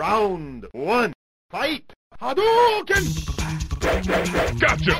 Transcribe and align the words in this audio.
Round 0.00 0.66
one. 0.72 1.12
Fight! 1.50 1.92
Hadouken! 2.18 3.04
Gotcha! 4.58 4.96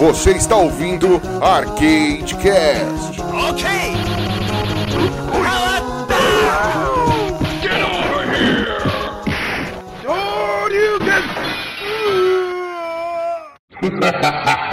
Você 0.00 0.32
está 0.32 0.56
ouvindo 0.56 1.20
Arcade 1.40 2.34
Cast. 2.42 3.16
Get 7.62 7.80
over 7.86 8.26
here! 8.34 8.80
Hadouken! 11.00 11.22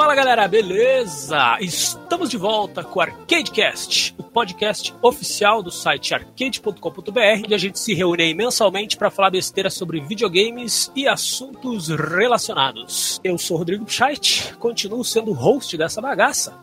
Fala 0.00 0.14
galera, 0.14 0.48
beleza? 0.48 1.58
Estamos 1.60 2.30
de 2.30 2.38
volta 2.38 2.82
com 2.82 2.98
o 2.98 3.02
ArcadeCast, 3.02 4.14
o 4.16 4.22
podcast 4.22 4.94
oficial 5.02 5.62
do 5.62 5.70
site 5.70 6.14
arcade.com.br, 6.14 7.44
onde 7.44 7.54
a 7.54 7.58
gente 7.58 7.78
se 7.78 7.92
reúne 7.92 8.32
mensalmente 8.32 8.96
para 8.96 9.10
falar 9.10 9.28
besteira 9.28 9.68
sobre 9.68 10.00
videogames 10.00 10.90
e 10.96 11.06
assuntos 11.06 11.88
relacionados. 11.88 13.20
Eu 13.22 13.36
sou 13.36 13.58
Rodrigo 13.58 13.84
Pichait, 13.84 14.54
continuo 14.54 15.04
sendo 15.04 15.32
o 15.32 15.34
host 15.34 15.76
dessa 15.76 16.00
bagaça. 16.00 16.58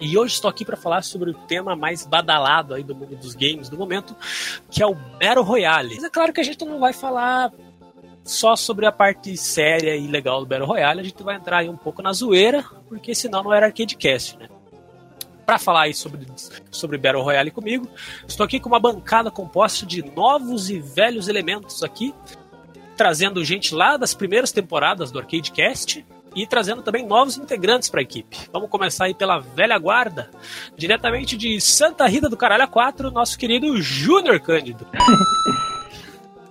E 0.00 0.18
hoje 0.18 0.34
estou 0.34 0.50
aqui 0.50 0.64
para 0.64 0.76
falar 0.76 1.02
sobre 1.02 1.30
o 1.30 1.34
tema 1.34 1.76
mais 1.76 2.04
badalado 2.04 2.74
aí 2.74 2.82
do 2.82 2.96
mundo 2.96 3.14
dos 3.14 3.36
games 3.36 3.68
do 3.68 3.78
momento, 3.78 4.14
que 4.68 4.82
é 4.82 4.86
o 4.86 4.94
Battle 4.94 5.44
Royale. 5.44 5.94
Mas 5.94 6.02
é 6.02 6.10
claro 6.10 6.32
que 6.32 6.40
a 6.40 6.44
gente 6.44 6.64
não 6.64 6.80
vai 6.80 6.92
falar 6.92 7.52
só 8.26 8.56
sobre 8.56 8.84
a 8.84 8.92
parte 8.92 9.36
séria 9.36 9.96
e 9.96 10.08
legal 10.08 10.40
do 10.40 10.46
Battle 10.46 10.66
Royale, 10.66 11.00
a 11.00 11.04
gente 11.04 11.22
vai 11.22 11.36
entrar 11.36 11.58
aí 11.58 11.68
um 11.68 11.76
pouco 11.76 12.02
na 12.02 12.12
zoeira, 12.12 12.64
porque 12.88 13.14
senão 13.14 13.42
não 13.42 13.54
era 13.54 13.66
Arcadecast, 13.66 14.36
né? 14.36 14.48
Para 15.46 15.58
falar 15.58 15.82
aí 15.82 15.94
sobre, 15.94 16.26
sobre 16.72 16.98
Battle 16.98 17.22
Royale 17.22 17.52
comigo, 17.52 17.88
estou 18.26 18.44
aqui 18.44 18.58
com 18.58 18.68
uma 18.68 18.80
bancada 18.80 19.30
composta 19.30 19.86
de 19.86 20.02
novos 20.02 20.68
e 20.68 20.80
velhos 20.80 21.28
elementos 21.28 21.84
aqui, 21.84 22.12
trazendo 22.96 23.44
gente 23.44 23.72
lá 23.72 23.96
das 23.96 24.12
primeiras 24.12 24.50
temporadas 24.50 25.12
do 25.12 25.20
Arcadecast 25.20 26.04
e 26.34 26.46
trazendo 26.48 26.82
também 26.82 27.06
novos 27.06 27.38
integrantes 27.38 27.88
para 27.88 28.00
a 28.00 28.02
equipe. 28.02 28.36
Vamos 28.52 28.68
começar 28.68 29.04
aí 29.04 29.14
pela 29.14 29.38
velha 29.38 29.78
guarda, 29.78 30.30
diretamente 30.76 31.36
de 31.36 31.60
Santa 31.60 32.08
Rita 32.08 32.28
do 32.28 32.36
Caralho 32.36 32.66
4, 32.66 33.08
nosso 33.12 33.38
querido 33.38 33.80
Júnior 33.80 34.40
Cândido. 34.40 34.84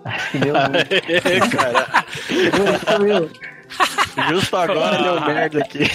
Acho 0.05 0.31
que 0.31 0.37
deu 0.37 0.53
muito. 0.53 1.57
cara. 1.57 2.05
Justo, 2.29 2.99
meu. 3.01 3.29
Justo 4.29 4.55
agora 4.55 5.01
deu 5.01 5.21
merda 5.21 5.59
aqui. 5.59 5.89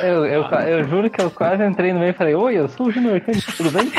Eu, 0.00 0.26
eu, 0.26 0.42
eu 0.44 0.84
juro 0.88 1.10
que 1.10 1.20
eu 1.20 1.30
quase 1.30 1.64
entrei 1.64 1.92
no 1.92 2.00
meio 2.00 2.10
e 2.10 2.14
falei, 2.14 2.34
oi, 2.34 2.58
eu 2.58 2.68
sou 2.68 2.86
o 2.86 2.90
Junior 2.92 3.20
Cândido, 3.20 3.52
tudo 3.56 3.70
bem? 3.70 3.92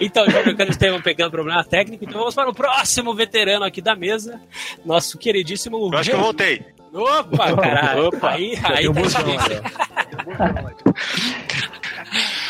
Então, 0.00 0.24
o 0.24 0.30
Júnior 0.30 0.56
Cândido 0.56 0.78
teve 0.78 0.96
um 0.96 1.00
pequeno 1.02 1.30
problema 1.30 1.64
técnico, 1.64 2.04
então 2.04 2.18
vamos 2.18 2.34
para 2.34 2.50
o 2.50 2.54
próximo 2.54 3.14
veterano 3.14 3.64
aqui 3.64 3.80
da 3.80 3.94
mesa, 3.94 4.40
nosso 4.84 5.18
queridíssimo. 5.18 5.90
Eu 5.92 5.98
acho 5.98 6.10
que 6.10 6.16
eu 6.16 6.20
voltei. 6.20 6.64
Opa, 6.92 7.56
caralho. 7.56 8.08
Opa. 8.08 8.30
aí, 8.30 8.58
aí 8.64 8.82
Deu 8.82 8.92
tá 8.94 9.00
busão, 9.00 9.22
difícil. 9.24 9.62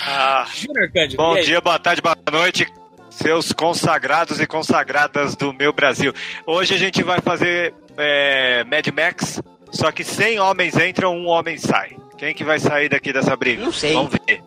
Ah, 0.07 0.47
Júnior 0.55 0.91
Cândido. 0.93 1.17
bom 1.23 1.35
dia, 1.41 1.61
boa 1.61 1.79
tarde, 1.79 2.03
boa 2.03 2.17
noite, 2.31 2.67
seus 3.13 3.53
consagrados 3.53 4.41
e 4.41 4.47
consagradas 4.47 5.37
do 5.37 5.53
meu 5.53 5.73
Brasil. 5.73 6.13
Hoje 6.47 6.75
a 6.75 6.79
gente 6.79 7.03
vai 7.03 7.21
fazer 7.21 7.75
é, 7.97 8.65
Mad 8.65 8.87
Max, 8.89 9.41
só 9.71 9.93
que 9.93 10.03
100 10.05 10.41
homens 10.41 10.77
entram, 10.77 11.15
um 11.17 11.27
homem 11.27 11.57
sai. 11.59 11.97
Quem 12.19 12.35
que 12.35 12.45
vai 12.45 12.59
sair 12.59 12.89
daqui 12.89 13.13
dessa 13.13 13.37
briga? 13.37 13.63
Não 13.65 13.73
sei. 13.73 13.93
Vamos 13.95 14.13
ver. 14.27 14.43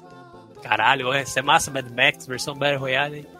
Caralho, 0.64 1.14
essa 1.14 1.40
é 1.40 1.44
massa 1.44 1.70
Mad 1.70 1.86
Max, 1.92 2.26
versão 2.26 2.56
Battle 2.56 2.80
Royale. 2.80 3.18
hein? 3.20 3.28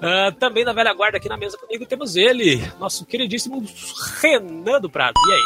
Ah, 0.00 0.32
também 0.38 0.64
na 0.64 0.72
velha 0.72 0.92
guarda 0.92 1.16
aqui 1.16 1.28
na 1.28 1.36
mesa 1.36 1.56
comigo 1.56 1.86
temos 1.86 2.14
ele, 2.14 2.62
nosso 2.78 3.06
queridíssimo 3.06 3.64
Renan 4.20 4.80
do 4.80 4.90
Prado. 4.90 5.14
E 5.16 5.32
aí? 5.32 5.42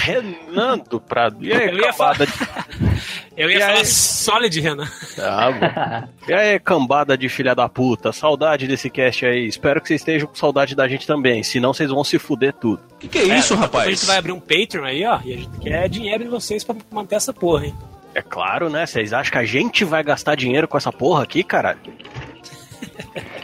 Renan 0.00 0.78
do 0.78 1.00
Prado. 1.00 1.42
E 1.44 1.52
aí, 1.52 1.68
Eu 1.68 1.78
ia 1.78 1.92
cambada 1.92 2.26
de... 2.26 2.32
Eu 3.36 3.50
ia 3.50 3.56
E 3.56 3.60
falar 3.60 3.72
aí? 3.80 3.86
sólido, 3.86 4.60
Renan. 4.60 4.88
Ah, 5.18 5.50
bom. 5.50 6.08
E 6.28 6.32
aí, 6.32 6.58
cambada 6.60 7.18
de 7.18 7.28
filha 7.28 7.54
da 7.54 7.68
puta. 7.68 8.12
Saudade 8.12 8.66
desse 8.68 8.88
cast 8.88 9.26
aí. 9.26 9.46
Espero 9.46 9.80
que 9.80 9.88
vocês 9.88 10.00
estejam 10.00 10.28
com 10.28 10.34
saudade 10.34 10.74
da 10.74 10.86
gente 10.88 11.06
também. 11.06 11.42
Senão 11.42 11.74
vocês 11.74 11.90
vão 11.90 12.04
se 12.04 12.18
fuder 12.18 12.52
tudo. 12.54 12.80
Que 13.00 13.08
que 13.08 13.18
é 13.18 13.38
isso, 13.38 13.54
A 13.54 13.58
rapaz? 13.58 13.90
gente 13.90 14.06
vai 14.06 14.18
abrir 14.18 14.32
um 14.32 14.40
Patreon 14.40 14.84
aí, 14.84 15.04
ó, 15.04 15.18
e 15.24 15.34
a 15.34 15.36
gente 15.36 15.58
quer 15.60 15.88
dinheiro 15.88 16.24
de 16.24 16.30
vocês 16.30 16.62
pra 16.64 16.76
manter 16.90 17.16
essa 17.16 17.32
porra, 17.32 17.66
hein? 17.66 17.74
É 18.14 18.22
claro, 18.22 18.70
né? 18.70 18.86
Vocês 18.86 19.12
acham 19.12 19.32
que 19.32 19.38
a 19.38 19.44
gente 19.44 19.84
vai 19.84 20.02
gastar 20.04 20.36
dinheiro 20.36 20.68
com 20.68 20.76
essa 20.78 20.92
porra 20.92 21.24
aqui, 21.24 21.42
caralho? 21.42 21.78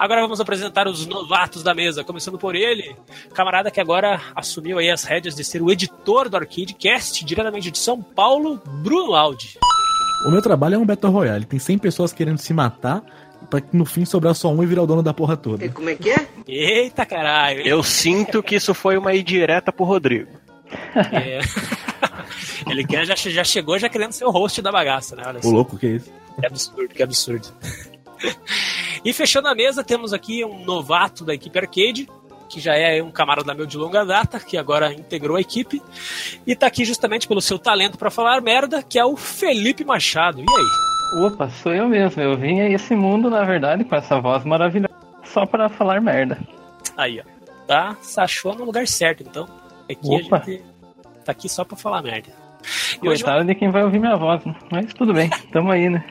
Agora 0.00 0.22
vamos 0.22 0.40
apresentar 0.40 0.88
os 0.88 1.06
novatos 1.06 1.62
da 1.62 1.74
mesa, 1.74 2.02
começando 2.02 2.38
por 2.38 2.54
ele, 2.54 2.96
camarada 3.34 3.70
que 3.70 3.78
agora 3.78 4.18
assumiu 4.34 4.78
aí 4.78 4.88
as 4.90 5.04
rédeas 5.04 5.34
de 5.34 5.44
ser 5.44 5.60
o 5.60 5.70
editor 5.70 6.30
do 6.30 6.38
Arcadecast, 6.38 7.22
diretamente 7.22 7.70
de 7.70 7.76
São 7.78 8.00
Paulo, 8.02 8.58
Bruno 8.82 9.14
Aldi. 9.14 9.58
O 10.26 10.30
meu 10.30 10.40
trabalho 10.40 10.76
é 10.76 10.78
um 10.78 10.86
Battle 10.86 11.12
Royale. 11.12 11.44
Tem 11.44 11.58
100 11.58 11.76
pessoas 11.76 12.14
querendo 12.14 12.38
se 12.38 12.54
matar 12.54 13.02
pra 13.50 13.60
que 13.60 13.76
no 13.76 13.84
fim 13.84 14.06
sobrar 14.06 14.34
só 14.34 14.50
um 14.50 14.62
e 14.62 14.66
virar 14.66 14.84
o 14.84 14.86
dono 14.86 15.02
da 15.02 15.12
porra 15.12 15.36
toda. 15.36 15.68
Como 15.68 15.90
é 15.90 15.94
que 15.94 16.08
é? 16.08 16.26
Eita 16.48 17.04
caralho, 17.04 17.60
hein? 17.60 17.66
Eu 17.68 17.82
sinto 17.82 18.42
que 18.42 18.54
isso 18.56 18.72
foi 18.72 18.96
uma 18.96 19.14
indireta 19.14 19.70
pro 19.70 19.84
Rodrigo. 19.84 20.30
É. 21.12 21.40
Ele 22.70 22.86
quer, 22.86 23.04
já, 23.04 23.14
já 23.14 23.44
chegou 23.44 23.78
já 23.78 23.90
querendo 23.90 24.12
ser 24.12 24.24
o 24.24 24.30
host 24.30 24.62
da 24.62 24.72
bagaça, 24.72 25.14
né? 25.14 25.24
Olha 25.26 25.40
O 25.40 25.42
só. 25.42 25.48
louco, 25.50 25.76
que 25.76 25.86
é 25.86 25.90
isso? 25.90 26.10
Que 26.40 26.46
absurdo, 26.46 26.88
que 26.88 27.02
absurdo. 27.02 27.48
e 29.04 29.12
fechando 29.12 29.48
a 29.48 29.54
mesa, 29.54 29.84
temos 29.84 30.12
aqui 30.12 30.44
um 30.44 30.64
novato 30.64 31.24
da 31.24 31.34
equipe 31.34 31.58
Arcade, 31.58 32.08
que 32.48 32.60
já 32.60 32.74
é 32.74 33.02
um 33.02 33.10
camarada 33.10 33.54
meu 33.54 33.66
de 33.66 33.76
longa 33.76 34.04
data, 34.04 34.40
que 34.40 34.56
agora 34.56 34.92
integrou 34.92 35.36
a 35.36 35.40
equipe, 35.40 35.80
e 36.46 36.56
tá 36.56 36.66
aqui 36.66 36.84
justamente 36.84 37.28
pelo 37.28 37.40
seu 37.40 37.58
talento 37.58 37.96
pra 37.96 38.10
falar 38.10 38.40
merda, 38.40 38.82
que 38.82 38.98
é 38.98 39.04
o 39.04 39.16
Felipe 39.16 39.84
Machado. 39.84 40.40
E 40.40 40.42
aí? 40.42 41.24
Opa, 41.26 41.48
sou 41.48 41.74
eu 41.74 41.88
mesmo. 41.88 42.22
Eu 42.22 42.36
vim 42.36 42.60
a 42.60 42.70
esse 42.70 42.94
mundo, 42.94 43.30
na 43.30 43.44
verdade, 43.44 43.84
com 43.84 43.94
essa 43.94 44.20
voz 44.20 44.44
maravilhosa, 44.44 44.94
só 45.24 45.46
pra 45.46 45.68
falar 45.68 46.00
merda. 46.00 46.38
Aí, 46.96 47.20
ó. 47.20 47.40
Tá? 47.66 47.96
Se 48.00 48.20
achou 48.20 48.54
no 48.54 48.64
lugar 48.64 48.86
certo, 48.86 49.22
então. 49.22 49.48
Aqui 49.88 50.26
Opa. 50.26 50.36
a 50.36 50.40
gente 50.40 50.62
tá 51.24 51.32
aqui 51.32 51.48
só 51.48 51.64
pra 51.64 51.76
falar 51.76 52.02
merda. 52.02 52.30
E 53.02 53.08
hoje 53.08 53.24
Coitado 53.24 53.44
de 53.44 53.54
quem 53.54 53.70
vai 53.70 53.84
ouvir 53.84 53.98
minha 53.98 54.16
voz, 54.16 54.44
né? 54.44 54.54
mas 54.70 54.92
tudo 54.92 55.14
bem, 55.14 55.30
tamo 55.52 55.70
aí, 55.70 55.88
né? 55.88 56.04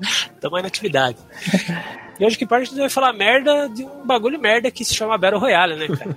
Aí 0.54 0.62
na 0.62 0.68
atividade. 0.68 1.18
E 2.18 2.24
hoje 2.24 2.38
que 2.38 2.46
parte 2.46 2.62
a 2.62 2.66
gente 2.66 2.78
vai 2.78 2.88
falar 2.88 3.12
merda 3.12 3.68
de 3.68 3.84
um 3.84 4.06
bagulho 4.06 4.40
merda 4.40 4.70
que 4.70 4.84
se 4.84 4.94
chama 4.94 5.18
Battle 5.18 5.40
Royale, 5.40 5.76
né, 5.76 5.86
cara? 5.96 6.16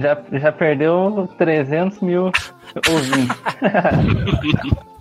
Já, 0.00 0.38
já 0.38 0.52
perdeu 0.52 1.28
300 1.38 2.00
mil 2.00 2.30
ouvintes. 2.88 3.36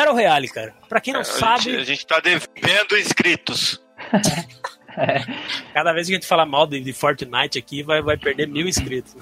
Battle 0.00 0.14
Royale, 0.14 0.48
cara. 0.48 0.74
Pra 0.88 1.00
quem 1.00 1.12
não 1.12 1.20
A 1.20 1.24
gente, 1.24 1.38
sabe, 1.38 1.76
a 1.76 1.84
gente 1.84 2.06
tá 2.06 2.20
devendo 2.20 2.96
inscritos. 2.98 3.80
cada 5.74 5.92
vez 5.92 6.06
que 6.06 6.14
a 6.14 6.16
gente 6.16 6.26
fala 6.26 6.46
mal 6.46 6.66
de, 6.66 6.80
de 6.80 6.92
Fortnite 6.92 7.58
aqui, 7.58 7.82
vai, 7.82 8.02
vai 8.02 8.16
perder 8.16 8.48
mil 8.48 8.66
inscritos. 8.66 9.14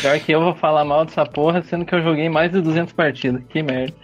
Pior 0.00 0.20
que 0.20 0.32
eu 0.32 0.40
vou 0.40 0.54
falar 0.54 0.84
mal 0.84 1.04
dessa 1.04 1.24
porra, 1.24 1.62
sendo 1.62 1.84
que 1.84 1.94
eu 1.94 2.02
joguei 2.02 2.28
mais 2.28 2.52
de 2.52 2.60
200 2.60 2.92
partidas. 2.92 3.42
Que 3.48 3.62
merda. 3.62 3.94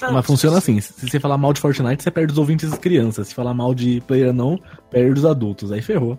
Mas 0.00 0.26
funciona 0.26 0.58
assim: 0.58 0.80
se 0.80 1.08
você 1.08 1.20
falar 1.20 1.38
mal 1.38 1.52
de 1.52 1.60
Fortnite, 1.60 2.02
você 2.02 2.10
perde 2.10 2.32
os 2.32 2.38
ouvintes 2.38 2.70
das 2.70 2.78
crianças. 2.78 3.28
Se 3.28 3.34
falar 3.34 3.54
mal 3.54 3.74
de 3.74 4.00
player 4.02 4.32
não, 4.32 4.60
perde 4.90 5.18
os 5.18 5.24
adultos. 5.24 5.70
Aí 5.70 5.82
ferrou. 5.82 6.18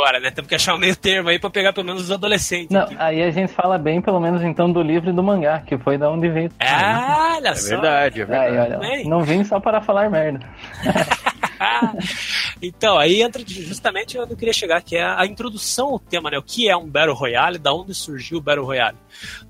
Agora, 0.00 0.18
né? 0.18 0.30
Temos 0.30 0.48
que 0.48 0.54
achar 0.54 0.74
um 0.74 0.78
meio 0.78 0.96
termo 0.96 1.28
aí 1.28 1.38
pra 1.38 1.50
pegar 1.50 1.74
pelo 1.74 1.86
menos 1.86 2.04
os 2.04 2.10
adolescentes. 2.10 2.70
Não, 2.70 2.84
aqui. 2.84 2.96
aí 2.98 3.22
a 3.22 3.30
gente 3.30 3.52
fala 3.52 3.76
bem, 3.76 4.00
pelo 4.00 4.18
menos 4.18 4.42
então, 4.42 4.72
do 4.72 4.80
livro 4.80 5.10
e 5.10 5.12
do 5.12 5.22
mangá, 5.22 5.60
que 5.60 5.76
foi 5.76 5.98
da 5.98 6.10
onde 6.10 6.26
veio. 6.30 6.50
Ah, 6.58 7.34
olha 7.36 7.48
É 7.50 7.54
só. 7.54 7.68
verdade, 7.68 8.20
é 8.20 8.22
Aí, 8.22 8.28
verdade. 8.28 8.56
olha 8.56 8.74
lá. 8.78 8.80
Bem. 8.80 9.06
Não 9.06 9.22
vim 9.22 9.44
só 9.44 9.60
para 9.60 9.82
falar 9.82 10.08
merda. 10.08 10.40
então, 12.62 12.98
aí 12.98 13.20
entra 13.22 13.42
justamente 13.46 14.18
onde 14.18 14.32
eu 14.32 14.36
queria 14.36 14.52
chegar, 14.54 14.80
que 14.82 14.96
é 14.96 15.02
a 15.04 15.26
introdução 15.26 15.88
ao 15.88 15.98
tema, 15.98 16.30
né? 16.30 16.38
O 16.38 16.42
que 16.42 16.68
é 16.68 16.76
um 16.76 16.86
Battle 16.88 17.14
Royale, 17.14 17.58
da 17.58 17.72
onde 17.74 17.94
surgiu 17.94 18.38
o 18.38 18.40
Battle 18.40 18.64
Royale. 18.64 18.96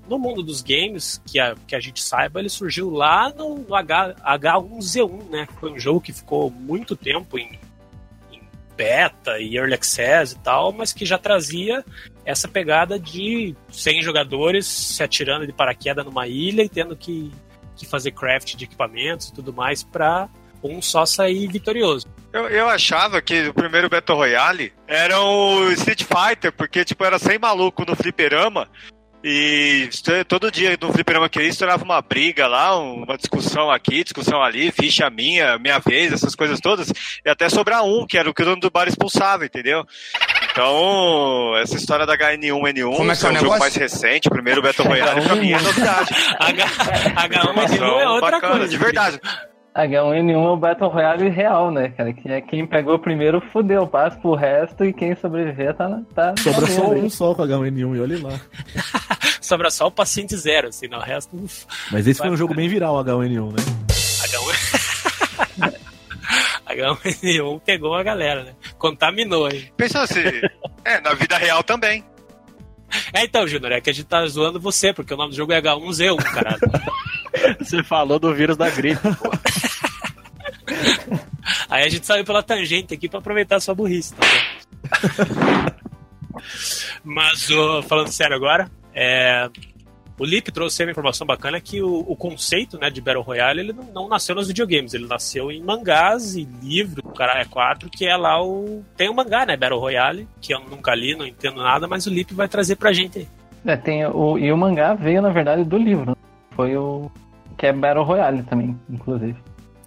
No 0.09 0.19
mundo 0.19 0.43
dos 0.43 0.61
games, 0.61 1.21
que 1.25 1.39
a, 1.39 1.55
que 1.65 1.75
a 1.75 1.79
gente 1.79 2.01
saiba, 2.03 2.39
ele 2.41 2.49
surgiu 2.49 2.89
lá 2.89 3.29
no, 3.29 3.55
no 3.59 3.73
H, 3.75 4.15
H1Z1, 4.21 5.29
né? 5.29 5.47
Foi 5.61 5.71
um 5.71 5.79
jogo 5.79 6.01
que 6.01 6.11
ficou 6.11 6.49
muito 6.51 6.95
tempo 6.95 7.37
em, 7.39 7.43
em 7.53 7.59
beta 8.75 9.39
e 9.39 9.57
early 9.57 9.73
access 9.73 10.33
e 10.33 10.39
tal, 10.39 10.71
mas 10.71 10.93
que 10.93 11.05
já 11.05 11.17
trazia 11.17 11.83
essa 12.25 12.47
pegada 12.47 12.99
de 12.99 13.55
100 13.69 14.01
jogadores 14.01 14.65
se 14.65 15.03
atirando 15.03 15.45
de 15.45 15.53
paraquedas 15.53 16.05
numa 16.05 16.27
ilha 16.27 16.63
e 16.63 16.69
tendo 16.69 16.95
que, 16.95 17.31
que 17.75 17.85
fazer 17.85 18.11
craft 18.11 18.55
de 18.55 18.65
equipamentos 18.65 19.29
e 19.29 19.33
tudo 19.33 19.53
mais 19.53 19.83
para 19.83 20.29
um 20.63 20.81
só 20.81 21.05
sair 21.05 21.47
vitorioso. 21.47 22.07
Eu, 22.31 22.47
eu 22.47 22.69
achava 22.69 23.21
que 23.21 23.49
o 23.49 23.53
primeiro 23.53 23.89
Battle 23.89 24.17
Royale 24.17 24.71
era 24.87 25.19
o 25.19 25.71
Street 25.71 26.03
Fighter, 26.03 26.51
porque 26.51 26.85
tipo, 26.85 27.03
era 27.03 27.19
sem 27.19 27.37
maluco 27.37 27.83
no 27.85 27.95
fliperama. 27.95 28.69
E 29.23 29.87
todo 30.27 30.51
dia 30.51 30.75
no 30.81 30.91
fliperama 30.91 31.29
que 31.29 31.37
eu 31.37 31.43
ia, 31.43 31.49
estourava 31.49 31.83
uma 31.83 32.01
briga 32.01 32.47
lá, 32.47 32.77
uma 32.77 33.17
discussão 33.17 33.69
aqui, 33.69 34.03
discussão 34.03 34.41
ali, 34.41 34.71
ficha 34.71 35.09
minha, 35.11 35.59
minha 35.59 35.77
vez, 35.77 36.11
essas 36.11 36.33
coisas 36.33 36.59
todas. 36.59 36.91
E 37.23 37.29
até 37.29 37.47
sobrar 37.47 37.83
um, 37.83 38.07
que 38.07 38.17
era 38.17 38.29
o 38.29 38.33
que 38.33 38.41
o 38.41 38.45
dono 38.45 38.61
do 38.61 38.71
bar 38.71 38.87
expulsava, 38.87 39.45
entendeu? 39.45 39.85
Então, 40.51 41.55
essa 41.57 41.75
história 41.75 42.05
da 42.05 42.17
HN1N1 42.17 42.95
Como 42.95 43.11
é 43.11 43.15
que 43.15 43.25
é 43.25 43.29
o 43.29 43.31
um 43.31 43.35
jogo 43.37 43.59
mais 43.59 43.75
recente, 43.75 44.27
o 44.27 44.31
primeiro 44.31 44.61
Battle 44.61 44.87
Royale, 44.87 45.21
pra 45.21 45.35
mim 45.35 45.53
é 45.53 45.61
novidade. 45.61 46.09
H, 46.39 46.65
H1N1 47.29 47.99
é 47.99 48.09
outra 48.09 48.31
bacana, 48.31 48.57
coisa. 48.57 48.67
De 48.67 48.77
verdade. 48.77 49.19
H1N1 49.75 50.31
é 50.33 50.37
o 50.37 50.57
Battle 50.57 50.89
Royale 50.89 51.29
real, 51.29 51.71
né, 51.71 51.89
cara? 51.89 52.11
Que 52.11 52.29
é 52.29 52.41
quem 52.41 52.67
pegou 52.67 52.99
primeiro 52.99 53.39
fudeu, 53.39 53.87
passa 53.87 54.17
pro 54.17 54.35
resto 54.35 54.83
e 54.83 54.91
quem 54.91 55.15
sobreviver 55.15 55.73
tá 55.73 55.87
na. 55.87 56.01
Tá 56.13 56.33
Sobra 56.37 56.67
só 56.67 56.89
um 56.89 57.09
só 57.09 57.33
com 57.33 57.43
H1N1 57.43 57.95
e 57.95 57.99
olha 58.01 58.21
lá. 58.21 58.39
Sobra 59.39 59.71
só 59.71 59.87
o 59.87 59.91
paciente 59.91 60.35
zero, 60.35 60.67
assim, 60.67 60.87
não, 60.87 60.99
o 60.99 61.01
resto. 61.01 61.35
uf, 61.37 61.65
Mas 61.91 62.05
esse 62.05 62.19
foi 62.19 62.29
um 62.29 62.37
jogo 62.37 62.53
bem 62.53 62.67
viral, 62.67 62.95
H1N1, 63.03 63.51
né? 63.51 63.63
H1. 65.57 65.73
H1N1 66.67 67.61
pegou 67.61 67.95
a 67.95 68.03
galera, 68.03 68.43
né? 68.43 68.51
Contaminou, 68.77 69.49
hein? 69.49 69.71
Pensa 69.77 70.01
assim, 70.01 70.19
é, 70.83 70.99
na 70.99 71.13
vida 71.13 71.37
real 71.37 71.63
também. 71.63 72.03
É 73.13 73.23
então, 73.23 73.47
Júnior, 73.47 73.71
é 73.71 73.79
que 73.79 73.89
a 73.89 73.93
gente 73.93 74.05
tá 74.05 74.25
zoando 74.27 74.59
você, 74.59 74.93
porque 74.93 75.13
o 75.13 75.17
nome 75.17 75.29
do 75.29 75.35
jogo 75.35 75.53
é 75.53 75.61
H1Z1, 75.61 76.23
caralho. 76.23 76.59
Você 77.59 77.83
falou 77.83 78.19
do 78.19 78.33
vírus 78.33 78.57
da 78.57 78.69
gripe. 78.69 79.01
Aí 81.69 81.83
a 81.83 81.89
gente 81.89 82.05
saiu 82.05 82.23
pela 82.23 82.43
tangente 82.43 82.93
aqui 82.93 83.09
pra 83.09 83.19
aproveitar 83.19 83.57
a 83.57 83.59
sua 83.59 83.75
burrice, 83.75 84.13
tá? 84.13 84.25
Mas, 87.03 87.49
ô, 87.49 87.81
falando 87.83 88.09
sério 88.09 88.35
agora, 88.35 88.69
é, 88.93 89.49
o 90.17 90.25
Lip 90.25 90.51
trouxe 90.51 90.83
uma 90.83 90.91
informação 90.91 91.25
bacana 91.25 91.59
que 91.59 91.81
o, 91.81 91.99
o 91.99 92.15
conceito 92.15 92.77
né, 92.77 92.89
de 92.89 93.01
Battle 93.01 93.23
Royale 93.23 93.61
ele 93.61 93.73
não, 93.73 93.85
não 93.85 94.07
nasceu 94.09 94.35
nos 94.35 94.47
videogames, 94.47 94.93
ele 94.93 95.07
nasceu 95.07 95.51
em 95.51 95.61
mangás 95.63 96.35
e 96.35 96.47
livro, 96.61 97.01
o 97.05 97.13
cara 97.13 97.41
é 97.41 97.45
4, 97.45 97.89
que 97.89 98.05
é 98.05 98.15
lá 98.15 98.41
o. 98.43 98.83
Tem 98.95 99.09
um 99.09 99.13
mangá, 99.13 99.45
né? 99.45 99.57
Battle 99.57 99.79
Royale, 99.79 100.27
que 100.39 100.53
eu 100.53 100.59
nunca 100.59 100.93
li, 100.93 101.15
não 101.15 101.25
entendo 101.25 101.61
nada, 101.61 101.87
mas 101.87 102.05
o 102.05 102.09
Lip 102.09 102.33
vai 102.33 102.47
trazer 102.47 102.75
pra 102.75 102.93
gente 102.93 103.19
aí. 103.19 103.27
É, 103.65 103.75
tem 103.75 104.05
o, 104.05 104.37
e 104.37 104.51
o 104.51 104.57
mangá 104.57 104.93
veio, 104.93 105.21
na 105.21 105.29
verdade, 105.29 105.63
do 105.63 105.77
livro. 105.77 106.11
né? 106.11 106.15
Foi 106.55 106.75
o. 106.75 107.11
Que 107.61 107.67
é 107.67 107.73
Battle 107.73 108.03
Royale 108.03 108.41
também, 108.41 108.75
inclusive. 108.89 109.35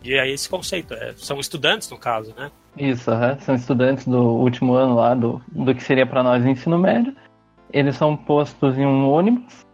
E 0.01 0.17
aí 0.17 0.31
esse 0.31 0.49
conceito, 0.49 0.95
é, 0.95 1.13
são 1.17 1.41
estudantes 1.41 1.91
no 1.91 1.99
caso, 1.99 2.33
né? 2.37 2.49
Isso, 2.79 3.11
aham. 3.11 3.37
são 3.41 3.57
estudantes 3.57 4.07
do 4.07 4.17
último 4.17 4.75
ano 4.75 4.95
lá, 4.95 5.13
do, 5.13 5.43
do 5.49 5.75
que 5.75 5.83
seria 5.83 6.07
pra 6.07 6.23
nós 6.23 6.47
ensino 6.47 6.79
médio. 6.79 7.13
Eles 7.73 7.97
são 7.97 8.17
postos 8.17 8.79
em 8.79 8.87
um 8.87 9.11
ônibus 9.11 9.67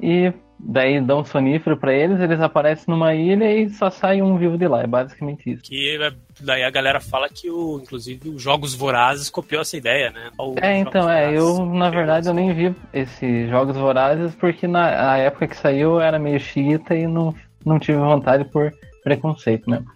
e 0.00 0.32
daí 0.58 1.00
dão 1.00 1.24
sonífero 1.24 1.76
pra 1.76 1.92
eles, 1.92 2.20
eles 2.20 2.40
aparecem 2.40 2.84
numa 2.88 3.14
ilha 3.14 3.52
e 3.52 3.68
só 3.70 3.90
sai 3.90 4.22
um 4.22 4.36
vivo 4.38 4.56
de 4.56 4.66
lá. 4.66 4.82
É 4.82 4.86
basicamente 4.86 5.50
isso. 5.50 5.62
Que 5.62 5.96
é, 5.96 6.12
daí 6.40 6.64
a 6.64 6.70
galera 6.70 7.00
fala 7.00 7.28
que 7.28 7.50
o, 7.50 7.80
inclusive, 7.82 8.30
o 8.30 8.38
Jogos 8.38 8.74
Vorazes 8.74 9.28
copiou 9.30 9.62
essa 9.62 9.76
ideia, 9.76 10.10
né? 10.10 10.30
O 10.38 10.54
É, 10.60 10.78
então, 10.78 11.02
Jogos 11.02 11.14
é, 11.14 11.38
eu 11.38 11.66
na 11.66 11.90
verdade 11.90 12.28
eu 12.28 12.34
nem 12.34 12.52
vi 12.52 12.74
esses 12.92 13.48
Jogos 13.50 13.76
Vorazes 13.76 14.34
porque 14.34 14.66
na 14.66 15.16
época 15.18 15.48
que 15.48 15.56
saiu 15.56 15.92
eu 15.92 16.00
era 16.00 16.18
meio 16.18 16.40
xiita 16.40 16.94
e 16.94 17.06
não, 17.06 17.34
não 17.64 17.78
tive 17.78 17.98
vontade 17.98 18.44
por 18.44 18.72
preconceito 19.02 19.70
mesmo. 19.70 19.86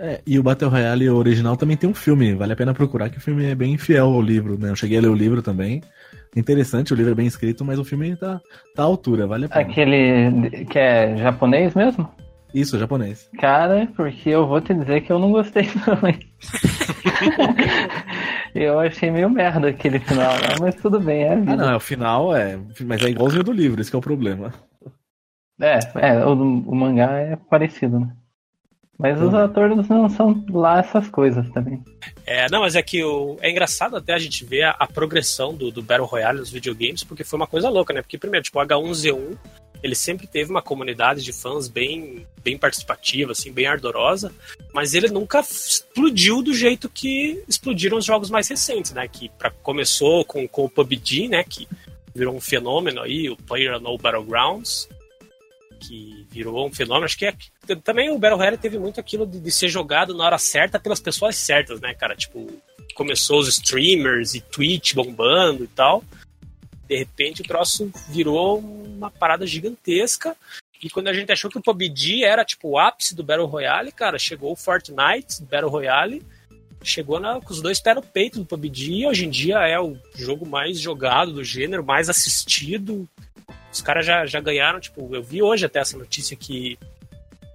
É, 0.00 0.20
e 0.24 0.38
o 0.38 0.42
Battle 0.44 0.70
Royale 0.70 1.10
original 1.10 1.56
também 1.56 1.76
tem 1.76 1.90
um 1.90 1.94
filme, 1.94 2.32
vale 2.32 2.52
a 2.52 2.56
pena 2.56 2.72
procurar, 2.72 3.10
que 3.10 3.18
o 3.18 3.20
filme 3.20 3.44
é 3.46 3.54
bem 3.54 3.76
fiel 3.76 4.06
ao 4.06 4.22
livro, 4.22 4.56
né? 4.56 4.70
Eu 4.70 4.76
cheguei 4.76 4.96
a 4.96 5.00
ler 5.00 5.08
o 5.08 5.14
livro 5.14 5.42
também. 5.42 5.82
Interessante, 6.38 6.92
o 6.92 6.96
livro 6.96 7.10
é 7.10 7.14
bem 7.16 7.26
escrito, 7.26 7.64
mas 7.64 7.80
o 7.80 7.84
filme 7.84 8.14
tá, 8.14 8.40
tá 8.76 8.82
à 8.82 8.86
altura, 8.86 9.26
vale 9.26 9.46
a 9.46 9.48
pena. 9.48 9.60
Aquele 9.60 10.64
que 10.66 10.78
é 10.78 11.16
japonês 11.16 11.74
mesmo? 11.74 12.08
Isso, 12.54 12.78
japonês. 12.78 13.28
Cara, 13.40 13.88
porque 13.96 14.30
eu 14.30 14.46
vou 14.46 14.60
te 14.60 14.72
dizer 14.72 15.00
que 15.00 15.10
eu 15.10 15.18
não 15.18 15.32
gostei 15.32 15.64
hein? 16.06 16.18
eu 18.54 18.78
achei 18.78 19.10
meio 19.10 19.28
merda 19.28 19.68
aquele 19.68 19.98
final 19.98 20.32
lá, 20.32 20.56
mas 20.60 20.76
tudo 20.76 21.00
bem, 21.00 21.24
é. 21.24 21.32
Ah, 21.32 21.56
não, 21.56 21.70
é 21.70 21.76
o 21.76 21.80
final 21.80 22.34
é. 22.34 22.56
Mas 22.86 23.02
é 23.02 23.08
igualzinho 23.08 23.42
do 23.42 23.52
livro, 23.52 23.80
esse 23.80 23.90
que 23.90 23.96
é 23.96 23.98
o 23.98 24.02
problema. 24.02 24.54
É, 25.60 25.80
é 25.96 26.24
o, 26.24 26.34
o 26.34 26.74
mangá 26.74 27.18
é 27.18 27.34
parecido, 27.34 27.98
né? 27.98 28.12
Mas 28.98 29.22
os 29.22 29.32
atores 29.32 29.88
não 29.88 30.08
são 30.08 30.44
lá 30.50 30.80
essas 30.80 31.08
coisas 31.08 31.48
também. 31.50 31.80
É, 32.26 32.50
não, 32.50 32.62
mas 32.62 32.74
é 32.74 32.82
que 32.82 33.04
o, 33.04 33.36
é 33.40 33.48
engraçado 33.48 33.96
até 33.96 34.12
a 34.12 34.18
gente 34.18 34.44
ver 34.44 34.64
a, 34.64 34.70
a 34.70 34.88
progressão 34.88 35.54
do, 35.54 35.70
do 35.70 35.80
Battle 35.80 36.06
Royale 36.06 36.40
nos 36.40 36.50
videogames, 36.50 37.04
porque 37.04 37.22
foi 37.22 37.38
uma 37.38 37.46
coisa 37.46 37.68
louca, 37.68 37.94
né? 37.94 38.02
Porque, 38.02 38.18
primeiro, 38.18 38.42
tipo, 38.42 38.58
o 38.58 38.62
H1Z1, 38.62 39.38
ele 39.84 39.94
sempre 39.94 40.26
teve 40.26 40.50
uma 40.50 40.60
comunidade 40.60 41.22
de 41.22 41.32
fãs 41.32 41.68
bem, 41.68 42.26
bem 42.42 42.58
participativa, 42.58 43.30
assim, 43.30 43.52
bem 43.52 43.66
ardorosa, 43.66 44.32
mas 44.74 44.94
ele 44.94 45.06
nunca 45.06 45.38
explodiu 45.38 46.42
do 46.42 46.52
jeito 46.52 46.88
que 46.88 47.44
explodiram 47.46 47.98
os 47.98 48.04
jogos 48.04 48.30
mais 48.30 48.48
recentes, 48.48 48.92
né? 48.92 49.06
Que 49.06 49.28
pra, 49.38 49.52
começou 49.62 50.24
com, 50.24 50.48
com 50.48 50.64
o 50.64 50.68
PUBG, 50.68 51.28
né? 51.28 51.44
Que 51.48 51.68
virou 52.12 52.34
um 52.34 52.40
fenômeno 52.40 53.00
aí, 53.00 53.30
o 53.30 53.36
PlayerUnknown 53.36 53.96
Battlegrounds, 53.96 54.88
que 55.78 56.26
virou 56.30 56.66
um 56.66 56.72
fenômeno. 56.72 57.04
Acho 57.04 57.18
que 57.18 57.26
é, 57.26 57.34
também 57.82 58.10
o 58.10 58.18
Battle 58.18 58.38
Royale 58.38 58.58
teve 58.58 58.78
muito 58.78 59.00
aquilo 59.00 59.26
de, 59.26 59.40
de, 59.40 59.52
ser 59.52 59.68
jogado 59.68 60.14
na 60.14 60.24
hora 60.24 60.38
certa 60.38 60.78
pelas 60.78 61.00
pessoas 61.00 61.36
certas, 61.36 61.80
né, 61.80 61.94
cara? 61.94 62.14
Tipo, 62.16 62.46
começou 62.94 63.38
os 63.38 63.48
streamers 63.48 64.34
e 64.34 64.40
Twitch 64.40 64.94
bombando 64.94 65.64
e 65.64 65.68
tal. 65.68 66.02
De 66.88 66.96
repente 66.96 67.42
o 67.42 67.44
troço 67.44 67.90
virou 68.08 68.58
uma 68.58 69.10
parada 69.10 69.46
gigantesca. 69.46 70.36
E 70.82 70.88
quando 70.88 71.08
a 71.08 71.12
gente 71.12 71.30
achou 71.32 71.50
que 71.50 71.58
o 71.58 71.62
PUBG 71.62 72.24
era 72.24 72.44
tipo 72.44 72.68
o 72.68 72.78
ápice 72.78 73.14
do 73.14 73.24
Battle 73.24 73.46
Royale, 73.46 73.92
cara, 73.92 74.18
chegou 74.18 74.52
o 74.52 74.56
Fortnite 74.56 75.42
Battle 75.42 75.70
Royale, 75.70 76.22
chegou 76.82 77.18
na, 77.18 77.40
com 77.40 77.52
os 77.52 77.60
dois 77.60 77.80
pés 77.80 77.96
no 77.96 78.02
peito 78.02 78.38
do 78.38 78.46
PUBG. 78.46 78.92
E 78.92 79.06
hoje 79.06 79.26
em 79.26 79.30
dia 79.30 79.58
é 79.66 79.78
o 79.78 79.96
jogo 80.14 80.46
mais 80.46 80.78
jogado 80.78 81.32
do 81.32 81.44
gênero, 81.44 81.84
mais 81.84 82.08
assistido. 82.08 83.08
Os 83.78 83.82
caras 83.82 84.04
já, 84.04 84.26
já 84.26 84.40
ganharam, 84.40 84.80
tipo, 84.80 85.14
eu 85.14 85.22
vi 85.22 85.40
hoje 85.40 85.64
até 85.64 85.78
essa 85.78 85.96
notícia 85.96 86.36
que 86.36 86.76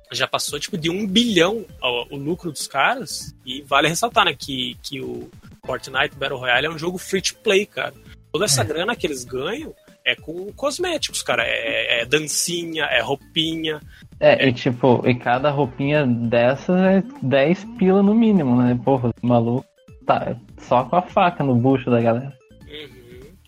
já 0.10 0.26
passou 0.26 0.58
tipo 0.58 0.78
de 0.78 0.90
um 0.90 1.06
bilhão 1.06 1.66
o, 1.82 2.16
o 2.16 2.18
lucro 2.18 2.50
dos 2.50 2.66
caras. 2.66 3.36
E 3.46 3.62
vale 3.64 3.90
ressaltar, 3.90 4.24
né, 4.24 4.34
que, 4.34 4.78
que 4.82 5.02
o 5.02 5.30
Fortnite 5.66 6.16
Battle 6.16 6.40
Royale 6.40 6.68
é 6.68 6.70
um 6.70 6.78
jogo 6.78 6.98
free 6.98 7.22
to 7.22 7.36
play, 7.44 7.66
cara. 7.66 7.94
Toda 8.32 8.46
essa 8.46 8.62
é. 8.62 8.64
grana 8.64 8.96
que 8.96 9.06
eles 9.06 9.26
ganham 9.26 9.76
é 10.06 10.16
com 10.16 10.50
cosméticos, 10.54 11.22
cara. 11.22 11.44
É, 11.46 12.04
é 12.04 12.06
dancinha, 12.06 12.86
é 12.86 13.02
roupinha. 13.02 13.82
É, 14.18 14.46
é, 14.46 14.48
e 14.48 14.54
tipo, 14.54 15.04
e 15.06 15.16
cada 15.16 15.50
roupinha 15.50 16.08
dessas 16.08 16.80
é 16.80 17.04
10 17.22 17.66
pila 17.78 18.02
no 18.02 18.16
mínimo, 18.16 18.62
né? 18.62 18.80
Porra, 18.86 19.10
o 19.22 19.28
maluco 19.28 19.66
tá 20.06 20.38
só 20.58 20.86
com 20.86 20.96
a 20.96 21.02
faca 21.02 21.44
no 21.44 21.56
bucho 21.56 21.92
da 21.92 22.00
galera. 22.00 22.34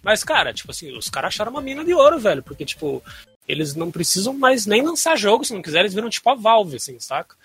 Mas, 0.06 0.24
cara, 0.24 0.54
tipo 0.54 0.70
assim, 0.70 0.96
os 0.96 1.10
caras 1.10 1.30
acharam 1.30 1.50
uma 1.50 1.64
mina 1.64 1.84
de 1.84 1.92
ouro, 1.92 2.20
velho. 2.20 2.44
Porque, 2.44 2.64
tipo, 2.64 3.02
eles 3.48 3.74
não 3.74 3.90
precisam 3.90 4.36
mais 4.36 4.68
nem 4.68 4.84
lançar 4.84 5.18
jogo, 5.18 5.44
se 5.44 5.52
não 5.52 5.64
quiser, 5.64 5.80
eles 5.80 5.96
viram 5.96 6.12
tipo 6.12 6.30
a 6.30 6.36
Valve, 6.36 6.76
assim, 6.76 7.00
saca? 7.00 7.36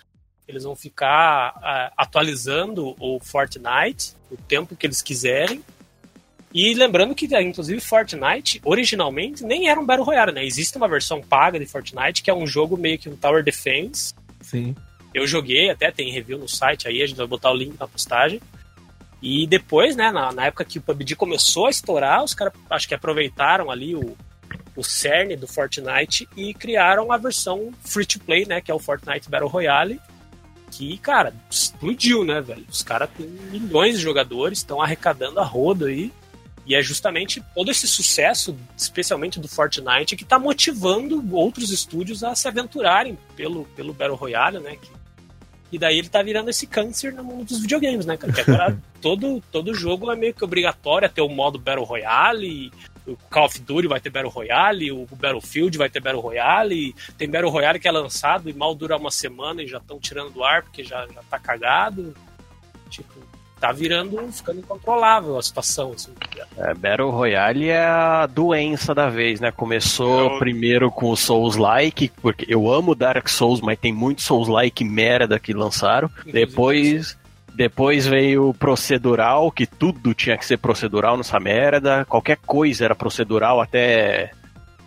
Eles 0.47 0.63
vão 0.63 0.75
ficar 0.75 1.55
uh, 1.57 1.93
atualizando 1.97 2.95
o 2.99 3.19
Fortnite 3.19 4.13
o 4.29 4.37
tempo 4.37 4.75
que 4.75 4.85
eles 4.85 5.01
quiserem. 5.01 5.63
E 6.53 6.75
lembrando 6.75 7.15
que, 7.15 7.25
inclusive, 7.41 7.81
Fortnite, 7.81 8.61
originalmente, 8.63 9.43
nem 9.43 9.67
era 9.67 9.79
um 9.79 9.85
Battle 9.85 10.05
Royale, 10.05 10.31
né? 10.31 10.45
Existe 10.45 10.77
uma 10.77 10.87
versão 10.87 11.19
paga 11.19 11.57
de 11.57 11.65
Fortnite, 11.65 12.21
que 12.21 12.29
é 12.29 12.33
um 12.33 12.45
jogo 12.45 12.77
meio 12.77 12.99
que 12.99 13.09
um 13.09 13.15
Tower 13.15 13.43
Defense. 13.43 14.13
Sim. 14.39 14.75
Eu 15.15 15.25
joguei, 15.25 15.71
até 15.71 15.89
tem 15.89 16.11
review 16.11 16.37
no 16.37 16.47
site 16.47 16.87
aí, 16.87 17.01
a 17.01 17.07
gente 17.07 17.17
vai 17.17 17.27
botar 17.27 17.49
o 17.49 17.55
link 17.55 17.79
na 17.79 17.87
postagem. 17.87 18.39
E 19.21 19.45
depois, 19.45 19.95
né, 19.95 20.11
na, 20.11 20.31
na 20.31 20.45
época 20.47 20.65
que 20.65 20.79
o 20.79 20.81
PUBG 20.81 21.15
começou 21.15 21.67
a 21.67 21.69
estourar, 21.69 22.23
os 22.23 22.33
caras 22.33 22.53
acho 22.69 22.87
que 22.87 22.95
aproveitaram 22.95 23.69
ali 23.69 23.95
o, 23.95 24.17
o 24.75 24.83
cerne 24.83 25.35
do 25.35 25.47
Fortnite 25.47 26.27
e 26.35 26.53
criaram 26.53 27.11
a 27.11 27.17
versão 27.17 27.71
free 27.81 28.05
to 28.05 28.19
play, 28.19 28.45
né, 28.45 28.61
que 28.61 28.71
é 28.71 28.73
o 28.73 28.79
Fortnite 28.79 29.29
Battle 29.29 29.49
Royale. 29.49 29.99
que, 30.71 30.97
cara, 30.97 31.35
explodiu, 31.49 32.23
né, 32.23 32.41
velho? 32.41 32.65
Os 32.69 32.81
caras 32.81 33.09
têm 33.15 33.27
milhões 33.27 33.97
de 33.97 34.01
jogadores, 34.01 34.59
estão 34.59 34.81
arrecadando 34.81 35.39
a 35.39 35.43
roda 35.43 35.87
aí. 35.87 36.11
E 36.65 36.75
é 36.75 36.81
justamente 36.81 37.43
todo 37.53 37.69
esse 37.69 37.87
sucesso, 37.87 38.55
especialmente 38.77 39.39
do 39.39 39.47
Fortnite, 39.47 40.15
que 40.15 40.23
está 40.23 40.39
motivando 40.39 41.23
outros 41.35 41.71
estúdios 41.71 42.23
a 42.23 42.33
se 42.35 42.47
aventurarem 42.47 43.17
pelo, 43.35 43.65
pelo 43.75 43.93
Battle 43.93 44.15
Royale, 44.15 44.59
né? 44.59 44.77
Que, 44.77 45.00
e 45.71 45.77
daí 45.77 45.99
ele 45.99 46.09
tá 46.09 46.21
virando 46.21 46.49
esse 46.49 46.67
câncer 46.67 47.13
no 47.13 47.23
mundo 47.23 47.45
dos 47.45 47.61
videogames, 47.61 48.05
né, 48.05 48.17
cara? 48.17 48.33
Que 48.33 48.41
agora 48.41 48.77
todo, 49.01 49.41
todo 49.51 49.73
jogo 49.73 50.11
é 50.11 50.15
meio 50.15 50.33
que 50.33 50.43
obrigatório 50.43 51.05
a 51.05 51.09
ter 51.09 51.21
o 51.21 51.29
modo 51.29 51.57
Battle 51.57 51.85
Royale, 51.85 52.71
o 53.07 53.15
Call 53.29 53.45
of 53.45 53.59
Duty 53.59 53.87
vai 53.87 53.99
ter 53.99 54.09
Battle 54.09 54.31
Royale, 54.31 54.91
o 54.91 55.07
Battlefield 55.15 55.77
vai 55.77 55.89
ter 55.89 55.99
Battle 55.99 56.21
Royale, 56.21 56.95
tem 57.17 57.29
Battle 57.29 57.51
Royale 57.51 57.79
que 57.79 57.87
é 57.87 57.91
lançado 57.91 58.49
e 58.49 58.53
mal 58.53 58.75
dura 58.75 58.97
uma 58.97 59.11
semana 59.11 59.63
e 59.63 59.67
já 59.67 59.77
estão 59.77 59.99
tirando 59.99 60.31
do 60.31 60.43
ar 60.43 60.63
porque 60.63 60.83
já, 60.83 61.07
já 61.07 61.21
tá 61.29 61.39
cagado. 61.39 62.13
Tipo, 62.89 63.30
tá 63.61 63.71
virando, 63.71 64.17
ficando 64.31 64.59
incontrolável 64.59 65.37
a 65.37 65.41
situação. 65.43 65.91
Assim. 65.95 66.11
É, 66.57 66.73
Battle 66.73 67.11
Royale 67.11 67.69
é 67.69 67.85
a 67.85 68.25
doença 68.25 68.93
da 68.95 69.07
vez, 69.07 69.39
né? 69.39 69.51
Começou 69.51 70.31
Eu- 70.33 70.39
primeiro 70.39 70.89
com 70.91 71.11
o 71.11 71.15
Souls-like, 71.15 72.11
porque 72.21 72.45
eu 72.49 72.69
amo 72.71 72.95
Dark 72.95 73.27
Souls, 73.29 73.61
mas 73.61 73.77
tem 73.79 73.93
muito 73.93 74.21
Souls-like 74.21 74.83
merda 74.83 75.39
que 75.39 75.53
lançaram. 75.53 76.09
Inclusive, 76.25 76.31
Depois, 76.45 77.17
depois 77.53 78.07
veio 78.07 78.49
o 78.49 78.53
procedural, 78.53 79.51
que 79.51 79.65
tudo 79.67 80.13
tinha 80.13 80.37
que 80.37 80.45
ser 80.45 80.57
procedural 80.57 81.15
nessa 81.15 81.39
merda. 81.39 82.03
Qualquer 82.05 82.37
coisa 82.37 82.85
era 82.85 82.95
procedural, 82.95 83.61
até, 83.61 84.31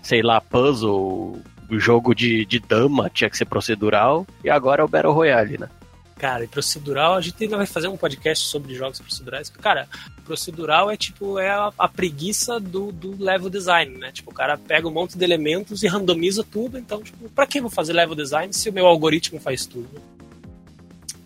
sei 0.03 0.21
lá, 0.23 0.41
puzzle, 0.41 1.41
o 1.71 1.79
jogo 1.79 2.15
de, 2.15 2.45
de 2.45 2.59
dama 2.59 3.09
tinha 3.09 3.31
que 3.31 3.37
ser 3.39 3.45
procedural. 3.47 4.27
E 4.43 4.51
agora 4.51 4.83
é 4.83 4.85
o 4.85 4.89
Battle 4.89 5.13
Royale, 5.13 5.59
né? 5.59 5.69
Cara, 6.17 6.45
e 6.45 6.47
procedural, 6.47 7.15
a 7.15 7.21
gente 7.21 7.43
ainda 7.43 7.57
vai 7.57 7.67
fazer 7.67 7.89
um 7.89 7.97
podcast 7.97 8.47
sobre 8.47 8.75
jogos 8.75 9.01
procedurais. 9.01 9.51
Cara, 9.51 9.89
procedural 10.25 10.91
é 10.91 10.97
tipo, 10.97 11.39
é 11.39 11.51
a, 11.51 11.73
a 11.77 11.89
preguiça 11.89 12.61
do, 12.61 12.93
do 12.93 13.23
level 13.23 13.51
design, 13.51 13.99
né? 13.99 14.13
Tipo, 14.13 14.31
o 14.31 14.35
cara 14.35 14.57
pega 14.57 14.87
um 14.87 14.93
monte 14.93 15.19
de 15.19 15.25
elementos 15.25 15.83
e 15.83 15.89
randomiza 15.89 16.45
tudo. 16.45 16.79
Então, 16.79 17.03
tipo, 17.03 17.29
pra 17.31 17.47
que 17.47 17.59
eu 17.59 17.63
vou 17.63 17.71
fazer 17.71 17.93
level 17.93 18.15
design 18.15 18.53
se 18.53 18.71
o 18.71 18.73
meu 18.73 18.87
algoritmo 18.87 19.41
faz 19.41 19.67
tudo? 19.67 20.01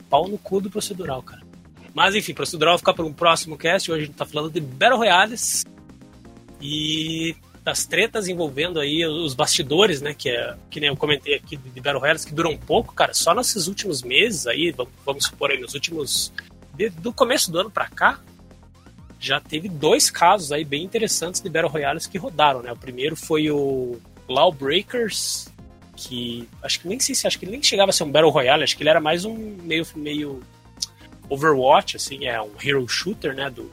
Pau 0.09 0.27
no 0.27 0.39
cu 0.39 0.61
do 0.61 0.71
procedural, 0.71 1.23
cara. 1.23 1.43
Mas 1.95 2.15
enfim, 2.15 2.33
procedural 2.33 2.75
vai 2.75 2.79
ficar 2.79 2.95
para 2.95 3.05
um 3.05 3.13
próximo 3.13 3.59
cast. 3.59 3.91
Hoje 3.91 4.03
a 4.03 4.07
gente 4.07 4.17
tá 4.17 4.25
falando 4.25 4.51
de 4.51 4.61
Battle 4.61 4.99
Royales 4.99 5.65
e 6.61 7.37
das 7.69 7.85
tretas 7.85 8.29
envolvendo 8.29 8.81
aí 8.81 9.05
os 9.05 9.35
bastidores, 9.35 10.01
né? 10.01 10.15
Que 10.15 10.31
é 10.31 10.57
que 10.71 10.81
nem 10.81 10.89
eu 10.89 10.97
comentei 10.97 11.35
aqui 11.35 11.55
de 11.55 11.81
Battle 11.83 12.01
Royales 12.01 12.25
que 12.25 12.33
duram 12.33 12.57
pouco, 12.57 12.95
cara. 12.95 13.13
Só 13.13 13.35
nesses 13.35 13.67
últimos 13.67 14.03
meses 14.03 14.47
aí, 14.47 14.75
vamos, 15.05 15.27
supor 15.27 15.51
aí, 15.51 15.61
nos 15.61 15.75
últimos. 15.75 16.33
de- 16.75 16.89
do 16.89 17.13
começo 17.13 17.53
do 17.53 17.59
ano 17.59 17.71
pra 17.71 17.87
cá, 17.89 18.21
já 19.21 19.39
teve 19.39 19.69
dois 19.69 20.11
casos 20.11 20.51
aí 20.51 20.65
bem 20.65 20.83
interessantes 20.83 21.43
de 21.43 21.51
Battle 21.51 21.71
Royales 21.71 22.07
que 22.07 22.17
rodaram, 22.17 22.63
né? 22.63 22.73
O 22.73 22.77
primeiro 22.77 23.15
foi 23.15 23.51
o 23.51 23.99
Lawbreakers, 24.27 25.49
que 25.95 26.49
acho 26.63 26.81
que 26.81 26.89
nem 26.89 26.99
sei 26.99 27.15
se 27.15 27.27
acho 27.27 27.39
que 27.39 27.45
nem 27.45 27.63
chegava 27.63 27.91
a 27.91 27.93
ser 27.93 28.05
um 28.05 28.11
Battle 28.11 28.31
Royale, 28.31 28.63
acho 28.63 28.77
que 28.77 28.83
ele 28.83 28.89
era 28.91 29.01
mais 29.01 29.27
um 29.27 29.35
meio 29.63 29.85
meio 29.95 30.41
Overwatch, 31.29 31.97
assim, 31.97 32.25
é 32.25 32.41
um 32.41 32.53
hero 32.63 32.89
shooter, 32.89 33.35
né, 33.35 33.51
do, 33.51 33.71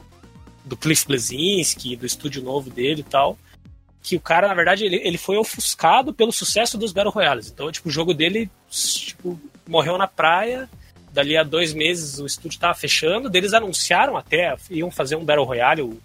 do 0.64 0.76
Cliff 0.76 1.06
Bleszinski, 1.06 1.96
do 1.96 2.04
estúdio 2.04 2.42
novo 2.42 2.68
dele 2.68 3.00
e 3.00 3.04
tal. 3.04 3.38
Que 4.06 4.14
o 4.14 4.20
cara, 4.20 4.46
na 4.46 4.54
verdade, 4.54 4.84
ele, 4.84 5.00
ele 5.02 5.18
foi 5.18 5.36
ofuscado 5.36 6.14
pelo 6.14 6.30
sucesso 6.30 6.78
dos 6.78 6.92
Battle 6.92 7.12
Royales. 7.12 7.50
Então, 7.50 7.72
tipo, 7.72 7.88
o 7.88 7.90
jogo 7.90 8.14
dele, 8.14 8.48
tipo, 8.70 9.36
morreu 9.66 9.98
na 9.98 10.06
praia. 10.06 10.70
Dali 11.12 11.36
a 11.36 11.42
dois 11.42 11.72
meses 11.72 12.20
o 12.20 12.24
estúdio 12.24 12.60
tava 12.60 12.74
fechando. 12.74 13.28
Eles 13.36 13.52
anunciaram 13.52 14.16
até, 14.16 14.54
iam 14.70 14.92
fazer 14.92 15.16
um 15.16 15.24
Battle 15.24 15.44
Royale, 15.44 15.82
o 15.82 16.00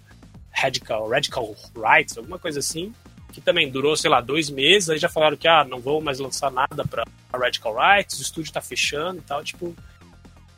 Radical, 0.50 1.08
Radical 1.08 1.54
Rights, 1.76 2.18
alguma 2.18 2.40
coisa 2.40 2.58
assim. 2.58 2.92
Que 3.32 3.40
também 3.40 3.70
durou, 3.70 3.96
sei 3.96 4.10
lá, 4.10 4.20
dois 4.20 4.50
meses. 4.50 4.90
Aí 4.90 4.98
já 4.98 5.08
falaram 5.08 5.36
que, 5.36 5.46
ah, 5.46 5.62
não 5.62 5.78
vou 5.78 6.00
mais 6.00 6.18
lançar 6.18 6.50
nada 6.50 6.84
pra 6.84 7.04
Radical 7.32 7.72
Rights, 7.72 8.18
o 8.18 8.22
estúdio 8.22 8.52
tá 8.52 8.60
fechando 8.60 9.18
e 9.18 9.22
tal. 9.22 9.44
Tipo, 9.44 9.76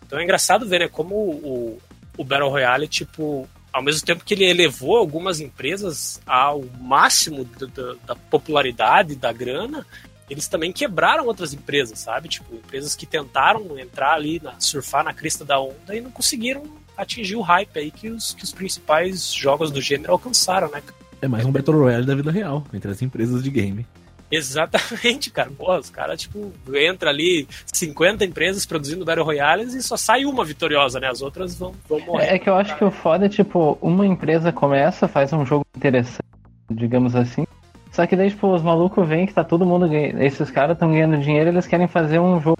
então 0.07 0.19
é 0.19 0.25
engraçado 0.25 0.67
ver, 0.67 0.81
né, 0.81 0.89
como 0.89 1.15
o, 1.15 1.79
o 2.17 2.25
Battle 2.25 2.49
Royale, 2.49 2.89
tipo, 2.89 3.47
ao 3.75 3.83
mesmo 3.83 4.07
tempo 4.07 4.25
que 4.25 4.33
ele 4.35 4.45
elevou 4.49 4.97
algumas 4.97 5.41
empresas 5.41 6.21
ao 6.25 6.65
máximo 6.81 7.45
da, 7.45 7.67
da- 7.67 7.95
da 8.07 8.15
popularidade, 8.17 9.17
da 9.17 9.33
grana, 9.33 9.85
eles 10.31 10.47
também 10.47 10.73
quebraram 10.73 11.27
outras 11.27 11.53
empresas, 11.53 11.99
sabe? 11.99 12.29
Tipo, 12.29 12.55
empresas 12.55 12.95
que 12.95 13.05
tentaram 13.05 13.77
entrar 13.79 14.15
ali, 14.15 14.41
na, 14.43 14.55
surfar 14.61 15.05
na 15.05 15.13
crista 15.13 15.45
da 15.45 15.61
onda 15.61 15.95
e 15.95 16.01
não 16.01 16.11
conseguiram 16.11 16.63
atingir 16.97 17.35
o 17.35 17.41
hype 17.43 17.77
aí 17.77 17.91
que 17.91 18.09
os, 18.09 18.33
que 18.33 18.45
os 18.45 18.53
principais 18.53 19.33
jogos 19.35 19.73
do 19.73 19.83
gênero 19.83 20.13
alcançaram, 20.13 20.71
né? 20.71 20.81
É 21.21 21.27
mais 21.27 21.45
um 21.45 21.51
Battle 21.51 21.77
Royale 21.77 22.07
da 22.07 22.15
vida 22.15 22.31
real, 22.31 22.65
entre 22.73 22.91
as 22.93 23.03
empresas 23.03 23.43
de 23.43 23.51
game. 23.51 23.85
Exatamente, 24.35 25.31
cara. 25.31 25.51
Pô, 25.57 25.77
os 25.77 25.91
caras, 25.91 26.21
tipo, 26.21 26.53
entra 26.75 27.11
ali 27.11 27.47
50 27.73 28.25
empresas 28.25 28.67
produzindo 28.67 29.05
Battle 29.05 29.25
Royales 29.25 29.75
e 29.75 29.83
só 29.83 29.97
sai 29.97 30.25
uma 30.25 30.45
vitoriosa, 30.45 30.99
né? 30.99 31.09
As 31.09 31.23
outras 31.23 31.59
vão, 31.59 31.73
vão 31.89 32.01
morrer. 32.01 32.35
É 32.35 32.39
que 32.39 32.49
eu 32.49 32.55
acho 32.55 32.77
que 32.77 32.85
o 32.85 32.91
foda 32.91 33.27
é, 33.27 33.29
tipo, 33.29 33.79
uma 33.81 34.07
empresa 34.07 34.53
começa, 34.53 35.09
faz 35.09 35.33
um 35.33 35.45
jogo 35.47 35.65
interessante, 35.77 36.25
digamos 36.71 37.15
assim. 37.15 37.45
Só 37.93 38.07
que 38.07 38.17
daí, 38.17 38.31
tipo, 38.31 38.53
os 38.53 38.61
malucos 38.61 39.07
veem 39.07 39.25
que 39.25 39.33
tá 39.33 39.45
todo 39.45 39.65
mundo 39.65 39.89
ganhando. 39.89 40.21
Esses 40.21 40.51
caras 40.51 40.75
estão 40.75 40.91
ganhando 40.91 41.17
dinheiro 41.19 41.51
eles 41.51 41.67
querem 41.67 41.87
fazer 41.87 42.19
um 42.19 42.41
jogo 42.41 42.59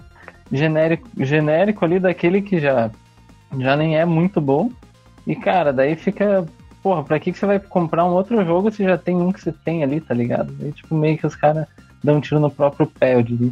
genérico, 0.51 1.09
genérico 1.17 1.83
ali 1.83 1.99
daquele 1.99 2.41
que 2.41 2.57
já, 2.57 2.89
já 3.59 3.75
nem 3.75 3.97
é 3.97 4.05
muito 4.05 4.39
bom. 4.39 4.71
E, 5.27 5.35
cara, 5.35 5.73
daí 5.73 5.95
fica. 5.95 6.45
Porra, 6.85 7.03
pra 7.03 7.19
que, 7.19 7.31
que 7.31 7.39
você 7.39 7.47
vai 7.47 7.59
comprar 7.59 8.05
um 8.05 8.09
outro 8.13 8.45
jogo 8.45 8.69
se 8.69 8.83
já 8.83 8.95
tem 8.95 9.15
um 9.15 9.31
que 9.31 9.41
você 9.41 9.51
tem 9.51 9.83
ali, 9.83 9.99
tá 9.99 10.13
ligado? 10.13 10.53
Daí, 10.53 10.71
tipo, 10.71 10.93
meio 10.93 11.17
que 11.17 11.25
os 11.25 11.35
caras 11.35 11.65
dão 12.03 12.17
um 12.17 12.21
tiro 12.21 12.39
no 12.39 12.51
próprio 12.51 12.85
pé, 12.85 13.15
eu 13.15 13.23
diria. 13.23 13.51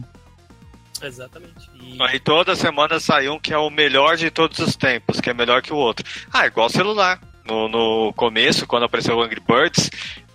Exatamente. 1.02 1.68
E- 1.82 1.98
Aí 2.00 2.20
toda 2.20 2.56
semana 2.56 3.00
sai 3.00 3.28
um 3.30 3.40
que 3.40 3.52
é 3.52 3.58
o 3.58 3.72
melhor 3.72 4.18
de 4.18 4.30
todos 4.30 4.60
os 4.60 4.76
tempos, 4.76 5.20
que 5.20 5.32
é 5.32 5.34
melhor 5.34 5.64
que 5.64 5.74
o 5.74 5.78
outro. 5.78 6.06
Ah, 6.32 6.46
igual 6.46 6.70
celular. 6.70 7.20
No, 7.44 7.68
no 7.68 8.14
começo, 8.14 8.68
quando 8.68 8.84
apareceu 8.84 9.18
o 9.18 9.24
Angry 9.24 9.42
Birds, 9.42 9.90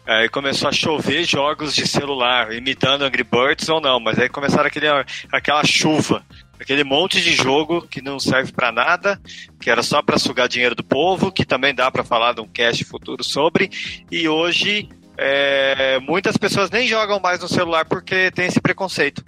aí 0.04 0.28
começou 0.28 0.68
a 0.68 0.72
chover 0.72 1.22
jogos 1.22 1.76
de 1.76 1.86
celular, 1.86 2.52
imitando 2.52 3.02
Angry 3.04 3.22
Birds 3.22 3.68
ou 3.68 3.80
não, 3.80 4.00
mas 4.00 4.18
aí 4.18 4.28
começaram 4.28 4.66
aquele, 4.66 4.86
aquela 5.30 5.64
chuva, 5.64 6.20
aquele 6.60 6.84
monte 6.84 7.20
de 7.20 7.32
jogo 7.32 7.82
que 7.82 8.02
não 8.02 8.18
serve 8.18 8.52
pra 8.52 8.72
nada, 8.72 9.20
que 9.60 9.70
era 9.70 9.82
só 9.82 10.02
pra 10.02 10.18
sugar 10.18 10.48
dinheiro 10.48 10.74
do 10.74 10.84
povo, 10.84 11.32
que 11.32 11.44
também 11.44 11.74
dá 11.74 11.90
pra 11.90 12.04
falar 12.04 12.34
de 12.34 12.40
um 12.40 12.48
cast 12.48 12.84
futuro 12.84 13.22
sobre, 13.22 13.70
e 14.10 14.28
hoje 14.28 14.88
é, 15.16 15.98
muitas 16.00 16.36
pessoas 16.36 16.70
nem 16.70 16.86
jogam 16.86 17.20
mais 17.20 17.40
no 17.40 17.48
celular 17.48 17.84
porque 17.84 18.30
tem 18.30 18.46
esse 18.46 18.60
preconceito. 18.60 19.24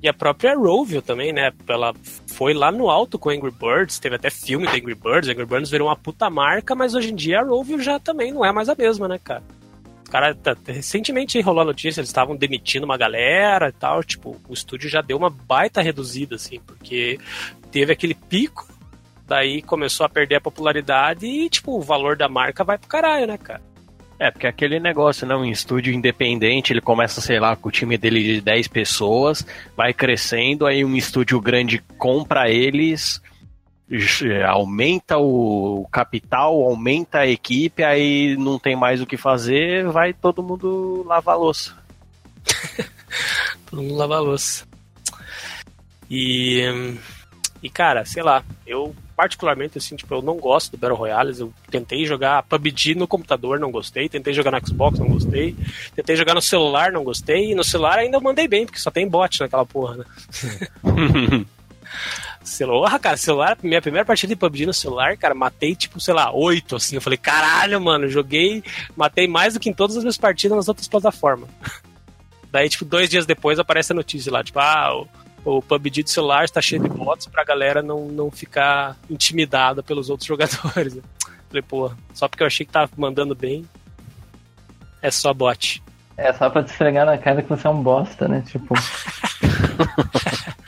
E 0.00 0.08
a 0.08 0.14
própria 0.14 0.56
Rovio 0.56 1.02
também, 1.02 1.32
né? 1.32 1.50
Ela 1.66 1.92
foi 2.28 2.54
lá 2.54 2.70
no 2.70 2.88
alto 2.88 3.18
com 3.18 3.30
Angry 3.30 3.50
Birds, 3.50 3.98
teve 3.98 4.14
até 4.14 4.30
filme 4.30 4.64
do 4.64 4.76
Angry 4.76 4.94
Birds, 4.94 5.28
Angry 5.28 5.44
Birds 5.44 5.70
virou 5.70 5.88
uma 5.88 5.96
puta 5.96 6.30
marca, 6.30 6.74
mas 6.74 6.94
hoje 6.94 7.10
em 7.10 7.16
dia 7.16 7.40
a 7.40 7.44
Rovio 7.44 7.80
já 7.80 7.98
também 7.98 8.32
não 8.32 8.44
é 8.44 8.52
mais 8.52 8.68
a 8.68 8.76
mesma, 8.76 9.08
né, 9.08 9.18
cara? 9.22 9.42
Os 10.08 10.10
caras, 10.10 10.38
tá- 10.42 10.56
recentemente 10.66 11.38
rolou 11.42 11.60
a 11.60 11.66
notícia, 11.66 12.00
eles 12.00 12.08
estavam 12.08 12.34
demitindo 12.34 12.86
uma 12.86 12.96
galera 12.96 13.68
e 13.68 13.72
tal, 13.72 14.02
tipo, 14.02 14.40
o 14.48 14.54
estúdio 14.54 14.88
já 14.88 15.02
deu 15.02 15.18
uma 15.18 15.28
baita 15.28 15.82
reduzida, 15.82 16.36
assim, 16.36 16.58
porque 16.66 17.18
teve 17.70 17.92
aquele 17.92 18.14
pico, 18.14 18.66
daí 19.26 19.60
começou 19.60 20.06
a 20.06 20.08
perder 20.08 20.36
a 20.36 20.40
popularidade 20.40 21.26
e, 21.26 21.50
tipo, 21.50 21.76
o 21.76 21.82
valor 21.82 22.16
da 22.16 22.26
marca 22.26 22.64
vai 22.64 22.78
pro 22.78 22.88
caralho, 22.88 23.26
né, 23.26 23.36
cara? 23.36 23.60
É, 24.18 24.30
porque 24.30 24.46
aquele 24.46 24.80
negócio, 24.80 25.26
né? 25.26 25.36
Um 25.36 25.44
estúdio 25.44 25.92
independente, 25.92 26.72
ele 26.72 26.80
começa, 26.80 27.20
sei 27.20 27.38
lá, 27.38 27.54
com 27.54 27.68
o 27.68 27.72
time 27.72 27.98
dele 27.98 28.22
de 28.22 28.40
10 28.40 28.66
pessoas, 28.66 29.46
vai 29.76 29.92
crescendo, 29.92 30.64
aí 30.66 30.86
um 30.86 30.96
estúdio 30.96 31.38
grande 31.38 31.84
compra 31.98 32.48
eles, 32.48 33.20
aumenta 34.46 35.16
o 35.18 35.86
capital, 35.90 36.62
aumenta 36.62 37.20
a 37.20 37.26
equipe, 37.26 37.82
aí 37.82 38.36
não 38.36 38.58
tem 38.58 38.76
mais 38.76 39.00
o 39.00 39.06
que 39.06 39.16
fazer, 39.16 39.88
vai 39.88 40.12
todo 40.12 40.42
mundo 40.42 41.04
lavar 41.06 41.34
a 41.34 41.38
louça. 41.38 41.76
Todo 43.70 43.82
mundo 43.82 43.96
lava 43.96 44.16
a 44.16 44.20
louça. 44.20 44.66
E, 46.10 46.62
e 47.62 47.68
cara, 47.68 48.04
sei 48.04 48.22
lá, 48.22 48.42
eu 48.66 48.94
particularmente 49.14 49.76
assim, 49.78 49.96
tipo, 49.96 50.14
eu 50.14 50.22
não 50.22 50.36
gosto 50.36 50.70
do 50.70 50.78
Battle 50.78 50.96
Royales. 50.96 51.40
Eu 51.40 51.52
tentei 51.70 52.06
jogar 52.06 52.44
PUBG 52.44 52.94
no 52.94 53.08
computador, 53.08 53.58
não 53.58 53.70
gostei. 53.70 54.08
Tentei 54.08 54.32
jogar 54.32 54.52
no 54.52 54.66
Xbox, 54.66 54.98
não 54.98 55.08
gostei. 55.08 55.56
Tentei 55.94 56.16
jogar 56.16 56.34
no 56.34 56.40
celular, 56.40 56.92
não 56.92 57.02
gostei. 57.04 57.50
E 57.50 57.54
no 57.54 57.64
celular 57.64 57.98
ainda 57.98 58.16
eu 58.16 58.20
mandei 58.20 58.46
bem, 58.46 58.64
porque 58.64 58.78
só 58.78 58.90
tem 58.90 59.08
bot 59.08 59.40
naquela 59.40 59.66
porra, 59.66 59.96
né? 59.96 60.04
Celular, 62.48 62.98
cara, 62.98 63.16
celular, 63.16 63.56
minha 63.62 63.80
primeira 63.82 64.04
partida 64.04 64.32
de 64.34 64.36
PUBG 64.36 64.66
no 64.66 64.74
celular, 64.74 65.16
cara, 65.16 65.34
matei 65.34 65.74
tipo, 65.74 66.00
sei 66.00 66.14
lá, 66.14 66.32
oito, 66.32 66.76
assim. 66.76 66.96
Eu 66.96 67.00
falei, 67.00 67.16
caralho, 67.16 67.80
mano, 67.80 68.08
joguei, 68.08 68.62
matei 68.96 69.28
mais 69.28 69.54
do 69.54 69.60
que 69.60 69.70
em 69.70 69.74
todas 69.74 69.96
as 69.96 70.02
minhas 70.02 70.18
partidas 70.18 70.56
nas 70.56 70.68
outras 70.68 70.88
plataformas. 70.88 71.48
Daí, 72.50 72.68
tipo, 72.68 72.84
dois 72.84 73.08
dias 73.10 73.26
depois 73.26 73.58
aparece 73.58 73.92
a 73.92 73.94
notícia 73.94 74.32
lá, 74.32 74.42
tipo, 74.42 74.58
ah, 74.58 74.96
o 74.96 75.06
o 75.44 75.62
PUBG 75.62 76.02
de 76.02 76.10
celular 76.10 76.44
está 76.44 76.60
cheio 76.60 76.82
de 76.82 76.88
bots 76.88 77.26
pra 77.26 77.44
galera 77.44 77.80
não, 77.80 78.06
não 78.08 78.30
ficar 78.30 78.96
intimidada 79.08 79.82
pelos 79.82 80.10
outros 80.10 80.26
jogadores. 80.28 80.94
né? 80.94 81.02
Falei, 81.48 81.62
pô, 81.62 81.90
só 82.12 82.28
porque 82.28 82.42
eu 82.42 82.46
achei 82.46 82.66
que 82.66 82.72
tava 82.72 82.90
mandando 82.96 83.34
bem, 83.34 83.64
é 85.00 85.10
só 85.10 85.32
bot. 85.32 85.82
É 86.16 86.32
só 86.32 86.50
pra 86.50 86.62
te 86.62 86.70
esfregar 86.70 87.06
na 87.06 87.16
cara 87.16 87.42
que 87.42 87.48
você 87.48 87.66
é 87.66 87.70
um 87.70 87.82
bosta, 87.82 88.26
né? 88.28 88.42
Tipo, 88.46 88.74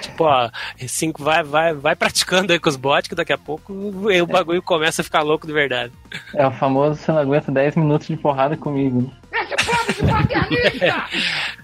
Tipo, 0.00 0.24
ó, 0.24 0.50
cinco, 0.86 1.24
vai, 1.24 1.42
vai, 1.42 1.74
vai 1.74 1.96
praticando 1.96 2.52
aí 2.52 2.58
com 2.58 2.68
os 2.68 2.76
bots, 2.76 3.08
que 3.08 3.14
daqui 3.14 3.32
a 3.32 3.38
pouco 3.38 3.72
o 3.72 4.26
bagulho 4.26 4.62
começa 4.62 5.00
a 5.00 5.04
ficar 5.04 5.22
louco 5.22 5.46
de 5.46 5.52
verdade. 5.52 5.92
é 6.34 6.46
o 6.46 6.52
famoso 6.52 7.00
você 7.00 7.10
não 7.10 7.18
aguenta 7.18 7.50
10 7.50 7.76
minutos 7.76 8.06
de 8.06 8.16
porrada 8.16 8.56
comigo. 8.56 9.02
né? 9.02 9.10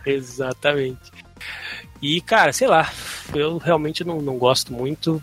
Exatamente. 0.05 1.13
E, 2.03 2.21
cara, 2.21 2.53
sei 2.53 2.67
lá, 2.67 2.91
eu 3.35 3.59
realmente 3.59 4.03
não, 4.03 4.21
não 4.21 4.39
gosto 4.39 4.73
muito. 4.73 5.23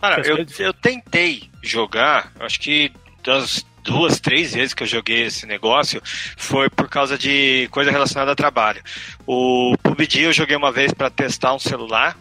Cara, 0.00 0.22
eu, 0.26 0.44
eu 0.58 0.72
tentei 0.74 1.50
jogar, 1.62 2.30
acho 2.38 2.60
que 2.60 2.92
das 3.24 3.64
duas, 3.84 4.18
três 4.18 4.54
vezes 4.54 4.74
que 4.74 4.82
eu 4.82 4.86
joguei 4.86 5.24
esse 5.24 5.46
negócio 5.46 6.02
foi 6.36 6.70
por 6.70 6.88
causa 6.88 7.16
de 7.18 7.68
coisa 7.70 7.90
relacionada 7.90 8.32
a 8.32 8.36
trabalho. 8.36 8.82
O 9.26 9.76
PUBG 9.82 10.22
eu 10.22 10.32
joguei 10.32 10.56
uma 10.56 10.72
vez 10.72 10.92
para 10.92 11.10
testar 11.10 11.54
um 11.54 11.58
celular, 11.58 12.16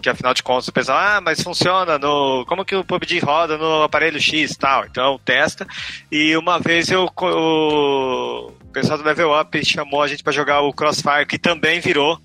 que 0.00 0.08
afinal 0.08 0.32
de 0.32 0.42
contas 0.42 0.68
eu 0.68 0.72
pensava, 0.72 1.16
ah, 1.16 1.20
mas 1.20 1.42
funciona 1.42 1.98
no. 1.98 2.46
Como 2.46 2.64
que 2.64 2.74
o 2.74 2.84
PUBG 2.84 3.18
roda 3.18 3.58
no 3.58 3.82
aparelho 3.82 4.20
X 4.20 4.52
e 4.52 4.58
tal? 4.58 4.86
Então 4.86 5.20
testa. 5.24 5.66
E 6.10 6.36
uma 6.36 6.58
vez 6.58 6.90
eu. 6.90 7.10
O 7.20 8.52
pessoal 8.72 8.96
do 8.96 9.04
Level 9.04 9.38
Up 9.38 9.64
chamou 9.64 10.00
a 10.00 10.06
gente 10.06 10.22
para 10.22 10.32
jogar 10.32 10.60
o 10.60 10.72
Crossfire, 10.72 11.26
que 11.26 11.38
também 11.38 11.80
virou 11.80 12.18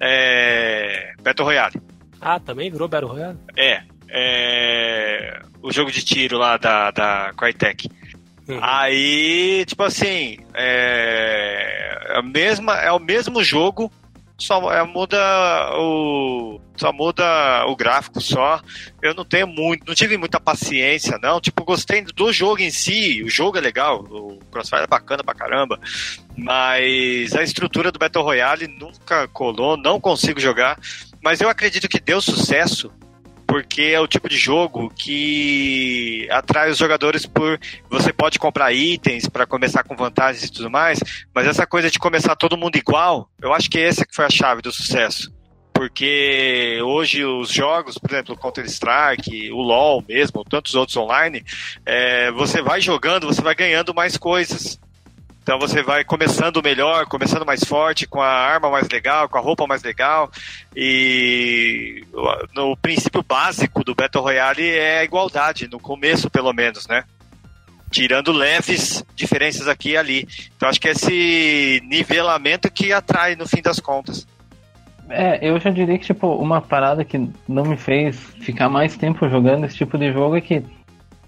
é, 0.00 1.12
Battle 1.22 1.46
Royale. 1.46 1.80
Ah, 2.20 2.40
também 2.40 2.70
virou 2.70 2.88
Battle 2.88 3.12
Royale? 3.12 3.38
É, 3.56 3.82
é, 4.08 5.40
o 5.62 5.72
jogo 5.72 5.90
de 5.90 6.04
tiro 6.04 6.38
lá 6.38 6.56
da, 6.56 6.90
da 6.90 7.32
Crytek. 7.36 7.88
Uhum. 8.48 8.58
Aí, 8.62 9.64
tipo 9.66 9.82
assim, 9.82 10.38
é, 10.54 12.12
a 12.14 12.22
mesma, 12.22 12.74
é 12.76 12.92
o 12.92 13.00
mesmo 13.00 13.42
jogo, 13.42 13.90
só 14.38 14.72
é, 14.72 14.82
muda 14.84 15.18
o 15.74 16.60
só 16.76 16.92
muda 16.92 17.24
o 17.66 17.74
gráfico 17.74 18.20
só. 18.20 18.60
Eu 19.00 19.14
não 19.14 19.24
tenho 19.24 19.46
muito, 19.46 19.86
não 19.86 19.94
tive 19.94 20.18
muita 20.18 20.38
paciência 20.38 21.18
não. 21.20 21.40
Tipo, 21.40 21.64
gostei 21.64 22.02
do 22.02 22.32
jogo 22.32 22.60
em 22.60 22.70
si, 22.70 23.22
o 23.24 23.30
jogo 23.30 23.56
é 23.56 23.60
legal, 23.60 24.04
o 24.04 24.38
Crossfire 24.50 24.82
é 24.82 24.86
bacana 24.86 25.24
pra 25.24 25.34
caramba, 25.34 25.80
mas 26.36 27.34
a 27.34 27.42
estrutura 27.42 27.90
do 27.90 27.98
Battle 27.98 28.22
Royale 28.22 28.68
nunca 28.68 29.26
colou, 29.28 29.76
não 29.76 29.98
consigo 29.98 30.38
jogar. 30.38 30.78
Mas 31.22 31.40
eu 31.40 31.48
acredito 31.48 31.88
que 31.88 31.98
deu 31.98 32.20
sucesso 32.20 32.92
porque 33.56 33.84
é 33.84 33.98
o 33.98 34.06
tipo 34.06 34.28
de 34.28 34.36
jogo 34.36 34.92
que 34.94 36.28
atrai 36.30 36.70
os 36.70 36.76
jogadores 36.76 37.24
por 37.24 37.58
você 37.88 38.12
pode 38.12 38.38
comprar 38.38 38.70
itens 38.74 39.30
para 39.30 39.46
começar 39.46 39.82
com 39.82 39.96
vantagens 39.96 40.44
e 40.44 40.52
tudo 40.52 40.70
mais, 40.70 41.00
mas 41.34 41.46
essa 41.46 41.66
coisa 41.66 41.90
de 41.90 41.98
começar 41.98 42.36
todo 42.36 42.54
mundo 42.54 42.76
igual, 42.76 43.30
eu 43.40 43.54
acho 43.54 43.70
que 43.70 43.78
essa 43.78 44.04
que 44.04 44.14
foi 44.14 44.26
a 44.26 44.30
chave 44.30 44.60
do 44.60 44.70
sucesso. 44.70 45.32
Porque 45.72 46.78
hoje 46.82 47.24
os 47.24 47.50
jogos, 47.50 47.96
por 47.96 48.10
exemplo, 48.10 48.36
Counter-Strike, 48.36 49.50
o 49.50 49.62
LoL 49.62 50.04
mesmo, 50.06 50.44
tantos 50.44 50.74
outros 50.74 50.98
online, 50.98 51.42
é, 51.86 52.30
você 52.32 52.60
vai 52.60 52.82
jogando, 52.82 53.26
você 53.26 53.40
vai 53.40 53.54
ganhando 53.54 53.94
mais 53.94 54.18
coisas. 54.18 54.78
Então 55.46 55.60
você 55.60 55.80
vai 55.80 56.02
começando 56.02 56.60
melhor, 56.60 57.06
começando 57.06 57.46
mais 57.46 57.62
forte, 57.62 58.04
com 58.04 58.20
a 58.20 58.26
arma 58.26 58.68
mais 58.68 58.88
legal, 58.88 59.28
com 59.28 59.38
a 59.38 59.40
roupa 59.40 59.64
mais 59.64 59.80
legal. 59.80 60.28
E 60.74 62.04
no 62.52 62.76
princípio 62.76 63.22
básico 63.22 63.84
do 63.84 63.94
Battle 63.94 64.24
Royale 64.24 64.68
é 64.68 64.98
a 64.98 65.04
igualdade, 65.04 65.68
no 65.70 65.78
começo 65.78 66.28
pelo 66.28 66.52
menos, 66.52 66.88
né? 66.88 67.04
Tirando 67.92 68.32
leves 68.32 69.04
diferenças 69.14 69.68
aqui 69.68 69.90
e 69.90 69.96
ali. 69.96 70.28
Então 70.56 70.68
acho 70.68 70.80
que 70.80 70.88
é 70.88 70.90
esse 70.90 71.80
nivelamento 71.84 72.68
que 72.68 72.92
atrai 72.92 73.36
no 73.36 73.46
fim 73.46 73.62
das 73.62 73.78
contas. 73.78 74.26
É, 75.08 75.48
eu 75.48 75.60
já 75.60 75.70
diria 75.70 75.96
que, 75.96 76.06
tipo, 76.06 76.26
uma 76.26 76.60
parada 76.60 77.04
que 77.04 77.30
não 77.46 77.62
me 77.62 77.76
fez 77.76 78.16
ficar 78.40 78.68
mais 78.68 78.96
tempo 78.96 79.28
jogando 79.28 79.64
esse 79.64 79.76
tipo 79.76 79.96
de 79.96 80.12
jogo 80.12 80.36
é 80.38 80.40
que, 80.40 80.64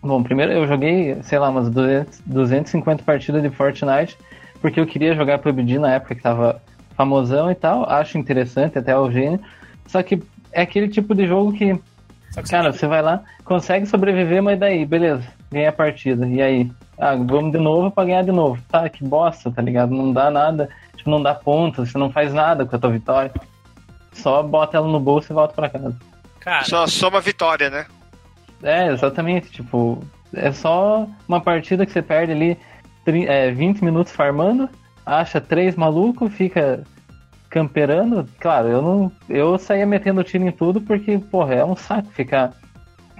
bom, 0.02 0.22
primeiro 0.22 0.52
eu 0.52 0.66
joguei, 0.66 1.16
sei 1.22 1.38
lá, 1.38 1.48
umas 1.48 1.68
200, 1.70 2.20
250 2.26 3.02
partidas 3.02 3.42
de 3.42 3.50
Fortnite, 3.50 4.16
porque 4.60 4.80
eu 4.80 4.86
queria 4.86 5.14
jogar 5.14 5.38
PUBG 5.38 5.78
na 5.78 5.94
época 5.94 6.14
que 6.14 6.22
tava 6.22 6.60
famosão 6.96 7.50
e 7.50 7.54
tal, 7.54 7.88
acho 7.88 8.18
interessante 8.18 8.78
até 8.78 8.96
o 8.96 9.10
gênio, 9.10 9.40
só 9.86 10.02
que 10.02 10.22
é 10.52 10.62
aquele 10.62 10.88
tipo 10.88 11.14
de 11.14 11.26
jogo 11.26 11.52
que, 11.52 11.78
Só 12.30 12.42
que 12.42 12.50
cara, 12.50 12.72
você 12.72 12.86
vai 12.86 13.02
lá, 13.02 13.22
consegue 13.44 13.86
sobreviver, 13.86 14.42
mas 14.42 14.58
daí, 14.58 14.84
beleza, 14.84 15.22
ganha 15.50 15.68
a 15.68 15.72
partida, 15.72 16.26
e 16.26 16.42
aí? 16.42 16.70
Ah, 16.98 17.14
vamos 17.14 17.52
de 17.52 17.58
novo 17.58 17.92
pra 17.92 18.04
ganhar 18.04 18.24
de 18.24 18.32
novo. 18.32 18.60
Tá, 18.68 18.88
que 18.88 19.04
bosta, 19.04 19.52
tá 19.52 19.62
ligado? 19.62 19.94
Não 19.94 20.12
dá 20.12 20.30
nada, 20.30 20.68
tipo, 20.96 21.08
não 21.08 21.22
dá 21.22 21.32
pontos, 21.32 21.90
você 21.90 21.96
não 21.96 22.10
faz 22.10 22.34
nada 22.34 22.66
com 22.66 22.74
a 22.74 22.78
tua 22.78 22.90
vitória. 22.90 23.32
Só 24.12 24.42
bota 24.42 24.76
ela 24.76 24.88
no 24.88 24.98
bolso 24.98 25.32
e 25.32 25.34
volta 25.34 25.54
pra 25.54 25.68
casa. 25.70 25.94
Cara, 26.40 26.64
Só 26.64 26.86
soma 26.88 27.20
vitória, 27.20 27.70
né? 27.70 27.86
É, 28.62 28.88
exatamente. 28.88 29.50
Tipo, 29.50 30.02
é 30.34 30.52
só 30.52 31.06
uma 31.26 31.40
partida 31.40 31.86
que 31.86 31.92
você 31.92 32.02
perde 32.02 32.32
ali 32.32 32.58
é, 33.06 33.50
20 33.50 33.82
minutos 33.82 34.12
farmando, 34.12 34.68
acha 35.04 35.40
três 35.40 35.76
malucos, 35.76 36.32
fica 36.32 36.84
camperando. 37.48 38.28
Claro, 38.38 38.68
eu 38.68 38.82
não. 38.82 39.12
Eu 39.28 39.58
saía 39.58 39.86
metendo 39.86 40.24
tiro 40.24 40.46
em 40.46 40.52
tudo 40.52 40.80
porque, 40.80 41.18
porra, 41.18 41.54
é 41.54 41.64
um 41.64 41.76
saco 41.76 42.10
ficar 42.12 42.52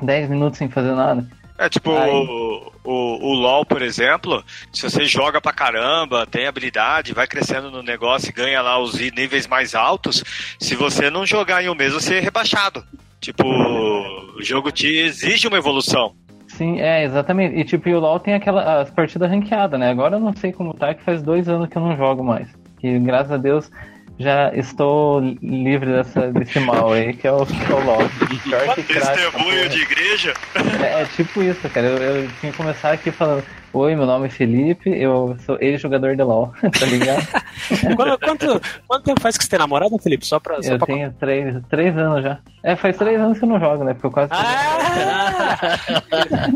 10 0.03 0.31
minutos 0.31 0.59
sem 0.59 0.69
fazer 0.69 0.95
nada. 0.95 1.27
É 1.57 1.69
tipo 1.69 1.91
Aí. 1.91 2.09
o, 2.09 2.73
o, 2.85 3.31
o 3.31 3.35
LoL, 3.35 3.67
por 3.67 3.83
exemplo, 3.83 4.45
se 4.73 4.83
você 4.83 5.05
joga 5.07 5.41
pra 5.41 5.53
caramba, 5.53 6.25
tem 6.25 6.47
habilidade, 6.47 7.13
vai 7.13 7.27
crescendo 7.27 7.69
no 7.69 7.83
negócio 7.83 8.29
e 8.29 8.33
ganha 8.33 8.63
lá 8.63 8.79
os 8.79 8.95
níveis 8.95 9.49
mais 9.49 9.75
altos, 9.75 10.23
se 10.61 10.77
você 10.77 11.11
não 11.11 11.27
jogar 11.27 11.65
em 11.65 11.69
um 11.69 11.75
mês, 11.75 11.93
você 11.93 12.19
é 12.19 12.21
rebaixado. 12.21 12.85
Tipo, 13.21 13.45
o 13.45 14.43
jogo 14.43 14.71
te 14.71 14.87
exige 14.87 15.49
uma 15.49 15.59
evolução. 15.59 16.15
Sim, 16.47 16.81
é, 16.81 17.05
exatamente. 17.05 17.57
E 17.57 17.65
tipo, 17.65 17.89
o 17.91 18.01
LoL 18.01 18.21
tem 18.21 18.35
aquela, 18.35 18.81
as 18.81 18.91
partidas 18.91 19.31
ranqueadas, 19.31 19.79
né? 19.79 19.91
Agora 19.91 20.17
eu 20.17 20.21
não 20.21 20.35
sei 20.35 20.53
como 20.53 20.75
tá, 20.75 20.95
que 20.95 21.03
faz 21.03 21.23
dois 21.23 21.49
anos 21.49 21.69
que 21.69 21.77
eu 21.77 21.83
não 21.83 21.97
jogo 21.97 22.25
mais. 22.25 22.49
E 22.83 22.99
graças 22.99 23.33
a 23.33 23.37
Deus 23.37 23.71
já 24.19 24.53
estou 24.55 25.21
livre 25.41 25.93
dessa, 25.93 26.33
desse 26.33 26.59
mal 26.61 26.93
aí, 26.93 27.15
que 27.15 27.27
é 27.27 27.33
o, 27.33 27.47
que 27.47 27.73
é 27.73 27.75
o 27.75 27.85
LoL. 27.85 27.99
Pior 28.43 28.75
que 28.75 28.83
Testemunho 28.83 29.69
de 29.69 29.83
igreja. 29.83 30.35
É, 30.83 31.03
é 31.03 31.05
tipo 31.05 31.43
isso, 31.43 31.69
cara. 31.69 31.87
Eu, 31.87 31.97
eu 31.99 32.29
tinha 32.41 32.51
que 32.51 32.59
começar 32.59 32.93
aqui 32.93 33.11
falando: 33.11 33.45
Oi, 33.73 33.95
meu 33.95 34.07
nome 34.07 34.27
é 34.27 34.31
Felipe, 34.31 34.91
eu 34.91 35.37
sou 35.45 35.59
ex-jogador 35.61 36.17
de 36.17 36.23
LoL, 36.23 36.53
tá 36.61 36.87
ligado? 36.87 37.27
quanto, 37.97 38.19
quanto, 38.19 38.63
quanto 38.89 39.05
tempo 39.05 39.21
faz 39.21 39.37
que 39.37 39.45
você 39.45 39.51
tem 39.51 39.59
namorada, 39.59 39.97
Felipe? 39.99 40.27
Só 40.27 40.41
pra. 40.41 40.63
Só 40.63 40.73
eu 40.73 40.79
pra... 40.79 40.87
tenho 40.87 41.13
três, 41.13 41.63
três 41.69 41.97
anos 41.97 42.23
já. 42.23 42.39
É, 42.63 42.75
faz 42.75 42.97
três 42.97 43.21
anos 43.21 43.39
que 43.39 43.45
eu 43.45 43.49
não 43.49 43.61
jogo, 43.61 43.85
né? 43.85 43.93
Porque 43.93 44.07
eu 44.07 44.11
quase. 44.11 44.33
Ah! 44.33 45.79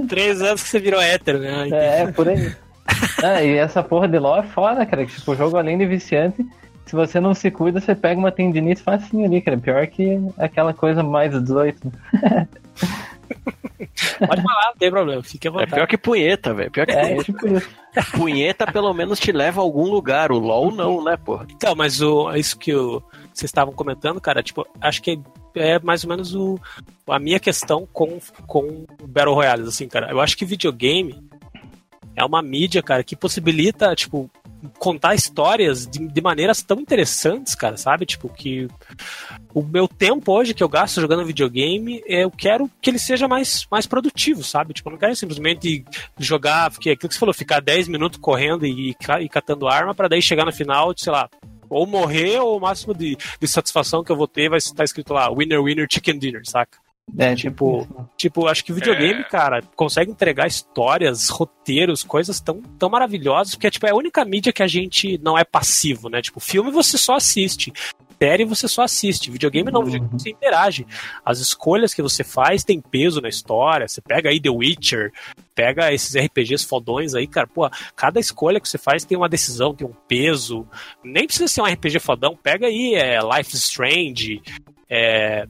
Três 0.09 0.41
anos 0.41 0.63
que 0.63 0.69
você 0.69 0.81
virou 0.81 1.01
hétero, 1.01 1.39
né? 1.39 1.69
É, 1.71 2.07
por 2.11 2.29
aí. 2.29 2.53
Ah, 3.23 3.43
e 3.43 3.57
essa 3.57 3.83
porra 3.83 4.09
de 4.09 4.19
LoL 4.19 4.39
é 4.39 4.43
foda, 4.43 4.85
cara. 4.87 5.05
Que, 5.05 5.15
tipo, 5.15 5.33
o 5.33 5.37
jogo 5.37 5.57
além 5.57 5.79
de 5.79 5.87
viciante, 5.87 6.45
se 6.87 6.95
você 6.97 7.21
não 7.21 7.35
se 7.35 7.51
cuida, 7.51 7.81
você 7.81 7.95
pega 7.95 8.19
uma 8.19 8.33
tendinite 8.33 8.83
facinho 8.83 9.25
ali, 9.25 9.41
cara. 9.41 9.57
Pior 9.59 9.87
que 9.87 10.19
aquela 10.39 10.73
coisa 10.75 11.03
mais 11.03 11.31
18. 11.33 11.93
Pode 14.27 14.43
falar, 14.43 14.67
não 14.67 14.77
tem 14.79 14.91
problema, 14.91 15.23
fique 15.23 15.49
à 15.49 15.51
É 15.51 15.53
vontade. 15.53 15.73
pior 15.75 15.87
que 15.87 15.99
punheta, 15.99 16.55
velho. 16.55 16.71
Pior 16.71 16.87
que 16.87 16.93
É, 16.93 17.01
punheta. 17.03 17.25
tipo 17.25 17.49
isso. 17.49 17.69
punheta 18.13 18.71
pelo 18.71 18.93
menos 18.95 19.19
te 19.19 19.33
leva 19.33 19.61
a 19.61 19.65
algum 19.65 19.91
lugar. 19.91 20.31
O 20.33 20.39
LOL 20.39 20.71
não, 20.71 21.03
né, 21.03 21.17
porra? 21.17 21.47
Então, 21.51 21.75
mas 21.75 22.01
o, 22.01 22.31
isso 22.35 22.59
que 22.59 22.75
o, 22.75 23.03
vocês 23.33 23.49
estavam 23.49 23.73
comentando, 23.75 24.21
cara, 24.21 24.43
tipo, 24.43 24.67
acho 24.81 25.03
que 25.03 25.21
é 25.55 25.79
mais 25.81 26.05
ou 26.05 26.11
menos 26.11 26.35
o, 26.35 26.59
a 27.09 27.19
minha 27.19 27.41
questão 27.41 27.87
com, 27.93 28.19
com 28.47 28.85
Battle 29.05 29.35
Royales, 29.35 29.69
assim, 29.69 29.89
cara. 29.89 30.11
Eu 30.11 30.21
acho 30.21 30.37
que 30.37 30.45
videogame 30.45 31.23
é 32.15 32.25
uma 32.25 32.43
mídia, 32.43 32.83
cara, 32.83 33.03
que 33.03 33.17
possibilita, 33.17 33.95
tipo, 33.95 34.31
contar 34.79 35.15
histórias 35.15 35.87
de, 35.87 36.07
de 36.07 36.21
maneiras 36.21 36.63
tão 36.63 36.81
interessantes, 36.81 37.55
cara, 37.55 37.77
sabe? 37.77 38.07
Tipo, 38.07 38.29
que 38.29 38.69
o 39.55 39.63
meu 39.63 39.89
tempo 39.89 40.33
hoje 40.33 40.55
que 40.55 40.63
eu 40.63 40.69
gasto 40.69 41.01
jogando 41.01 41.25
videogame, 41.25 42.03
eu 42.07 42.31
quero 42.31 42.71
que 42.81 42.91
ele 42.91 42.99
seja 42.99 43.27
mais, 43.27 43.67
mais 43.71 43.87
produtivo, 43.87 44.43
sabe? 44.43 44.73
Tipo, 44.73 44.89
eu 44.89 44.93
não 44.93 44.99
quero 44.99 45.17
simplesmente 45.17 45.85
jogar, 46.19 46.71
porque 46.71 46.91
aquilo 46.91 47.09
que 47.09 47.15
você 47.15 47.21
falou, 47.21 47.35
ficar 47.35 47.61
10 47.61 47.89
minutos 47.89 48.19
correndo 48.19 48.67
e, 48.67 48.91
e 49.21 49.29
catando 49.29 49.69
arma 49.69 49.95
pra 49.95 50.09
daí 50.09 50.23
chegar 50.23 50.45
no 50.45 50.53
final, 50.53 50.93
sei 50.97 51.13
lá, 51.13 51.29
ou 51.69 51.87
morrer, 51.87 52.39
ou 52.39 52.57
o 52.57 52.61
máximo 52.61 52.95
de, 52.95 53.17
de 53.17 53.49
satisfação 53.49 54.05
que 54.05 54.13
eu 54.13 54.17
vou 54.17 54.29
ter 54.29 54.49
vai 54.49 54.59
estar 54.59 54.85
escrito 54.85 55.13
lá, 55.13 55.31
winner, 55.33 55.63
winner, 55.63 55.87
chicken 55.91 56.19
dinner, 56.19 56.43
saca? 56.45 56.79
É, 57.19 57.35
Tipo, 57.35 57.83
tipo. 57.83 58.11
Tipo, 58.17 58.47
acho 58.47 58.65
que 58.65 58.73
o 58.73 58.75
videogame, 58.75 59.25
cara, 59.25 59.61
consegue 59.75 60.11
entregar 60.11 60.47
histórias, 60.47 61.29
roteiros, 61.29 62.03
coisas 62.03 62.41
tão, 62.41 62.63
tão 62.79 62.89
maravilhosas, 62.89 63.55
porque 63.55 63.71
tipo, 63.71 63.87
é 63.87 63.91
a 63.91 63.97
única 63.97 64.25
mídia 64.25 64.53
que 64.53 64.63
a 64.63 64.69
gente 64.69 65.19
não 65.19 65.37
é 65.37 65.45
passivo, 65.45 66.09
né? 66.09 66.23
Tipo, 66.23 66.39
filme 66.41 66.71
você 66.71 66.97
só 66.97 67.17
assiste. 67.17 67.73
matéria 68.23 68.45
e 68.45 68.47
você 68.47 68.69
só 68.69 68.83
assiste. 68.83 69.31
Videogame 69.31 69.71
não, 69.71 69.85
videogame 69.85 70.13
você 70.19 70.31
interage. 70.31 70.87
As 71.25 71.41
escolhas 71.41 71.93
que 71.93 72.01
você 72.01 72.23
faz 72.23 72.63
têm 72.63 72.81
peso 72.81 73.21
na 73.21 73.29
história. 73.29 73.89
Você 73.89 74.01
pega 74.01 74.31
aí 74.31 74.41
The 74.41 74.51
Witcher, 74.51 75.13
pega 75.55 75.93
esses 75.93 76.15
RPGs 76.15 76.65
fodões 76.65 77.15
aí, 77.15 77.27
cara, 77.27 77.47
pô, 77.47 77.69
cada 77.97 78.21
escolha 78.21 78.61
que 78.61 78.69
você 78.69 78.79
faz 78.79 79.05
tem 79.05 79.19
uma 79.19 79.29
decisão, 79.29 79.75
tem 79.75 79.87
um 79.87 79.95
peso. 80.07 80.67
Nem 81.03 81.27
precisa 81.27 81.49
ser 81.49 81.63
um 81.63 81.67
RPG 81.67 81.99
fodão, 81.99 82.39
pega 82.41 82.69
aí 82.69 82.95
é, 82.95 83.19
Life 83.21 83.55
is 83.55 83.65
Strange, 83.65 84.41
é, 84.89 85.47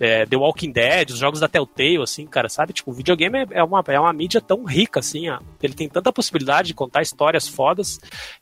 é, 0.00 0.24
The 0.26 0.36
Walking 0.36 0.70
Dead, 0.70 1.10
os 1.10 1.18
jogos 1.18 1.40
da 1.40 1.48
Telltale, 1.48 2.02
assim, 2.02 2.26
cara, 2.26 2.48
sabe? 2.48 2.72
Tipo, 2.72 2.90
o 2.90 2.94
videogame 2.94 3.38
é, 3.38 3.46
é 3.52 3.62
uma, 3.64 3.82
é 3.88 3.98
uma 3.98 4.12
mídia 4.12 4.40
tão 4.40 4.64
rica, 4.64 5.00
assim, 5.00 5.28
ó. 5.28 5.38
ele 5.62 5.74
tem 5.74 5.88
tanta 5.88 6.12
possibilidade 6.12 6.68
de 6.68 6.74
contar 6.74 7.02
histórias 7.02 7.48
fodas 7.48 8.00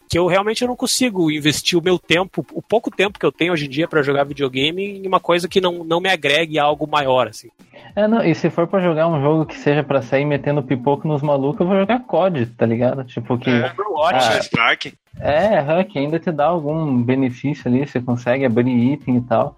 que 0.09 0.19
eu 0.19 0.27
realmente 0.27 0.65
não 0.65 0.77
consigo 0.77 1.31
investir 1.31 1.79
o 1.79 1.83
meu 1.83 1.99
tempo, 1.99 2.47
o 2.53 2.63
pouco 2.63 2.91
tempo 2.91 3.19
que 3.19 3.27
eu 3.27 3.33
tenho 3.33 3.53
hoje 3.53 3.67
em 3.67 3.69
dia 3.71 3.89
para 3.89 4.03
jogar 4.03 4.25
videogame 4.25 4.99
em 4.99 5.07
uma 5.07 5.19
coisa 5.19 5.49
que 5.49 5.61
não, 5.61 5.83
não 5.83 6.01
me 6.01 6.09
agregue 6.09 6.59
a 6.59 6.65
algo 6.65 6.87
maior, 6.87 7.27
assim. 7.29 7.49
É, 7.95 8.07
não, 8.07 8.23
e 8.23 8.35
se 8.35 8.49
for 8.51 8.67
pra 8.67 8.81
jogar 8.81 9.09
um 9.09 9.21
jogo 9.21 9.47
que 9.47 9.59
seja 9.59 9.83
pra 9.83 10.03
sair 10.03 10.25
metendo 10.25 10.63
pipoco 10.63 11.09
nos 11.09 11.23
malucos, 11.23 11.61
eu 11.61 11.67
vou 11.67 11.77
jogar 11.79 12.01
COD, 12.01 12.47
tá 12.47 12.67
ligado? 12.67 13.03
Tipo 13.05 13.37
que. 13.39 13.51
É, 13.51 13.73
Overwatch, 13.73 14.29
Ah. 14.29 14.39
Strike. 14.39 14.95
É, 15.19 15.59
hack 15.61 15.97
ainda 15.97 16.19
te 16.19 16.31
dá 16.31 16.45
algum 16.45 17.03
benefício 17.03 17.67
ali, 17.69 17.87
você 17.87 17.99
consegue 18.01 18.45
abrir 18.45 18.71
item 18.93 19.17
e 19.17 19.21
tal. 19.23 19.57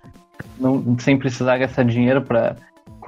Não, 0.59 0.96
sem 0.98 1.18
precisar 1.18 1.59
gastar 1.59 1.85
dinheiro 1.85 2.22
pra 2.22 2.57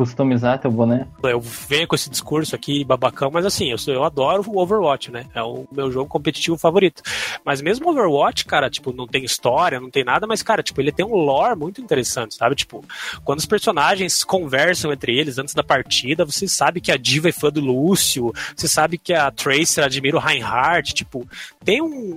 customizar 0.01 0.59
teu 0.59 0.71
boneco. 0.71 1.11
Eu 1.23 1.40
venho 1.40 1.87
com 1.87 1.95
esse 1.95 2.09
discurso 2.09 2.55
aqui 2.55 2.83
babacão, 2.85 3.31
mas 3.31 3.45
assim, 3.45 3.71
eu, 3.71 3.77
eu 3.88 4.03
adoro 4.03 4.43
o 4.47 4.59
Overwatch, 4.59 5.11
né? 5.11 5.27
É 5.35 5.43
o 5.43 5.66
meu 5.71 5.93
jogo 5.93 6.09
competitivo 6.09 6.57
favorito. 6.57 7.03
Mas 7.45 7.61
mesmo 7.61 7.87
o 7.87 7.90
Overwatch, 7.90 8.47
cara, 8.47 8.71
tipo, 8.71 8.95
não 8.95 9.07
tem 9.07 9.25
história, 9.25 9.79
não 9.79 9.90
tem 9.90 10.03
nada, 10.03 10.27
mas, 10.27 10.43
cara, 10.43 10.62
tipo, 10.62 10.81
ele 10.81 10.90
tem 10.90 11.05
um 11.05 11.14
lore 11.14 11.55
muito 11.55 11.83
interessante, 11.83 12.35
sabe? 12.35 12.55
Tipo, 12.55 12.83
quando 13.25 13.40
os 13.40 13.47
personagens 13.47 14.25
conversam 14.25 14.90
entre 14.90 15.19
eles 15.19 15.37
antes 15.37 15.53
da 15.53 15.62
partida, 15.62 16.25
você 16.25 16.49
sabe 16.49 16.81
que 16.81 16.90
a 16.90 16.97
Diva 16.97 17.29
é 17.29 17.33
fã 17.33 17.51
do 17.51 17.61
Lúcio, 17.61 18.33
você 18.57 18.66
sabe 18.66 18.97
que 18.97 19.12
a 19.12 19.31
Tracer 19.31 19.85
admira 19.85 20.16
o 20.16 20.21
Reinhardt, 20.21 20.95
tipo, 20.95 21.29
tem 21.62 21.83
um 21.83 22.16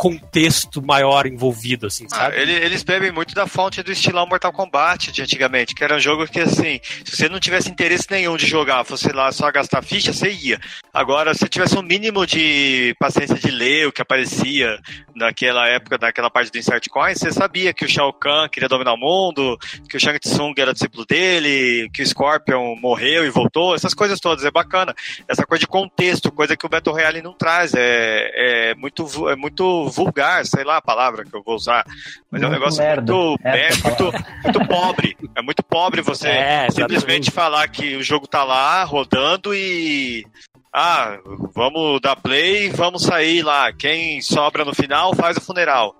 contexto 0.00 0.80
maior 0.80 1.26
envolvido, 1.26 1.86
assim, 1.86 2.06
Ah, 2.10 2.16
sabe? 2.16 2.40
ele- 2.40 2.54
eles 2.54 2.82
bebem 2.82 3.12
muito 3.12 3.34
da 3.34 3.46
fonte 3.46 3.82
do 3.82 3.92
estilão 3.92 4.26
Mortal 4.26 4.50
Kombat 4.50 5.12
de 5.12 5.20
antigamente, 5.20 5.74
que 5.74 5.84
era 5.84 5.96
um 5.96 6.00
jogo 6.00 6.26
que, 6.26 6.40
assim, 6.40 6.80
se 7.04 7.14
você 7.16 7.28
não 7.28 7.38
tivesse 7.38 7.70
interesse 7.70 8.06
nenhum 8.10 8.34
de 8.34 8.46
jogar, 8.46 8.82
fosse 8.84 9.12
lá 9.12 9.30
só 9.30 9.52
gastar 9.52 9.82
ficha, 9.82 10.10
você 10.10 10.30
ia. 10.30 10.58
Agora, 10.92 11.34
se 11.34 11.46
tivesse 11.46 11.76
um 11.76 11.82
mínimo 11.82 12.26
de 12.26 12.96
paciência 12.98 13.34
de 13.36 13.50
ler 13.50 13.88
o 13.88 13.92
que 13.92 14.00
aparecia 14.00 14.78
naquela 15.14 15.68
época, 15.68 15.98
naquela 16.00 16.30
parte 16.30 16.50
do 16.50 16.56
Insert 16.56 16.88
Coin, 16.88 17.14
você 17.14 17.30
sabia 17.30 17.74
que 17.74 17.84
o 17.84 17.88
Shao 17.88 18.10
Kahn 18.10 18.48
queria 18.48 18.70
dominar 18.70 18.94
o 18.94 18.96
mundo, 18.96 19.58
que 19.86 19.98
o 19.98 20.00
Shang 20.00 20.18
Tsung 20.18 20.54
era 20.58 20.72
discípulo 20.72 21.04
dele, 21.04 21.90
que 21.92 22.02
o 22.02 22.06
Scorpion 22.06 22.74
morreu 22.76 23.26
e 23.26 23.28
voltou, 23.28 23.74
essas 23.74 23.92
coisas 23.92 24.18
todas, 24.18 24.46
é 24.46 24.50
bacana. 24.50 24.94
Essa 25.28 25.44
coisa 25.44 25.60
de 25.60 25.66
contexto, 25.66 26.32
coisa 26.32 26.56
que 26.56 26.64
o 26.64 26.70
Battle 26.70 26.94
Royale 26.94 27.20
não 27.20 27.34
traz, 27.34 27.74
é, 27.74 28.70
é, 28.70 28.74
muito, 28.76 29.28
é 29.28 29.36
muito 29.36 29.89
vulgar, 29.90 30.44
sei 30.46 30.64
lá 30.64 30.76
a 30.78 30.82
palavra 30.82 31.24
que 31.24 31.34
eu 31.34 31.42
vou 31.42 31.54
usar, 31.54 31.84
mas 32.30 32.42
é 32.42 32.46
um 32.46 32.48
Muito 32.50 32.60
negócio 32.60 32.82
merda. 32.82 33.12
muito, 33.12 33.38
Essa 33.44 33.88
é 33.88 33.90
muito, 33.90 34.12
muito 34.44 34.66
pobre. 34.68 35.16
É 35.36 35.42
muito 35.42 35.62
pobre 35.62 36.00
você 36.02 36.28
É, 36.28 36.70
simplesmente 36.70 37.30
falar 37.30 37.66
que 37.68 37.96
o 37.96 38.02
jogo 38.02 38.26
tá 38.26 38.44
lá 38.44 38.82
rodando 38.84 39.54
e. 39.54 40.26
Ah, 40.72 41.18
vamos 41.54 42.00
dar 42.00 42.14
play, 42.16 42.68
vamos 42.70 43.02
sair 43.02 43.42
lá. 43.42 43.72
Quem 43.72 44.20
sobra 44.22 44.64
no 44.64 44.74
final 44.74 45.14
faz 45.14 45.36
o 45.36 45.40
funeral. 45.40 45.96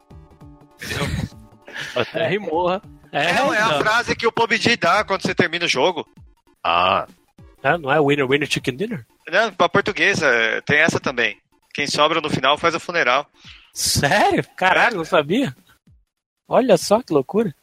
Até 1.97 2.29
rimou. 2.29 2.73
É, 2.73 2.81
É, 3.13 3.25
é 3.31 3.39
a 3.61 3.69
não, 3.69 3.79
frase 3.81 4.15
que 4.15 4.27
o 4.27 4.33
PUBG 4.33 4.77
dá 4.77 5.03
quando 5.05 5.23
você 5.23 5.35
termina 5.35 5.65
o 5.65 5.69
jogo. 5.69 6.07
Ah, 6.63 7.07
é, 7.63 7.77
não 7.77 7.91
é 7.93 8.01
winner, 8.01 8.27
winner, 8.29 8.49
chicken 8.49 8.77
dinner? 8.77 9.05
Né? 9.29 9.51
Pra 9.57 9.69
portuguesa, 9.69 10.27
é, 10.27 10.61
tem 10.61 10.79
essa 10.79 11.01
também. 11.01 11.37
Quem 11.75 11.87
sobra 11.87 12.21
no 12.21 12.31
final 12.31 12.57
faz 12.57 12.75
o 12.75 12.81
funeral. 12.81 13.27
Sério? 13.73 14.45
Caralho, 14.57 14.97
não 14.99 15.05
sabia? 15.05 15.55
Olha 16.49 16.77
só 16.77 17.01
que 17.03 17.13
loucura. 17.13 17.55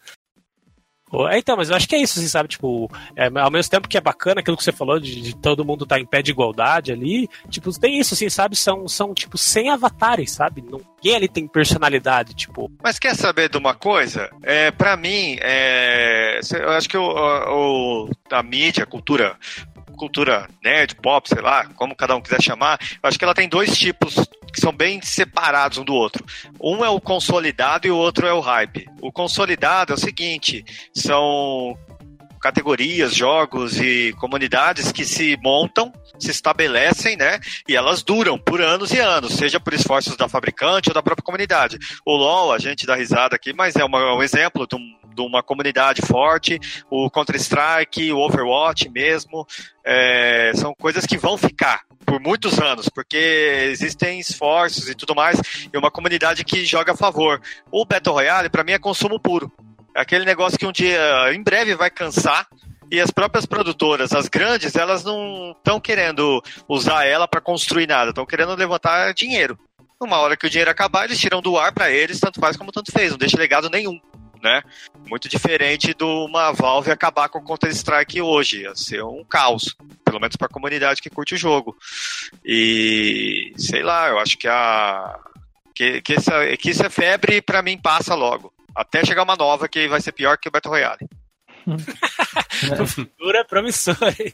É, 1.29 1.37
Então, 1.39 1.55
mas 1.55 1.69
eu 1.69 1.75
acho 1.75 1.87
que 1.87 1.95
é 1.95 1.99
isso, 2.01 2.19
assim, 2.19 2.27
sabe? 2.27 2.49
Tipo, 2.49 2.91
é, 3.15 3.27
ao 3.39 3.49
mesmo 3.49 3.71
tempo 3.71 3.87
que 3.87 3.97
é 3.97 4.01
bacana 4.01 4.41
aquilo 4.41 4.57
que 4.57 4.63
você 4.63 4.73
falou 4.73 4.99
de, 4.99 5.21
de 5.21 5.35
todo 5.37 5.63
mundo 5.63 5.83
estar 5.85 5.99
em 5.99 6.05
pé 6.05 6.21
de 6.21 6.31
igualdade 6.31 6.91
ali, 6.91 7.29
tipo, 7.49 7.71
tem 7.79 7.97
isso, 7.97 8.13
assim, 8.13 8.29
sabe? 8.29 8.57
São, 8.57 8.87
são 8.89 9.13
tipo, 9.13 9.37
100 9.37 9.69
avatares, 9.69 10.31
sabe? 10.31 10.61
Ninguém 10.61 11.15
ali 11.15 11.29
tem 11.29 11.47
personalidade, 11.47 12.33
tipo. 12.33 12.69
Mas 12.83 12.99
quer 12.99 13.15
saber 13.15 13.49
de 13.49 13.57
uma 13.57 13.73
coisa? 13.73 14.29
É, 14.43 14.69
para 14.71 14.97
mim, 14.97 15.37
é, 15.39 16.41
eu 16.59 16.71
acho 16.71 16.89
que 16.89 16.97
o, 16.97 17.03
o- 18.05 18.09
a 18.29 18.43
mídia, 18.43 18.83
a 18.83 18.87
cultura, 18.87 19.37
cultura 19.97 20.49
nerd, 20.61 20.95
pop, 20.95 21.27
sei 21.29 21.41
lá, 21.41 21.65
como 21.75 21.95
cada 21.95 22.15
um 22.17 22.21
quiser 22.21 22.41
chamar, 22.41 22.77
eu 23.01 23.07
acho 23.07 23.17
que 23.17 23.23
ela 23.23 23.33
tem 23.33 23.47
dois 23.47 23.77
tipos 23.79 24.13
que 24.57 24.61
são 24.61 24.73
bem 24.73 24.99
separados 25.03 25.77
um 25.77 25.85
do 25.85 25.93
outro. 25.93 26.25
Um 26.59 26.83
é 26.83 26.89
o 26.89 26.99
consolidado 26.99 27.85
e 27.85 27.91
o 27.91 27.95
outro 27.95 28.25
é 28.25 28.33
o 28.33 28.39
hype. 28.39 28.87
O 28.99 29.11
consolidado 29.11 29.93
é 29.93 29.95
o 29.95 29.99
seguinte: 29.99 30.65
são 30.91 31.77
categorias, 32.41 33.13
jogos 33.15 33.79
e 33.79 34.13
comunidades 34.19 34.91
que 34.91 35.05
se 35.05 35.37
montam, 35.43 35.93
se 36.17 36.31
estabelecem, 36.31 37.15
né? 37.15 37.39
E 37.67 37.75
elas 37.75 38.01
duram 38.01 38.35
por 38.37 38.59
anos 38.59 38.91
e 38.91 38.99
anos, 38.99 39.33
seja 39.33 39.59
por 39.59 39.73
esforços 39.73 40.17
da 40.17 40.27
fabricante 40.27 40.89
ou 40.89 40.93
da 40.95 41.03
própria 41.03 41.23
comunidade. 41.23 41.77
O 42.03 42.15
LoL, 42.15 42.51
a 42.51 42.57
gente 42.57 42.87
dá 42.87 42.95
risada 42.95 43.35
aqui, 43.35 43.53
mas 43.53 43.75
é 43.75 43.85
uma- 43.85 44.15
um 44.15 44.23
exemplo 44.23 44.65
de, 44.65 44.75
um- 44.75 44.97
de 45.13 45.21
uma 45.21 45.43
comunidade 45.43 46.01
forte. 46.01 46.59
O 46.89 47.11
Counter-Strike, 47.11 48.11
o 48.11 48.17
Overwatch 48.19 48.89
mesmo, 48.89 49.45
é, 49.85 50.51
são 50.55 50.73
coisas 50.73 51.05
que 51.05 51.17
vão 51.17 51.37
ficar 51.37 51.81
por 52.17 52.19
muitos 52.19 52.59
anos, 52.59 52.89
porque 52.89 53.67
existem 53.71 54.19
esforços 54.19 54.89
e 54.89 54.95
tudo 54.95 55.15
mais, 55.15 55.39
e 55.71 55.77
uma 55.77 55.91
comunidade 55.91 56.43
que 56.43 56.65
joga 56.65 56.93
a 56.93 56.97
favor. 56.97 57.39
O 57.71 57.85
Battle 57.85 58.15
Royale, 58.15 58.49
para 58.49 58.63
mim, 58.63 58.71
é 58.71 58.79
consumo 58.79 59.19
puro. 59.19 59.51
É 59.95 60.01
aquele 60.01 60.25
negócio 60.25 60.57
que 60.57 60.65
um 60.65 60.71
dia, 60.71 60.99
em 61.33 61.41
breve, 61.43 61.75
vai 61.75 61.89
cansar. 61.89 62.47
E 62.89 63.01
as 63.01 63.11
próprias 63.11 63.45
produtoras, 63.45 64.13
as 64.13 64.29
grandes, 64.29 64.73
elas 64.75 65.03
não 65.03 65.51
estão 65.51 65.77
querendo 65.77 66.41
usar 66.69 67.05
ela 67.05 67.27
para 67.27 67.41
construir 67.41 67.85
nada, 67.85 68.11
estão 68.11 68.25
querendo 68.25 68.55
levantar 68.55 69.13
dinheiro. 69.13 69.59
Uma 69.99 70.17
hora 70.19 70.37
que 70.37 70.47
o 70.47 70.49
dinheiro 70.49 70.71
acabar, 70.71 71.03
eles 71.03 71.19
tiram 71.19 71.41
do 71.41 71.57
ar 71.57 71.73
para 71.73 71.91
eles, 71.91 72.19
tanto 72.19 72.39
faz 72.39 72.55
como 72.55 72.71
tanto 72.71 72.91
fez, 72.91 73.11
não 73.11 73.17
deixa 73.17 73.37
legado 73.37 73.69
nenhum, 73.69 73.99
né? 74.41 74.61
Muito 75.07 75.27
diferente 75.29 75.93
de 75.93 76.03
uma 76.03 76.51
Valve 76.51 76.91
acabar 76.91 77.29
com 77.29 77.39
o 77.39 77.43
Counter-Strike 77.43 78.21
hoje, 78.21 78.61
ia 78.63 78.75
ser 78.75 79.03
um 79.03 79.23
caos, 79.23 79.75
pelo 80.03 80.19
menos 80.19 80.35
para 80.35 80.47
a 80.47 80.51
comunidade 80.51 81.01
que 81.01 81.09
curte 81.09 81.35
o 81.35 81.37
jogo. 81.37 81.75
E 82.43 83.53
sei 83.57 83.83
lá, 83.83 84.09
eu 84.09 84.19
acho 84.19 84.37
que 84.37 84.47
a 84.47 85.19
que, 85.75 86.01
que, 86.01 86.13
essa, 86.13 86.57
que 86.57 86.71
isso 86.71 86.83
é 86.83 86.89
febre 86.89 87.41
para 87.41 87.61
mim 87.61 87.77
passa 87.77 88.15
logo. 88.15 88.51
Até 88.75 89.05
chegar 89.05 89.23
uma 89.23 89.35
nova 89.35 89.67
que 89.67 89.87
vai 89.87 90.01
ser 90.01 90.11
pior 90.11 90.37
que 90.37 90.49
o 90.49 90.51
Battle 90.51 90.73
Royale. 90.73 91.07
Dura 93.19 93.45
promissora. 93.45 94.09
hein? 94.19 94.33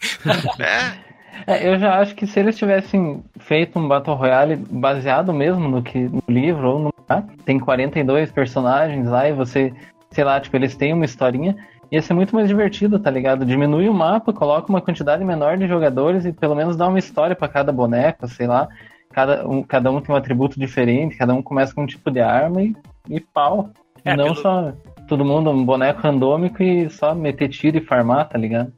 É, 0.60 1.14
É, 1.48 1.68
eu 1.68 1.80
já 1.80 2.00
acho 2.00 2.16
que 2.16 2.28
se 2.28 2.40
eles 2.40 2.58
tivessem 2.58 3.24
feito 3.40 3.78
um 3.78 3.88
Battle 3.88 4.16
Royale 4.16 4.56
baseado 4.56 5.34
mesmo 5.34 5.68
no 5.68 5.82
que 5.82 5.98
no 5.98 6.24
livro 6.30 6.70
ou 6.70 6.80
no 6.80 6.94
ah, 7.10 7.24
tem 7.44 7.60
42 7.60 8.32
personagens 8.32 9.10
lá 9.10 9.28
e 9.28 9.34
você, 9.34 9.74
sei 10.14 10.24
lá, 10.24 10.40
tipo, 10.40 10.56
eles 10.56 10.76
têm 10.76 10.94
uma 10.94 11.06
historinha, 11.06 11.56
ia 11.92 12.02
ser 12.02 12.14
muito 12.14 12.34
mais 12.36 12.48
divertido, 12.48 13.00
tá 13.00 13.12
ligado? 13.12 13.46
Diminui 13.46 13.90
o 13.90 13.94
mapa, 13.94 14.32
coloca 14.34 14.70
uma 14.70 14.82
quantidade 14.82 15.24
menor 15.24 15.58
de 15.58 15.68
jogadores 15.68 16.26
e 16.26 16.32
pelo 16.32 16.56
menos 16.56 16.76
dá 16.78 16.88
uma 16.88 17.00
história 17.00 17.36
pra 17.36 17.48
cada 17.48 17.72
boneco, 17.72 18.28
sei 18.28 18.48
lá. 18.48 18.68
Cada 19.12 19.48
um, 19.48 19.62
cada 19.62 19.92
um 19.92 20.02
tem 20.02 20.14
um 20.14 20.18
atributo 20.18 20.60
diferente, 20.60 21.16
cada 21.18 21.34
um 21.34 21.42
começa 21.42 21.74
com 21.74 21.84
um 21.84 21.86
tipo 21.86 22.10
de 22.10 22.20
arma 22.20 22.64
e, 22.64 22.76
e 23.10 23.20
pau. 23.20 23.70
É, 24.04 24.16
Não 24.16 24.26
pelo- 24.26 24.36
só 24.38 24.74
todo 25.08 25.24
mundo 25.24 25.52
um 25.52 25.64
boneco 25.66 26.02
randômico 26.02 26.64
e 26.64 26.90
só 26.90 27.14
meter 27.14 27.50
tiro 27.50 27.78
e 27.78 27.82
farmar, 27.82 28.28
tá 28.28 28.38
ligado? 28.38 28.72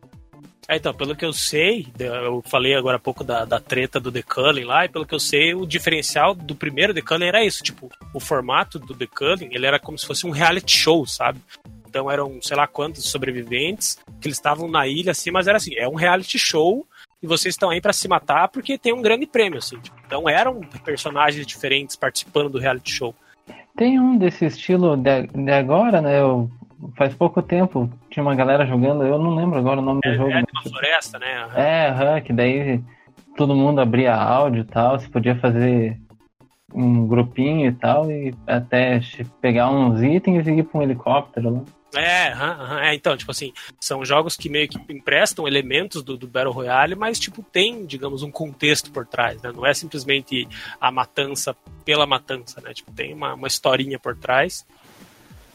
É, 0.67 0.77
então, 0.77 0.93
pelo 0.93 1.15
que 1.15 1.23
eu 1.23 1.31
sei, 1.31 1.87
eu 1.99 2.41
falei 2.47 2.73
agora 2.73 2.97
há 2.97 2.99
pouco 2.99 3.23
da, 3.23 3.45
da 3.45 3.59
treta 3.59 3.99
do 3.99 4.11
The 4.11 4.23
Culling 4.23 4.63
lá, 4.63 4.85
e 4.85 4.89
pelo 4.89 5.05
que 5.05 5.13
eu 5.13 5.19
sei, 5.19 5.53
o 5.53 5.65
diferencial 5.65 6.33
do 6.33 6.55
primeiro 6.55 6.93
The 6.93 7.01
Culling 7.01 7.27
era 7.27 7.45
isso, 7.45 7.63
tipo, 7.63 7.89
o 8.13 8.19
formato 8.19 8.79
do 8.79 8.95
The 8.95 9.05
Culling, 9.05 9.49
ele 9.51 9.67
era 9.67 9.79
como 9.79 9.97
se 9.97 10.07
fosse 10.07 10.25
um 10.25 10.31
reality 10.31 10.75
show, 10.75 11.05
sabe? 11.05 11.39
Então 11.87 12.09
eram, 12.09 12.39
sei 12.41 12.57
lá 12.57 12.65
quantos 12.65 13.09
sobreviventes, 13.09 13.99
que 14.19 14.27
eles 14.27 14.37
estavam 14.37 14.67
na 14.67 14.87
ilha, 14.87 15.11
assim, 15.11 15.29
mas 15.29 15.47
era 15.47 15.57
assim, 15.57 15.75
é 15.75 15.87
um 15.87 15.95
reality 15.95 16.39
show, 16.39 16.85
e 17.21 17.27
vocês 17.27 17.53
estão 17.53 17.69
aí 17.69 17.79
pra 17.79 17.93
se 17.93 18.07
matar 18.07 18.47
porque 18.49 18.77
tem 18.77 18.93
um 18.93 19.01
grande 19.01 19.27
prêmio, 19.27 19.59
assim. 19.59 19.79
tipo, 19.79 19.95
então 20.05 20.27
eram 20.27 20.61
personagens 20.83 21.45
diferentes 21.45 21.95
participando 21.95 22.49
do 22.49 22.59
reality 22.59 22.91
show. 22.91 23.15
Tem 23.77 23.99
um 23.99 24.17
desse 24.17 24.45
estilo 24.45 24.95
de, 24.97 25.27
de 25.27 25.51
agora, 25.51 26.01
né? 26.01 26.19
Eu, 26.19 26.49
faz 26.97 27.13
pouco 27.15 27.41
tempo 27.41 27.89
tinha 28.09 28.23
uma 28.23 28.35
galera 28.35 28.65
jogando, 28.65 29.03
eu 29.03 29.17
não 29.17 29.35
lembro 29.35 29.57
agora 29.59 29.79
o 29.79 29.83
nome 29.83 30.01
É, 30.03 30.11
do 30.11 30.15
jogo. 30.17 30.31
é 30.31 30.35
mas- 30.35 30.45
uma 30.53 30.61
floresta, 30.63 31.19
né? 31.19 31.47
É, 31.55 31.87
aham, 31.89 32.21
que 32.21 32.33
daí 32.33 32.81
todo 33.35 33.55
mundo 33.55 33.81
abria 33.81 34.15
áudio 34.15 34.61
e 34.61 34.65
tal, 34.65 34.99
você 34.99 35.07
podia 35.09 35.35
fazer 35.35 35.99
um 36.73 37.07
grupinho 37.07 37.67
e 37.69 37.71
tal, 37.71 38.09
e 38.11 38.33
até 38.45 38.99
pegar 39.41 39.69
uns 39.69 40.01
itens 40.01 40.45
e 40.47 40.51
ir 40.51 40.63
pra 40.63 40.79
um 40.79 40.83
helicóptero 40.83 41.49
lá. 41.49 41.61
É, 42.01 42.33
aham, 42.33 42.51
aham, 42.59 42.79
é, 42.81 42.93
então, 42.95 43.15
tipo 43.15 43.31
assim, 43.31 43.53
são 43.79 44.03
jogos 44.03 44.35
que 44.35 44.49
meio 44.49 44.67
que 44.67 44.77
emprestam 44.91 45.47
elementos 45.47 46.03
do, 46.03 46.17
do 46.17 46.27
Battle 46.27 46.51
Royale, 46.51 46.93
mas, 46.95 47.17
tipo, 47.17 47.41
tem, 47.41 47.85
digamos, 47.85 48.21
um 48.21 48.29
contexto 48.29 48.91
por 48.91 49.05
trás, 49.05 49.41
né? 49.41 49.53
Não 49.55 49.65
é 49.65 49.73
simplesmente 49.73 50.45
a 50.81 50.91
matança 50.91 51.55
pela 51.85 52.05
matança, 52.05 52.59
né? 52.59 52.73
Tipo, 52.73 52.91
tem 52.91 53.13
uma, 53.13 53.33
uma 53.35 53.47
historinha 53.47 53.97
por 53.97 54.13
trás. 54.17 54.65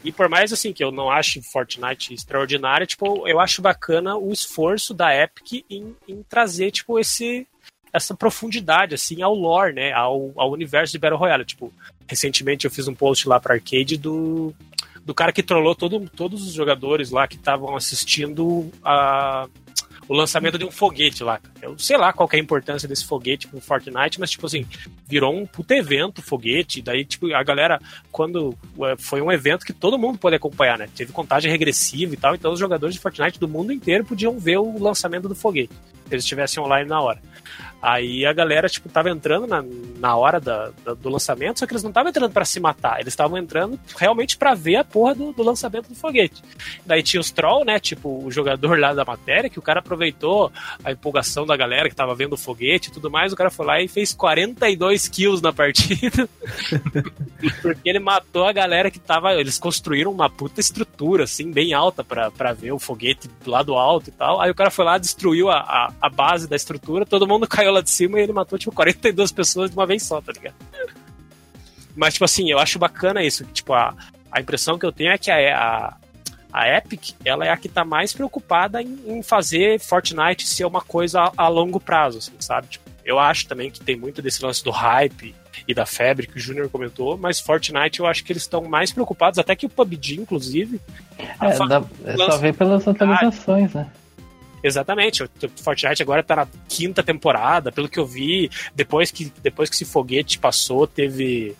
E 0.02 0.10
por 0.10 0.28
mais, 0.28 0.52
assim, 0.52 0.72
que 0.72 0.82
eu 0.82 0.90
não 0.90 1.10
ache 1.10 1.42
Fortnite 1.42 2.14
extraordinário, 2.14 2.86
tipo, 2.86 3.28
eu 3.28 3.38
acho 3.38 3.60
bacana 3.60 4.16
o 4.16 4.32
esforço 4.32 4.94
da 4.94 5.14
Epic 5.14 5.64
em, 5.68 5.94
em 6.08 6.22
trazer, 6.22 6.70
tipo, 6.70 6.98
esse 6.98 7.46
essa 7.92 8.14
profundidade, 8.14 8.94
assim, 8.94 9.20
ao 9.20 9.34
lore, 9.34 9.74
né? 9.74 9.92
Ao, 9.92 10.32
ao 10.36 10.52
universo 10.52 10.92
de 10.92 10.98
Battle 10.98 11.18
Royale. 11.18 11.44
Tipo, 11.44 11.72
recentemente 12.06 12.64
eu 12.64 12.70
fiz 12.70 12.86
um 12.86 12.94
post 12.94 13.28
lá 13.28 13.40
pra 13.40 13.54
arcade 13.54 13.96
do 13.96 14.54
do 15.04 15.14
cara 15.14 15.32
que 15.32 15.42
trollou 15.42 15.74
todo, 15.74 16.08
todos 16.10 16.46
os 16.46 16.52
jogadores 16.52 17.10
lá 17.10 17.26
que 17.26 17.36
estavam 17.36 17.74
assistindo 17.74 18.70
a, 18.84 19.48
o 20.10 20.14
lançamento 20.14 20.58
de 20.58 20.64
um 20.64 20.72
foguete 20.72 21.22
lá. 21.22 21.38
Eu 21.62 21.78
sei 21.78 21.96
lá 21.96 22.12
qual 22.12 22.28
é 22.32 22.36
a 22.36 22.40
importância 22.40 22.88
desse 22.88 23.04
foguete 23.04 23.46
pro 23.46 23.60
Fortnite, 23.60 24.18
mas, 24.18 24.32
tipo 24.32 24.44
assim, 24.44 24.66
virou 25.06 25.32
um 25.32 25.46
puto 25.46 25.72
evento 25.72 26.20
foguete. 26.20 26.82
Daí, 26.82 27.04
tipo, 27.04 27.32
a 27.32 27.44
galera, 27.44 27.80
quando 28.10 28.58
foi 28.98 29.22
um 29.22 29.30
evento 29.30 29.64
que 29.64 29.72
todo 29.72 29.96
mundo 29.96 30.18
pode 30.18 30.34
acompanhar, 30.34 30.76
né? 30.76 30.88
Teve 30.96 31.12
contagem 31.12 31.48
regressiva 31.48 32.12
e 32.12 32.16
tal, 32.16 32.34
então 32.34 32.52
os 32.52 32.58
jogadores 32.58 32.96
de 32.96 33.00
Fortnite 33.00 33.38
do 33.38 33.46
mundo 33.46 33.72
inteiro 33.72 34.04
podiam 34.04 34.36
ver 34.36 34.58
o 34.58 34.82
lançamento 34.82 35.28
do 35.28 35.34
foguete, 35.36 35.72
eles 36.10 36.24
estivessem 36.24 36.60
online 36.60 36.88
na 36.88 37.00
hora. 37.00 37.22
Aí 37.82 38.26
a 38.26 38.32
galera, 38.32 38.68
tipo, 38.68 38.88
tava 38.88 39.10
entrando 39.10 39.46
na, 39.46 39.64
na 39.98 40.14
hora 40.16 40.38
da, 40.38 40.70
da 40.84 40.92
do 40.92 41.08
lançamento, 41.08 41.58
só 41.58 41.66
que 41.66 41.72
eles 41.72 41.82
não 41.82 41.90
estavam 41.90 42.10
entrando 42.10 42.32
para 42.32 42.44
se 42.44 42.60
matar, 42.60 43.00
eles 43.00 43.12
estavam 43.12 43.38
entrando 43.38 43.78
realmente 43.96 44.36
para 44.36 44.54
ver 44.54 44.76
a 44.76 44.84
porra 44.84 45.14
do, 45.14 45.32
do, 45.32 45.42
lançamento 45.42 45.88
do 45.88 45.94
foguete. 45.94 46.42
Daí 46.84 47.02
tinha 47.02 47.20
os 47.20 47.30
troll, 47.30 47.64
né? 47.64 47.80
Tipo, 47.80 48.22
o 48.24 48.30
jogador 48.30 48.78
lá 48.78 48.92
da 48.92 49.04
matéria, 49.04 49.48
que 49.48 49.58
o 49.58 49.62
cara 49.62 49.80
aproveitou 49.80 50.52
a 50.84 50.92
empolgação 50.92 51.46
da 51.46 51.56
galera 51.56 51.88
que 51.88 51.94
tava 51.94 52.14
vendo 52.14 52.34
o 52.34 52.36
foguete 52.36 52.88
e 52.88 52.92
tudo 52.92 53.10
mais, 53.10 53.32
o 53.32 53.36
cara 53.36 53.50
foi 53.50 53.64
lá 53.64 53.80
e 53.80 53.88
fez 53.88 54.12
42 54.12 55.08
kills 55.08 55.42
na 55.42 55.52
partida. 55.52 56.28
porque 57.62 57.88
ele 57.88 57.98
matou 57.98 58.46
a 58.46 58.52
galera 58.52 58.90
que 58.90 58.98
tava. 58.98 59.34
Eles 59.34 59.58
construíram 59.58 60.10
uma 60.10 60.28
puta 60.28 60.60
estrutura, 60.60 61.24
assim, 61.24 61.50
bem 61.50 61.72
alta 61.72 62.04
para 62.04 62.52
ver 62.52 62.72
o 62.72 62.78
foguete 62.78 63.28
do 63.42 63.50
lado 63.50 63.74
alto 63.74 64.08
e 64.08 64.12
tal. 64.12 64.40
Aí 64.40 64.50
o 64.50 64.54
cara 64.54 64.70
foi 64.70 64.84
lá, 64.84 64.98
destruiu 64.98 65.48
a, 65.48 65.58
a, 65.58 65.92
a 66.00 66.08
base 66.08 66.48
da 66.48 66.56
estrutura, 66.56 67.06
todo 67.06 67.26
mundo 67.26 67.46
caiu 67.48 67.69
lá 67.70 67.80
de 67.80 67.90
cima 67.90 68.18
e 68.18 68.22
ele 68.22 68.32
matou, 68.32 68.58
tipo, 68.58 68.72
42 68.74 69.32
pessoas 69.32 69.70
de 69.70 69.76
uma 69.76 69.86
vez 69.86 70.02
só, 70.02 70.20
tá 70.20 70.32
ligado? 70.32 70.54
Mas, 71.96 72.14
tipo 72.14 72.24
assim, 72.24 72.50
eu 72.50 72.58
acho 72.58 72.78
bacana 72.78 73.22
isso. 73.22 73.44
Tipo, 73.46 73.72
a, 73.74 73.94
a 74.30 74.40
impressão 74.40 74.78
que 74.78 74.86
eu 74.86 74.92
tenho 74.92 75.10
é 75.10 75.18
que 75.18 75.30
a, 75.30 75.58
a, 75.58 75.96
a 76.52 76.76
Epic, 76.76 77.14
ela 77.24 77.44
é 77.44 77.50
a 77.50 77.56
que 77.56 77.68
tá 77.68 77.84
mais 77.84 78.12
preocupada 78.12 78.82
em, 78.82 78.98
em 79.06 79.22
fazer 79.22 79.78
Fortnite 79.80 80.46
ser 80.46 80.64
uma 80.64 80.80
coisa 80.80 81.20
a, 81.20 81.32
a 81.36 81.48
longo 81.48 81.80
prazo, 81.80 82.18
assim, 82.18 82.32
sabe? 82.38 82.68
Tipo, 82.68 82.90
eu 83.04 83.18
acho 83.18 83.46
também 83.48 83.70
que 83.70 83.80
tem 83.80 83.96
muito 83.96 84.22
desse 84.22 84.44
lance 84.44 84.62
do 84.62 84.70
hype 84.70 85.34
e 85.66 85.74
da 85.74 85.84
febre 85.84 86.26
que 86.26 86.36
o 86.36 86.40
Júnior 86.40 86.68
comentou, 86.68 87.16
mas 87.16 87.40
Fortnite 87.40 88.00
eu 88.00 88.06
acho 88.06 88.24
que 88.24 88.32
eles 88.32 88.42
estão 88.42 88.62
mais 88.64 88.92
preocupados, 88.92 89.38
até 89.38 89.54
que 89.56 89.66
o 89.66 89.68
PUBG, 89.68 90.20
inclusive. 90.20 90.80
É, 91.18 91.66
dá, 91.66 91.82
é 92.04 92.16
só 92.16 92.36
ver 92.38 92.54
pelas 92.54 92.86
atualizações, 92.86 93.74
né? 93.74 93.86
Exatamente. 94.62 95.22
O 95.22 95.28
Fortnite 95.62 96.02
agora 96.02 96.22
tá 96.22 96.36
na 96.36 96.48
quinta 96.68 97.02
temporada, 97.02 97.72
pelo 97.72 97.88
que 97.88 97.98
eu 97.98 98.06
vi. 98.06 98.50
Depois 98.74 99.10
que, 99.10 99.32
depois 99.42 99.68
que 99.68 99.76
esse 99.76 99.84
foguete 99.84 100.38
passou, 100.38 100.86
teve. 100.86 101.56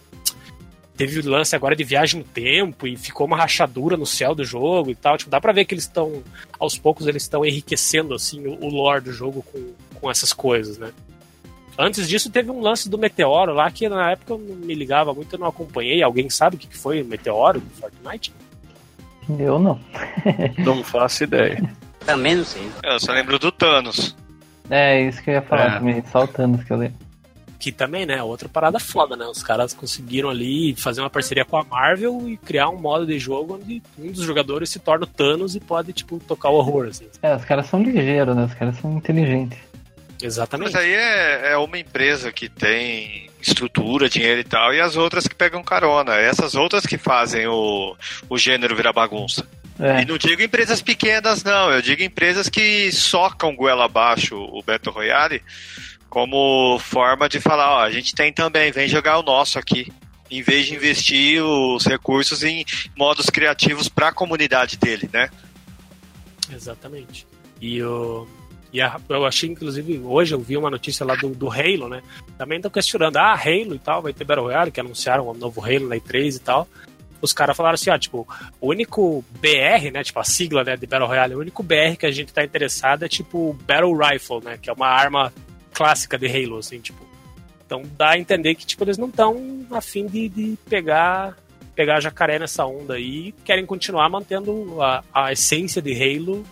Teve 0.96 1.18
o 1.18 1.30
lance 1.30 1.56
agora 1.56 1.74
de 1.74 1.82
viagem 1.82 2.20
no 2.20 2.26
tempo 2.26 2.86
e 2.86 2.94
ficou 2.94 3.26
uma 3.26 3.36
rachadura 3.36 3.96
no 3.96 4.04
céu 4.04 4.34
do 4.34 4.44
jogo 4.44 4.90
e 4.90 4.94
tal. 4.94 5.16
Tipo, 5.16 5.30
dá 5.30 5.40
pra 5.40 5.52
ver 5.52 5.64
que 5.64 5.72
eles 5.72 5.84
estão. 5.84 6.22
Aos 6.58 6.76
poucos 6.76 7.06
eles 7.06 7.22
estão 7.22 7.44
enriquecendo 7.44 8.14
assim 8.14 8.46
o, 8.46 8.62
o 8.62 8.68
lore 8.68 9.04
do 9.04 9.12
jogo 9.12 9.42
com, 9.42 9.72
com 9.94 10.10
essas 10.10 10.34
coisas, 10.34 10.76
né? 10.76 10.92
Antes 11.78 12.06
disso, 12.06 12.30
teve 12.30 12.50
um 12.50 12.60
lance 12.60 12.90
do 12.90 12.98
Meteoro 12.98 13.54
lá 13.54 13.70
que 13.70 13.88
na 13.88 14.10
época 14.10 14.34
eu 14.34 14.38
não 14.38 14.56
me 14.56 14.74
ligava 14.74 15.14
muito, 15.14 15.34
eu 15.34 15.38
não 15.38 15.46
acompanhei. 15.46 16.02
Alguém 16.02 16.28
sabe 16.28 16.56
o 16.56 16.58
que 16.58 16.76
foi 16.76 17.00
o 17.00 17.06
Meteoro 17.06 17.60
do 17.60 17.70
Fortnite? 17.70 18.34
Eu 19.38 19.58
não. 19.58 19.80
não 20.58 20.84
faço 20.84 21.24
ideia. 21.24 21.62
Também 22.04 22.36
não 22.36 22.44
sei. 22.44 22.68
Eu 22.82 22.98
só 22.98 23.12
lembro 23.12 23.38
do 23.38 23.52
Thanos. 23.52 24.16
É, 24.68 25.02
isso 25.02 25.22
que 25.22 25.30
eu 25.30 25.34
ia 25.34 25.42
falar 25.42 25.76
é. 25.76 25.78
também, 25.78 26.04
só 26.10 26.24
o 26.24 26.28
Thanos 26.28 26.64
que 26.64 26.72
eu 26.72 26.76
lembro. 26.76 26.96
Que 27.58 27.70
também, 27.70 28.06
né, 28.06 28.22
outra 28.22 28.48
parada 28.48 28.78
foda, 28.78 29.16
né? 29.16 29.26
Os 29.26 29.42
caras 29.42 29.74
conseguiram 29.74 30.30
ali 30.30 30.74
fazer 30.76 31.02
uma 31.02 31.10
parceria 31.10 31.44
com 31.44 31.58
a 31.58 31.64
Marvel 31.64 32.26
e 32.26 32.36
criar 32.38 32.70
um 32.70 32.80
modo 32.80 33.06
de 33.06 33.18
jogo 33.18 33.56
onde 33.56 33.82
um 33.98 34.10
dos 34.10 34.24
jogadores 34.24 34.70
se 34.70 34.78
torna 34.78 35.04
o 35.04 35.06
Thanos 35.06 35.54
e 35.54 35.60
pode, 35.60 35.92
tipo, 35.92 36.18
tocar 36.20 36.48
o 36.48 36.54
horror, 36.54 36.86
assim. 36.86 37.06
É, 37.22 37.36
os 37.36 37.44
caras 37.44 37.66
são 37.66 37.82
ligeiros, 37.82 38.34
né? 38.34 38.44
Os 38.44 38.54
caras 38.54 38.76
são 38.78 38.96
inteligentes. 38.96 39.58
Exatamente. 40.22 40.72
Mas 40.72 40.82
aí 40.82 40.92
é, 40.92 41.52
é 41.52 41.56
uma 41.56 41.78
empresa 41.78 42.32
que 42.32 42.48
tem 42.48 43.28
estrutura, 43.40 44.08
dinheiro 44.08 44.40
e 44.40 44.44
tal, 44.44 44.72
e 44.72 44.80
as 44.80 44.96
outras 44.96 45.26
que 45.26 45.34
pegam 45.34 45.62
carona. 45.62 46.14
Essas 46.14 46.54
outras 46.54 46.86
que 46.86 46.98
fazem 46.98 47.46
o, 47.46 47.96
o 48.28 48.38
gênero 48.38 48.76
virar 48.76 48.92
bagunça. 48.92 49.46
É. 49.80 50.02
E 50.02 50.04
não 50.04 50.18
digo 50.18 50.42
empresas 50.42 50.82
pequenas, 50.82 51.42
não. 51.42 51.72
Eu 51.72 51.80
digo 51.80 52.02
empresas 52.02 52.48
que 52.48 52.92
socam 52.92 53.56
goela 53.56 53.86
abaixo 53.86 54.36
o 54.36 54.62
Battle 54.62 54.94
Royale 54.94 55.42
como 56.10 56.78
forma 56.80 57.28
de 57.28 57.40
falar, 57.40 57.76
ó, 57.76 57.82
a 57.82 57.90
gente 57.90 58.14
tem 58.14 58.32
também, 58.32 58.72
vem 58.72 58.88
jogar 58.88 59.18
o 59.18 59.22
nosso 59.22 59.58
aqui. 59.58 59.90
Em 60.28 60.42
vez 60.42 60.66
de 60.66 60.74
investir 60.74 61.42
os 61.42 61.86
recursos 61.86 62.42
em 62.42 62.64
modos 62.96 63.30
criativos 63.30 63.88
para 63.88 64.08
a 64.08 64.12
comunidade 64.12 64.76
dele, 64.76 65.08
né? 65.12 65.30
Exatamente. 66.52 67.26
E 67.60 67.82
o. 67.82 68.28
E 68.72 68.80
a, 68.80 69.00
eu 69.08 69.26
achei, 69.26 69.50
inclusive, 69.50 69.98
hoje 69.98 70.32
eu 70.32 70.38
vi 70.38 70.56
uma 70.56 70.70
notícia 70.70 71.04
lá 71.04 71.16
do, 71.16 71.30
do 71.30 71.50
Halo, 71.50 71.88
né? 71.88 72.02
Também 72.38 72.58
estão 72.58 72.70
questionando, 72.70 73.16
ah, 73.16 73.32
Halo 73.32 73.74
e 73.74 73.78
tal, 73.80 74.02
vai 74.02 74.12
ter 74.12 74.24
Battle 74.24 74.46
Royale, 74.46 74.70
que 74.70 74.78
anunciaram 74.78 75.28
um 75.28 75.34
novo 75.34 75.64
Halo 75.64 75.88
na 75.88 75.96
E3 75.96 76.36
e 76.36 76.38
tal 76.38 76.68
os 77.20 77.32
caras 77.32 77.56
falaram 77.56 77.74
assim, 77.74 77.90
ó, 77.90 77.98
tipo, 77.98 78.26
o 78.60 78.68
único 78.68 79.24
BR, 79.40 79.90
né, 79.92 80.02
tipo, 80.02 80.18
a 80.18 80.24
sigla, 80.24 80.64
né, 80.64 80.76
de 80.76 80.86
Battle 80.86 81.08
Royale, 81.08 81.34
o 81.34 81.40
único 81.40 81.62
BR 81.62 81.96
que 81.98 82.06
a 82.06 82.10
gente 82.10 82.32
tá 82.32 82.42
interessado 82.42 83.04
é, 83.04 83.08
tipo, 83.08 83.56
Battle 83.66 83.96
Rifle, 83.96 84.40
né, 84.42 84.58
que 84.60 84.70
é 84.70 84.72
uma 84.72 84.88
arma 84.88 85.32
clássica 85.72 86.18
de 86.18 86.26
Halo, 86.26 86.58
assim, 86.58 86.80
tipo. 86.80 87.08
Então 87.64 87.82
dá 87.96 88.10
a 88.10 88.18
entender 88.18 88.54
que, 88.54 88.66
tipo, 88.66 88.82
eles 88.82 88.98
não 88.98 89.08
estão 89.08 89.64
afim 89.70 90.06
de, 90.06 90.28
de 90.28 90.58
pegar 90.68 91.36
pegar 91.74 92.00
jacaré 92.00 92.38
nessa 92.38 92.66
onda 92.66 92.98
e 92.98 93.32
querem 93.44 93.64
continuar 93.64 94.08
mantendo 94.10 94.82
a, 94.82 95.02
a 95.14 95.32
essência 95.32 95.80
de 95.80 95.94
Halo 95.94 96.44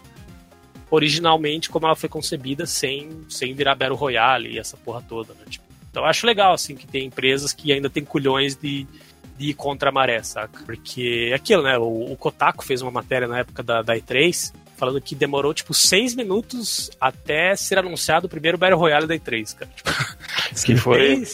originalmente 0.90 1.68
como 1.68 1.86
ela 1.86 1.96
foi 1.96 2.08
concebida, 2.08 2.66
sem, 2.66 3.10
sem 3.28 3.54
virar 3.54 3.74
Battle 3.74 3.96
Royale 3.96 4.54
e 4.54 4.58
essa 4.58 4.76
porra 4.76 5.02
toda, 5.06 5.34
né? 5.34 5.40
Tipo, 5.48 5.64
então 5.90 6.02
eu 6.02 6.08
acho 6.08 6.26
legal, 6.26 6.52
assim, 6.52 6.76
que 6.76 6.86
tem 6.86 7.06
empresas 7.06 7.52
que 7.52 7.72
ainda 7.72 7.90
tem 7.90 8.04
culhões 8.04 8.56
de, 8.56 8.86
de 9.38 9.50
ir 9.50 9.54
contra 9.54 9.90
a 9.90 9.92
maré, 9.92 10.22
saca? 10.22 10.62
Porque 10.66 11.28
é 11.30 11.34
aquilo, 11.34 11.62
né? 11.62 11.78
O, 11.78 12.12
o 12.12 12.16
Kotaku 12.16 12.64
fez 12.64 12.82
uma 12.82 12.90
matéria 12.90 13.28
na 13.28 13.38
época 13.38 13.62
da, 13.62 13.82
da 13.82 13.96
E3 13.96 14.52
falando 14.76 15.00
que 15.00 15.14
demorou, 15.14 15.52
tipo, 15.52 15.74
seis 15.74 16.14
minutos 16.14 16.88
até 17.00 17.54
ser 17.56 17.78
anunciado 17.78 18.26
o 18.26 18.30
primeiro 18.30 18.56
Battle 18.56 18.78
Royale 18.78 19.08
da 19.08 19.14
E3, 19.16 19.56
cara. 19.56 19.70
Tipo, 19.74 19.90
que 20.64 20.76
foi... 20.76 21.24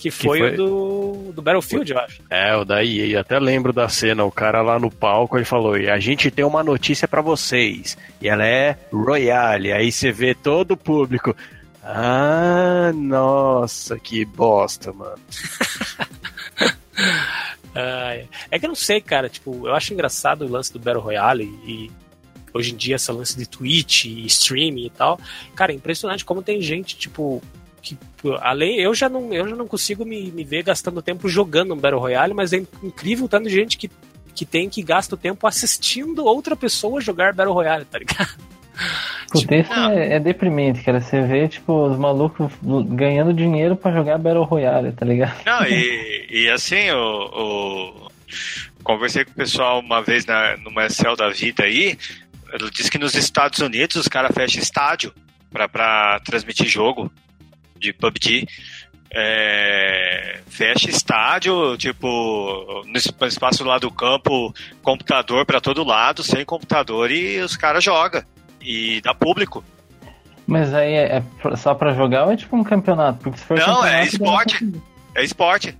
Que 0.00 0.10
foi, 0.10 0.38
que 0.38 0.46
foi, 0.46 0.54
o 0.54 0.56
do, 0.56 1.32
do 1.34 1.42
Battlefield, 1.42 1.92
eu 1.92 1.98
acho. 1.98 2.22
É, 2.30 2.56
o 2.56 2.64
da 2.64 2.82
EA. 2.82 3.20
Até 3.20 3.38
lembro 3.38 3.70
da 3.70 3.86
cena, 3.86 4.24
o 4.24 4.32
cara 4.32 4.62
lá 4.62 4.78
no 4.78 4.90
palco, 4.90 5.36
ele 5.36 5.44
falou, 5.44 5.76
e 5.76 5.90
a 5.90 5.98
gente 5.98 6.30
tem 6.30 6.42
uma 6.42 6.64
notícia 6.64 7.06
para 7.06 7.20
vocês. 7.20 7.98
E 8.18 8.26
ela 8.26 8.46
é 8.46 8.78
Royale. 8.90 9.72
Aí 9.72 9.92
você 9.92 10.10
vê 10.10 10.34
todo 10.34 10.70
o 10.70 10.76
público. 10.76 11.36
Ah, 11.84 12.92
nossa, 12.94 13.98
que 13.98 14.24
bosta, 14.24 14.90
mano. 14.90 15.20
Uh, 17.70 18.28
é 18.50 18.58
que 18.58 18.64
eu 18.64 18.68
não 18.68 18.74
sei, 18.74 19.00
cara. 19.00 19.28
Tipo, 19.28 19.66
eu 19.66 19.74
acho 19.74 19.92
engraçado 19.92 20.44
o 20.44 20.50
lance 20.50 20.72
do 20.72 20.78
Battle 20.78 21.02
Royale 21.02 21.44
e 21.64 21.90
hoje 22.52 22.72
em 22.72 22.76
dia 22.76 22.96
essa 22.96 23.12
lance 23.12 23.36
de 23.36 23.48
Twitch 23.48 24.06
e 24.06 24.26
streaming 24.26 24.86
e 24.86 24.90
tal. 24.90 25.20
Cara, 25.54 25.72
é 25.72 25.74
impressionante 25.74 26.24
como 26.24 26.42
tem 26.42 26.60
gente, 26.60 26.96
tipo, 26.96 27.42
que 27.80 27.96
além 28.40 28.78
eu 28.80 28.94
já 28.94 29.08
não 29.08 29.32
eu 29.32 29.48
já 29.48 29.56
não 29.56 29.66
consigo 29.66 30.04
me, 30.04 30.30
me 30.30 30.44
ver 30.44 30.62
gastando 30.62 31.00
tempo 31.00 31.28
jogando 31.28 31.74
um 31.74 31.76
Battle 31.76 32.00
Royale, 32.00 32.34
mas 32.34 32.52
é 32.52 32.62
incrível 32.82 33.28
tanto 33.28 33.48
de 33.48 33.54
gente 33.54 33.78
que, 33.78 33.90
que 34.34 34.44
tem 34.44 34.68
que 34.68 34.82
gasta 34.82 35.14
o 35.14 35.18
tempo 35.18 35.46
assistindo 35.46 36.24
outra 36.24 36.56
pessoa 36.56 37.00
jogar 37.00 37.32
Battle 37.32 37.54
Royale, 37.54 37.84
tá 37.84 37.98
ligado? 37.98 38.36
Tipo, 39.34 39.54
isso 39.54 39.72
é, 39.72 40.14
é, 40.14 40.20
deprimente, 40.20 40.82
cara. 40.82 41.00
Você 41.00 41.20
vê, 41.22 41.46
tipo, 41.48 41.86
os 41.86 41.98
malucos 41.98 42.50
ganhando 42.88 43.32
dinheiro 43.32 43.76
para 43.76 43.92
jogar 43.94 44.18
Battle 44.18 44.44
Royale, 44.44 44.92
tá 44.92 45.06
ligado? 45.06 45.34
Não, 45.46 45.64
e, 45.66 46.26
e 46.30 46.50
assim, 46.50 46.90
o, 46.90 46.96
o, 46.96 48.10
Conversei 48.82 49.24
com 49.24 49.30
o 49.32 49.34
pessoal 49.34 49.80
uma 49.80 50.02
vez 50.02 50.24
na, 50.26 50.56
numa 50.56 50.86
Excel 50.86 51.14
da 51.14 51.28
vida 51.28 51.64
aí. 51.64 51.96
Ele 52.52 52.70
disse 52.70 52.90
que 52.90 52.98
nos 52.98 53.14
Estados 53.14 53.60
Unidos 53.60 53.96
os 53.96 54.08
caras 54.08 54.32
fecham 54.34 54.60
estádio 54.60 55.12
pra, 55.52 55.68
pra 55.68 56.20
transmitir 56.24 56.66
jogo 56.66 57.12
de 57.78 57.92
PUBG. 57.92 58.46
É, 59.12 60.40
fecha 60.48 60.88
estádio, 60.88 61.76
tipo, 61.76 62.82
no 62.86 62.96
es- 62.96 63.12
no 63.20 63.26
espaço 63.26 63.64
lá 63.64 63.76
do 63.78 63.90
campo, 63.90 64.54
computador 64.82 65.44
pra 65.44 65.60
todo 65.60 65.84
lado, 65.84 66.22
sem 66.22 66.44
computador 66.44 67.10
e 67.10 67.40
os 67.40 67.56
caras 67.56 67.82
jogam. 67.84 68.22
E 68.60 69.00
dá 69.00 69.14
público. 69.14 69.64
Mas 70.46 70.74
aí 70.74 70.92
é, 70.94 71.16
é 71.18 71.56
só 71.56 71.74
pra 71.74 71.94
jogar 71.94 72.24
ou 72.26 72.32
é 72.32 72.36
tipo 72.36 72.56
um 72.56 72.64
campeonato? 72.64 73.20
Porque 73.20 73.38
se 73.38 73.44
for 73.44 73.58
Não, 73.58 73.66
campeonato, 73.66 73.94
é 73.94 74.04
esporte. 74.04 74.72
É 75.14 75.24
esporte. 75.24 75.78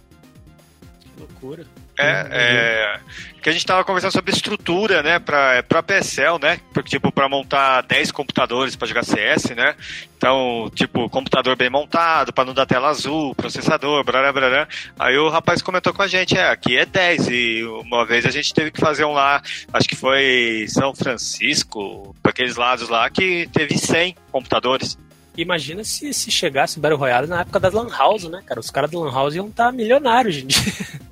Que 1.00 1.20
loucura. 1.20 1.66
É, 2.00 2.28
é, 2.30 3.00
que 3.40 3.48
a 3.48 3.52
gente 3.52 3.64
tava 3.64 3.84
conversando 3.84 4.12
sobre 4.12 4.32
estrutura, 4.32 5.02
né, 5.02 5.18
pra, 5.18 5.62
pra 5.62 5.82
PSL, 5.82 6.38
né, 6.38 6.60
porque, 6.72 6.90
tipo, 6.90 7.10
pra 7.10 7.28
montar 7.28 7.82
10 7.82 8.12
computadores 8.12 8.76
pra 8.76 8.86
jogar 8.86 9.02
CS, 9.02 9.50
né, 9.56 9.74
então, 10.16 10.70
tipo, 10.74 11.08
computador 11.08 11.56
bem 11.56 11.70
montado, 11.70 12.32
pra 12.32 12.44
não 12.44 12.52
dar 12.52 12.66
tela 12.66 12.88
azul, 12.88 13.34
processador, 13.34 14.04
blá, 14.04 14.30
blá. 14.32 14.68
Aí 14.98 15.16
o 15.16 15.30
rapaz 15.30 15.62
comentou 15.62 15.94
com 15.94 16.02
a 16.02 16.06
gente, 16.06 16.36
é, 16.36 16.50
aqui 16.50 16.76
é 16.76 16.84
10, 16.84 17.28
e 17.28 17.64
uma 17.64 18.04
vez 18.04 18.26
a 18.26 18.30
gente 18.30 18.52
teve 18.52 18.70
que 18.70 18.80
fazer 18.80 19.04
um 19.04 19.12
lá, 19.12 19.42
acho 19.72 19.88
que 19.88 19.96
foi 19.96 20.66
São 20.68 20.94
Francisco, 20.94 22.14
pra 22.22 22.30
aqueles 22.30 22.56
lados 22.56 22.90
lá, 22.90 23.08
que 23.08 23.48
teve 23.52 23.78
100 23.78 24.16
computadores. 24.30 24.98
Imagina 25.36 25.82
se, 25.84 26.12
se 26.12 26.30
chegasse 26.30 26.78
Battle 26.78 26.98
Royale 26.98 27.26
na 27.26 27.40
época 27.40 27.58
da 27.58 27.70
Lan 27.70 27.88
House, 27.88 28.24
né, 28.24 28.42
cara? 28.44 28.60
Os 28.60 28.70
caras 28.70 28.90
da 28.90 28.98
Lan 28.98 29.10
House 29.10 29.34
iam 29.34 29.48
estar 29.48 29.72
milionários, 29.72 30.34
gente. 30.34 30.60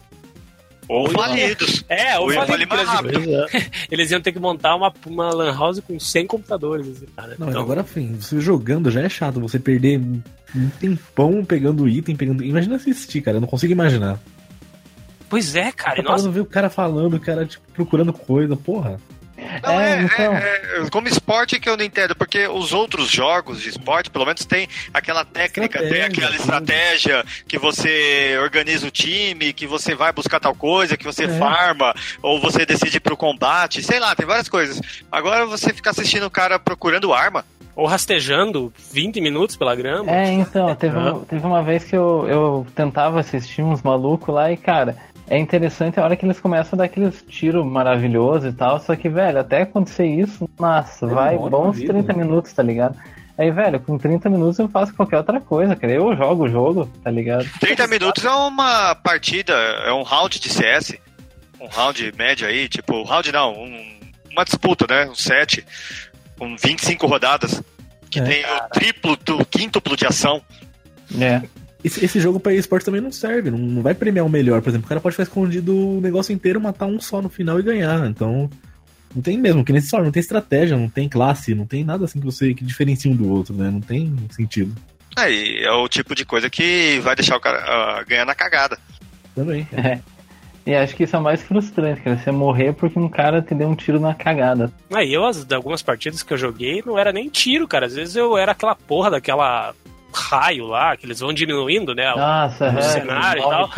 Ou 0.89 1.11
falidos. 1.11 1.85
É, 1.89 2.19
ou 2.19 2.25
Ou 2.25 2.33
ia 2.33 2.47
falido, 2.47 2.69
falir 2.69 2.87
mais 2.87 3.01
por 3.01 3.15
exemplo. 3.15 3.47
Eles 3.91 4.11
iam 4.11 4.21
ter 4.21 4.33
que 4.33 4.39
montar 4.39 4.75
uma, 4.75 4.93
uma 5.07 5.35
Lan 5.35 5.53
House 5.57 5.81
com 5.81 5.99
100 6.01 6.27
computadores. 6.27 6.89
assim, 6.89 7.07
cara. 7.15 7.37
Não, 7.39 7.49
Então, 7.51 7.61
agora, 7.61 7.83
enfim, 7.83 8.17
você 8.19 8.41
jogando 8.41 8.91
já 8.91 9.03
é 9.03 9.09
chato. 9.09 9.41
Você 9.41 9.59
perder 9.59 10.01
um 10.01 10.69
tempão 10.81 11.45
pegando 11.45 11.89
item, 11.89 12.17
pegando. 12.17 12.43
Imagina 12.43 12.77
assistir, 12.77 13.21
cara. 13.21 13.37
Eu 13.37 13.41
não 13.43 13.49
consigo 13.49 13.73
imaginar. 13.73 14.19
Pois 15.29 15.55
é, 15.55 15.71
cara. 15.71 15.97
Tá 15.97 16.01
e 16.01 16.05
Nossa, 16.05 16.17
parando 16.17 16.33
ver 16.33 16.41
o 16.41 16.47
cara 16.47 16.71
falando, 16.71 17.15
o 17.15 17.21
cara, 17.21 17.45
tipo, 17.45 17.63
procurando 17.75 18.13
coisa, 18.13 18.57
porra. 18.57 18.99
Não, 19.63 19.81
É, 19.81 19.93
é, 19.93 20.03
então. 20.03 20.35
é- 20.35 20.83
é 20.87 20.91
como 20.91 21.09
esporte 21.09 21.59
que 21.59 21.69
eu 21.69 21.77
não 21.77 21.85
entendo, 21.85 22.15
porque 22.15 22.47
os 22.47 22.73
outros 22.73 23.09
jogos 23.11 23.61
de 23.63 23.69
esporte, 23.71 24.11
pelo 24.11 24.25
menos, 24.27 24.45
tem 24.45 24.69
aquela 24.93 25.25
técnica, 25.25 25.79
tem 25.79 25.89
Estratégia, 25.89 26.07
aquela 26.07 26.31
sim. 26.31 26.37
estratégia 26.39 27.25
que 27.47 27.59
você 27.59 28.39
organiza 28.43 28.87
o 28.87 28.91
time, 28.91 29.53
que 29.53 29.67
você 29.67 29.95
vai 29.95 30.13
buscar 30.13 30.39
tal 30.41 30.55
coisa, 30.55 30.97
que 30.97 31.05
você 31.05 31.25
É. 31.25 31.29
farma, 31.39 31.95
ou 32.23 32.41
você 32.41 32.65
decide 32.67 33.01
pro 33.01 33.17
combate, 33.17 33.83
sei 33.83 33.99
lá, 34.01 34.15
tem 34.15 34.27
várias 34.27 34.49
coisas. 34.49 34.81
Agora 35.11 35.47
você 35.47 35.73
ficar 35.73 35.91
assistindo 35.91 36.27
o 36.27 36.31
cara 36.31 36.59
procurando 36.59 37.13
arma. 37.13 37.45
ou 37.77 37.87
rastejando 37.87 38.73
20 38.93 39.21
minutos 39.21 39.55
pela 39.55 39.73
grama. 39.77 40.11
É, 40.11 40.33
então, 40.33 40.75
teve, 40.75 40.97
uma, 40.97 41.21
teve 41.25 41.47
uma 41.47 41.63
vez 41.63 41.85
que 41.85 41.95
eu, 41.95 42.27
eu 42.29 42.67
tentava 42.75 43.21
assistir 43.21 43.63
uns 43.63 43.83
malucos 43.83 44.35
lá 44.35 44.51
e, 44.51 44.57
cara, 44.57 44.97
é 45.31 45.39
interessante 45.39 45.99
a 46.01 46.05
hora 46.05 46.17
que 46.17 46.25
eles 46.25 46.41
começam 46.41 46.77
a 46.77 46.79
dar 46.79 46.85
aqueles 46.85 47.23
tiros 47.29 47.65
maravilhosos 47.65 48.53
e 48.53 48.57
tal, 48.57 48.81
só 48.81 48.95
que, 48.97 49.09
velho, 49.09 49.39
até 49.41 49.63
acontecer 49.63 50.07
isso, 50.07 50.49
nossa, 50.59 51.07
É, 51.07 51.09
vai 51.09 51.37
bons 51.37 51.77
vida. 51.77 51.93
30 51.93 52.13
minutos, 52.15 52.53
tá 52.53 52.63
ligado? 52.63 52.97
Aí, 53.37 53.51
velho, 53.53 53.79
com 53.79 53.97
30 53.97 54.29
minutos 54.29 54.59
eu 54.59 54.69
faço 54.69 54.93
qualquer 54.95 55.19
outra 55.19 55.41
coisa, 55.41 55.77
cara. 55.77 55.93
Eu 55.93 56.17
jogo 56.17 56.45
o 56.45 56.49
jogo, 56.49 56.91
tá 57.05 57.11
ligado? 57.11 57.47
30 57.61 57.87
minutos 57.87 58.25
é 58.25 58.31
uma 58.31 58.95
partida, 58.97 59.53
é 59.53 59.93
um 59.93 60.03
round 60.03 60.41
de 60.41 60.49
CS. 60.49 60.97
Um 61.61 61.67
round 61.69 62.13
médio 62.17 62.49
aí, 62.49 62.69
tipo, 62.69 63.03
round 63.05 63.31
não, 63.31 63.53
um- 63.53 64.01
uma 64.33 64.45
disputa, 64.45 64.87
né? 64.89 65.09
Um 65.09 65.15
set, 65.15 65.65
com 66.37 66.57
25 66.57 67.07
rodadas, 67.07 67.63
que 68.11 68.19
É. 68.19 68.23
tem 68.25 68.45
o 68.45 68.69
triplo, 68.71 69.17
do 69.17 69.45
quíntuplo 69.47 69.97
de 69.97 70.05
ação. 70.07 70.43
É. 71.21 71.43
Esse, 71.89 72.05
esse 72.05 72.21
jogo 72.21 72.39
pra 72.39 72.55
esporte 72.55 72.85
também 72.85 73.01
não 73.01 73.11
serve, 73.11 73.51
não, 73.51 73.59
não 73.59 73.83
vai 73.83 73.95
premiar 73.95 74.27
o 74.27 74.29
melhor. 74.29 74.61
Por 74.61 74.69
exemplo, 74.69 74.85
o 74.85 74.89
cara 74.89 75.01
pode 75.01 75.15
ficar 75.15 75.23
escondido 75.23 75.75
o 75.75 76.01
negócio 76.01 76.33
inteiro, 76.33 76.61
matar 76.61 76.87
um 76.87 77.01
só 77.01 77.23
no 77.23 77.31
final 77.31 77.59
e 77.59 77.63
ganhar. 77.63 78.07
Então, 78.07 78.51
não 79.15 79.23
tem 79.23 79.39
mesmo, 79.39 79.65
que 79.65 79.73
nem 79.73 79.81
se 79.81 79.97
não 79.97 80.11
tem 80.11 80.21
estratégia, 80.21 80.77
não 80.77 80.89
tem 80.89 81.09
classe, 81.09 81.55
não 81.55 81.67
tem 81.67 81.83
nada 81.83 82.05
assim 82.05 82.21
que 82.21 82.27
você 82.27 82.53
que 82.53 82.63
diferencia 82.63 83.11
um 83.11 83.17
do 83.17 83.31
outro, 83.31 83.55
né? 83.55 83.71
Não 83.71 83.81
tem 83.81 84.15
sentido. 84.31 84.75
Aí 85.17 85.59
é 85.63 85.73
o 85.73 85.89
tipo 85.89 86.15
de 86.15 86.25
coisa 86.25 86.51
que 86.51 87.01
vai 87.01 87.17
deixar 87.17 87.37
o 87.37 87.41
cara 87.41 87.59
ah, 87.59 88.05
ganhar 88.07 88.27
na 88.27 88.35
cagada. 88.35 88.79
Também. 89.35 89.67
E 90.67 90.75
acho 90.75 90.95
que 90.95 91.05
isso 91.05 91.17
é 91.17 91.19
o 91.19 91.23
mais 91.23 91.41
frustrante, 91.41 92.03
cara. 92.03 92.19
Você 92.19 92.31
morrer 92.31 92.75
porque 92.75 92.99
um 92.99 93.09
cara 93.09 93.41
te 93.41 93.55
deu 93.55 93.71
um 93.71 93.75
tiro 93.75 93.99
na 93.99 94.15
cagada. 94.15 94.71
Aí 94.93 95.15
eu, 95.15 95.25
as, 95.25 95.43
de 95.43 95.55
algumas 95.55 95.81
partidas 95.81 96.23
que 96.23 96.31
eu 96.31 96.37
joguei, 96.37 96.83
não 96.85 96.99
era 96.99 97.11
nem 97.11 97.27
tiro, 97.31 97.67
cara. 97.67 97.87
Às 97.87 97.95
vezes 97.95 98.15
eu 98.17 98.37
era 98.37 98.53
aquela 98.53 98.75
porra 98.75 99.13
daquela 99.13 99.75
raio 100.13 100.67
lá, 100.67 100.97
que 100.97 101.07
eles 101.07 101.21
vão 101.21 101.33
diminuindo, 101.33 101.95
né? 101.95 102.13
Nossa, 102.15 102.73
no 102.73 102.79
é, 102.79 102.83
cenário 102.83 103.41
e 103.43 103.45
tal. 103.49 103.69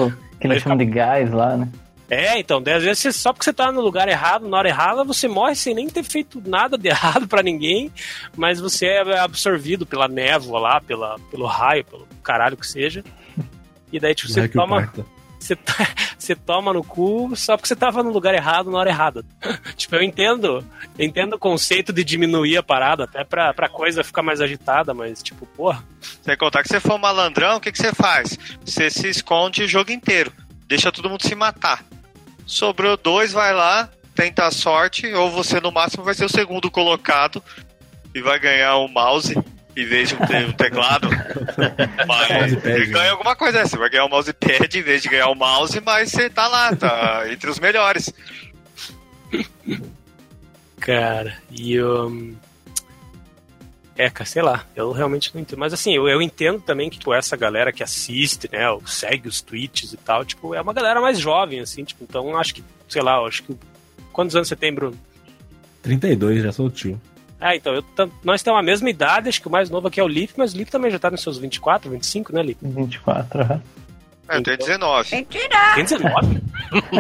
que 0.41 0.47
eles 0.47 0.63
chamam 0.63 0.79
de 0.79 0.87
gás 0.87 1.31
lá, 1.31 1.57
né? 1.57 1.69
É, 2.09 2.41
então, 2.41 2.59
às 2.59 2.83
vezes 2.83 2.99
você- 2.99 3.13
só 3.13 3.33
porque 3.33 3.45
você 3.45 3.53
tá 3.53 3.71
no 3.71 3.81
lugar 3.81 4.09
errado, 4.09 4.49
na 4.49 4.57
hora 4.57 4.69
errada, 4.69 5.05
você 5.05 5.29
morre 5.29 5.55
sem 5.55 5.75
nem 5.75 5.89
ter 5.89 6.03
feito 6.03 6.43
nada 6.45 6.77
de 6.77 6.89
errado 6.91 7.29
pra 7.29 7.41
ninguém, 7.43 7.93
mas 8.37 8.59
você 8.61 8.87
é 8.87 9.19
absorvido 9.21 9.87
pela 9.87 10.09
névoa 10.09 10.59
lá, 10.59 10.81
pela, 10.81 11.17
pelo 11.31 11.47
raio, 11.47 11.85
pelo 11.85 12.09
caralho 12.23 12.57
que 12.57 12.67
seja. 12.67 13.05
E 13.93 14.01
daí, 14.01 14.15
tipo, 14.15 14.33
você 14.33 14.41
é 14.41 14.45
o 14.45 14.49
toma, 14.49 14.77
parta. 14.83 15.07
Você, 15.41 15.57
tá- 15.57 15.89
você 16.19 16.37
toma 16.37 16.73
no 16.73 16.85
cu 16.85 17.35
só 17.35 17.57
porque 17.57 17.67
você 17.69 17.75
tava 17.75 18.03
no 18.03 18.11
lugar 18.11 18.35
errado 18.35 18.71
na 18.71 18.79
hora 18.79 18.91
errada. 18.91 19.25
tipo, 19.77 19.97
eu 19.97 20.03
entendo, 20.03 20.65
entendo 20.99 21.35
o 21.35 21.39
conceito 21.39 21.93
de 21.93 22.05
diminuir 22.05 22.57
a 22.59 22.63
parada, 22.63 23.05
até 23.05 23.25
pra, 23.25 23.53
pra 23.55 23.69
coisa 23.69 24.05
ficar 24.05 24.23
mais 24.23 24.41
agitada, 24.41 24.93
mas, 24.95 25.23
tipo, 25.23 25.47
porra. 25.47 25.83
Sem 26.23 26.37
contar 26.37 26.63
que 26.63 26.69
você 26.69 26.79
for 26.79 26.99
malandrão, 26.99 27.57
o 27.57 27.61
que, 27.61 27.73
que 27.73 27.79
você 27.79 27.93
faz? 27.93 28.39
Você 28.65 28.91
se 28.91 29.09
esconde 29.09 29.63
o 29.65 29.69
jogo 29.69 29.91
inteiro. 29.91 30.33
Deixa 30.69 30.93
todo 30.93 31.11
mundo 31.11 31.27
se 31.27 31.35
matar. 31.35 31.85
Sobrou 32.47 32.97
dois, 32.97 33.33
vai 33.33 33.55
lá, 33.55 33.89
tenta 34.15 34.47
a 34.47 34.51
sorte, 34.51 35.13
ou 35.15 35.31
você 35.31 35.61
no 35.61 35.73
máximo 35.73 36.05
vai 36.05 36.15
ser 36.15 36.25
o 36.25 36.29
segundo 36.29 36.71
colocado 36.71 37.43
e 38.15 38.21
vai 38.21 38.39
ganhar 38.39 38.77
um 38.79 38.89
mouse 38.89 39.35
em 39.77 39.87
vez 39.87 40.09
de 40.09 40.15
um, 40.17 40.27
te- 40.27 40.45
um 40.47 40.53
teclado. 40.53 41.09
Mas 42.07 42.29
Mousepad, 42.31 42.61
você 42.63 42.79
né? 42.79 42.87
ganha 42.87 43.11
alguma 43.13 43.37
coisa, 43.37 43.65
você 43.67 43.77
vai 43.77 43.89
ganhar 43.91 44.05
um 44.05 44.09
mousepad 44.09 44.79
em 44.79 44.83
vez 44.83 45.03
de 45.03 45.09
ganhar 45.09 45.29
o 45.29 45.35
mouse, 45.35 45.81
mas 45.81 46.11
você 46.11 46.29
tá 46.29 46.47
lá, 46.49 46.75
tá 46.75 47.25
entre 47.31 47.49
os 47.51 47.59
melhores. 47.59 48.13
Cara, 50.79 51.37
e 51.51 51.75
eu. 51.75 52.35
É, 53.97 54.09
cara, 54.09 54.25
sei 54.25 54.41
lá, 54.43 54.65
eu 54.75 54.93
realmente 54.93 55.31
não 55.35 55.43
entendo. 55.43 55.59
Mas 55.59 55.75
assim, 55.75 55.95
eu, 55.95 56.09
eu 56.09 56.23
entendo 56.23 56.61
também 56.61 56.89
que, 56.89 56.99
tipo, 56.99 57.13
essa 57.13 57.37
galera 57.37 57.71
que 57.73 57.83
assiste, 57.83 58.49
né, 58.51 58.71
ou 58.71 58.87
segue 58.87 59.29
os 59.29 59.43
tweets 59.43 59.93
e 59.93 59.97
tal, 59.99 60.25
tipo, 60.25 60.55
é 60.55 60.61
uma 60.61 60.73
galera 60.73 61.01
mais 61.01 61.19
jovem, 61.19 61.61
assim, 61.61 61.85
tipo, 61.85 62.05
então 62.05 62.37
acho 62.39 62.55
que, 62.55 62.65
sei 62.89 63.03
lá, 63.03 63.17
eu 63.17 63.27
acho 63.27 63.43
que. 63.43 63.55
Quantos 64.13 64.35
anos 64.35 64.49
você 64.49 64.57
tem, 64.57 64.73
Bruno? 64.75 64.99
32, 65.83 66.43
já 66.43 66.51
sou 66.53 66.67
o 66.67 66.71
tio. 66.71 67.01
Ah, 67.41 67.57
então, 67.57 67.75
eu, 67.75 67.85
nós 68.23 68.43
temos 68.43 68.61
a 68.61 68.63
mesma 68.63 68.91
idade, 68.91 69.29
acho 69.29 69.41
que 69.41 69.49
o 69.49 69.51
mais 69.51 69.71
novo 69.71 69.89
aqui 69.89 69.99
é 69.99 70.05
o 70.05 70.09
Lipe, 70.09 70.35
mas 70.37 70.53
o 70.53 70.57
Lipe 70.59 70.71
também 70.71 70.91
já 70.91 70.99
tá 70.99 71.11
nos 71.11 71.23
seus 71.23 71.39
24, 71.39 71.91
25, 71.91 72.35
né, 72.35 72.43
Lipe? 72.43 72.61
24, 72.63 73.41
aham. 73.41 73.63
É, 74.29 74.37
eu 74.37 74.43
tenho 74.43 74.59
19. 74.59 75.11
Tem 75.11 75.85
19? 75.85 76.43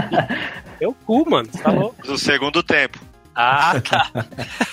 Eu 0.80 0.94
cu, 1.04 1.28
mano, 1.28 1.48
você 1.52 1.62
tá 1.62 1.70
louco? 1.70 2.02
Do 2.02 2.16
segundo 2.16 2.62
tempo. 2.62 2.98
Ah, 3.34 3.80
tá. 3.80 4.10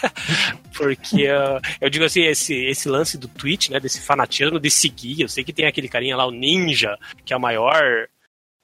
Porque 0.74 1.28
uh, 1.28 1.60
eu 1.82 1.90
digo 1.90 2.06
assim, 2.06 2.24
esse, 2.24 2.54
esse 2.66 2.88
lance 2.88 3.18
do 3.18 3.28
Twitch, 3.28 3.70
né? 3.70 3.80
Desse 3.80 4.00
fanatismo 4.02 4.60
de 4.60 4.70
seguir. 4.70 5.22
Eu 5.22 5.28
sei 5.28 5.44
que 5.44 5.52
tem 5.52 5.66
aquele 5.66 5.90
carinha 5.90 6.16
lá, 6.16 6.26
o 6.26 6.32
Ninja, 6.32 6.98
que 7.26 7.34
é 7.34 7.38
o 7.38 7.42
maior, 7.42 8.08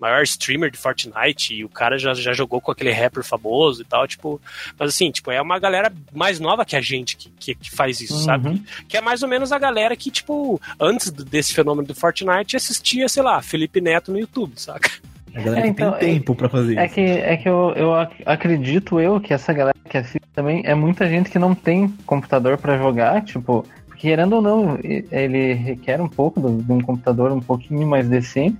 maior 0.04 0.24
streamer 0.24 0.70
de 0.70 0.78
Fortnite, 0.78 1.54
e 1.56 1.66
o 1.66 1.70
cara 1.70 1.98
já, 1.98 2.14
já 2.14 2.34
jogou 2.34 2.60
com 2.62 2.72
aquele 2.72 2.92
rapper 2.92 3.24
famoso 3.24 3.82
e 3.82 3.86
tal, 3.86 4.08
tipo. 4.08 4.40
Mas 4.78 4.90
assim, 4.90 5.10
tipo, 5.12 5.32
é 5.32 5.42
uma 5.42 5.58
galera 5.60 5.92
mais 6.14 6.40
nova 6.40 6.66
que 6.66 6.76
a 6.76 6.82
gente 6.82 7.16
que, 7.18 7.30
que, 7.40 7.56
que 7.56 7.72
faz 7.72 8.02
isso, 8.02 8.20
sabe? 8.20 8.50
Uhum. 8.50 8.64
Que 8.88 8.98
é 8.98 9.02
mais 9.02 9.24
ou 9.24 9.30
menos 9.30 9.52
a 9.52 9.58
galera 9.60 9.96
que, 9.96 10.12
tipo, 10.12 10.60
antes 10.80 11.10
do- 11.10 11.24
desse 11.26 11.54
fenômeno 11.54 11.88
do 11.88 11.96
Fortnite, 11.96 12.56
assistia, 12.56 13.08
sei 13.10 13.24
lá, 13.24 13.42
Felipe 13.42 13.80
Neto 13.82 14.12
no 14.12 14.20
YouTube, 14.20 14.54
saca? 14.58 14.90
A 15.36 15.42
galera 15.42 15.60
É, 15.60 15.64
que 15.64 15.68
então, 15.70 15.92
tem 15.94 16.14
tempo 16.20 16.36
pra 16.36 16.48
fazer 16.48 16.78
É 16.78 16.86
isso. 16.86 16.94
que, 16.94 17.02
é 17.02 17.38
que 17.38 17.50
eu, 17.50 17.74
eu 17.76 17.94
ac- 17.96 18.22
acredito 18.26 19.00
eu 19.00 19.20
que 19.20 19.34
essa 19.34 19.52
galera 19.52 19.76
que 19.90 19.98
assiste 19.98 20.22
também 20.36 20.62
é 20.66 20.76
muita 20.76 21.08
gente 21.10 21.30
que 21.30 21.40
não 21.40 21.56
tem 21.56 21.88
computador 22.06 22.58
pra 22.58 22.78
jogar, 22.78 23.24
tipo, 23.24 23.66
porque 23.88 24.10
querendo 24.10 24.34
ou 24.36 24.42
não, 24.42 24.78
ele 24.84 25.54
requer 25.54 26.00
um 26.02 26.08
pouco 26.10 26.40
de 26.40 26.72
um 26.72 26.82
computador 26.82 27.32
um 27.32 27.40
pouquinho 27.40 27.88
mais 27.88 28.08
decente. 28.08 28.58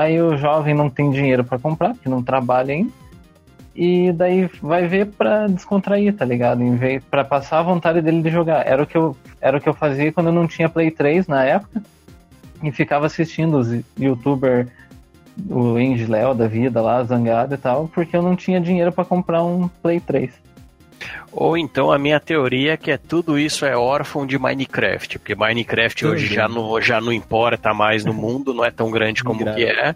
Aí 0.00 0.18
o 0.22 0.34
jovem 0.34 0.72
não 0.74 0.88
tem 0.88 1.10
dinheiro 1.10 1.44
pra 1.44 1.58
comprar, 1.58 1.92
porque 1.92 2.08
não 2.08 2.22
trabalha 2.22 2.72
ainda. 2.72 2.90
E 3.76 4.10
daí 4.12 4.48
vai 4.62 4.86
ver 4.86 5.08
pra 5.08 5.46
descontrair, 5.46 6.16
tá 6.16 6.24
ligado? 6.24 6.62
Em 6.62 6.74
vez 6.74 7.04
para 7.04 7.22
passar 7.22 7.58
a 7.58 7.62
vontade 7.62 8.00
dele 8.00 8.22
de 8.22 8.30
jogar. 8.30 8.66
Era 8.66 8.82
o 8.82 8.86
que 8.86 8.96
eu 8.96 9.14
era 9.42 9.58
o 9.58 9.60
que 9.60 9.68
eu 9.68 9.74
fazia 9.74 10.10
quando 10.10 10.28
eu 10.28 10.32
não 10.32 10.46
tinha 10.46 10.70
Play 10.70 10.90
3 10.90 11.28
na 11.28 11.44
época 11.44 11.82
e 12.62 12.72
ficava 12.72 13.04
assistindo 13.04 13.58
os 13.58 13.68
youtuber 13.98 14.68
o 15.48 15.76
Andy 15.76 16.06
Léo 16.06 16.34
da 16.34 16.46
vida 16.46 16.80
lá, 16.80 17.04
zangado 17.04 17.54
e 17.54 17.58
tal, 17.58 17.88
porque 17.88 18.16
eu 18.16 18.22
não 18.22 18.34
tinha 18.34 18.58
dinheiro 18.58 18.90
pra 18.90 19.04
comprar 19.04 19.44
um 19.44 19.68
Play 19.82 20.00
3. 20.00 20.32
Ou 21.32 21.56
então 21.56 21.92
a 21.92 21.98
minha 21.98 22.18
teoria 22.18 22.72
é 22.72 22.76
que 22.76 22.90
é 22.90 22.96
tudo 22.96 23.38
isso 23.38 23.64
é 23.64 23.76
órfão 23.76 24.26
de 24.26 24.38
Minecraft, 24.38 25.18
porque 25.18 25.34
Minecraft 25.34 26.06
hoje 26.06 26.26
já 26.26 26.48
não, 26.48 26.80
já 26.80 27.00
não 27.00 27.12
importa 27.12 27.72
mais 27.72 28.04
no 28.04 28.12
mundo, 28.14 28.52
não 28.52 28.64
é 28.64 28.70
tão 28.70 28.90
grande 28.90 29.22
como 29.22 29.38
que 29.54 29.64
é. 29.64 29.94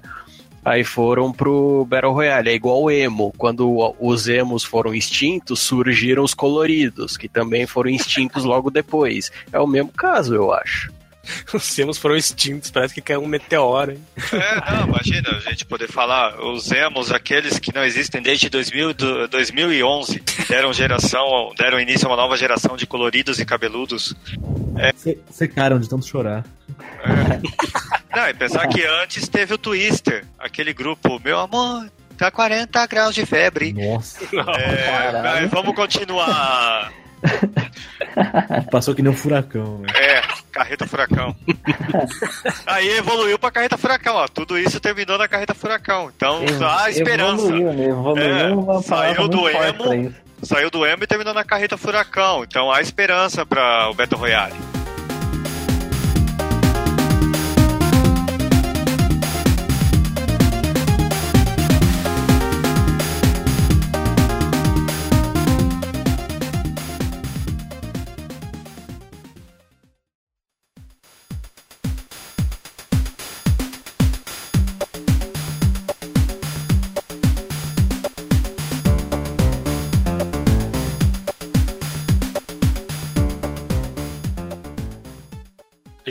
Aí 0.64 0.82
foram 0.82 1.30
pro 1.30 1.84
Battle 1.84 2.12
Royale, 2.12 2.48
é 2.48 2.54
igual 2.54 2.82
o 2.82 2.90
emo. 2.90 3.34
Quando 3.36 3.94
os 4.00 4.28
emos 4.28 4.64
foram 4.64 4.94
extintos, 4.94 5.60
surgiram 5.60 6.24
os 6.24 6.32
coloridos, 6.32 7.18
que 7.18 7.28
também 7.28 7.66
foram 7.66 7.90
extintos 7.90 8.44
logo 8.46 8.70
depois. 8.70 9.30
É 9.52 9.60
o 9.60 9.66
mesmo 9.66 9.92
caso, 9.92 10.34
eu 10.34 10.52
acho. 10.52 10.90
Os 11.52 11.62
semos 11.64 11.98
foram 11.98 12.16
extintos, 12.16 12.70
parece 12.70 12.94
que 12.94 13.00
caiu 13.00 13.22
um 13.22 13.26
meteoro. 13.26 13.92
Hein? 13.92 14.04
É, 14.32 14.72
não, 14.72 14.86
imagina 14.88 15.30
a 15.30 15.40
gente 15.50 15.64
poder 15.64 15.88
falar 15.90 16.38
os 16.40 16.70
emos, 16.72 17.10
aqueles 17.12 17.58
que 17.58 17.74
não 17.74 17.84
existem 17.84 18.20
desde 18.22 18.48
2000, 18.48 18.94
do- 18.94 19.28
2011, 19.28 20.22
deram 20.48 20.72
geração, 20.72 21.52
deram 21.58 21.80
início 21.80 22.06
a 22.06 22.10
uma 22.10 22.16
nova 22.16 22.36
geração 22.36 22.76
de 22.76 22.86
coloridos 22.86 23.38
e 23.38 23.44
cabeludos. 23.44 24.14
Se- 24.96 25.18
Secaram 25.30 25.78
de 25.78 25.88
tanto 25.88 26.06
chorar. 26.06 26.44
Não, 28.14 28.28
e 28.28 28.34
pensar 28.34 28.66
que 28.68 28.84
antes 29.02 29.28
teve 29.28 29.54
o 29.54 29.58
Twister, 29.58 30.24
aquele 30.38 30.72
grupo, 30.72 31.20
meu 31.24 31.38
amor, 31.38 31.88
tá 32.16 32.30
40 32.30 32.86
graus 32.86 33.14
de 33.14 33.24
febre. 33.26 33.72
Nossa. 33.72 34.18
É, 34.24 35.46
vamos 35.46 35.74
continuar. 35.74 36.92
Passou 38.70 38.94
que 38.94 39.02
nem 39.02 39.12
um 39.12 39.16
furacão, 39.16 39.78
velho. 39.78 39.96
É, 39.96 40.22
carreta 40.52 40.86
furacão. 40.86 41.34
Aí 42.66 42.88
evoluiu 42.98 43.38
pra 43.38 43.50
carreta 43.50 43.76
furacão, 43.76 44.16
ó. 44.16 44.28
Tudo 44.28 44.58
isso 44.58 44.80
terminou 44.80 45.18
na 45.18 45.28
carreta 45.28 45.54
furacão. 45.54 46.10
Então, 46.14 46.46
só 46.58 46.68
há 46.68 46.90
esperança. 46.90 47.44
Evoluiu, 47.44 47.72
né? 47.72 47.84
Evoluiu 47.86 48.78
É, 48.78 48.82
saiu 48.82 49.28
do 49.28 49.48
emo. 49.48 50.14
Saiu 50.42 50.70
do 50.70 50.84
emo 50.84 51.04
e 51.04 51.06
terminou 51.06 51.32
na 51.32 51.44
carreta 51.44 51.76
furacão. 51.76 52.44
Então 52.44 52.70
há 52.70 52.80
esperança 52.80 53.46
para 53.46 53.88
o 53.90 53.94
Battle 53.94 54.20
Royale. 54.20 54.73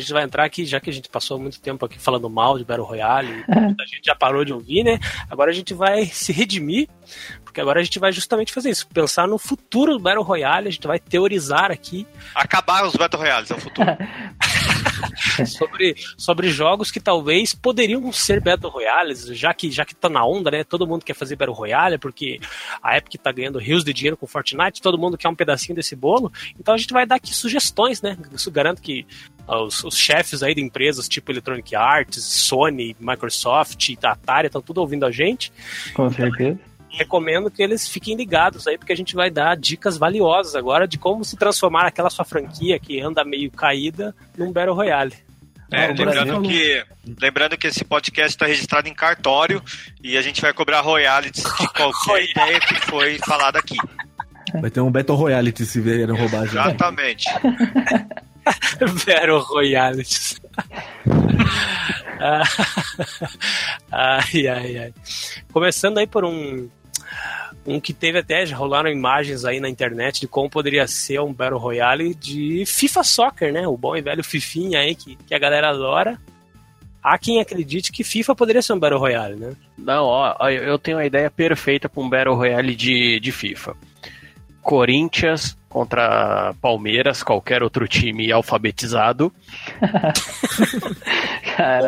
Gente 0.04 0.14
vai 0.14 0.24
entrar 0.24 0.46
aqui, 0.46 0.66
já 0.66 0.80
que 0.80 0.90
a 0.90 0.94
gente 0.94 1.10
passou 1.10 1.40
muito 1.40 1.60
tempo 1.60 1.86
aqui 1.86 1.98
falando 2.00 2.30
mal 2.30 2.58
de 2.58 2.66
Battle 2.66 2.86
Royale, 2.86 3.44
a 3.50 3.86
gente 3.86 4.06
já 4.06 4.16
parou 4.16 4.46
de 4.46 4.54
ouvir, 4.54 4.84
né? 4.84 5.00
Agora 5.30 5.52
a 5.52 5.54
gente 5.54 5.74
vai 5.74 6.06
se 6.06 6.32
redimir, 6.32 6.88
porque 7.44 7.60
agora 7.60 7.80
a 7.80 7.84
gente 7.84 8.00
vai 8.00 8.12
justamente 8.12 8.54
fazer 8.54 8.70
isso, 8.70 8.88
pensar 8.88 9.28
no 9.28 9.38
futuro 9.38 9.94
do 9.94 10.00
Battle 10.00 10.24
Royale, 10.24 10.68
a 10.68 10.72
gente 10.72 10.88
vai 10.88 11.00
teorizar 11.00 11.72
aqui 11.72 12.06
Acabar 12.36 12.86
os 12.86 12.96
Battle 12.96 13.22
Royales 13.22 13.52
é 13.52 13.56
o 13.56 13.60
futuro. 13.60 13.88
sobre, 15.46 15.96
sobre 16.18 16.50
jogos 16.50 16.92
que 16.92 17.00
talvez 17.00 17.54
poderiam 17.54 18.12
ser 18.12 18.42
Battle 18.42 18.72
Royales, 18.72 19.26
já 19.28 19.54
que 19.54 19.72
já 19.72 19.86
que 19.86 19.96
tá 19.96 20.10
na 20.10 20.26
onda, 20.26 20.52
né? 20.52 20.64
Todo 20.64 20.88
mundo 20.88 21.04
quer 21.04 21.14
fazer 21.14 21.36
Battle 21.36 21.56
Royale, 21.56 21.98
porque 21.98 22.40
a 22.82 22.98
Epic 22.98 23.22
tá 23.22 23.32
ganhando 23.32 23.60
rios 23.60 23.84
de 23.84 23.94
dinheiro 23.94 24.18
com 24.18 24.28
Fortnite, 24.28 24.82
todo 24.82 24.98
mundo 24.98 25.18
quer 25.18 25.30
um 25.30 25.36
pedacinho 25.36 25.76
desse 25.76 25.96
bolo. 25.96 26.32
Então 26.60 26.74
a 26.74 26.78
gente 26.78 26.94
vai 26.94 27.06
dar 27.06 27.16
aqui 27.16 27.34
sugestões, 27.34 28.02
né? 28.02 28.18
Isso 28.34 28.52
garanto 28.52 28.82
que 28.82 29.06
ah, 29.48 29.62
os, 29.62 29.84
os 29.84 29.98
chefes 29.98 30.42
aí 30.44 30.56
de 30.56 30.62
empresas 30.62 31.08
tipo 31.08 31.32
Electronic 31.32 31.76
Arts, 31.76 32.24
Sony, 32.24 32.96
Microsoft, 33.00 33.90
Atari 34.04 34.48
estão 34.48 34.62
tudo 34.62 34.80
ouvindo 34.80 35.06
a 35.06 35.12
gente. 35.12 35.52
Com 35.94 36.10
certeza. 36.10 36.60
Recomendo 36.94 37.50
que 37.50 37.62
eles 37.62 37.88
fiquem 37.88 38.16
ligados 38.16 38.68
aí, 38.68 38.78
porque 38.78 38.94
a 38.94 38.98
gente 38.98 39.16
vai 39.16 39.30
dar 39.30 39.58
dicas 39.58 39.98
valiosas 39.98 40.56
agora 40.56 40.88
de 40.88 40.98
como 40.98 41.26
se 41.26 41.36
transformar 41.36 41.86
aquela 41.88 42.10
sua 42.10 42.24
franquia 42.24 42.80
que 42.80 43.02
anda 43.02 43.26
meio 43.26 43.50
caída 43.52 44.16
num 44.38 44.52
Battle 44.52 44.76
Royale. 44.76 45.16
É, 45.72 45.92
Brasil 45.92 46.06
lembrando, 46.06 46.48
que, 46.48 46.86
lembrando 47.20 47.58
que 47.58 47.66
esse 47.66 47.84
podcast 47.84 48.36
está 48.36 48.46
registrado 48.46 48.88
em 48.88 48.94
cartório 48.94 49.62
e 50.04 50.16
a 50.16 50.22
gente 50.22 50.40
vai 50.40 50.54
cobrar 50.54 50.82
royalties 50.82 51.44
de 51.44 51.68
qualquer 51.74 52.30
ideia 52.30 52.60
que 52.60 52.76
foi 52.86 53.18
falada 53.18 53.58
aqui. 53.58 53.78
Vai 54.62 54.70
ter 54.70 54.82
um 54.82 54.92
Battle 54.92 55.18
Royale 55.18 55.52
se 55.66 55.82
vierem 55.82 56.16
roubar 56.16 56.46
gente. 56.46 56.60
Exatamente. 56.60 57.26
Battle 59.06 59.40
Royale. 59.40 60.04
Ah, 62.26 62.44
ai, 63.92 64.48
ai, 64.48 64.78
ai. 64.78 64.94
Começando 65.52 65.98
aí 65.98 66.08
por 66.08 66.24
um. 66.24 66.70
Um 67.66 67.80
que 67.80 67.94
teve 67.94 68.20
até, 68.20 68.46
já 68.46 68.58
rolaram 68.58 68.90
imagens 68.90 69.46
aí 69.46 69.60
na 69.60 69.70
internet 69.70 70.20
de 70.20 70.28
como 70.28 70.50
poderia 70.50 70.86
ser 70.88 71.22
um 71.22 71.34
Battle 71.34 71.58
Royale 71.60 72.14
de 72.14 72.66
FIFA 72.66 73.04
Soccer, 73.04 73.54
né? 73.54 73.66
O 73.68 73.78
bom 73.78 73.96
e 73.96 74.02
velho 74.02 74.24
Fifinha 74.24 74.80
aí 74.80 74.94
que, 74.96 75.16
que 75.16 75.34
a 75.34 75.40
galera 75.40 75.70
adora. 75.70 76.20
Há 77.02 77.18
quem 77.18 77.40
acredite 77.42 77.92
que 77.92 78.04
FIFA 78.04 78.36
poderia 78.36 78.62
ser 78.62 78.74
um 78.74 78.80
Battle 78.80 79.00
Royale, 79.00 79.36
né? 79.36 79.54
Não, 79.78 80.06
ó, 80.06 80.50
eu 80.50 80.78
tenho 80.80 80.98
a 80.98 81.06
ideia 81.06 81.30
perfeita 81.32 81.88
para 81.90 82.02
um 82.04 82.10
Battle 82.10 82.36
Royale 82.36 82.76
de, 82.76 83.20
de 83.20 83.32
FIFA. 83.32 83.76
Corinthians 84.62 85.58
contra 85.68 86.54
Palmeiras, 86.62 87.22
qualquer 87.24 87.62
outro 87.64 87.88
time 87.88 88.32
alfabetizado. 88.32 89.34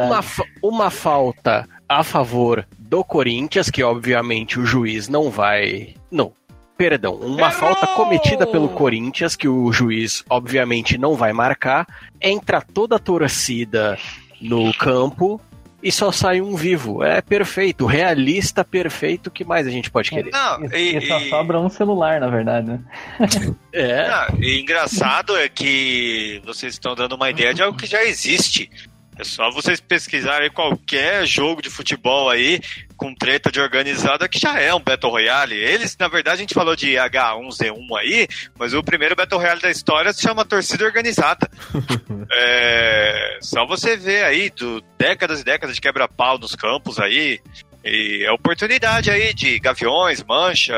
Uma, 0.06 0.22
fa- 0.22 0.46
uma 0.62 0.90
falta 0.90 1.68
a 1.88 2.04
favor 2.04 2.66
do 2.78 3.04
Corinthians, 3.04 3.70
que 3.70 3.84
obviamente 3.84 4.60
o 4.60 4.66
juiz 4.66 5.08
não 5.08 5.30
vai. 5.30 5.94
Não. 6.12 6.34
Perdão, 6.78 7.14
uma 7.16 7.52
falta 7.52 7.88
cometida 7.88 8.46
pelo 8.46 8.68
Corinthians, 8.68 9.36
que 9.36 9.48
o 9.48 9.72
juiz 9.72 10.26
obviamente 10.30 10.98
não 10.98 11.16
vai 11.16 11.32
marcar. 11.32 11.88
Entra 12.22 12.60
toda 12.62 12.98
a 12.98 13.00
torcida 13.00 13.98
no 14.42 14.74
campo 14.74 15.40
e 15.82 15.90
só 15.90 16.12
sai 16.12 16.42
um 16.42 16.54
vivo. 16.54 17.02
É 17.02 17.22
perfeito, 17.22 17.86
realista 17.86 18.66
perfeito. 18.66 19.28
O 19.28 19.32
que 19.32 19.46
mais 19.46 19.66
a 19.66 19.70
gente 19.70 19.90
pode 19.90 20.10
querer? 20.10 20.32
Não, 20.34 20.66
E, 20.66 20.98
e, 20.98 21.08
só 21.08 21.18
e- 21.20 21.30
sobra 21.30 21.62
um 21.62 21.70
celular, 21.70 22.20
na 22.20 22.28
verdade, 22.28 22.68
né? 22.68 22.80
É. 23.72 24.02
Ah, 24.08 24.28
e 24.38 24.60
engraçado 24.60 25.36
é 25.38 25.48
que 25.48 26.42
vocês 26.46 26.74
estão 26.74 26.94
dando 26.94 27.14
uma 27.16 27.30
ideia 27.30 27.54
de 27.54 27.62
algo 27.62 27.78
que 27.78 27.86
já 27.86 28.04
existe. 28.04 28.70
É 29.18 29.24
só 29.24 29.50
vocês 29.50 29.80
pesquisarem 29.80 30.52
qualquer 30.52 31.26
jogo 31.26 31.62
de 31.62 31.70
futebol 31.70 32.30
aí 32.30 32.60
com 32.98 33.14
treta 33.16 33.52
de 33.52 33.60
organizada 33.60 34.28
que 34.28 34.38
já 34.40 34.60
é 34.60 34.74
um 34.74 34.80
Battle 34.80 35.12
Royale. 35.12 35.56
Eles, 35.56 35.96
na 35.98 36.08
verdade, 36.08 36.38
a 36.38 36.42
gente 36.42 36.54
falou 36.54 36.76
de 36.76 36.94
H1Z1 36.94 37.98
aí, 38.00 38.28
mas 38.58 38.74
o 38.74 38.84
primeiro 38.84 39.16
Battle 39.16 39.40
Royale 39.40 39.62
da 39.62 39.72
história 39.72 40.12
se 40.12 40.22
chama 40.22 40.44
Torcida 40.46 40.86
Organizada. 40.86 41.50
é, 42.32 43.38
só 43.42 43.66
você 43.66 43.96
ver 43.96 44.26
aí 44.26 44.50
do 44.50 44.82
décadas 44.98 45.42
e 45.42 45.44
décadas 45.44 45.76
de 45.76 45.82
quebra-pau 45.82 46.38
nos 46.38 46.56
campos 46.56 47.00
aí. 47.00 47.40
E 47.84 48.26
a 48.26 48.34
oportunidade 48.34 49.12
aí 49.12 49.34
de 49.34 49.60
Gaviões, 49.60 50.24
Mancha, 50.24 50.76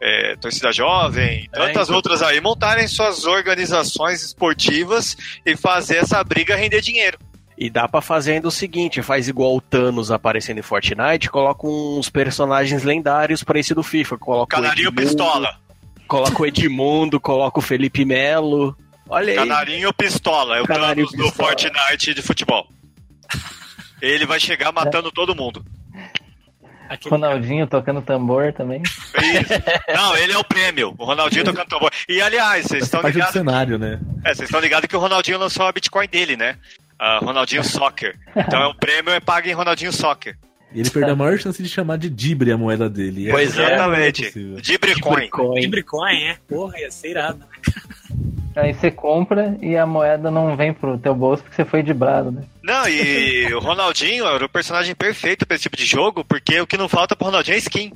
é, 0.00 0.36
Torcida 0.36 0.72
Jovem, 0.72 1.48
É, 1.52 1.56
tantas 1.56 1.84
então. 1.84 1.96
outras 1.96 2.20
aí 2.20 2.40
montarem 2.40 2.88
suas 2.88 3.24
organizações 3.24 4.22
esportivas 4.22 5.16
e 5.46 5.56
fazer 5.56 5.98
essa 5.98 6.22
briga 6.24 6.56
render 6.56 6.80
dinheiro. 6.80 7.18
E 7.62 7.70
dá 7.70 7.86
pra 7.86 8.00
fazer 8.00 8.32
ainda 8.32 8.48
o 8.48 8.50
seguinte, 8.50 9.00
faz 9.02 9.28
igual 9.28 9.54
o 9.54 9.60
Thanos 9.60 10.10
aparecendo 10.10 10.58
em 10.58 10.62
Fortnite, 10.62 11.30
coloca 11.30 11.64
uns 11.64 12.10
personagens 12.10 12.82
lendários 12.82 13.44
pra 13.44 13.56
esse 13.56 13.72
do 13.72 13.84
FIFA. 13.84 14.18
Coloca 14.18 14.58
o 14.58 14.60
Canarinho 14.60 14.88
Edmundo, 14.88 15.06
Pistola. 15.06 15.60
Coloca 16.08 16.42
o 16.42 16.44
Edmundo, 16.46 17.20
coloca 17.20 17.60
o 17.60 17.62
Felipe 17.62 18.04
Melo. 18.04 18.76
Olha 19.08 19.30
aí. 19.30 19.36
Canarinho 19.36 19.94
Pistola, 19.94 20.56
é 20.56 20.60
o 20.60 20.66
Canarinho 20.66 21.08
Thanos 21.08 21.30
do. 21.30 21.36
Fortnite 21.36 22.12
de 22.12 22.20
futebol. 22.20 22.66
Ele 24.00 24.26
vai 24.26 24.40
chegar 24.40 24.72
matando 24.72 25.12
todo 25.12 25.32
mundo. 25.32 25.64
Aquele 26.88 27.14
Ronaldinho 27.14 27.66
tocando 27.68 28.02
tambor 28.02 28.52
também. 28.52 28.82
Isso. 28.82 29.94
Não, 29.94 30.16
ele 30.16 30.32
é 30.32 30.38
o 30.38 30.44
prêmio. 30.44 30.94
O 30.98 31.04
Ronaldinho 31.04 31.44
tocando 31.44 31.68
tambor. 31.68 31.90
E 32.08 32.20
aliás, 32.20 32.66
vocês 32.66 32.82
estão 32.82 33.00
ligados 33.02 33.32
cenário, 33.32 33.78
né? 33.78 34.00
é, 34.24 34.34
vocês 34.34 34.48
estão 34.48 34.60
ligados 34.60 34.86
que 34.88 34.96
o 34.96 34.98
Ronaldinho 35.00 35.38
lançou 35.38 35.64
a 35.64 35.72
Bitcoin 35.72 36.06
dele, 36.08 36.36
né? 36.36 36.58
Ah, 37.04 37.18
Ronaldinho 37.18 37.64
Soccer. 37.64 38.16
Então 38.36 38.62
é 38.62 38.68
um 38.68 38.74
prêmio 38.74 39.12
é 39.12 39.18
pago 39.18 39.48
em 39.48 39.52
Ronaldinho 39.52 39.92
Soccer. 39.92 40.38
E 40.72 40.78
ele 40.78 40.88
perdeu 40.88 41.14
a 41.14 41.16
maior 41.16 41.36
chance 41.36 41.60
de 41.60 41.68
chamar 41.68 41.98
de 41.98 42.08
Dibre 42.08 42.52
a 42.52 42.56
moeda 42.56 42.88
dele. 42.88 43.26
E 43.26 43.30
Pois 43.32 43.58
é. 43.58 43.74
Exatamente. 43.74 44.30
Dibricoin. 44.62 45.22
Bitcoin. 45.22 45.60
Timbercoin, 45.60 46.22
é? 46.22 46.36
Porra, 46.48 46.78
ia 46.78 46.92
ser 46.92 47.10
irado. 47.10 47.44
Aí 48.54 48.72
você 48.72 48.88
compra 48.88 49.58
e 49.60 49.76
a 49.76 49.84
moeda 49.84 50.30
não 50.30 50.56
vem 50.56 50.72
pro 50.72 50.96
teu 50.96 51.12
bolso 51.12 51.42
porque 51.42 51.56
você 51.56 51.64
foi 51.64 51.82
de 51.82 51.92
brado, 51.92 52.30
né? 52.30 52.42
Não, 52.62 52.86
e 52.88 53.52
o 53.52 53.58
Ronaldinho 53.58 54.24
era 54.24 54.44
o 54.44 54.48
personagem 54.48 54.94
perfeito 54.94 55.44
pra 55.44 55.56
esse 55.56 55.64
tipo 55.64 55.76
de 55.76 55.84
jogo, 55.84 56.24
porque 56.24 56.60
o 56.60 56.66
que 56.68 56.76
não 56.76 56.88
falta 56.88 57.16
pro 57.16 57.26
Ronaldinho 57.26 57.56
é 57.56 57.58
skin. 57.58 57.92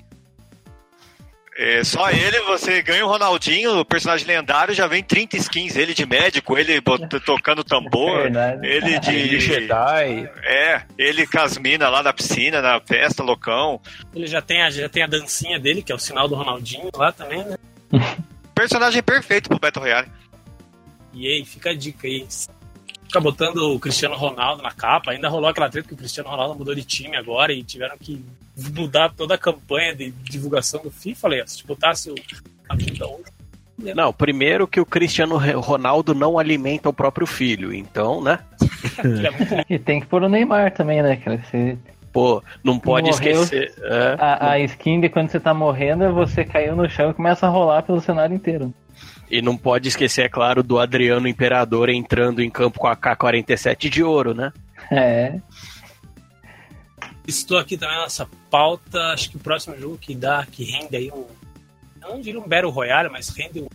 É, 1.58 1.82
só 1.82 2.10
ele, 2.10 2.38
você 2.40 2.82
ganha 2.82 3.06
o 3.06 3.08
Ronaldinho, 3.08 3.80
o 3.80 3.84
personagem 3.84 4.26
lendário, 4.26 4.74
já 4.74 4.86
vem 4.86 5.02
30 5.02 5.38
skins. 5.38 5.74
Ele 5.74 5.94
de 5.94 6.04
médico, 6.04 6.58
ele 6.58 6.82
tocando 7.24 7.64
tambor, 7.64 8.24
Verdade. 8.24 8.66
ele 8.66 8.98
de. 9.00 9.14
Ele 9.14 9.40
Jedi. 9.40 10.30
É, 10.44 10.82
ele 10.98 11.26
com 11.26 11.40
as 11.40 11.56
minas 11.56 11.90
lá 11.90 12.02
na 12.02 12.12
piscina, 12.12 12.60
na 12.60 12.78
festa, 12.80 13.22
loucão. 13.22 13.80
Ele 14.14 14.26
já 14.26 14.42
tem, 14.42 14.62
a, 14.62 14.70
já 14.70 14.88
tem 14.88 15.02
a 15.02 15.06
dancinha 15.06 15.58
dele, 15.58 15.82
que 15.82 15.90
é 15.90 15.94
o 15.94 15.98
sinal 15.98 16.28
do 16.28 16.34
Ronaldinho 16.34 16.90
lá 16.94 17.10
também, 17.10 17.42
né? 17.42 17.56
Personagem 18.54 19.02
perfeito 19.02 19.48
pro 19.48 19.58
Battle 19.58 19.82
Royale. 19.82 20.08
E 21.14 21.26
aí, 21.26 21.44
fica 21.46 21.70
a 21.70 21.74
dica 21.74 22.06
aí. 22.06 22.26
Fica 23.06 23.20
botando 23.20 23.56
o 23.74 23.78
Cristiano 23.78 24.16
Ronaldo 24.16 24.62
na 24.62 24.70
capa. 24.72 25.12
Ainda 25.12 25.28
rolou 25.28 25.48
aquela 25.48 25.68
treta 25.70 25.88
que 25.88 25.94
o 25.94 25.96
Cristiano 25.96 26.28
Ronaldo 26.28 26.56
mudou 26.56 26.74
de 26.74 26.84
time 26.84 27.16
agora 27.16 27.52
e 27.52 27.62
tiveram 27.62 27.96
que 27.98 28.22
mudar 28.74 29.12
toda 29.14 29.34
a 29.34 29.38
campanha 29.38 29.94
de 29.94 30.10
divulgação 30.10 30.82
do 30.82 30.90
FIFA. 30.90 31.20
Falei, 31.20 31.42
se 31.46 31.66
botasse 31.66 32.10
o, 32.10 32.14
a 32.68 32.74
vida 32.74 33.06
hoje. 33.06 33.24
Não, 33.94 34.12
primeiro 34.12 34.66
que 34.66 34.80
o 34.80 34.86
Cristiano 34.86 35.36
Ronaldo 35.60 36.14
não 36.14 36.38
alimenta 36.38 36.88
o 36.88 36.92
próprio 36.92 37.26
filho, 37.26 37.72
então, 37.74 38.22
né? 38.22 38.38
É 38.98 39.64
E 39.74 39.78
tem 39.78 40.00
que 40.00 40.06
pôr 40.06 40.22
o 40.22 40.28
Neymar 40.28 40.72
também, 40.72 41.02
né, 41.02 41.16
cara? 41.16 41.38
Você- 41.38 41.76
Pô, 42.12 42.42
não 42.64 42.78
pode 42.78 43.10
Morreu. 43.10 43.42
esquecer. 43.42 43.74
é. 43.82 44.16
a, 44.18 44.52
a 44.52 44.58
skin 44.60 45.00
de 45.00 45.10
quando 45.10 45.28
você 45.28 45.38
tá 45.38 45.52
morrendo 45.52 46.02
é 46.02 46.10
você 46.10 46.46
caiu 46.46 46.74
no 46.74 46.88
chão 46.88 47.10
e 47.10 47.14
começa 47.14 47.46
a 47.46 47.50
rolar 47.50 47.82
pelo 47.82 48.00
cenário 48.00 48.34
inteiro. 48.34 48.72
E 49.30 49.42
não 49.42 49.56
pode 49.56 49.88
esquecer, 49.88 50.26
é 50.26 50.28
claro, 50.28 50.62
do 50.62 50.78
Adriano 50.78 51.26
Imperador 51.26 51.88
entrando 51.88 52.40
em 52.42 52.48
campo 52.50 52.78
com 52.78 52.86
a 52.86 52.94
K-47 52.94 53.88
de 53.88 54.02
ouro, 54.04 54.32
né? 54.34 54.52
É. 54.90 55.40
Estou 57.26 57.58
aqui 57.58 57.76
também 57.76 57.98
nessa 58.00 58.28
pauta. 58.50 59.00
Acho 59.12 59.30
que 59.30 59.36
o 59.36 59.40
próximo 59.40 59.76
jogo 59.78 59.98
que 59.98 60.14
dá, 60.14 60.46
que 60.50 60.64
rende 60.64 60.96
aí 60.96 61.10
um. 61.10 61.26
Não 62.00 62.20
diria 62.20 62.38
um 62.40 62.46
Battle 62.48 62.70
Royale, 62.70 63.08
mas 63.10 63.28
rende 63.30 63.60
um 63.60 63.66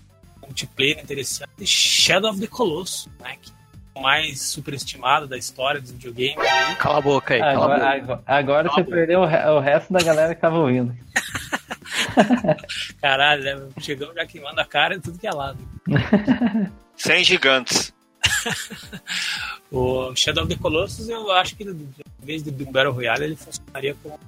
multiplayer 0.41 0.99
interessante. 0.99 1.49
Shadow 1.65 2.31
of 2.31 2.39
the 2.39 2.47
Colossus, 2.47 3.09
né? 3.19 3.35
Que 3.41 3.51
é 3.51 3.99
o 3.99 4.01
mais 4.01 4.41
superestimado 4.41 5.27
da 5.27 5.37
história 5.37 5.81
dos 5.81 5.91
videogames. 5.91 6.37
Cala 6.79 6.99
a 6.99 7.01
boca 7.01 7.33
aí, 7.33 7.41
cala 7.41 7.51
a 7.51 7.55
Agora, 7.65 7.77
boca. 7.79 7.93
agora, 7.93 8.23
agora 8.25 8.69
você 8.69 8.83
perdeu 8.85 9.19
o, 9.19 9.25
re- 9.25 9.49
o 9.49 9.59
resto 9.59 9.91
da 9.91 9.99
galera 10.01 10.33
que 10.33 10.39
tava 10.39 10.57
ouvindo. 10.57 10.95
Caralho, 13.01 13.43
né? 13.43 13.69
Chegamos 13.79 14.15
já 14.15 14.25
queimando 14.25 14.59
a 14.59 14.65
cara 14.65 14.95
de 14.95 15.01
tudo 15.01 15.19
que 15.19 15.27
é 15.27 15.31
lado. 15.31 15.59
100 16.95 17.23
gigantes. 17.23 17.93
O 19.71 20.13
Shadow 20.13 20.43
of 20.43 20.53
the 20.53 20.61
Colossus, 20.61 21.07
eu 21.07 21.31
acho 21.31 21.55
que 21.55 21.63
em 21.63 21.89
vez 22.21 22.43
de 22.43 22.49
um 22.49 22.71
Battle 22.73 22.91
Royale, 22.91 23.23
ele 23.23 23.35
funcionaria 23.37 23.95
como 24.03 24.19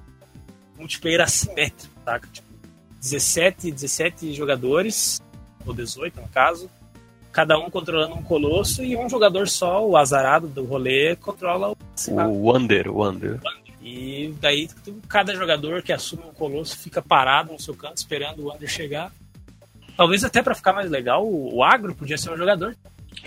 multiplayer 0.78 1.20
assimétrico, 1.20 1.92
saca? 2.02 2.26
Tipo, 2.32 2.48
17, 3.02 3.70
17 3.70 4.32
jogadores, 4.32 5.20
ou 5.66 5.74
18 5.74 6.18
no 6.18 6.28
caso, 6.28 6.70
cada 7.30 7.58
um 7.58 7.68
controlando 7.68 8.14
um 8.14 8.22
colosso 8.22 8.82
e 8.82 8.96
um 8.96 9.06
jogador 9.06 9.46
só, 9.46 9.86
o 9.86 9.98
azarado 9.98 10.48
do 10.48 10.64
rolê, 10.64 11.14
controla 11.16 11.72
o. 11.72 11.76
O 12.10 12.46
Wonder, 12.46 12.88
o 12.88 12.94
Wonder. 12.94 13.38
E 13.84 14.34
daí 14.40 14.66
cada 15.06 15.34
jogador 15.34 15.82
que 15.82 15.92
assume 15.92 16.22
um 16.22 16.32
colosso 16.32 16.78
fica 16.78 17.02
parado 17.02 17.52
no 17.52 17.60
seu 17.60 17.74
canto 17.74 17.98
esperando 17.98 18.42
o 18.42 18.50
Under 18.50 18.66
chegar. 18.66 19.12
Talvez 19.94 20.24
até 20.24 20.42
pra 20.42 20.54
ficar 20.54 20.72
mais 20.72 20.90
legal, 20.90 21.22
o 21.22 21.56
o 21.56 21.62
agro 21.62 21.94
podia 21.94 22.16
ser 22.16 22.30
um 22.30 22.36
jogador. 22.36 22.74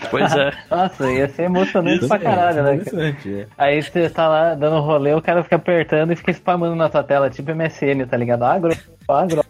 Pois 0.10 0.36
é. 0.36 0.51
Nossa, 0.70 1.12
ia 1.12 1.30
ser 1.30 1.43
emocionante 1.43 1.99
Isso 1.99 2.08
pra 2.08 2.18
é, 2.18 2.20
caralho, 2.22 2.64
né? 2.64 3.16
é. 3.28 3.47
Aí 3.55 3.84
você 3.84 4.10
tá 4.10 4.28
lá 4.28 4.55
dando 4.55 4.82
rolê, 4.82 5.14
o 5.14 5.22
cara 5.22 5.43
fica 5.43 5.58
apertando 5.58 6.12
e 6.12 6.16
fica 6.16 6.32
spamando 6.32 6.76
na 6.76 6.89
tua 6.89 7.03
tela, 7.03 7.30
tipo 7.30 7.53
MSN, 7.53 8.08
tá 8.10 8.18
ligado? 8.18 8.43
Agro, 8.43 8.76
agro. 9.08 9.45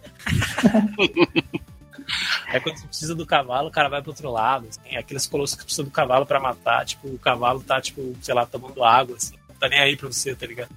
Aí 2.48 2.60
quando 2.60 2.76
você 2.76 2.86
precisa 2.86 3.14
do 3.14 3.24
cavalo, 3.24 3.68
o 3.68 3.72
cara 3.72 3.88
vai 3.88 4.02
pro 4.02 4.10
outro 4.10 4.30
lado. 4.30 4.68
Assim, 4.68 4.94
aqueles 4.94 5.26
colossos 5.26 5.56
que 5.56 5.64
precisa 5.64 5.84
do 5.84 5.90
cavalo 5.90 6.26
pra 6.26 6.38
matar. 6.38 6.84
Tipo, 6.84 7.08
o 7.08 7.18
cavalo 7.18 7.60
tá, 7.60 7.80
tipo, 7.80 8.14
sei 8.20 8.34
lá, 8.34 8.44
tomando 8.44 8.84
água, 8.84 9.16
assim. 9.16 9.36
Não 9.48 9.56
tá 9.56 9.70
nem 9.70 9.80
aí 9.80 9.96
pra 9.96 10.08
você, 10.08 10.34
tá 10.34 10.46
ligado? 10.46 10.68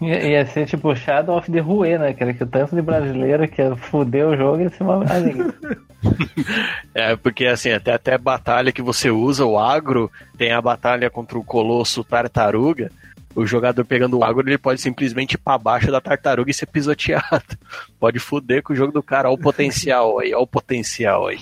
Ia, 0.00 0.44
ser 0.46 0.66
tipo 0.66 0.94
Shadow 0.94 1.38
of 1.38 1.50
the 1.50 1.60
Rue, 1.60 1.96
né? 1.98 2.12
Que 2.12 2.22
era 2.22 2.34
que 2.34 2.44
o 2.44 2.46
tanto 2.46 2.76
de 2.76 2.82
brasileiro 2.82 3.48
que 3.48 3.62
ia 3.62 3.74
fuder 3.74 4.26
o 4.26 4.36
jogo 4.36 4.68
ser 4.70 4.82
uma 4.82 4.98
maravilha. 4.98 5.54
É, 6.94 7.16
porque 7.16 7.46
assim, 7.46 7.70
até, 7.72 7.92
até 7.92 8.16
batalha 8.16 8.70
que 8.70 8.80
você 8.80 9.10
usa, 9.10 9.44
o 9.44 9.58
agro, 9.58 10.10
tem 10.38 10.52
a 10.52 10.62
batalha 10.62 11.10
contra 11.10 11.36
o 11.36 11.42
colosso 11.42 12.04
tartaruga. 12.04 12.92
O 13.34 13.44
jogador 13.44 13.84
pegando 13.84 14.18
o 14.18 14.24
agro, 14.24 14.48
ele 14.48 14.56
pode 14.56 14.80
simplesmente 14.80 15.32
ir 15.32 15.38
pra 15.38 15.58
baixo 15.58 15.90
da 15.90 16.00
tartaruga 16.00 16.50
e 16.50 16.54
ser 16.54 16.66
pisoteado. 16.66 17.58
Pode 18.00 18.18
fuder 18.18 18.62
com 18.62 18.72
o 18.72 18.76
jogo 18.76 18.92
do 18.92 19.02
cara. 19.02 19.28
Olha 19.28 19.34
o 19.34 19.38
potencial 19.38 20.20
aí, 20.20 20.32
olha 20.32 20.38
o 20.42 20.46
potencial 20.46 21.26
aí. 21.26 21.40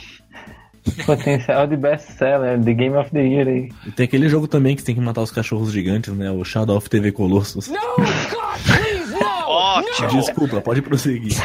Potencial 1.07 1.67
de 1.67 1.77
best-seller, 1.77 2.59
de 2.59 2.75
Game 2.75 2.97
of 2.97 3.11
the 3.11 3.23
Year 3.23 3.49
aí. 3.49 3.71
E 3.87 3.91
tem 3.93 4.05
aquele 4.05 4.29
jogo 4.29 4.47
também 4.47 4.75
que 4.75 4.83
você 4.83 4.87
tem 4.87 4.95
que 4.95 5.01
matar 5.01 5.23
os 5.23 5.31
cachorros 5.31 5.73
gigantes, 5.73 6.13
né? 6.15 6.31
O 6.31 6.45
Shadow 6.45 6.77
of 6.77 6.89
TV 6.89 7.13
Colossus. 7.13 7.71
Ótimo. 9.47 10.09
Desculpa, 10.09 10.61
pode 10.61 10.83
prosseguir. 10.83 11.35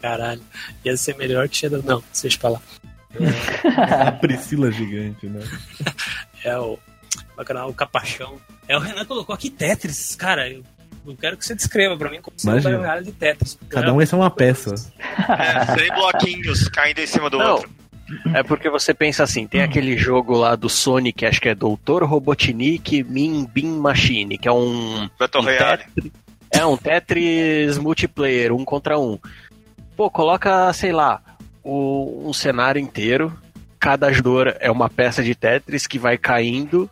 Caralho. 0.00 0.40
Ia 0.84 0.96
ser 0.96 1.16
melhor 1.16 1.48
que 1.48 1.56
Shadow. 1.56 1.82
Não, 1.84 2.02
deixa 2.20 2.38
pra 2.38 2.50
lá. 2.50 2.62
A 4.06 4.12
Priscila 4.12 4.70
gigante, 4.70 5.26
né? 5.26 5.40
É 6.44 6.56
o. 6.56 6.78
como 7.36 7.58
é 7.58 7.62
é 7.62 7.64
o 7.64 7.74
Capachão. 7.74 8.40
É, 8.68 8.76
o 8.76 8.80
Renan 8.80 9.04
colocou 9.04 9.34
aqui 9.34 9.50
Tetris. 9.50 10.14
Cara, 10.14 10.48
eu, 10.48 10.62
eu 11.06 11.16
quero 11.16 11.36
que 11.36 11.44
você 11.44 11.54
descreva 11.54 11.96
pra 11.96 12.10
mim 12.10 12.20
como 12.20 12.38
se 12.38 12.46
Imagina. 12.46 12.76
fosse 12.78 12.88
área 12.90 13.02
de 13.02 13.12
Tetris. 13.12 13.58
Cada 13.68 13.92
um 13.92 13.96
vai 13.96 14.06
ser 14.06 14.16
uma 14.16 14.30
peça. 14.30 14.74
É, 15.28 15.78
100 15.78 15.88
bloquinhos 15.94 16.68
caindo 16.68 16.98
em 16.98 17.06
cima 17.06 17.28
do 17.30 17.38
Não. 17.38 17.52
outro. 17.54 17.70
É 18.34 18.42
porque 18.42 18.68
você 18.68 18.92
pensa 18.92 19.22
assim, 19.22 19.46
tem 19.46 19.62
aquele 19.62 19.96
jogo 19.96 20.36
lá 20.36 20.56
do 20.56 20.68
Sonic, 20.68 21.24
acho 21.24 21.40
que 21.40 21.48
é 21.48 21.54
Doutor 21.54 22.02
Robotnik 22.04 23.04
Min 23.04 23.44
Bin 23.44 23.78
Machine, 23.78 24.36
que 24.36 24.48
é 24.48 24.52
um 24.52 25.08
Battle 25.18 25.42
um 25.42 25.44
Royale. 25.44 25.82
Tetris- 25.94 26.12
é 26.52 26.66
um 26.66 26.76
Tetris 26.76 27.78
multiplayer, 27.78 28.52
um 28.52 28.64
contra 28.64 28.98
um. 28.98 29.16
Pô, 29.96 30.10
coloca, 30.10 30.72
sei 30.72 30.90
lá, 30.90 31.22
o- 31.62 32.28
um 32.28 32.32
cenário 32.32 32.80
inteiro. 32.80 33.32
Cada 33.78 34.12
jogador 34.12 34.56
é 34.58 34.70
uma 34.70 34.90
peça 34.90 35.22
de 35.22 35.34
Tetris 35.34 35.86
que 35.86 35.98
vai 35.98 36.18
caindo 36.18 36.90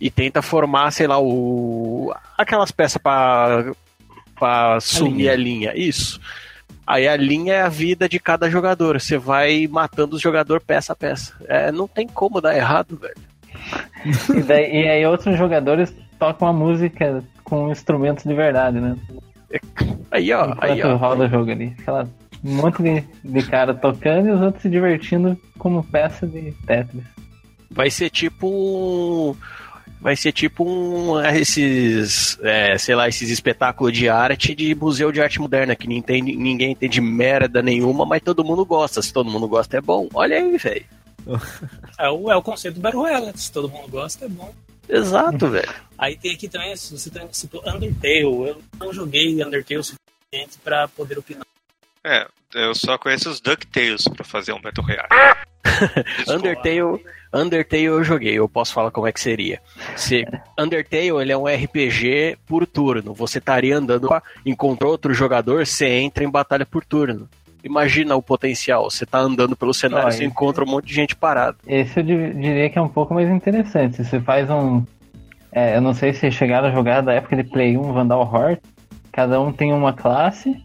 e 0.00 0.10
tenta 0.10 0.42
formar, 0.42 0.90
sei 0.90 1.06
lá, 1.06 1.18
o 1.18 2.14
aquelas 2.36 2.70
peças 2.70 2.98
pra 2.98 3.72
para 4.38 4.78
sumir 4.80 5.30
a 5.30 5.36
linha. 5.36 5.72
Isso. 5.74 6.20
Aí 6.86 7.08
a 7.08 7.16
linha 7.16 7.54
é 7.54 7.62
a 7.62 7.68
vida 7.68 8.08
de 8.08 8.20
cada 8.20 8.48
jogador. 8.48 9.00
Você 9.00 9.18
vai 9.18 9.66
matando 9.66 10.14
os 10.14 10.22
jogadores 10.22 10.62
peça 10.64 10.92
a 10.92 10.96
peça. 10.96 11.34
É, 11.48 11.72
não 11.72 11.88
tem 11.88 12.06
como 12.06 12.40
dar 12.40 12.54
errado, 12.54 12.96
velho. 12.96 13.16
E, 14.36 14.42
daí, 14.42 14.82
e 14.82 14.88
aí 14.88 15.06
outros 15.06 15.36
jogadores 15.36 15.92
tocam 16.18 16.46
a 16.46 16.52
música 16.52 17.24
com 17.42 17.70
instrumentos 17.72 18.24
de 18.24 18.34
verdade, 18.34 18.78
né? 18.78 18.96
Aí, 20.10 20.32
ó, 20.32 20.54
aí, 20.58 20.82
ó. 20.82 20.96
roda 20.96 21.24
o 21.24 21.28
jogo 21.28 21.50
ali. 21.50 21.74
Aquela, 21.78 22.08
um 22.44 22.54
monte 22.54 22.82
de, 22.82 23.02
de 23.24 23.42
cara 23.42 23.74
tocando 23.74 24.28
e 24.28 24.30
os 24.30 24.40
outros 24.40 24.62
se 24.62 24.68
divertindo 24.68 25.36
como 25.58 25.82
peça 25.82 26.26
de 26.26 26.52
Tetris. 26.66 27.04
Vai 27.70 27.90
ser 27.90 28.10
tipo 28.10 28.48
um. 28.48 29.34
Vai 30.00 30.14
ser 30.14 30.32
tipo 30.32 30.64
um. 30.64 31.18
Esses. 31.34 32.38
é, 32.42 32.76
sei 32.78 32.94
lá, 32.94 33.08
esses 33.08 33.30
espetáculos 33.30 33.92
de 33.92 34.08
arte 34.08 34.54
de 34.54 34.74
museu 34.74 35.10
de 35.10 35.20
arte 35.20 35.40
moderna, 35.40 35.74
que 35.74 35.86
ninguém 35.86 35.98
entende, 36.18 36.36
ninguém 36.36 36.72
entende 36.72 37.00
merda 37.00 37.62
nenhuma, 37.62 38.04
mas 38.04 38.22
todo 38.22 38.44
mundo 38.44 38.64
gosta. 38.64 39.00
Se 39.02 39.12
todo 39.12 39.30
mundo 39.30 39.48
gosta, 39.48 39.78
é 39.78 39.80
bom. 39.80 40.08
Olha 40.14 40.36
aí, 40.36 40.56
velho. 40.58 40.84
É 41.98 42.10
o, 42.10 42.30
é 42.30 42.36
o 42.36 42.42
conceito 42.42 42.74
do 42.74 42.80
Battle 42.80 43.00
Royale. 43.02 43.26
né? 43.26 43.32
Se 43.34 43.50
todo 43.50 43.70
mundo 43.70 43.88
gosta, 43.88 44.26
é 44.26 44.28
bom. 44.28 44.52
Exato, 44.86 45.48
velho. 45.48 45.72
Aí 45.96 46.14
tem 46.14 46.34
aqui 46.34 46.46
também, 46.46 46.76
se 46.76 46.92
você 46.96 47.08
também 47.08 47.28
citou 47.32 47.62
Undertale. 47.66 48.20
Eu 48.22 48.62
não 48.78 48.92
joguei 48.92 49.42
Undertale 49.42 49.80
o 49.80 49.82
suficiente 49.82 50.58
pra 50.62 50.86
poder 50.88 51.18
opinar. 51.18 51.46
É, 52.04 52.28
eu 52.54 52.74
só 52.74 52.98
conheço 52.98 53.30
os 53.30 53.40
DuckTales 53.40 54.04
pra 54.14 54.24
fazer 54.24 54.52
um 54.52 54.60
Battle 54.60 54.86
Royale. 54.86 55.08
Undertale, 56.28 57.02
Undertale 57.32 57.84
eu 57.84 58.02
joguei, 58.04 58.34
eu 58.38 58.48
posso 58.48 58.72
falar 58.72 58.90
como 58.90 59.06
é 59.06 59.12
que 59.12 59.20
seria. 59.20 59.60
Se, 59.94 60.24
Undertale 60.58 61.08
ele 61.20 61.32
é 61.32 61.36
um 61.36 61.46
RPG 61.46 62.38
por 62.46 62.66
turno. 62.66 63.12
Você 63.14 63.38
estaria 63.38 63.76
andando, 63.76 64.08
encontrou 64.44 64.92
outro 64.92 65.12
jogador, 65.12 65.66
você 65.66 65.86
entra 65.88 66.24
em 66.24 66.30
batalha 66.30 66.64
por 66.66 66.84
turno. 66.84 67.28
Imagina 67.64 68.14
o 68.14 68.22
potencial. 68.22 68.88
Você 68.88 69.04
tá 69.04 69.18
andando 69.18 69.56
pelo 69.56 69.74
cenário, 69.74 70.06
Ah, 70.06 70.10
você 70.12 70.18
esse- 70.18 70.24
encontra 70.24 70.64
um 70.64 70.68
monte 70.68 70.86
de 70.86 70.94
gente 70.94 71.16
parada. 71.16 71.56
Esse 71.66 71.98
eu 71.98 72.04
di- 72.04 72.32
diria 72.34 72.70
que 72.70 72.78
é 72.78 72.82
um 72.82 72.88
pouco 72.88 73.12
mais 73.12 73.28
interessante. 73.28 74.04
Você 74.04 74.20
faz 74.20 74.48
um. 74.48 74.84
é, 75.50 75.76
eu 75.76 75.80
não 75.80 75.92
sei 75.92 76.12
se 76.12 76.30
chegaram 76.30 76.68
a 76.68 76.70
jogar 76.72 77.00
da 77.00 77.12
época 77.12 77.34
de 77.34 77.42
Play 77.44 77.76
1 77.76 77.92
Vandal 77.92 78.22
Hort. 78.22 78.60
Cada 79.10 79.40
um 79.40 79.50
tem 79.52 79.72
uma 79.72 79.92
classe. 79.92 80.62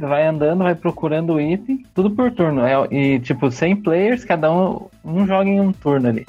Você 0.00 0.06
vai 0.06 0.26
andando, 0.26 0.64
vai 0.64 0.74
procurando 0.74 1.34
o 1.34 1.40
item, 1.40 1.84
tudo 1.94 2.10
por 2.10 2.30
turno. 2.32 2.62
É, 2.64 2.72
e 2.90 3.20
tipo, 3.20 3.50
100 3.50 3.76
players, 3.76 4.24
cada 4.24 4.50
um, 4.50 4.88
um 5.04 5.26
joga 5.26 5.48
em 5.48 5.60
um 5.60 5.72
turno 5.72 6.08
ali. 6.08 6.26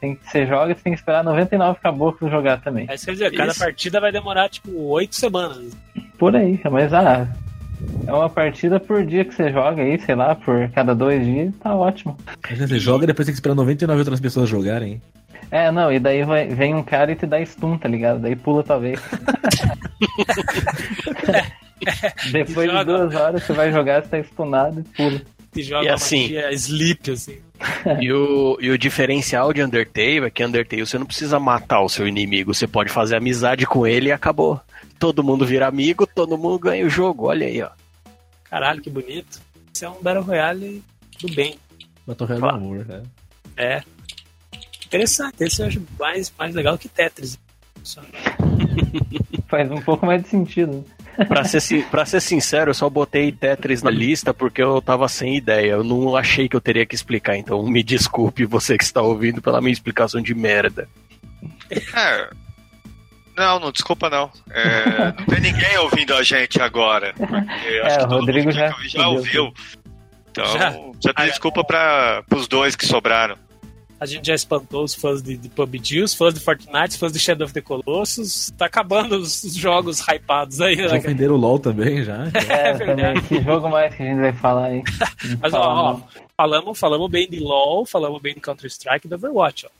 Tem, 0.00 0.14
que- 0.16 0.28
você 0.28 0.46
joga, 0.46 0.74
você 0.74 0.80
tem 0.82 0.92
que 0.92 0.98
esperar 0.98 1.22
99 1.24 1.78
caboclos 1.80 2.30
jogar 2.30 2.60
também. 2.60 2.86
Aí 2.88 2.98
você 2.98 3.06
quer 3.06 3.12
dizer, 3.12 3.32
cada 3.36 3.50
Isso. 3.52 3.60
partida 3.60 4.00
vai 4.00 4.10
demorar 4.12 4.48
tipo 4.48 4.70
oito 4.90 5.14
semanas. 5.14 5.76
por 6.18 6.34
aí, 6.34 6.60
mas 6.70 6.92
ah, 6.92 7.28
é 8.06 8.12
uma 8.12 8.28
partida 8.28 8.80
por 8.80 9.04
dia 9.06 9.24
que 9.24 9.32
você 9.34 9.52
joga 9.52 9.82
aí, 9.82 9.98
sei 10.00 10.14
lá, 10.16 10.34
por 10.34 10.68
cada 10.70 10.94
dois 10.94 11.24
dias, 11.24 11.54
tá 11.62 11.74
ótimo. 11.74 12.16
Você 12.50 12.78
joga 12.80 13.04
e 13.04 13.06
depois 13.06 13.26
tem 13.26 13.32
que 13.32 13.36
esperar 13.38 13.54
99 13.54 14.00
outras 14.00 14.20
pessoas 14.20 14.48
jogarem. 14.48 15.00
É, 15.50 15.70
não, 15.70 15.90
e 15.92 15.98
daí 15.98 16.24
vai- 16.24 16.48
vem 16.48 16.74
um 16.74 16.82
cara 16.82 17.12
e 17.12 17.16
te 17.16 17.24
dá 17.26 17.40
stun, 17.44 17.78
tá 17.78 17.88
ligado? 17.88 18.20
Daí 18.20 18.36
pula 18.36 18.62
tua 18.62 18.78
vez. 18.78 19.00
Depois 22.32 22.70
de 22.70 22.84
duas 22.84 23.14
horas 23.14 23.42
você 23.42 23.52
vai 23.52 23.72
jogar, 23.72 24.02
você 24.02 24.08
tá 24.08 24.22
stunado 24.24 24.80
e 24.80 24.82
pula. 24.84 25.22
Que 25.52 25.62
joga 25.62 25.84
E 25.84 25.88
uma 25.88 25.94
assim- 25.94 26.22
magia 26.22 26.52
sleep, 26.52 27.10
assim. 27.10 27.38
E 28.00 28.12
o, 28.12 28.56
e 28.60 28.70
o 28.70 28.78
diferencial 28.78 29.52
de 29.52 29.62
Undertale 29.62 30.24
é 30.26 30.30
que 30.30 30.44
Undertale 30.44 30.86
você 30.86 30.96
não 30.98 31.06
precisa 31.06 31.40
matar 31.40 31.80
o 31.80 31.88
seu 31.88 32.06
inimigo, 32.06 32.54
você 32.54 32.66
pode 32.68 32.90
fazer 32.90 33.16
amizade 33.16 33.66
com 33.66 33.84
ele 33.86 34.10
e 34.10 34.12
acabou. 34.12 34.60
Todo 34.98 35.24
mundo 35.24 35.44
vira 35.46 35.66
amigo, 35.66 36.06
todo 36.06 36.38
mundo 36.38 36.58
ganha 36.58 36.86
o 36.86 36.90
jogo, 36.90 37.26
olha 37.26 37.46
aí, 37.46 37.60
ó. 37.62 37.70
Caralho, 38.44 38.80
que 38.80 38.88
bonito. 38.90 39.40
Isso 39.74 39.84
é 39.84 39.88
um 39.88 40.00
Battle 40.02 40.22
Royale 40.24 40.82
do 41.20 41.34
bem. 41.34 41.58
Battle 42.06 42.28
Royale 42.28 42.42
do 42.42 42.48
amor, 42.56 42.86
né? 42.86 43.02
É. 43.56 43.82
Interessante. 44.86 45.34
Esse 45.44 45.60
eu 45.62 45.66
acho 45.66 45.82
mais, 45.98 46.32
mais 46.38 46.54
legal 46.54 46.78
que 46.78 46.88
Tetris. 46.88 47.38
Só- 47.82 48.02
Faz 49.48 49.70
um 49.70 49.80
pouco 49.80 50.06
mais 50.06 50.22
de 50.22 50.28
sentido. 50.28 50.84
Pra 51.26 51.42
ser, 51.44 51.84
pra 51.86 52.06
ser 52.06 52.20
sincero, 52.20 52.70
eu 52.70 52.74
só 52.74 52.88
botei 52.88 53.32
Tetris 53.32 53.82
na 53.82 53.90
lista 53.90 54.32
porque 54.32 54.62
eu 54.62 54.80
tava 54.80 55.08
sem 55.08 55.36
ideia. 55.36 55.72
Eu 55.72 55.82
não 55.84 56.14
achei 56.16 56.48
que 56.48 56.54
eu 56.54 56.60
teria 56.60 56.86
que 56.86 56.94
explicar, 56.94 57.36
então 57.36 57.62
me 57.64 57.82
desculpe 57.82 58.44
você 58.44 58.78
que 58.78 58.84
está 58.84 59.02
ouvindo 59.02 59.42
pela 59.42 59.60
minha 59.60 59.72
explicação 59.72 60.20
de 60.22 60.34
merda. 60.34 60.88
É. 61.70 62.30
Não, 63.36 63.60
não, 63.60 63.70
desculpa 63.72 64.10
não. 64.10 64.30
É, 64.50 65.12
não 65.18 65.26
tem 65.26 65.40
ninguém 65.40 65.76
ouvindo 65.78 66.12
a 66.14 66.22
gente 66.22 66.60
agora. 66.60 67.12
Porque 67.16 67.68
eu 67.68 67.86
acho 67.86 67.94
É, 67.94 67.98
que 67.98 68.04
o 68.04 68.08
todo 68.08 68.20
Rodrigo 68.20 68.50
já 68.52 68.66
ouviu 68.68 68.88
já 68.88 69.08
ouviu. 69.08 69.54
Então, 70.30 70.44
Já? 70.46 70.70
já, 71.04 71.14
tem 71.14 71.26
desculpa 71.26 71.64
para 71.64 72.22
os 72.34 72.46
dois 72.48 72.76
que 72.76 72.86
sobraram. 72.86 73.36
A 74.00 74.06
gente 74.06 74.26
já 74.28 74.34
espantou 74.34 74.84
os 74.84 74.94
fãs 74.94 75.20
de, 75.20 75.36
de 75.36 75.48
PUBG, 75.48 76.02
os 76.02 76.14
fãs 76.14 76.32
de 76.32 76.38
Fortnite, 76.40 76.90
os 76.90 76.96
fãs 76.96 77.12
de 77.12 77.18
Shadow 77.18 77.44
of 77.46 77.52
the 77.52 77.60
Colossus. 77.60 78.52
Tá 78.56 78.66
acabando 78.66 79.16
os, 79.16 79.42
os 79.42 79.54
jogos 79.56 79.98
hypados 80.00 80.60
aí, 80.60 80.76
Já 80.76 80.82
né? 80.82 80.88
cara? 80.88 80.98
ofenderam 81.00 81.34
o 81.34 81.36
LoL 81.36 81.58
também, 81.58 82.04
já. 82.04 82.26
É, 82.48 82.72
verdade. 82.74 82.86
também. 82.86 83.22
Que 83.22 83.42
jogo 83.42 83.68
mais 83.68 83.92
que 83.94 84.02
a 84.02 84.06
gente 84.06 84.20
vai 84.20 84.32
falar 84.32 84.66
aí? 84.66 84.82
Mas 85.42 85.52
ó, 85.52 85.60
ó, 85.60 86.00
falamos, 86.36 86.78
falamos 86.78 87.10
bem 87.10 87.28
de 87.28 87.40
LoL, 87.40 87.84
falamos 87.84 88.22
bem 88.22 88.34
de 88.34 88.40
Counter-Strike 88.40 89.06
e 89.06 89.10
do 89.10 89.16
Overwatch, 89.16 89.66
ó. 89.66 89.70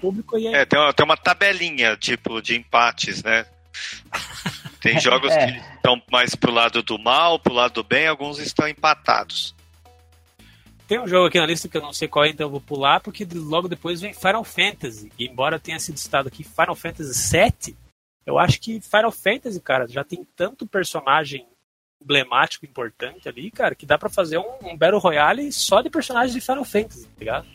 Público 0.00 0.36
aí 0.36 0.46
é... 0.46 0.60
É, 0.60 0.64
tem 0.64 0.78
uma, 0.78 0.92
tem 0.92 1.04
uma 1.04 1.16
tabelinha, 1.16 1.96
tipo, 1.96 2.40
de 2.40 2.54
empates, 2.54 3.24
né? 3.24 3.44
Tem 4.80 4.98
jogos 5.00 5.32
É. 5.32 5.46
que 5.52 5.58
estão 5.74 6.00
mais 6.12 6.36
pro 6.36 6.52
lado 6.52 6.80
do 6.82 6.96
mal, 6.98 7.40
pro 7.40 7.52
lado 7.54 7.72
do 7.74 7.82
bem, 7.82 8.06
alguns 8.06 8.38
estão 8.38 8.68
empatados. 8.68 9.52
Tem 10.86 11.00
um 11.00 11.06
jogo 11.06 11.26
aqui 11.26 11.38
na 11.38 11.46
lista 11.46 11.68
que 11.68 11.76
eu 11.76 11.82
não 11.82 11.92
sei 11.92 12.06
qual 12.06 12.24
é, 12.24 12.28
então 12.28 12.46
eu 12.46 12.50
vou 12.50 12.60
pular, 12.60 13.00
porque 13.00 13.26
logo 13.34 13.68
depois 13.68 14.00
vem 14.00 14.14
Final 14.14 14.44
Fantasy. 14.44 15.10
E 15.18 15.26
embora 15.26 15.58
tenha 15.58 15.80
sido 15.80 15.98
citado 15.98 16.28
aqui 16.28 16.44
Final 16.44 16.76
Fantasy 16.76 17.36
VII, 17.36 17.76
eu 18.24 18.38
acho 18.38 18.60
que 18.60 18.80
Final 18.80 19.10
Fantasy, 19.10 19.60
cara, 19.60 19.86
já 19.88 20.04
tem 20.04 20.26
tanto 20.36 20.66
personagem 20.66 21.46
emblemático, 22.00 22.64
importante 22.64 23.28
ali, 23.28 23.50
cara, 23.50 23.74
que 23.74 23.86
dá 23.86 23.98
pra 23.98 24.08
fazer 24.08 24.38
um, 24.38 24.58
um 24.62 24.76
Battle 24.76 25.00
Royale 25.00 25.52
só 25.52 25.80
de 25.80 25.90
personagens 25.90 26.32
de 26.32 26.40
Final 26.40 26.64
Fantasy, 26.64 27.04
tá 27.04 27.18
ligado? 27.18 27.46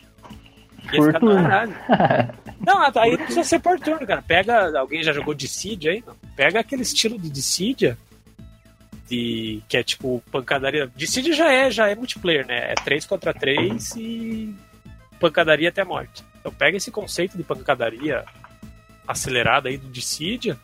Turno. 0.90 1.34
caralho. 1.34 1.74
Não, 2.60 2.78
aí 2.94 3.10
não 3.12 3.18
precisa 3.18 3.42
ser 3.42 3.58
por 3.58 3.78
turno, 3.80 4.06
cara. 4.06 4.22
Pega. 4.22 4.78
Alguém 4.78 5.02
já 5.02 5.12
jogou 5.12 5.34
Dissidia 5.34 5.90
aí? 5.92 6.04
Não. 6.06 6.14
Pega 6.36 6.60
aquele 6.60 6.82
estilo 6.82 7.18
de 7.18 7.28
Dissidia. 7.28 7.98
De, 9.12 9.62
que 9.68 9.76
é 9.76 9.82
tipo 9.82 10.22
pancadaria. 10.32 10.90
Dissidia 10.96 11.34
já 11.34 11.52
é, 11.52 11.70
já 11.70 11.86
é 11.86 11.94
multiplayer, 11.94 12.46
né? 12.46 12.72
É 12.72 12.74
3 12.74 13.04
contra 13.04 13.34
3 13.34 13.94
e 13.96 14.54
pancadaria 15.20 15.68
até 15.68 15.82
a 15.82 15.84
morte. 15.84 16.24
Então 16.40 16.50
pega 16.50 16.78
esse 16.78 16.90
conceito 16.90 17.36
de 17.36 17.44
pancadaria 17.44 18.24
acelerada 19.06 19.68
aí 19.68 19.76
do 19.76 19.88
Dissidia 19.88 20.58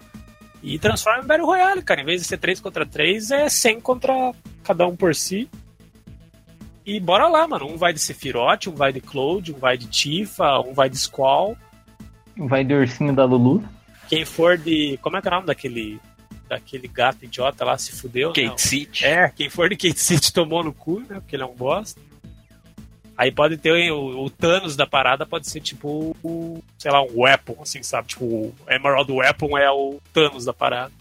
e 0.62 0.78
transforma 0.78 1.22
em 1.22 1.26
Battle 1.26 1.46
Royale, 1.46 1.82
cara. 1.82 2.00
Em 2.00 2.06
vez 2.06 2.22
de 2.22 2.26
ser 2.26 2.38
3 2.38 2.58
contra 2.58 2.86
3, 2.86 3.30
é 3.32 3.48
100 3.50 3.80
contra 3.82 4.32
cada 4.64 4.86
um 4.86 4.96
por 4.96 5.14
si. 5.14 5.46
E 6.86 6.98
bora 6.98 7.28
lá, 7.28 7.46
mano. 7.46 7.66
Um 7.66 7.76
vai 7.76 7.92
de 7.92 8.00
Sephiroth, 8.00 8.66
um 8.68 8.74
vai 8.74 8.94
de 8.94 9.00
Cloud, 9.02 9.52
um 9.52 9.58
vai 9.58 9.76
de 9.76 9.86
Tifa, 9.88 10.58
um 10.60 10.72
vai 10.72 10.88
de 10.88 10.96
Squall. 10.96 11.54
Vai 12.34 12.64
de 12.64 12.72
ursinho 12.72 13.14
da 13.14 13.26
Lulu. 13.26 13.62
Quem 14.08 14.24
for 14.24 14.56
de. 14.56 14.98
Como 15.02 15.18
é 15.18 15.20
que 15.20 15.28
é 15.28 15.30
o 15.30 15.34
nome 15.34 15.46
daquele. 15.46 16.00
Daquele 16.48 16.88
gato 16.88 17.24
idiota 17.24 17.64
lá 17.64 17.76
se 17.76 17.92
fudeu? 17.92 18.28
Kate 18.30 18.46
Não. 18.46 18.58
City. 18.58 19.04
É, 19.04 19.28
quem 19.28 19.50
for 19.50 19.68
de 19.68 19.76
Kate 19.76 20.00
City 20.00 20.32
tomou 20.32 20.64
no 20.64 20.72
cu, 20.72 21.00
né? 21.00 21.20
Porque 21.20 21.36
ele 21.36 21.42
é 21.42 21.46
um 21.46 21.54
bosta. 21.54 22.00
Aí 23.16 23.32
pode 23.32 23.56
ter 23.56 23.90
o, 23.90 24.24
o 24.24 24.30
Thanos 24.30 24.76
da 24.76 24.86
parada, 24.86 25.26
pode 25.26 25.48
ser 25.50 25.60
tipo, 25.60 26.16
o, 26.22 26.62
sei 26.78 26.90
lá, 26.92 27.02
um 27.02 27.22
Weapon, 27.22 27.56
assim, 27.60 27.82
sabe? 27.82 28.08
Tipo, 28.08 28.24
o 28.24 28.54
Emerald 28.68 29.10
Weapon 29.10 29.58
é 29.58 29.68
o 29.70 30.00
Thanos 30.12 30.44
da 30.44 30.52
parada. 30.52 30.92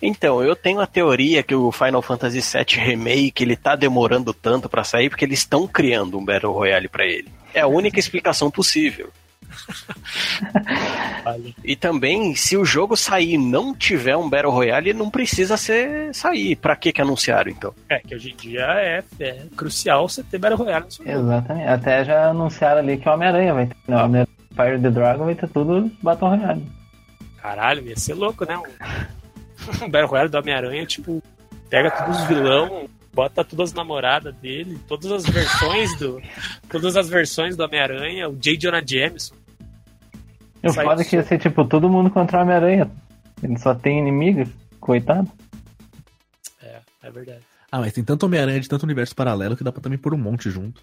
Então, 0.00 0.42
eu 0.42 0.56
tenho 0.56 0.80
a 0.80 0.86
teoria 0.86 1.42
que 1.42 1.54
o 1.54 1.70
Final 1.70 2.00
Fantasy 2.00 2.40
VII 2.40 2.82
Remake 2.82 3.44
ele 3.44 3.56
tá 3.56 3.76
demorando 3.76 4.32
tanto 4.32 4.70
pra 4.70 4.84
sair 4.84 5.10
porque 5.10 5.26
eles 5.26 5.40
estão 5.40 5.68
criando 5.68 6.18
um 6.18 6.24
Battle 6.24 6.52
Royale 6.52 6.88
pra 6.88 7.04
ele. 7.04 7.28
É 7.52 7.60
a 7.60 7.66
única 7.66 7.98
explicação 7.98 8.50
possível. 8.50 9.10
Vale. 11.24 11.54
E 11.64 11.76
também, 11.76 12.34
se 12.34 12.56
o 12.56 12.64
jogo 12.64 12.96
sair 12.96 13.34
e 13.34 13.38
não 13.38 13.74
tiver 13.74 14.16
um 14.16 14.28
Battle 14.28 14.52
Royale, 14.52 14.92
não 14.92 15.10
precisa 15.10 15.56
ser 15.56 16.14
sair. 16.14 16.56
Pra 16.56 16.76
que 16.76 16.92
que 16.92 17.02
anunciaram 17.02 17.50
então? 17.50 17.74
É, 17.88 17.98
que 17.98 18.14
hoje 18.14 18.30
em 18.32 18.36
dia 18.36 18.66
é, 18.78 19.02
é 19.20 19.42
crucial 19.56 20.08
você 20.08 20.22
ter 20.22 20.38
Battle 20.38 20.58
Royale 20.58 20.84
no 20.84 20.90
seu 20.90 21.04
jogo. 21.04 21.18
Exatamente. 21.18 21.68
Até 21.68 22.04
já 22.04 22.30
anunciaram 22.30 22.78
ali 22.80 22.96
que 22.96 23.08
o 23.08 23.12
Homem-Aranha 23.12 23.54
vai 23.54 23.66
ter. 23.66 23.76
Não, 23.88 23.98
o 23.98 24.04
Homem-Aranha 24.04 24.36
Fire 24.56 24.80
the 24.80 24.90
Dragon 24.90 25.24
vai 25.26 25.34
ter 25.34 25.48
tudo 25.48 25.90
Battle 26.02 26.30
Royale. 26.30 26.66
Caralho, 27.42 27.86
ia 27.86 27.96
ser 27.96 28.14
louco, 28.14 28.44
né? 28.46 28.56
Um, 28.56 29.84
um 29.84 29.88
Battle 29.90 30.08
Royale 30.08 30.30
do 30.30 30.38
Homem-Aranha, 30.38 30.86
tipo, 30.86 31.22
pega 31.68 31.90
todos 31.90 32.20
os 32.20 32.24
vilão, 32.26 32.88
bota 33.12 33.44
todas 33.44 33.70
as 33.70 33.74
namoradas 33.74 34.34
dele, 34.36 34.78
todas 34.88 35.12
as 35.12 35.26
versões 35.26 35.96
do. 35.98 36.20
Todas 36.70 36.96
as 36.96 37.08
versões 37.08 37.56
do 37.56 37.64
Homem-Aranha, 37.64 38.28
o 38.28 38.36
J. 38.36 38.56
Jonah 38.56 38.82
Jameson. 38.84 39.34
E 40.66 40.70
o 40.70 40.72
Sai 40.72 40.84
foda 40.84 41.02
é 41.02 41.04
que 41.04 41.16
ia 41.16 41.22
ser 41.22 41.38
tipo 41.38 41.64
todo 41.64 41.88
mundo 41.88 42.10
contra 42.10 42.38
o 42.38 42.42
Homem-Aranha. 42.42 42.90
Ele 43.42 43.58
só 43.58 43.74
tem 43.74 43.98
inimigo, 43.98 44.50
coitado. 44.80 45.30
É, 46.62 46.78
é 47.02 47.10
verdade. 47.10 47.40
Ah, 47.70 47.80
mas 47.80 47.92
tem 47.92 48.04
tanto 48.04 48.26
Homem-Aranha 48.26 48.60
de 48.60 48.68
tanto 48.68 48.84
universo 48.84 49.14
paralelo 49.14 49.56
que 49.56 49.64
dá 49.64 49.72
pra 49.72 49.82
também 49.82 49.98
pôr 49.98 50.14
um 50.14 50.18
monte 50.18 50.50
junto. 50.50 50.82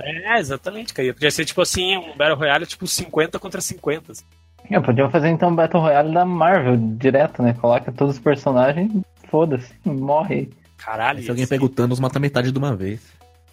É, 0.00 0.38
exatamente, 0.38 0.94
cara. 0.94 1.12
Podia 1.12 1.30
ser 1.30 1.44
tipo 1.44 1.60
assim, 1.60 1.96
um 1.96 2.16
Battle 2.16 2.38
Royale 2.38 2.66
tipo 2.66 2.86
50 2.86 3.38
contra 3.38 3.60
50. 3.60 4.12
assim. 4.12 4.24
É, 4.70 4.80
podiam 4.80 5.10
fazer 5.10 5.28
então 5.28 5.50
um 5.50 5.54
Battle 5.54 5.82
Royale 5.82 6.12
da 6.12 6.24
Marvel 6.24 6.76
direto, 6.96 7.42
né? 7.42 7.54
Coloca 7.54 7.92
todos 7.92 8.14
os 8.14 8.20
personagens, 8.20 8.90
foda-se, 9.28 9.74
morre. 9.84 10.50
Caralho, 10.78 11.22
Se 11.22 11.30
alguém 11.30 11.46
pega 11.46 11.64
o 11.64 11.68
Thanos, 11.68 11.98
mata 11.98 12.18
metade 12.18 12.52
de 12.52 12.58
uma 12.58 12.74
vez. 12.74 13.00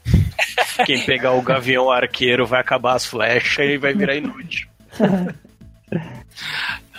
Quem 0.86 1.02
pegar 1.04 1.34
o 1.34 1.42
Gavião 1.42 1.90
Arqueiro 1.90 2.46
vai 2.46 2.60
acabar 2.60 2.96
as 2.96 3.06
flechas 3.06 3.66
e 3.66 3.78
vai 3.78 3.94
virar 3.94 4.16
inútil. 4.16 4.71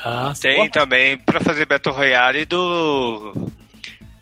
Ah, 0.04 0.32
Tem 0.40 0.68
também 0.68 1.16
pra 1.16 1.40
fazer 1.40 1.64
Battle 1.64 1.94
Royale 1.94 2.44
do 2.44 3.50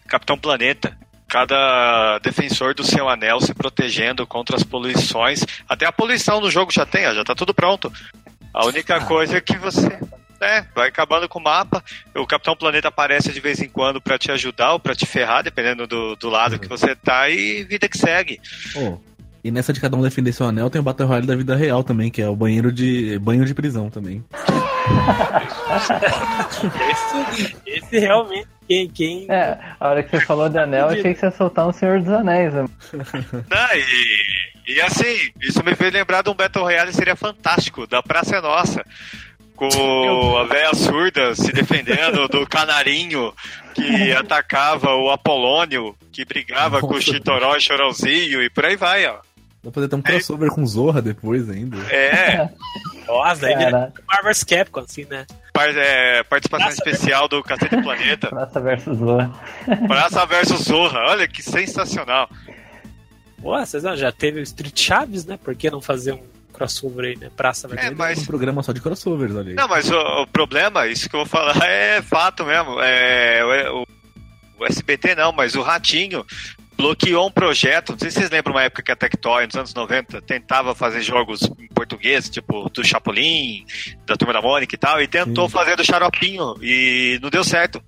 Capitão 0.06 0.38
Planeta. 0.38 0.96
Cada 1.26 2.18
defensor 2.18 2.74
do 2.74 2.82
seu 2.84 3.08
anel 3.08 3.40
se 3.40 3.54
protegendo 3.54 4.26
contra 4.26 4.56
as 4.56 4.64
poluições. 4.64 5.44
Até 5.68 5.86
a 5.86 5.92
poluição 5.92 6.40
no 6.40 6.50
jogo 6.50 6.72
já 6.72 6.84
tem, 6.84 7.06
ó, 7.06 7.14
já 7.14 7.24
tá 7.24 7.34
tudo 7.34 7.54
pronto. 7.54 7.90
A 8.52 8.66
única 8.66 9.00
coisa 9.06 9.38
é 9.38 9.40
que 9.40 9.56
você. 9.56 9.98
É, 10.40 10.64
vai 10.74 10.88
acabando 10.88 11.28
com 11.28 11.38
o 11.38 11.42
mapa. 11.42 11.84
O 12.16 12.26
Capitão 12.26 12.56
Planeta 12.56 12.88
aparece 12.88 13.30
de 13.32 13.40
vez 13.40 13.60
em 13.60 13.68
quando 13.68 14.00
pra 14.00 14.18
te 14.18 14.32
ajudar 14.32 14.72
ou 14.72 14.80
pra 14.80 14.94
te 14.94 15.04
ferrar, 15.06 15.42
dependendo 15.44 15.86
do, 15.86 16.16
do 16.16 16.30
lado 16.30 16.58
que 16.58 16.66
você 16.66 16.96
tá, 16.96 17.28
e 17.28 17.62
vida 17.62 17.88
que 17.88 17.98
segue. 17.98 18.40
Oh, 18.74 18.98
e 19.42 19.50
nessa 19.50 19.72
de 19.72 19.80
cada 19.80 19.96
um 19.96 20.02
defender 20.02 20.32
seu 20.32 20.46
anel, 20.46 20.68
tem 20.68 20.80
o 20.80 20.84
Battle 20.84 21.08
Royale 21.08 21.26
da 21.26 21.36
vida 21.36 21.56
real 21.56 21.82
também, 21.82 22.10
que 22.10 22.20
é 22.20 22.28
o 22.28 22.36
banheiro 22.36 22.70
de 22.72 23.18
banho 23.18 23.44
de 23.44 23.54
prisão 23.54 23.88
também. 23.88 24.24
esse, 26.90 27.56
esse 27.66 27.98
realmente, 27.98 28.48
quem, 28.66 28.88
quem 28.88 29.26
É, 29.28 29.58
a 29.78 29.88
hora 29.88 30.02
que 30.02 30.10
você 30.10 30.24
falou 30.24 30.48
de 30.48 30.58
anel, 30.58 30.90
eu 30.90 30.98
achei 30.98 31.14
que 31.14 31.20
você 31.20 31.26
ia 31.26 31.32
soltar 31.32 31.66
um 31.66 31.72
Senhor 31.72 32.00
dos 32.00 32.12
Anéis. 32.12 32.52
né? 32.54 32.64
Ah, 33.50 33.76
e, 33.76 34.74
e 34.74 34.80
assim, 34.80 35.30
isso 35.40 35.64
me 35.64 35.74
fez 35.74 35.92
lembrar 35.92 36.22
de 36.22 36.30
um 36.30 36.34
Battle 36.34 36.64
Royale 36.64 36.92
seria 36.92 37.16
fantástico, 37.16 37.86
da 37.86 38.02
Praça 38.02 38.36
é 38.36 38.40
Nossa. 38.40 38.84
Com 39.56 40.38
a 40.38 40.44
véia 40.44 40.72
surda 40.74 41.34
se 41.34 41.52
defendendo 41.52 42.26
do 42.28 42.46
canarinho 42.48 43.34
que 43.74 44.10
atacava 44.12 44.94
o 44.94 45.10
Apolônio, 45.10 45.94
que 46.10 46.24
brigava 46.24 46.80
com 46.80 46.86
o 46.86 46.92
Nossa. 46.92 47.02
Chitoró 47.02 47.56
e 47.56 47.60
Chorãozinho, 47.60 48.42
e 48.42 48.48
por 48.48 48.64
aí 48.64 48.76
vai, 48.76 49.04
ó. 49.06 49.18
Dá 49.62 49.70
pra 49.70 49.72
fazer 49.72 49.86
até 49.86 49.96
um 49.96 50.02
crossover 50.02 50.50
com 50.50 50.64
Zorra 50.66 51.02
depois 51.02 51.48
ainda. 51.50 51.76
É, 51.92 52.48
Nossa, 53.06 53.42
daí 53.42 53.56
vira 53.56 53.70
Caraca, 53.70 54.02
Marvel 54.08 54.32
vs 54.32 54.44
Capcom, 54.44 54.80
assim, 54.80 55.04
né? 55.10 55.26
par- 55.52 55.76
é, 55.76 56.22
participação 56.24 56.68
Nossa, 56.68 56.78
especial 56.78 57.28
do 57.28 57.42
Cacete 57.42 57.82
Planeta. 57.82 58.28
Praça 58.30 58.60
versus 58.60 58.98
Zorra. 58.98 59.30
Praça 59.86 60.26
versus 60.26 60.64
Zorra. 60.64 61.00
Olha 61.08 61.28
que 61.28 61.42
sensacional. 61.42 62.30
Pô, 63.42 63.58
vocês 63.58 63.82
não, 63.82 63.96
já 63.96 64.10
teve 64.12 64.40
o 64.40 64.42
Street 64.42 64.78
Chaves, 64.78 65.24
né? 65.26 65.38
Por 65.42 65.54
que 65.54 65.70
não 65.70 65.80
fazer 65.80 66.12
um 66.12 66.22
crossover 66.52 67.06
aí, 67.06 67.16
né? 67.16 67.30
Praça 67.36 67.68
vs 67.68 67.84
É, 67.84 67.90
mas 67.90 68.18
Um 68.20 68.26
programa 68.26 68.62
só 68.62 68.72
de 68.72 68.80
crossovers, 68.80 69.36
aí. 69.36 69.54
Não, 69.54 69.68
mas 69.68 69.90
o, 69.90 69.96
o 70.22 70.26
problema, 70.26 70.86
isso 70.86 71.08
que 71.08 71.16
eu 71.16 71.20
vou 71.20 71.26
falar 71.26 71.56
é 71.68 72.00
fato 72.00 72.44
mesmo. 72.46 72.80
É, 72.80 73.42
o, 73.72 73.86
o 74.58 74.66
SBT 74.66 75.14
não, 75.14 75.32
mas 75.32 75.54
o 75.54 75.62
Ratinho 75.62 76.24
bloqueou 76.80 77.26
um 77.26 77.30
projeto. 77.30 77.92
Não 77.92 77.98
sei 77.98 78.10
se 78.10 78.18
vocês 78.18 78.30
lembram 78.30 78.54
uma 78.54 78.62
época 78.62 78.82
que 78.82 78.90
a 78.90 78.96
Tectoy, 78.96 79.46
nos 79.46 79.54
anos 79.54 79.74
90, 79.74 80.22
tentava 80.22 80.74
fazer 80.74 81.02
jogos 81.02 81.42
em 81.42 81.68
português, 81.68 82.30
tipo 82.30 82.70
do 82.70 82.82
Chapolin, 82.82 83.64
da 84.06 84.16
Turma 84.16 84.32
da 84.32 84.40
Mônica 84.40 84.74
e 84.74 84.78
tal, 84.78 85.00
e 85.00 85.06
tentou 85.06 85.46
Sim. 85.46 85.52
fazer 85.52 85.76
do 85.76 85.84
Xaropinho 85.84 86.54
e 86.62 87.18
não 87.22 87.28
deu 87.28 87.44
certo. 87.44 87.82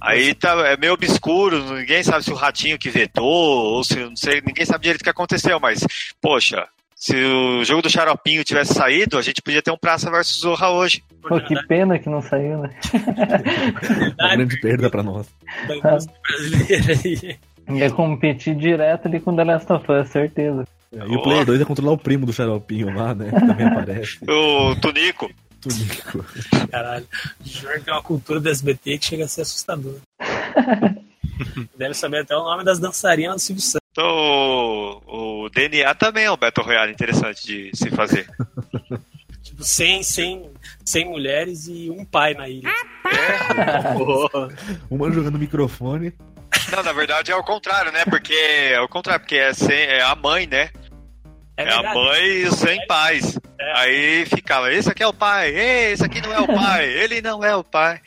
Aí 0.00 0.32
tá, 0.32 0.52
é 0.66 0.78
meio 0.78 0.94
obscuro, 0.94 1.74
ninguém 1.74 2.02
sabe 2.02 2.24
se 2.24 2.32
o 2.32 2.34
Ratinho 2.34 2.78
que 2.78 2.88
vetou, 2.88 3.24
ou 3.24 3.84
se 3.84 3.96
não 3.96 4.16
sei, 4.16 4.40
ninguém 4.40 4.64
sabe 4.64 4.84
direito 4.84 5.02
o 5.02 5.04
que 5.04 5.10
aconteceu, 5.10 5.60
mas, 5.60 5.84
poxa, 6.22 6.66
se 7.00 7.14
o 7.14 7.62
jogo 7.64 7.82
do 7.82 7.90
Xaropinho 7.90 8.42
tivesse 8.42 8.72
saído, 8.72 9.18
a 9.18 9.22
gente 9.22 9.42
podia 9.42 9.60
ter 9.60 9.70
um 9.70 9.76
Praça 9.76 10.10
versus 10.10 10.40
Zorra 10.40 10.70
hoje. 10.70 11.02
Pô, 11.22 11.38
que 11.40 11.54
pena 11.66 11.98
que 11.98 12.08
não 12.08 12.22
saiu, 12.22 12.58
né? 12.58 12.70
Uma 14.18 14.36
grande 14.36 14.60
perda 14.60 14.90
pra 14.90 15.02
nós. 15.02 15.26
da 15.66 15.76
indústria 15.76 16.18
brasileira 16.22 17.00
aí. 17.04 17.38
Ia 17.76 17.90
competir 17.90 18.54
direto 18.54 19.06
ali 19.06 19.20
com 19.20 19.34
The 19.34 19.44
Last 19.44 19.72
of 19.72 19.90
Us, 19.90 20.08
certeza. 20.08 20.64
E 20.92 21.16
o 21.16 21.22
Player 21.22 21.46
2 21.46 21.60
é 21.60 21.64
controlar 21.64 21.92
o 21.92 21.98
primo 21.98 22.26
do 22.26 22.32
Xaropinho 22.32 22.92
lá, 22.94 23.14
né? 23.14 23.30
Que 23.30 23.46
também 23.46 23.66
aparece. 23.66 24.18
O 24.28 24.74
Tunico. 24.76 25.30
Tunico. 25.60 26.24
Caralho. 26.70 27.06
O 27.40 27.48
Júnior 27.48 27.80
tem 27.82 27.94
uma 27.94 28.02
cultura 28.02 28.40
do 28.40 28.48
SBT 28.48 28.98
que 28.98 29.04
chega 29.04 29.24
a 29.24 29.28
ser 29.28 29.42
assustador. 29.42 29.96
Deve 31.76 31.94
saber 31.94 32.22
até 32.22 32.36
o 32.36 32.42
nome 32.42 32.64
das 32.64 32.78
dançarinas 32.78 33.36
do 33.36 33.40
Silvio 33.40 33.62
Santos. 33.62 33.80
Então, 33.92 34.06
o, 35.06 35.44
o 35.44 35.50
DNA 35.50 35.94
também 35.94 36.24
é 36.24 36.30
um 36.30 36.36
Battle 36.36 36.66
Royale 36.66 36.92
interessante 36.92 37.46
de 37.46 37.70
se 37.76 37.90
fazer. 37.90 38.26
Tipo, 39.42 39.64
100, 39.64 40.02
100, 40.02 40.50
100 40.84 41.04
mulheres 41.06 41.66
e 41.66 41.90
um 41.90 42.04
pai 42.04 42.34
na 42.34 42.46
ilha. 42.46 42.68
Uma 44.90 45.10
jogando 45.10 45.38
microfone. 45.38 46.12
Não, 46.70 46.82
na 46.82 46.92
verdade 46.92 47.32
é 47.32 47.36
o 47.36 47.42
contrário, 47.42 47.92
né? 47.92 48.04
Porque 48.04 48.32
é 48.32 48.80
o 48.80 48.88
contrário, 48.88 49.20
porque 49.20 49.36
é, 49.36 49.52
sem, 49.52 49.78
é 49.78 50.02
a 50.02 50.14
mãe, 50.14 50.46
né? 50.46 50.70
É, 51.56 51.62
a 51.68 51.82
verdade. 51.82 51.94
mãe 51.94 52.22
e 52.22 52.44
os 52.44 52.56
100 52.56 52.86
pais. 52.86 53.38
É. 53.58 53.72
Aí 53.78 54.26
ficava, 54.26 54.72
esse 54.72 54.90
aqui 54.90 55.02
é 55.02 55.06
o 55.06 55.12
pai, 55.12 55.50
esse 55.50 56.04
aqui 56.04 56.20
não 56.20 56.32
é 56.32 56.40
o 56.40 56.46
pai, 56.46 56.86
ele 56.88 57.20
não 57.20 57.44
é 57.44 57.54
o 57.54 57.62
pai. 57.62 58.00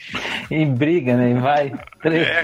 E 0.50 0.66
briga, 0.66 1.16
né? 1.16 1.34
Vai. 1.40 1.72
É. 2.06 2.44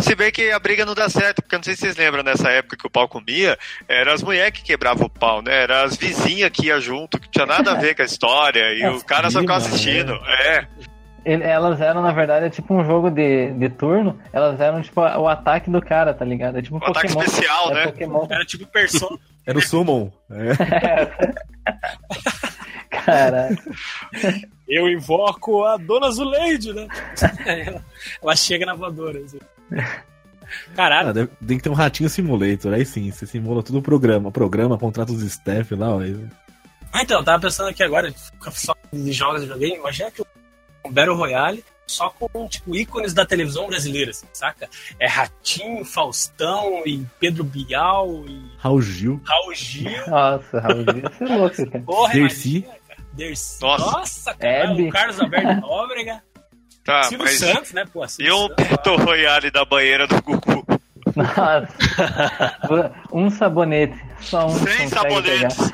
Se 0.00 0.14
bem 0.14 0.32
que 0.32 0.50
a 0.50 0.58
briga 0.58 0.84
não 0.84 0.94
dá 0.94 1.08
certo, 1.08 1.42
porque 1.42 1.54
eu 1.54 1.58
não 1.58 1.64
sei 1.64 1.74
se 1.74 1.82
vocês 1.82 1.96
lembram 1.96 2.22
nessa 2.22 2.48
época 2.50 2.76
que 2.76 2.86
o 2.86 2.90
pau 2.90 3.08
comia, 3.08 3.58
eram 3.86 4.12
as 4.12 4.22
mulheres 4.22 4.58
que 4.58 4.64
quebravam 4.64 5.06
o 5.06 5.10
pau, 5.10 5.42
né? 5.42 5.62
Eram 5.62 5.84
as 5.84 5.96
vizinhas 5.96 6.50
que 6.50 6.66
iam 6.66 6.80
junto, 6.80 7.20
que 7.20 7.28
tinha 7.28 7.46
nada 7.46 7.72
a 7.72 7.74
ver 7.74 7.94
com 7.94 8.02
a 8.02 8.04
história, 8.04 8.72
e 8.72 8.82
As 8.82 9.02
o 9.02 9.04
cara 9.04 9.30
só 9.30 9.40
ficava 9.40 9.60
primas, 9.60 9.74
assistindo. 9.74 10.14
É. 10.26 10.66
Elas 11.24 11.80
eram, 11.80 12.02
na 12.02 12.12
verdade, 12.12 12.46
é 12.46 12.50
tipo 12.50 12.74
um 12.74 12.84
jogo 12.84 13.10
de, 13.10 13.50
de 13.52 13.68
turno. 13.70 14.18
Elas 14.32 14.60
eram 14.60 14.82
tipo 14.82 15.00
o 15.00 15.26
ataque 15.28 15.70
do 15.70 15.80
cara, 15.80 16.12
tá 16.12 16.24
ligado? 16.24 16.58
É 16.58 16.62
tipo 16.62 16.76
um 16.76 16.78
Um 16.78 16.82
ataque 16.90 17.08
Pokémon. 17.08 17.22
especial, 17.22 17.70
é 17.70 17.74
né? 17.74 17.86
Pokémon. 17.86 18.26
Era 18.30 18.44
tipo 18.44 18.66
Persona. 18.66 19.18
Era 19.46 19.58
o 19.58 19.62
Summon. 19.62 20.10
É. 20.30 21.34
Caralho. 23.04 23.58
Eu 24.68 24.88
invoco 24.88 25.64
a 25.64 25.76
Dona 25.76 26.10
Zuleide, 26.10 26.72
né? 26.72 26.86
ela, 27.44 27.82
ela 28.22 28.36
chega 28.36 28.64
na 28.66 28.74
voadora. 28.74 29.18
Assim. 29.20 29.38
Caralho, 30.74 31.08
Ah, 31.08 31.12
deve- 31.12 31.30
tem 31.46 31.56
que 31.58 31.62
ter 31.62 31.68
um 31.68 31.74
ratinho 31.74 32.08
simulator. 32.08 32.72
Aí 32.72 32.84
sim, 32.86 33.10
você 33.10 33.26
simula 33.26 33.62
todo 33.62 33.78
o 33.78 33.82
programa. 33.82 34.30
Programa, 34.30 34.78
contrata 34.78 35.12
os 35.12 35.22
staff 35.22 35.74
lá. 35.74 35.94
Ó, 35.96 36.00
Ah, 36.92 37.02
então, 37.02 37.18
eu 37.18 37.24
tava 37.24 37.42
pensando 37.42 37.68
aqui 37.68 37.82
agora, 37.82 38.12
só 38.52 38.74
de 38.92 39.12
jogos 39.12 39.40
de 39.42 39.46
videogame, 39.48 39.76
imagina 39.80 40.10
que 40.10 40.22
um 40.84 40.90
Battle 40.92 41.16
Royale 41.16 41.64
só 41.86 42.08
com, 42.10 42.48
tipo, 42.48 42.74
ícones 42.74 43.12
da 43.12 43.26
televisão 43.26 43.66
brasileira, 43.66 44.10
assim, 44.10 44.26
saca? 44.32 44.68
É 44.98 45.06
Ratinho, 45.06 45.84
Faustão 45.84 46.82
e 46.86 47.04
Pedro 47.20 47.44
Bial 47.44 48.24
e 48.26 48.42
Raul 48.56 48.80
Gil. 48.80 49.20
Raul 49.24 49.54
Gil. 49.54 49.90
Nossa, 50.06 50.60
Raul 50.60 50.84
Dias, 50.84 51.12
você 51.18 51.24
é 51.24 51.36
louco, 51.36 51.70
cara. 51.70 51.84
Porra, 51.84 52.12
Dercy. 52.14 52.48
imagina, 52.58 52.74
cara. 52.88 53.00
Dercy. 53.12 53.60
Nossa. 53.62 53.84
Nossa, 53.84 54.34
cara, 54.34 54.70
Hebe. 54.72 54.88
o 54.88 54.90
Carlos 54.90 55.20
Alberto 55.20 55.60
Nóbrega. 55.60 56.22
Tá, 56.84 57.02
Silvio 57.04 57.26
mas. 57.26 57.38
Santos, 57.38 57.72
né, 57.72 57.84
pô? 57.92 58.04
E 58.04 58.08
Silvio 58.08 58.34
um 58.34 58.48
Santos, 58.48 58.66
Battle 58.68 58.96
Royale 58.98 59.50
da 59.50 59.64
banheira 59.64 60.06
do 60.06 60.22
Gugu. 60.22 60.64
Nossa. 61.16 62.92
Um 63.12 63.30
sabonete. 63.30 63.98
Só 64.20 64.46
um. 64.46 64.58
Sem 64.58 64.88
sabonetes. 64.88 65.72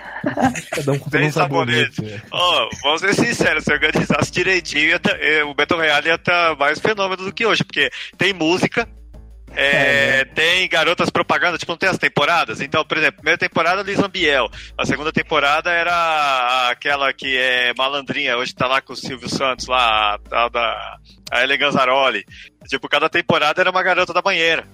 Cada 0.70 0.92
um 0.92 0.98
com 0.98 1.10
Sem 1.10 1.26
um 1.26 1.32
sabonete. 1.32 1.94
sabonete. 1.96 2.22
Ó, 2.30 2.68
vamos 2.82 3.00
ser 3.00 3.14
sinceros, 3.14 3.64
se 3.64 3.72
organizasse 3.72 4.30
direitinho, 4.30 4.88
ia 4.90 5.00
eh, 5.20 5.44
o 5.44 5.54
Battle 5.54 5.78
Royale 5.78 6.08
ia 6.08 6.14
estar 6.16 6.56
mais 6.56 6.78
fenômeno 6.78 7.24
do 7.24 7.32
que 7.32 7.46
hoje, 7.46 7.64
porque 7.64 7.90
tem 8.18 8.32
música, 8.32 8.86
é, 9.56 10.24
tem 10.26 10.68
garotas 10.68 11.10
propaganda, 11.10 11.58
tipo, 11.58 11.72
não 11.72 11.78
tem 11.78 11.88
as 11.88 11.98
temporadas? 11.98 12.60
Então, 12.60 12.84
por 12.84 12.96
exemplo, 12.96 13.16
primeira 13.16 13.38
temporada, 13.38 13.82
Luiz 13.82 13.98
Ambiel. 13.98 14.48
A 14.78 14.86
segunda 14.86 15.12
temporada 15.12 15.70
era 15.70 16.68
aquela 16.70 17.12
que 17.12 17.36
é 17.36 17.72
malandrinha, 17.76 18.36
hoje 18.36 18.54
tá 18.54 18.66
lá 18.66 18.80
com 18.80 18.92
o 18.92 18.96
Silvio 18.96 19.28
Santos, 19.28 19.66
lá, 19.66 20.14
a 20.14 20.18
tal 20.18 20.50
da 20.50 20.96
a 21.30 21.42
Ellen 21.42 21.58
Ganzaroli. 21.58 22.24
Tipo, 22.68 22.88
cada 22.88 23.08
temporada 23.08 23.60
era 23.60 23.70
uma 23.70 23.82
garota 23.82 24.12
da 24.12 24.22
banheira. 24.22 24.66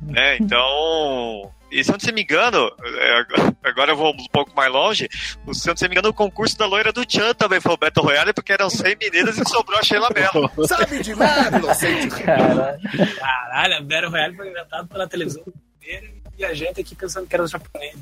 Né? 0.00 0.36
Então, 0.38 1.52
e 1.70 1.84
se 1.84 1.90
eu 1.90 1.98
não 2.02 2.14
me 2.14 2.22
engano, 2.22 2.70
é, 2.82 3.26
agora 3.68 3.92
eu 3.92 3.96
vou 3.96 4.12
um 4.12 4.26
pouco 4.32 4.54
mais 4.56 4.72
longe, 4.72 5.08
se 5.52 5.68
eu 5.68 5.74
não 5.74 5.88
me 5.88 5.94
engano, 5.94 6.08
o 6.08 6.14
concurso 6.14 6.56
da 6.56 6.66
loira 6.66 6.92
do 6.92 7.04
Tchan 7.04 7.34
também 7.34 7.60
foi 7.60 7.72
o 7.72 7.76
Battle 7.76 8.06
Royale, 8.06 8.32
porque 8.32 8.52
eram 8.52 8.70
100 8.70 8.96
meninas 8.96 9.38
e 9.38 9.48
sobrou 9.48 9.78
a 9.78 9.82
Sheila 9.82 10.08
Mello. 10.14 10.50
Sabe 10.66 11.02
de 11.02 11.14
nada, 11.14 11.58
inocente. 11.58 12.22
Caralho. 12.22 12.80
Caralho, 13.18 13.76
a 13.76 13.80
Battle 13.82 14.10
Royale 14.10 14.36
foi 14.36 14.48
inventado 14.48 14.88
pela 14.88 15.06
televisão 15.06 15.44
brasileira 15.44 16.14
e 16.38 16.44
a 16.44 16.54
gente 16.54 16.80
aqui 16.80 16.94
pensando 16.94 17.26
que 17.26 17.34
era 17.34 17.46
japonês. 17.46 17.96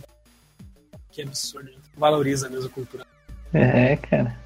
Que 1.10 1.22
absurdo, 1.22 1.70
valoriza 1.96 2.48
mesmo 2.48 2.66
a 2.66 2.70
cultura. 2.70 3.06
É, 3.52 3.96
cara. 3.96 4.45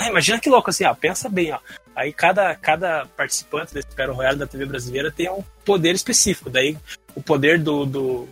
Ah, 0.00 0.08
imagina 0.08 0.40
que 0.40 0.48
louco 0.48 0.70
assim, 0.70 0.86
ó, 0.86 0.94
pensa 0.94 1.28
bem, 1.28 1.52
ó. 1.52 1.58
Aí 1.94 2.10
cada, 2.10 2.54
cada 2.54 3.04
participante 3.14 3.74
desse 3.74 3.88
Battle 3.94 4.16
Royale 4.16 4.38
da 4.38 4.46
TV 4.46 4.64
brasileira 4.64 5.10
tem 5.10 5.28
um 5.30 5.44
poder 5.62 5.94
específico. 5.94 6.48
Daí 6.48 6.74
o 7.14 7.22
poder 7.22 7.58
do, 7.58 7.84
do, 7.84 8.28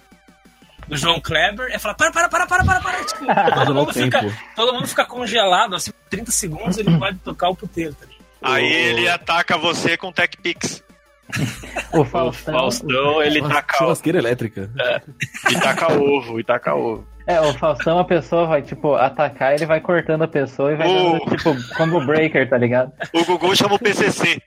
do 0.86 0.96
João 0.96 1.20
Kleber 1.20 1.68
é 1.70 1.78
falar: 1.78 1.92
para, 1.94 2.10
para, 2.10 2.28
para, 2.30 2.46
para, 2.46 2.64
para, 2.64 2.80
para. 2.80 3.04
Tipo, 3.04 3.26
todo, 3.54 3.74
mundo 3.74 3.92
fica, 3.92 4.36
todo 4.56 4.72
mundo 4.72 4.88
fica 4.88 5.04
congelado, 5.04 5.76
assim, 5.76 5.92
30 6.08 6.30
segundos 6.30 6.78
ele 6.78 6.98
pode 6.98 7.18
tocar 7.18 7.50
o 7.50 7.54
puteiro, 7.54 7.94
tá? 7.94 8.06
Aí 8.40 8.64
ele 8.72 9.06
ataca 9.06 9.58
você 9.58 9.94
com 9.98 10.10
Tech 10.10 10.34
Pix. 10.38 10.82
O 11.92 12.00
O 12.00 12.04
Faustão. 12.04 12.54
Faustão, 12.54 13.22
ele 13.22 13.42
taca, 13.42 13.76
churrasqueira 13.76 14.18
elétrica. 14.18 14.70
e 15.50 15.60
taca 15.60 15.92
ovo, 15.92 16.40
e 16.40 16.44
taca 16.44 16.74
ovo. 16.74 17.06
É, 17.28 17.38
o 17.42 17.52
Faustão, 17.52 17.98
a 17.98 18.04
pessoa 18.04 18.46
vai, 18.46 18.62
tipo, 18.62 18.94
atacar, 18.94 19.54
ele 19.54 19.66
vai 19.66 19.82
cortando 19.82 20.22
a 20.22 20.28
pessoa 20.28 20.72
e 20.72 20.76
vai 20.76 20.88
dando, 20.88 21.18
tipo, 21.36 21.54
combo 21.76 22.00
breaker, 22.06 22.48
tá 22.48 22.56
ligado? 22.56 22.90
O 23.12 23.22
Gugu 23.22 23.54
chama 23.54 23.74
o 23.74 23.78
PCC. 23.78 24.40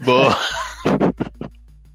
Boa. 0.00 0.34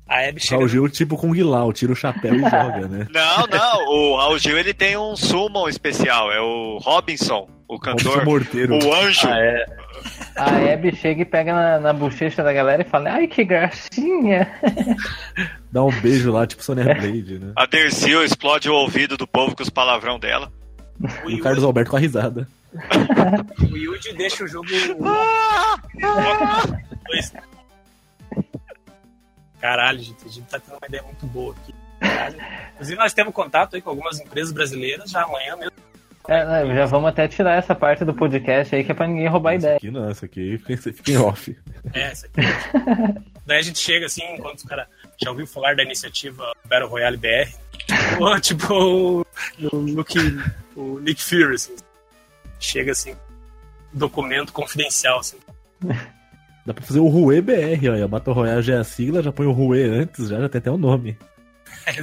A 0.07 0.27
Abby 0.27 0.39
chega. 0.39 0.57
Raul 0.57 0.67
Gil, 0.67 0.89
tipo 0.89 1.17
com 1.17 1.31
Guilau, 1.31 1.73
tira 1.73 1.91
o 1.91 1.95
chapéu 1.95 2.35
e 2.35 2.39
joga, 2.39 2.87
né? 2.87 3.07
Não, 3.13 3.47
não, 3.47 3.85
o 3.87 4.17
Raul 4.17 4.37
Gil 4.37 4.57
ele 4.57 4.73
tem 4.73 4.95
um 4.97 5.15
summon 5.15 5.67
especial, 5.67 6.31
é 6.31 6.39
o 6.39 6.77
Robinson, 6.81 7.47
o 7.67 7.79
cantor, 7.79 8.25
Morteiro. 8.25 8.73
o 8.83 8.93
anjo. 8.93 9.27
Ah, 9.27 9.39
é. 9.39 9.65
A 10.35 10.73
Abby 10.73 10.95
chega 10.95 11.21
e 11.21 11.25
pega 11.25 11.53
na, 11.53 11.79
na 11.79 11.93
bochecha 11.93 12.43
da 12.43 12.53
galera 12.53 12.81
e 12.81 12.85
fala, 12.85 13.11
ai, 13.11 13.27
que 13.27 13.43
gracinha. 13.43 14.51
Dá 15.71 15.83
um 15.83 15.91
beijo 16.01 16.31
lá, 16.31 16.47
tipo 16.47 16.63
Sonya 16.63 16.83
Blade, 16.83 17.39
né? 17.39 17.51
A 17.55 17.65
Dercil 17.65 18.23
explode 18.23 18.69
o 18.69 18.73
ouvido 18.73 19.17
do 19.17 19.27
povo 19.27 19.55
com 19.55 19.61
os 19.61 19.69
palavrão 19.69 20.19
dela. 20.19 20.51
O 21.23 21.29
E 21.29 21.35
o 21.35 21.43
Carlos 21.43 21.63
Alberto 21.63 21.91
com 21.91 21.97
a 21.97 21.99
risada. 21.99 22.47
O 23.71 23.77
Yuji 23.77 24.13
deixa 24.13 24.43
o 24.43 24.47
jogo. 24.47 24.67
Caralho, 29.59 29.99
gente, 29.99 30.25
a 30.25 30.29
gente 30.29 30.47
tá 30.47 30.59
tendo 30.59 30.77
uma 30.77 30.87
ideia 30.87 31.03
muito 31.03 31.25
boa 31.27 31.55
aqui. 31.55 31.73
Caralho. 31.99 32.37
Inclusive, 32.73 32.97
nós 32.97 33.13
temos 33.13 33.33
contato 33.33 33.75
aí 33.75 33.81
com 33.81 33.89
algumas 33.89 34.19
empresas 34.19 34.53
brasileiras 34.53 35.09
já 35.09 35.23
amanhã 35.23 35.55
mesmo. 35.55 35.88
É, 36.29 36.45
né, 36.65 36.75
já 36.75 36.85
vamos 36.85 37.09
até 37.09 37.27
tirar 37.27 37.55
essa 37.57 37.73
parte 37.73 38.05
do 38.05 38.13
podcast 38.13 38.75
aí 38.75 38.83
que 38.83 38.91
é 38.91 38.95
pra 38.95 39.07
ninguém 39.07 39.27
roubar 39.27 39.55
Esse 39.55 39.65
ideia. 39.65 39.77
aqui 39.77 39.89
não, 39.91 40.11
esse 40.11 40.25
aqui 40.25 40.57
fica 40.59 41.11
em 41.11 41.17
off. 41.17 41.57
É, 41.93 42.01
essa 42.11 42.27
aqui. 42.27 42.39
Daí 43.47 43.57
a 43.57 43.61
gente 43.63 43.79
chega 43.79 44.05
assim, 44.05 44.21
enquanto 44.35 44.57
os 44.59 44.63
caras 44.63 44.85
já 45.21 45.31
ouviu 45.31 45.47
falar 45.47 45.75
da 45.75 45.81
iniciativa 45.83 46.51
Battle 46.65 46.87
Royale 46.89 47.17
BR. 47.17 47.49
Tipo, 47.87 48.39
tipo 48.41 48.73
o, 48.73 49.25
o, 49.73 49.77
Nick- 49.81 50.39
o 50.75 50.99
Nick 50.99 51.23
Fury, 51.23 51.55
assim. 51.55 51.75
Chega 52.59 52.91
assim, 52.91 53.15
documento 53.91 54.53
confidencial, 54.53 55.19
assim. 55.19 55.37
Dá 56.65 56.73
pra 56.73 56.83
fazer 56.83 56.99
o 56.99 57.07
Rue 57.07 57.41
BR, 57.41 57.89
ó. 57.99 58.03
A 58.03 58.07
Battle 58.07 58.35
Royale 58.35 58.61
já 58.61 58.75
é 58.75 58.79
a 58.79 58.83
sigla, 58.83 59.23
já 59.23 59.31
põe 59.31 59.47
o 59.47 59.51
Rue 59.51 59.81
antes, 59.81 60.27
já, 60.29 60.39
já 60.39 60.49
tem 60.49 60.59
até 60.59 60.69
o 60.69 60.77
nome. 60.77 61.17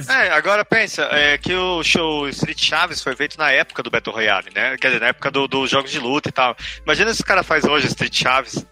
É, 0.09 0.29
agora 0.31 0.63
pensa, 0.65 1.03
é 1.11 1.37
que 1.37 1.53
o 1.53 1.83
show 1.83 2.27
Street 2.29 2.59
Chaves 2.63 3.01
foi 3.01 3.15
feito 3.15 3.37
na 3.37 3.51
época 3.51 3.81
do 3.83 3.89
Battle 3.89 4.13
Royale, 4.15 4.49
né? 4.53 4.77
Quer 4.77 4.87
dizer, 4.87 4.99
na 5.01 5.07
época 5.07 5.31
dos 5.31 5.47
do 5.49 5.67
jogos 5.67 5.91
de 5.91 5.99
luta 5.99 6.29
e 6.29 6.31
tal. 6.31 6.55
Imagina 6.83 7.09
se 7.11 7.17
esse 7.17 7.23
cara 7.23 7.43
faz 7.43 7.63
hoje 7.63 7.87
Street 7.87 8.15
Chaves 8.15 8.65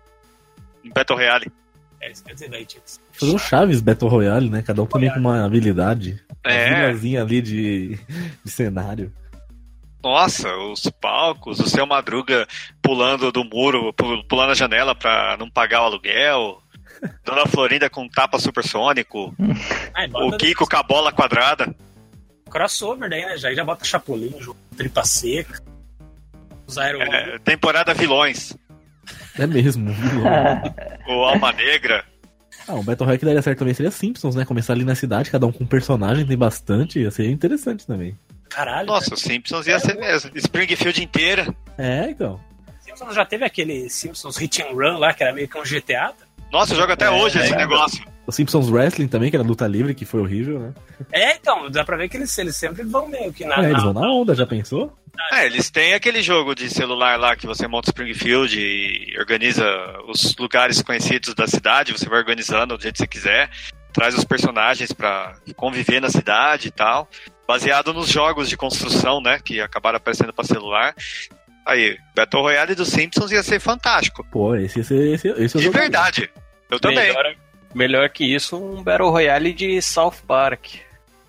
em 0.84 0.90
Battle 0.92 1.18
Royale. 1.18 1.52
É, 2.02 2.12
isso 2.12 2.24
quer 2.24 2.34
dizer, 2.34 2.50
daí 2.50 2.66
tinha 2.66 2.82
que 2.82 2.92
ser. 2.92 3.00
Fazer 3.14 3.32
um 3.34 3.38
Chaves 3.40 3.82
Battle 3.82 4.10
Royale, 4.10 4.50
né? 4.50 4.62
Cada 4.62 4.82
um 4.84 4.86
também 4.86 5.10
com 5.12 5.20
uma 5.20 5.46
habilidade. 5.46 6.22
Uma 6.46 6.54
É. 6.54 6.70
vilazinha 6.88 7.22
ali 7.22 7.42
de, 7.42 8.00
de 8.44 8.52
cenário. 8.52 9.12
Nossa, 10.04 10.56
os 10.58 10.84
palcos, 11.02 11.60
o 11.60 11.68
seu 11.68 11.88
Madruga 11.88 12.48
pulando 12.80 13.32
do 13.32 13.44
muro, 13.44 13.92
pu- 13.92 14.24
pulando 14.28 14.52
a 14.52 14.56
janela 14.56 14.94
pra 14.94 15.36
não 15.40 15.50
pagar 15.50 15.82
o 15.82 15.86
aluguel. 15.86 16.62
Dona 17.24 17.46
Florinda 17.48 17.90
com 17.90 18.08
tapa 18.08 18.40
supersônico. 18.40 19.34
Ah, 19.94 20.06
O 20.26 20.38
Kiko 20.38 20.68
com 20.70 20.78
a 20.78 20.84
bola 20.84 21.12
quadrada. 21.12 21.74
crossover 22.50 23.10
daí, 23.10 23.26
né? 23.26 23.38
Já, 23.38 23.54
já 23.54 23.64
bota 23.64 23.84
Chapolin, 23.86 24.34
jogo, 24.40 24.58
tripa 24.78 25.04
seca. 25.04 25.62
Os 26.68 26.78
aero... 26.78 27.02
É, 27.02 27.38
temporada 27.40 27.94
vilões. 27.94 28.56
É 29.38 29.46
mesmo. 29.46 29.92
vilão. 29.94 30.34
O 31.08 31.24
Alma 31.24 31.52
Negra. 31.52 32.04
ah, 32.68 32.74
um 32.74 32.84
Battle 32.84 33.06
Royale 33.06 33.20
que 33.20 33.26
daria 33.26 33.42
certo 33.42 33.60
também 33.60 33.74
seria 33.76 33.92
Simpsons, 33.92 34.34
né? 34.36 34.44
Começar 34.46 34.74
ali 34.74 34.84
na 34.84 34.96
cidade, 34.96 35.30
cada 35.30 35.46
um 35.46 35.52
com 35.52 35.64
um 35.64 35.68
personagem, 35.68 36.26
tem 36.26 36.36
bastante. 36.38 37.00
Ia 37.00 37.12
ser 37.12 37.30
interessante 37.30 37.86
também. 37.86 38.18
Caralho. 38.50 38.88
Nossa, 38.88 39.14
o 39.14 39.18
Simpsons 39.18 39.68
ia 39.68 39.78
ser 39.80 39.96
mesmo. 39.96 40.32
Springfield 40.36 41.04
inteira. 41.04 41.54
É, 41.78 42.10
então. 42.10 42.40
Simpsons 42.82 43.14
já 43.14 43.26
teve 43.26 43.44
aquele 43.46 43.88
Simpsons 43.90 44.38
Hit 44.38 44.64
and 44.64 44.72
Run 44.74 44.98
lá, 44.98 45.14
que 45.14 45.24
era 45.24 45.34
meio 45.34 45.48
que 45.48 45.58
um 45.60 45.64
GTA. 45.64 46.14
Nossa, 46.56 46.72
eu 46.72 46.78
jogo 46.78 46.94
até 46.94 47.12
hoje 47.12 47.38
esse 47.38 47.54
negócio. 47.54 48.02
O 48.26 48.32
Simpsons 48.32 48.70
Wrestling 48.70 49.10
também, 49.10 49.30
que 49.30 49.36
era 49.36 49.44
luta 49.44 49.68
livre, 49.68 49.94
que 49.94 50.06
foi 50.06 50.22
horrível, 50.22 50.58
né? 50.58 50.74
É, 51.12 51.36
então, 51.36 51.70
dá 51.70 51.84
pra 51.84 51.98
ver 51.98 52.08
que 52.08 52.16
eles, 52.16 52.36
eles 52.38 52.56
sempre 52.56 52.84
vão 52.84 53.10
meio 53.10 53.34
que 53.34 53.44
na. 53.44 53.58
é, 53.58 53.72
eles 53.72 53.84
vão 53.84 53.92
na 53.92 54.10
onda, 54.10 54.34
já 54.34 54.48
pensou? 54.48 54.98
É, 55.34 55.46
eles 55.46 55.70
têm 55.70 55.94
aquele 55.94 56.24
jogo 56.24 56.56
de 56.56 56.70
celular 56.70 57.20
lá 57.20 57.36
que 57.36 57.46
você 57.46 57.68
monta 57.68 57.90
Springfield 57.90 58.58
e 58.58 59.20
organiza 59.20 59.66
os 60.08 60.34
lugares 60.38 60.82
conhecidos 60.82 61.36
da 61.36 61.46
cidade, 61.46 61.92
você 61.92 62.08
vai 62.08 62.20
organizando 62.20 62.78
do 62.78 62.82
jeito 62.82 62.96
que 62.96 63.00
você 63.00 63.08
quiser, 63.08 63.50
traz 63.92 64.18
os 64.18 64.24
personagens 64.24 64.94
pra 64.94 65.36
conviver 65.58 66.00
na 66.00 66.10
cidade 66.10 66.70
e 66.70 66.72
tal, 66.72 67.10
baseado 67.46 67.94
nos 67.94 68.08
jogos 68.08 68.48
de 68.48 68.56
construção, 68.56 69.20
né, 69.20 69.40
que 69.44 69.60
acabaram 69.60 69.98
aparecendo 69.98 70.32
pra 70.32 70.46
celular. 70.46 70.96
Aí, 71.66 71.98
Battle 72.16 72.44
Royale 72.44 72.76
dos 72.76 72.90
Simpsons 72.90 73.32
ia 73.32 73.44
ser 73.44 73.60
fantástico. 73.60 74.26
Pô, 74.32 74.56
esse, 74.56 74.80
esse, 74.80 74.96
esse, 74.96 75.28
esse 75.28 75.58
eu 75.58 75.62
De 75.62 75.70
verdade. 75.70 76.30
Eu 76.70 76.80
também. 76.80 77.08
Melhor, 77.08 77.36
melhor 77.74 78.10
que 78.10 78.24
isso, 78.26 78.58
um 78.58 78.84
Battle 78.84 79.10
Royale 79.10 79.54
de 79.54 79.82
South 79.82 80.16
Park. 80.28 80.66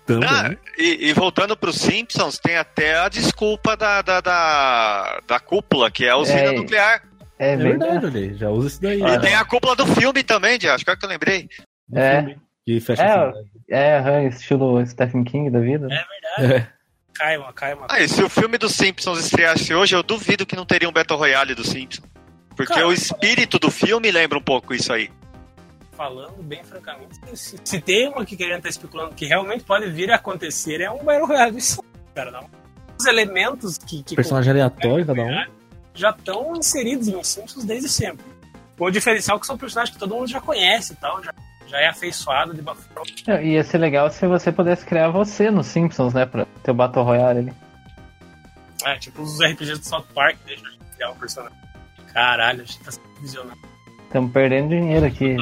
Também. 0.05 0.29
Ah, 0.29 0.55
e, 0.77 1.09
e 1.09 1.13
voltando 1.13 1.55
pro 1.57 1.73
Simpsons, 1.73 2.39
tem 2.39 2.55
até 2.55 2.97
a 2.97 3.09
desculpa 3.09 3.75
da, 3.75 4.01
da, 4.01 4.21
da, 4.21 5.19
da 5.27 5.39
cúpula, 5.39 5.91
que 5.91 6.05
é 6.05 6.11
a 6.11 6.17
usina 6.17 6.39
É. 6.39 6.51
nuclear. 6.53 7.03
É 7.37 7.51
É 7.51 7.57
verdade. 7.57 7.91
verdade, 7.91 8.05
olha 8.17 8.25
aí, 8.31 8.37
já 8.37 8.49
usa 8.49 8.67
esse 8.67 8.81
daí. 8.81 8.99
E 8.99 9.03
né? 9.03 9.19
tem 9.19 9.35
a 9.35 9.43
cúpula 9.45 9.75
do 9.75 9.85
filme 9.85 10.23
também, 10.23 10.57
de, 10.57 10.69
acho 10.69 10.83
que 10.85 10.89
é 10.89 10.93
o 10.93 10.97
que 10.97 11.05
eu 11.05 11.09
lembrei. 11.09 11.49
É. 11.93 12.17
filme, 12.21 12.37
Que 12.65 12.79
fecha 12.79 13.03
É, 13.69 13.97
a. 13.99 14.11
É, 14.21 14.27
estilo 14.29 14.83
Stephen 14.87 15.23
King 15.25 15.49
da 15.51 15.59
vida. 15.59 15.87
É 15.91 16.05
verdade. 16.39 16.63
É. 16.63 16.77
Cai 17.13 17.37
uma, 17.37 17.51
cai 17.51 17.73
uma. 17.73 17.87
Ah, 17.89 17.99
e 17.99 18.07
se 18.07 18.23
o 18.23 18.29
filme 18.29 18.57
dos 18.57 18.73
Simpsons 18.75 19.19
estreasse 19.19 19.73
hoje, 19.73 19.95
eu 19.95 20.03
duvido 20.03 20.45
que 20.45 20.55
não 20.55 20.65
teria 20.65 20.87
um 20.87 20.91
Battle 20.91 21.17
Royale 21.19 21.53
dos 21.55 21.67
Simpsons. 21.67 22.05
Porque 22.55 22.73
Cara, 22.73 22.87
o 22.87 22.93
espírito 22.93 23.59
do 23.59 23.69
filme 23.69 24.09
lembra 24.11 24.37
um 24.37 24.41
pouco 24.41 24.73
isso 24.73 24.93
aí. 24.93 25.09
Falando 25.97 26.43
bem 26.43 26.63
francamente, 26.63 27.15
se, 27.35 27.57
se 27.63 27.81
tem 27.81 28.07
uma 28.07 28.23
que 28.23 28.37
querendo 28.37 28.57
estar 28.57 28.69
especulando 28.69 29.15
que 29.15 29.25
realmente 29.25 29.63
pode 29.63 29.89
vir 29.89 30.11
a 30.11 30.15
acontecer, 30.15 30.79
é 30.79 30.91
um 30.91 31.03
Battle 31.03 31.25
Royale 31.25 31.57
cara. 32.13 32.31
Não. 32.31 32.49
Os 32.99 33.05
elementos 33.05 33.77
que, 33.77 34.03
que 34.03 34.15
Personagem 34.15 34.51
aleatório, 34.51 35.05
cada 35.05 35.21
um. 35.21 35.45
já 35.93 36.09
estão 36.09 36.55
inseridos 36.55 37.07
em 37.07 37.23
Simpsons 37.23 37.63
desde 37.63 37.89
sempre. 37.89 38.25
Com 38.77 38.85
o 38.85 38.91
diferencial 38.91 39.39
que 39.39 39.45
são 39.45 39.57
personagens 39.57 39.93
que 39.93 39.99
todo 39.99 40.15
mundo 40.15 40.27
já 40.27 40.39
conhece 40.39 40.93
e 40.93 40.95
tal, 40.97 41.23
já, 41.23 41.33
já 41.67 41.79
é 41.79 41.87
afeiçoado 41.87 42.53
de 42.53 42.61
bafão. 42.61 43.03
É, 43.27 43.43
Ia 43.43 43.63
ser 43.63 43.79
legal 43.79 44.09
se 44.09 44.25
você 44.27 44.51
pudesse 44.51 44.85
criar 44.85 45.09
você 45.09 45.49
no 45.49 45.63
Simpsons, 45.63 46.13
né? 46.13 46.25
Pra 46.25 46.45
ter 46.63 46.71
o 46.71 46.75
Battle 46.75 47.03
Royale 47.03 47.39
ali. 47.39 47.53
É, 48.85 48.97
tipo 48.97 49.23
os 49.23 49.39
RPGs 49.39 49.79
do 49.79 49.85
South 49.85 50.05
Park, 50.13 50.37
deixa 50.45 50.65
a 50.67 50.69
gente 50.69 50.85
criar 50.95 51.11
um 51.11 51.15
personagem. 51.17 51.57
Caralho, 52.13 52.61
a 52.61 52.65
gente 52.65 52.79
tá 52.79 52.91
se 52.91 52.99
visionando. 53.19 53.76
Estamos 54.07 54.31
perdendo 54.31 54.69
dinheiro 54.69 55.05
aqui. 55.05 55.35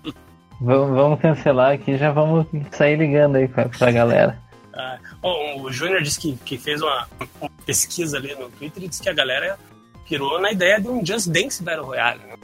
vamos, 0.60 0.94
vamos 0.94 1.20
cancelar 1.20 1.72
aqui 1.72 1.96
já 1.96 2.12
vamos 2.12 2.46
sair 2.70 2.96
ligando 2.96 3.36
aí 3.36 3.48
pra, 3.48 3.68
pra 3.68 3.90
galera. 3.90 4.38
Ah, 4.74 4.98
o 5.22 5.70
Júnior 5.70 6.02
disse 6.02 6.18
que, 6.18 6.36
que 6.44 6.58
fez 6.58 6.80
uma, 6.80 7.06
uma 7.40 7.50
pesquisa 7.66 8.16
ali 8.16 8.34
no 8.34 8.48
Twitter 8.50 8.84
e 8.84 8.88
disse 8.88 9.02
que 9.02 9.08
a 9.08 9.12
galera 9.12 9.58
pirou 10.08 10.40
na 10.40 10.52
ideia 10.52 10.80
de 10.80 10.88
um 10.88 11.04
Just 11.04 11.28
Dance 11.28 11.62
Battle 11.62 11.84
Royale. 11.84 12.20
Né? 12.20 12.34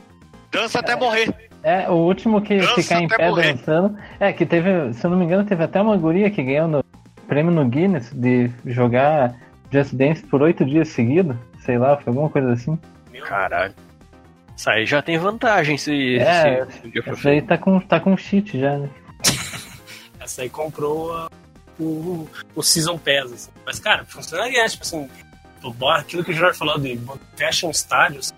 Dança 0.50 0.80
até 0.80 0.96
morrer. 0.96 1.34
É, 1.62 1.88
o 1.88 1.94
último 1.94 2.40
que 2.40 2.58
Dança 2.58 2.82
ficar 2.82 3.02
em 3.02 3.08
pé 3.08 3.28
morrer. 3.28 3.54
dançando. 3.54 3.98
É, 4.18 4.32
que 4.32 4.46
teve, 4.46 4.92
se 4.94 5.04
eu 5.04 5.10
não 5.10 5.18
me 5.18 5.24
engano, 5.24 5.44
teve 5.44 5.62
até 5.62 5.80
uma 5.80 5.96
guria 5.96 6.30
que 6.30 6.42
ganhou 6.42 6.68
no 6.68 6.84
prêmio 7.26 7.52
no 7.52 7.66
Guinness 7.66 8.10
de 8.12 8.50
jogar 8.64 9.34
Just 9.70 9.94
Dance 9.94 10.22
por 10.22 10.42
oito 10.42 10.64
dias 10.64 10.88
seguidos. 10.88 11.36
Sei 11.60 11.78
lá, 11.78 11.96
foi 11.96 12.10
alguma 12.10 12.30
coisa 12.30 12.52
assim. 12.52 12.78
Caralho. 13.26 13.74
Isso 14.58 14.68
aí 14.70 14.84
já 14.84 15.00
tem 15.00 15.16
vantagem 15.16 15.78
se, 15.78 16.18
É, 16.18 16.66
se, 16.66 16.80
se 16.90 17.08
Essa 17.08 17.28
aí 17.30 17.40
tá 17.40 17.56
com, 17.56 17.78
tá 17.78 18.00
com 18.00 18.16
cheat 18.16 18.58
já, 18.58 18.76
né? 18.76 18.90
essa 20.18 20.42
aí 20.42 20.50
comprou 20.50 21.12
a- 21.16 21.30
o, 21.78 22.28
o 22.56 22.62
Season 22.62 22.98
Pass. 22.98 23.32
Assim. 23.32 23.50
Mas, 23.64 23.78
cara, 23.78 24.04
funcionaria, 24.04 24.66
tipo 24.66 24.82
assim, 24.82 25.08
aquilo 25.96 26.24
que 26.24 26.32
o 26.32 26.34
Jorge 26.34 26.58
falou 26.58 26.76
de 26.76 26.98
fecha 27.36 27.68
um 27.68 27.70
estádio, 27.70 28.18
assim, 28.18 28.34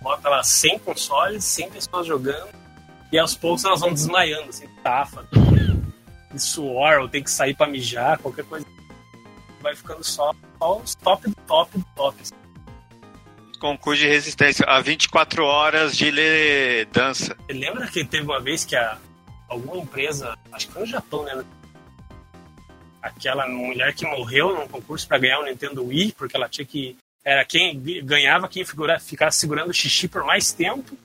bota 0.00 0.28
lá 0.28 0.44
100 0.44 0.78
consoles, 0.78 1.42
100 1.44 1.70
pessoas 1.70 2.06
jogando, 2.06 2.48
e 3.10 3.18
aos 3.18 3.34
poucos 3.34 3.64
elas 3.64 3.80
vão 3.80 3.92
desmaiando, 3.92 4.48
assim, 4.48 4.68
tafa, 4.84 5.26
de 6.32 6.40
suor, 6.40 7.00
ou 7.00 7.08
tem 7.08 7.20
que 7.20 7.30
sair 7.32 7.54
pra 7.54 7.66
mijar, 7.66 8.16
qualquer 8.18 8.44
coisa. 8.44 8.64
Vai 9.60 9.74
ficando 9.74 10.04
só, 10.04 10.32
só 10.60 10.78
os 10.78 10.94
top 10.94 11.28
do 11.28 11.34
top 11.48 11.78
do 11.78 11.84
top. 11.96 12.16
assim. 12.22 12.32
Concurso 13.62 14.02
de 14.02 14.08
resistência. 14.08 14.66
A 14.66 14.80
24 14.80 15.44
horas 15.44 15.96
de 15.96 16.10
ler 16.10 16.86
dança. 16.86 17.36
Você 17.46 17.52
lembra 17.52 17.86
que 17.86 18.04
teve 18.04 18.24
uma 18.24 18.40
vez 18.40 18.64
que 18.64 18.74
a, 18.74 18.98
alguma 19.48 19.76
empresa, 19.76 20.36
acho 20.50 20.66
que 20.66 20.72
foi 20.72 20.82
no 20.82 20.88
Japão, 20.88 21.22
né? 21.22 21.44
Aquela 23.00 23.46
mulher 23.46 23.94
que 23.94 24.04
morreu 24.04 24.52
num 24.52 24.66
concurso 24.66 25.06
para 25.06 25.18
ganhar 25.18 25.38
o 25.38 25.44
Nintendo 25.44 25.84
Wii, 25.86 26.10
porque 26.18 26.36
ela 26.36 26.48
tinha 26.48 26.66
que. 26.66 26.96
Era 27.24 27.44
quem 27.44 27.80
ganhava 28.02 28.48
quem 28.48 28.64
figura, 28.64 28.98
ficasse 28.98 29.38
segurando 29.38 29.70
o 29.70 29.72
xixi 29.74 30.08
por 30.08 30.24
mais 30.24 30.50
tempo. 30.50 30.98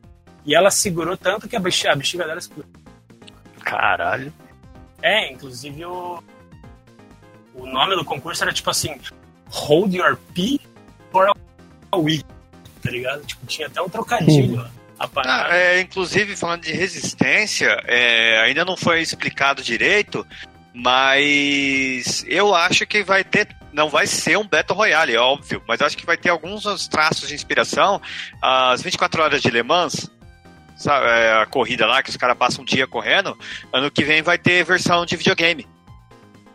E 0.44 0.56
ela 0.56 0.72
segurou 0.72 1.16
tanto 1.16 1.48
que 1.48 1.56
a 1.56 1.60
bexiga, 1.60 1.94
a 1.94 1.96
bexiga 1.96 2.26
dela 2.26 2.40
explodiu. 2.40 2.74
Caralho. 3.62 4.34
É, 5.04 5.32
inclusive 5.32 5.86
o. 5.86 6.24
O 7.54 7.68
nome 7.68 7.96
do 7.96 8.04
concurso 8.04 8.44
era 8.44 8.52
tipo 8.52 8.72
assim: 8.72 9.00
Hold 9.46 9.94
Your 9.94 10.18
Pee 10.34 10.60
for 11.12 11.32
a 11.92 11.98
Wii. 11.98 12.37
Tá 12.82 12.92
ligado? 12.92 13.26
Tipo, 13.26 13.46
tinha 13.46 13.68
até 13.68 13.82
um 13.82 13.90
trocadilho. 13.90 14.60
ó, 15.00 15.04
A 15.04 15.10
Ah, 15.26 15.56
é, 15.56 15.80
inclusive, 15.82 16.36
falando 16.36 16.64
de 16.64 16.74
resistência, 16.74 17.68
é, 17.86 18.42
ainda 18.46 18.66
não 18.66 18.76
foi 18.78 19.02
explicado 19.02 19.62
direito, 19.62 20.26
mas 20.74 22.24
eu 22.28 22.54
acho 22.54 22.86
que 22.86 23.04
vai 23.04 23.24
ter. 23.24 23.48
Não 23.74 23.90
vai 23.90 24.08
ser 24.08 24.38
um 24.38 24.48
Battle 24.48 24.78
Royale, 24.78 25.14
é 25.14 25.20
óbvio, 25.20 25.62
mas 25.68 25.82
acho 25.82 25.98
que 25.98 26.06
vai 26.06 26.18
ter 26.18 26.30
alguns 26.30 26.88
traços 26.88 27.28
de 27.28 27.36
inspiração. 27.36 28.02
As 28.42 28.82
24 28.82 29.22
horas 29.22 29.42
de 29.42 29.52
Le 29.52 29.62
Mans, 29.62 30.10
sabe, 30.76 31.06
é, 31.08 31.34
a 31.42 31.46
corrida 31.46 31.86
lá 31.86 32.02
que 32.02 32.10
os 32.10 32.18
caras 32.18 32.38
passam 32.38 32.64
um 32.64 32.66
dia 32.66 32.88
correndo, 32.88 33.38
ano 33.72 33.92
que 33.92 34.04
vem 34.04 34.22
vai 34.22 34.38
ter 34.38 34.64
versão 34.64 35.06
de 35.06 35.16
videogame. 35.16 35.68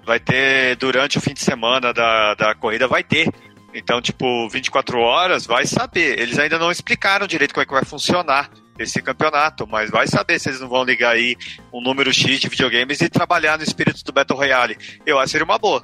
Vai 0.05 0.19
ter 0.19 0.75
durante 0.77 1.19
o 1.19 1.21
fim 1.21 1.33
de 1.33 1.41
semana 1.41 1.93
da, 1.93 2.35
da 2.35 2.55
corrida, 2.57 2.89
vai 2.89 3.05
ter. 3.05 3.29
Então, 3.75 4.01
tipo, 4.03 4.49
24 4.49 4.99
horas, 5.01 5.47
vai 5.47 5.67
saber. 5.67 6.19
Eles 6.19 6.39
ainda 6.39 6.59
não 6.59 6.71
explicaram 6.71 7.27
direito 7.27 7.55
como 7.55 7.63
é 7.63 7.67
que 7.67 7.73
vai 7.73 7.85
funcionar 7.85 8.51
esse 8.79 9.01
campeonato, 9.03 9.67
mas 9.67 9.91
vai 9.91 10.07
saber 10.07 10.39
se 10.39 10.49
eles 10.49 10.61
não 10.61 10.69
vão 10.69 10.83
ligar 10.85 11.13
aí 11.13 11.37
um 11.73 11.81
número 11.81 12.13
X 12.13 12.41
de 12.41 12.49
videogames 12.49 13.01
e 13.01 13.09
trabalhar 13.09 13.57
no 13.59 13.65
espírito 13.65 14.03
do 14.05 14.13
Battle 14.13 14.39
Royale. 14.39 14.77
Eu 15.07 15.19
acho 15.19 15.27
que 15.27 15.31
seria 15.33 15.45
uma 15.45 15.59
boa. 15.59 15.83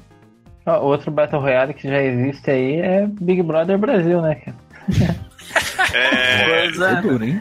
Outro 0.66 1.10
Battle 1.10 1.40
Royale 1.40 1.72
que 1.72 1.88
já 1.88 2.02
existe 2.02 2.50
aí 2.50 2.80
é 2.80 3.06
Big 3.06 3.42
Brother 3.42 3.78
Brasil, 3.78 4.20
né, 4.20 4.34
cara? 4.34 4.56
É, 5.94 6.66
É 6.66 7.00
duro, 7.00 7.24
hein? 7.24 7.40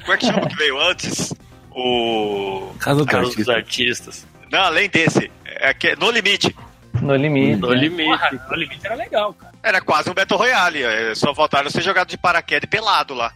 como 0.00 0.12
é 0.12 0.16
que 0.16 0.26
chama 0.26 0.44
o 0.44 0.48
que 0.48 0.56
veio 0.56 0.80
antes? 0.80 1.32
O. 1.70 2.72
Casa 2.78 3.00
do 3.00 3.06
Cara, 3.06 3.22
os 3.24 3.30
artista. 3.30 3.52
artistas. 3.52 4.26
Não, 4.50 4.60
além 4.60 4.88
desse, 4.88 5.30
é 5.44 5.74
que, 5.74 5.94
No 5.96 6.10
Limite. 6.10 6.54
No 7.02 7.14
limite. 7.16 7.56
No 7.60 7.72
limite. 7.72 8.08
Porra, 8.10 8.30
no 8.50 8.56
limite 8.56 8.86
era 8.86 8.94
legal, 8.94 9.32
cara. 9.34 9.54
Era 9.62 9.80
quase 9.80 10.10
um 10.10 10.14
Battle 10.14 10.38
Royale. 10.38 10.82
é, 10.82 11.14
Só 11.14 11.34
faltaram 11.34 11.70
ser 11.70 11.82
jogado 11.82 12.08
de 12.08 12.18
paraquedas 12.18 12.64
e 12.64 12.70
pelado 12.70 13.14
lá. 13.14 13.32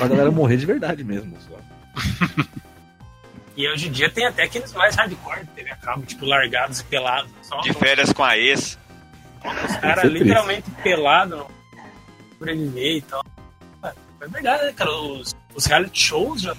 A 0.00 0.06
galera 0.08 0.30
morrer 0.30 0.56
de 0.56 0.66
verdade 0.66 1.02
mesmo. 1.04 1.36
Só. 1.40 1.56
E 3.56 3.68
hoje 3.68 3.88
em 3.88 3.92
dia 3.92 4.08
tem 4.08 4.24
até 4.26 4.44
aqueles 4.44 4.72
mais 4.72 4.96
hardcore 4.96 5.44
TV 5.54 5.70
a 5.70 5.76
cabo, 5.76 6.06
tipo 6.06 6.24
largados 6.24 6.80
e 6.80 6.84
pelados. 6.84 7.30
Só 7.42 7.60
De 7.60 7.74
férias 7.74 8.10
com 8.10 8.24
a 8.24 8.38
ex. 8.38 8.78
os 9.68 9.76
caras 9.76 10.04
Isso 10.04 10.16
é 10.16 10.18
literalmente 10.18 10.70
pelados 10.82 11.38
no 11.40 11.46
sobreviver 12.38 12.96
e 12.96 13.02
tal. 13.02 13.22
É 13.82 14.28
verdade, 14.28 14.64
né, 14.64 14.72
cara? 14.72 14.90
Os, 14.90 15.36
os 15.54 15.66
reality 15.66 16.00
shows 16.00 16.40
já 16.42 16.56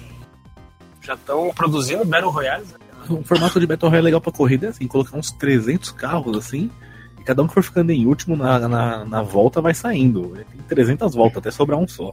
já 1.00 1.14
estão 1.14 1.52
produzindo 1.54 2.04
Battle 2.04 2.30
Royales. 2.30 2.70
né? 2.70 2.78
O 3.08 3.24
formato 3.24 3.58
de 3.58 3.66
Battle 3.66 3.90
Royale 3.90 4.04
legal 4.04 4.20
pra 4.20 4.32
corrida 4.32 4.66
é 4.66 4.70
assim, 4.70 4.86
colocar 4.86 5.16
uns 5.16 5.30
300 5.32 5.90
carros 5.92 6.36
assim, 6.36 6.70
e 7.18 7.24
cada 7.24 7.42
um 7.42 7.48
que 7.48 7.54
for 7.54 7.62
ficando 7.62 7.90
em 7.90 8.06
último 8.06 8.36
na, 8.36 8.58
na, 8.68 9.04
na 9.04 9.22
volta 9.22 9.60
vai 9.60 9.74
saindo. 9.74 10.34
Tem 10.50 10.62
300 10.68 11.14
voltas, 11.14 11.38
até 11.38 11.50
sobrar 11.50 11.78
um 11.78 11.88
só. 11.88 12.12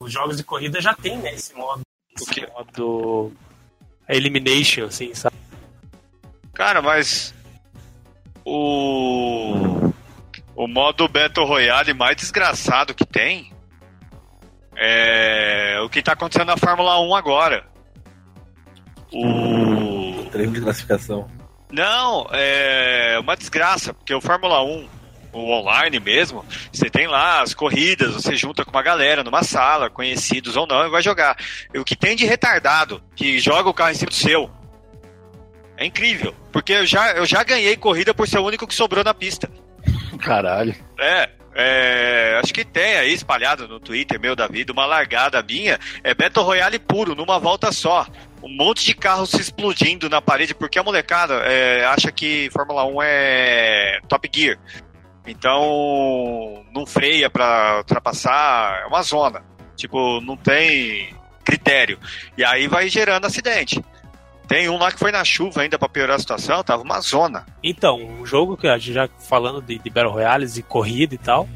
Os 0.00 0.12
jogos 0.12 0.36
de 0.36 0.44
corrida 0.44 0.80
já 0.80 0.94
tem, 0.94 1.16
né, 1.18 1.34
esse 1.34 1.54
modo. 1.54 1.80
Esse 2.14 2.30
quê? 2.30 2.46
modo 2.54 3.32
elimination, 4.08 4.86
assim, 4.86 5.14
sabe? 5.14 5.36
Cara, 6.52 6.80
mas. 6.80 7.34
O. 8.44 9.92
O 10.54 10.66
modo 10.66 11.08
Battle 11.08 11.46
Royale 11.46 11.92
mais 11.92 12.16
desgraçado 12.16 12.94
que 12.94 13.04
tem. 13.04 13.52
É. 14.74 15.78
O 15.84 15.88
que 15.90 16.02
tá 16.02 16.12
acontecendo 16.12 16.46
na 16.46 16.56
Fórmula 16.56 16.98
1 17.00 17.14
agora. 17.14 17.66
O. 19.12 19.85
Treino 20.36 20.52
de 20.52 20.60
classificação. 20.60 21.30
Não, 21.72 22.26
é 22.30 23.16
uma 23.18 23.34
desgraça, 23.34 23.94
porque 23.94 24.14
o 24.14 24.20
Fórmula 24.20 24.62
1, 24.62 24.88
o 25.32 25.50
online 25.50 25.98
mesmo, 25.98 26.44
você 26.70 26.90
tem 26.90 27.06
lá 27.06 27.40
as 27.40 27.54
corridas, 27.54 28.12
você 28.12 28.36
junta 28.36 28.62
com 28.62 28.70
uma 28.70 28.82
galera 28.82 29.24
numa 29.24 29.42
sala, 29.42 29.88
conhecidos 29.88 30.54
ou 30.54 30.66
não, 30.66 30.86
e 30.86 30.90
vai 30.90 31.00
jogar. 31.00 31.38
E 31.72 31.78
o 31.78 31.84
que 31.84 31.96
tem 31.96 32.14
de 32.14 32.26
retardado 32.26 33.02
que 33.14 33.38
joga 33.38 33.70
o 33.70 33.74
carro 33.74 33.92
em 33.92 33.94
cima 33.94 34.10
do 34.10 34.14
seu. 34.14 34.50
É 35.78 35.86
incrível, 35.86 36.34
porque 36.52 36.74
eu 36.74 36.86
já, 36.86 37.12
eu 37.12 37.24
já 37.24 37.42
ganhei 37.42 37.74
corrida 37.74 38.12
por 38.12 38.28
ser 38.28 38.38
o 38.38 38.44
único 38.44 38.66
que 38.66 38.74
sobrou 38.74 39.02
na 39.02 39.14
pista. 39.14 39.50
Caralho. 40.20 40.74
É, 41.00 41.30
é, 41.54 42.38
acho 42.42 42.52
que 42.52 42.66
tem 42.66 42.98
aí 42.98 43.14
espalhado 43.14 43.66
no 43.66 43.80
Twitter, 43.80 44.20
meu 44.20 44.36
da 44.36 44.46
vida, 44.46 44.72
uma 44.72 44.84
largada 44.84 45.42
minha. 45.42 45.80
É 46.04 46.14
Battle 46.14 46.44
Royale 46.44 46.78
puro, 46.78 47.14
numa 47.14 47.38
volta 47.38 47.72
só. 47.72 48.06
Um 48.46 48.56
monte 48.56 48.84
de 48.84 48.94
carros 48.94 49.30
se 49.30 49.40
explodindo 49.40 50.08
na 50.08 50.22
parede, 50.22 50.54
porque 50.54 50.78
a 50.78 50.82
molecada 50.82 51.34
é, 51.44 51.84
acha 51.84 52.12
que 52.12 52.48
Fórmula 52.52 52.84
1 52.84 53.02
é 53.02 54.00
Top 54.08 54.30
Gear. 54.32 54.56
Então, 55.26 56.64
não 56.72 56.86
freia 56.86 57.28
pra 57.28 57.78
ultrapassar, 57.78 58.82
é 58.84 58.86
uma 58.86 59.02
zona. 59.02 59.42
Tipo, 59.74 60.20
não 60.20 60.36
tem 60.36 61.12
critério. 61.44 61.98
E 62.38 62.44
aí 62.44 62.68
vai 62.68 62.88
gerando 62.88 63.26
acidente. 63.26 63.84
Tem 64.46 64.68
um 64.68 64.78
lá 64.78 64.92
que 64.92 64.98
foi 64.98 65.10
na 65.10 65.24
chuva 65.24 65.62
ainda 65.62 65.76
pra 65.76 65.88
piorar 65.88 66.14
a 66.14 66.20
situação, 66.20 66.62
tava 66.62 66.84
uma 66.84 67.00
zona. 67.00 67.44
Então, 67.64 67.98
um 67.98 68.24
jogo 68.24 68.56
que 68.56 68.68
a 68.68 68.78
gente 68.78 68.92
já 68.92 69.08
falando 69.28 69.60
de, 69.60 69.76
de 69.76 69.90
Battle 69.90 70.12
Royales 70.12 70.56
e 70.56 70.62
corrida 70.62 71.16
e 71.16 71.18
tal, 71.18 71.48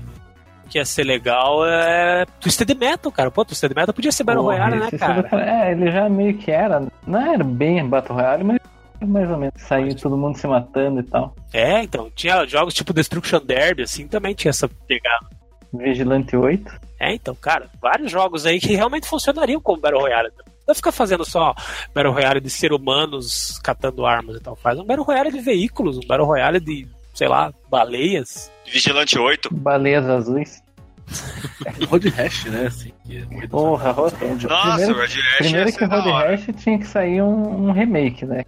que 0.71 0.79
ia 0.79 0.85
ser 0.85 1.05
legal 1.05 1.67
é 1.67 2.25
Twisted 2.41 2.75
Metal, 2.75 3.11
cara. 3.13 3.31
Pô, 3.31 3.45
Twisted 3.45 3.75
Metal 3.75 3.93
podia 3.93 4.13
ser 4.13 4.25
Battle 4.25 4.45
Porra, 4.45 4.57
Royale, 4.57 4.81
né, 4.81 4.91
cara? 4.99 5.29
É, 5.41 5.73
ele 5.73 5.91
já 5.91 6.09
meio 6.09 6.37
que 6.39 6.51
era. 6.51 6.87
Não 7.07 7.21
era 7.21 7.45
bem 7.45 7.87
Battle 7.87 8.17
Royale, 8.17 8.45
mas 8.45 8.59
mais 9.07 9.31
ou 9.31 9.39
menos. 9.39 9.55
Saiu 9.57 9.95
todo 9.97 10.17
mundo 10.17 10.37
se 10.37 10.47
matando 10.47 11.01
e 11.01 11.03
tal. 11.03 11.35
É, 11.53 11.83
então, 11.83 12.11
tinha 12.15 12.47
jogos 12.47 12.75
tipo 12.75 12.93
Destruction 12.93 13.41
Derby, 13.41 13.83
assim, 13.83 14.07
também 14.07 14.35
tinha 14.35 14.51
essa 14.51 14.69
pegada. 14.87 15.27
Vigilante 15.73 16.37
8. 16.37 16.71
É, 16.99 17.15
então, 17.15 17.35
cara, 17.35 17.71
vários 17.81 18.11
jogos 18.11 18.45
aí 18.45 18.61
que 18.61 18.75
realmente 18.75 19.09
funcionariam 19.09 19.61
como 19.61 19.81
Battle 19.81 20.01
Royale. 20.01 20.29
Não 20.37 20.67
vai 20.67 20.75
ficar 20.75 20.93
fazendo 20.93 21.25
só 21.25 21.55
Battle 21.95 22.13
Royale 22.13 22.41
de 22.41 22.51
ser 22.51 22.73
humanos 22.73 23.59
catando 23.63 24.05
armas 24.05 24.37
e 24.37 24.41
tal. 24.41 24.55
Faz 24.57 24.79
um 24.79 24.85
Battle 24.85 25.07
Royale 25.07 25.31
de 25.31 25.41
veículos, 25.41 25.97
um 25.97 26.07
Battle 26.07 26.27
Royale 26.27 26.61
de, 26.61 26.87
sei 27.15 27.29
lá, 27.29 27.53
baleias. 27.69 28.51
Vigilante 28.71 29.19
8. 29.19 29.55
Baleias 29.55 30.09
azuis. 30.09 30.63
Road 31.89 32.09
Rash, 32.11 32.45
né? 32.47 32.67
Assim, 32.67 32.93
que 33.05 33.19
é 33.19 33.47
Porra, 33.49 33.91
Road 33.91 34.15
Nossa, 34.45 34.77
primeiro, 34.77 34.95
Red 34.95 35.01
Rash 35.01 35.39
primeiro 35.39 35.71
ia 35.71 35.77
que 35.77 35.85
Road. 35.85 36.11
Rash 36.11 36.47
tinha 36.57 36.79
que 36.79 36.87
sair 36.87 37.23
um, 37.23 37.69
um 37.69 37.73
remake, 37.73 38.25
né? 38.25 38.45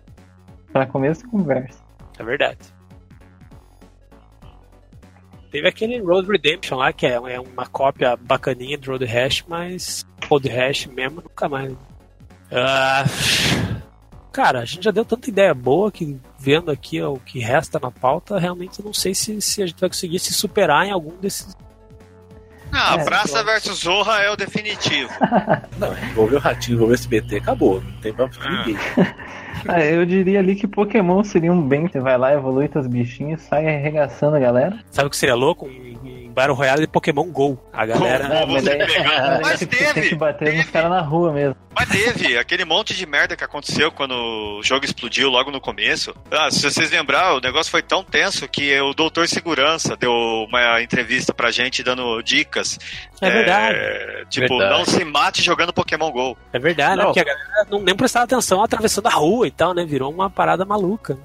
Pra 0.73 0.87
começo 0.87 1.23
de 1.23 1.29
conversa. 1.29 1.83
É 2.19 2.23
verdade. 2.23 2.59
Teve 5.51 5.69
aquele 5.69 6.01
Road 6.01 6.27
Redemption 6.31 6.79
lá, 6.79 6.93
que 6.93 7.07
é 7.07 7.13
é 7.13 7.41
uma 7.41 7.67
cópia 7.67 8.17
bacaninha 8.17 8.79
do 8.79 8.91
Road 8.91 9.05
Rash, 9.05 9.45
mas 9.47 10.07
Road 10.27 10.49
Rash 10.49 10.87
mesmo 10.87 11.21
nunca 11.21 11.49
mais. 11.49 11.75
Ah, 12.51 13.05
cara, 14.33 14.61
a 14.61 14.65
gente 14.65 14.83
já 14.85 14.91
deu 14.91 15.05
tanta 15.05 15.29
ideia 15.29 15.53
boa 15.55 15.93
que 15.93 16.17
vendo 16.39 16.71
aqui 16.71 17.01
ó, 17.03 17.13
o 17.13 17.21
que 17.21 17.39
resta 17.39 17.79
na 17.81 17.91
pauta, 17.91 18.39
realmente 18.39 18.81
eu 18.81 18.85
não 18.87 18.93
sei 18.95 19.15
se, 19.15 19.41
se 19.41 19.63
a 19.63 19.67
gente 19.67 19.79
vai 19.81 19.89
conseguir 19.91 20.19
se 20.19 20.33
superar 20.33 20.87
em 20.87 20.91
algum 20.91 21.17
desses. 21.19 21.57
Não, 22.73 22.95
É, 23.01 23.05
Praça 23.05 23.45
versus 23.45 23.81
Zorra 23.81 24.21
é 24.23 24.31
o 24.31 24.37
definitivo. 24.37 25.11
Não, 25.79 25.93
envolveu 26.09 26.39
o 26.39 26.41
Ratinho, 26.41 26.77
envolveu 26.77 26.93
o 26.93 26.99
SBT, 26.99 27.37
acabou. 27.37 27.83
Não 27.83 28.01
tem 28.01 28.15
pra 28.15 28.31
Ah. 28.41 28.51
ninguém. 28.67 28.77
Ah, 29.69 29.81
eu 29.85 30.05
diria 30.05 30.41
ali 30.41 30.57
que 30.57 30.67
Pokémon 30.67 31.23
seria 31.23 31.53
um 31.53 31.63
bem. 31.69 31.87
Você 31.87 32.01
vai 32.01 32.17
lá, 32.19 32.33
evolui 32.33 32.67
teus 32.69 32.87
bichinhos, 32.87 33.43
sai 33.43 33.67
arregaçando 33.69 34.35
a 34.35 34.41
galera. 34.41 34.77
Sabe 34.91 35.07
o 35.07 35.11
que 35.11 35.17
seria 35.17 35.37
louco? 35.37 35.67
Um 35.67 35.71
Battle 36.33 36.57
Royale 36.57 36.81
de 36.81 36.87
Pokémon 36.87 37.31
GO. 37.31 37.59
A 37.73 37.87
galera. 37.87 38.47
Mas 38.47 38.65
pegar. 38.65 38.79
daí 38.79 39.41
Mas 39.43 39.59
você 39.59 39.67
teve, 39.67 39.93
tem 39.95 40.09
que 40.09 40.15
bater 40.15 40.55
nos 40.55 40.71
caras 40.71 40.91
na 40.91 41.01
rua 41.01 41.33
mesmo. 41.33 41.57
Mas 41.75 41.89
teve 41.89 42.37
aquele 42.37 42.65
monte 42.65 42.95
de 42.95 43.07
merda 43.07 43.37
que 43.37 43.45
aconteceu 43.45 43.91
quando 43.91 44.13
o 44.13 44.63
jogo 44.63 44.85
explodiu 44.85 45.31
logo 45.31 45.51
no 45.51 45.61
começo. 45.61 46.15
Ah, 46.31 46.51
se 46.51 46.63
vocês 46.63 46.91
lembrar, 46.91 47.35
o 47.35 47.41
negócio 47.41 47.71
foi 47.71 47.83
tão 47.83 48.05
tenso 48.05 48.47
que 48.49 48.79
o 48.81 48.93
Doutor 48.93 49.27
Segurança 49.27 49.97
deu 49.97 50.13
uma 50.13 50.83
entrevista 50.83 51.33
pra 51.33 51.51
gente 51.51 51.83
dando 51.83 52.21
dicas. 52.23 52.79
É 53.21 53.31
verdade. 53.31 53.79
É, 53.79 54.25
tipo, 54.29 54.59
Verdade. 54.59 54.79
não 54.79 54.85
se 54.85 55.05
mate 55.05 55.43
jogando 55.43 55.73
Pokémon 55.73 56.11
GO. 56.11 56.37
É 56.53 56.59
verdade, 56.59 56.97
né? 56.97 57.05
Não. 57.05 57.13
Porque 57.13 57.21
a 57.21 57.25
galera 57.25 57.67
não 57.71 57.81
nem 57.81 57.95
prestava 57.95 58.25
atenção 58.25 58.63
atravessando 58.63 59.07
a 59.07 59.11
rua 59.11 59.47
e 59.47 59.51
tal, 59.51 59.73
né? 59.75 59.85
Virou 59.85 60.13
uma 60.13 60.29
parada 60.29 60.65
maluca. 60.65 61.17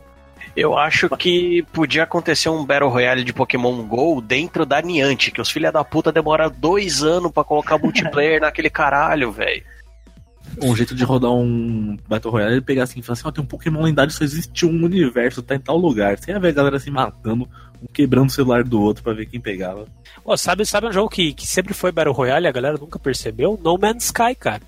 Eu 0.55 0.77
acho 0.77 1.09
que 1.17 1.63
podia 1.71 2.03
acontecer 2.03 2.49
um 2.49 2.65
Battle 2.65 2.89
Royale 2.89 3.23
de 3.23 3.33
Pokémon 3.33 3.83
GO 3.83 4.21
dentro 4.21 4.65
da 4.65 4.81
Niantic, 4.81 5.33
que 5.33 5.41
os 5.41 5.51
filha 5.51 5.71
da 5.71 5.83
puta 5.83 6.11
demoram 6.11 6.51
dois 6.55 7.03
anos 7.03 7.31
pra 7.31 7.43
colocar 7.43 7.77
multiplayer 7.77 8.41
naquele 8.41 8.69
caralho, 8.69 9.31
velho. 9.31 9.63
Um 10.61 10.75
jeito 10.75 10.95
de 10.95 11.03
rodar 11.03 11.31
um 11.31 11.97
Battle 12.07 12.31
Royale 12.31 12.57
é 12.57 12.61
pegar 12.61 12.83
assim 12.83 12.99
e 12.99 13.03
falar 13.03 13.13
assim: 13.13 13.27
ó, 13.27 13.31
tem 13.31 13.43
um 13.43 13.47
Pokémon 13.47 13.83
lendário, 13.83 14.11
só 14.11 14.23
existe 14.23 14.65
um 14.65 14.83
universo, 14.83 15.43
tá 15.43 15.55
em 15.55 15.59
tal 15.59 15.77
lugar. 15.77 16.17
Você 16.17 16.31
ia 16.31 16.39
ver 16.39 16.49
a 16.49 16.53
galera 16.53 16.79
se 16.79 16.89
matando, 16.89 17.47
um 17.81 17.87
quebrando 17.93 18.29
o 18.29 18.31
celular 18.31 18.63
do 18.63 18.81
outro 18.81 19.03
pra 19.03 19.13
ver 19.13 19.27
quem 19.27 19.39
pegava. 19.39 19.85
Pô, 20.23 20.35
sabe, 20.35 20.65
sabe 20.65 20.87
um 20.87 20.91
jogo 20.91 21.09
que, 21.09 21.33
que 21.33 21.45
sempre 21.45 21.73
foi 21.73 21.91
Battle 21.91 22.15
Royale 22.15 22.45
e 22.45 22.49
a 22.49 22.51
galera 22.51 22.77
nunca 22.77 22.97
percebeu? 22.97 23.59
No 23.61 23.77
Man's 23.77 24.05
Sky, 24.05 24.33
cara. 24.33 24.61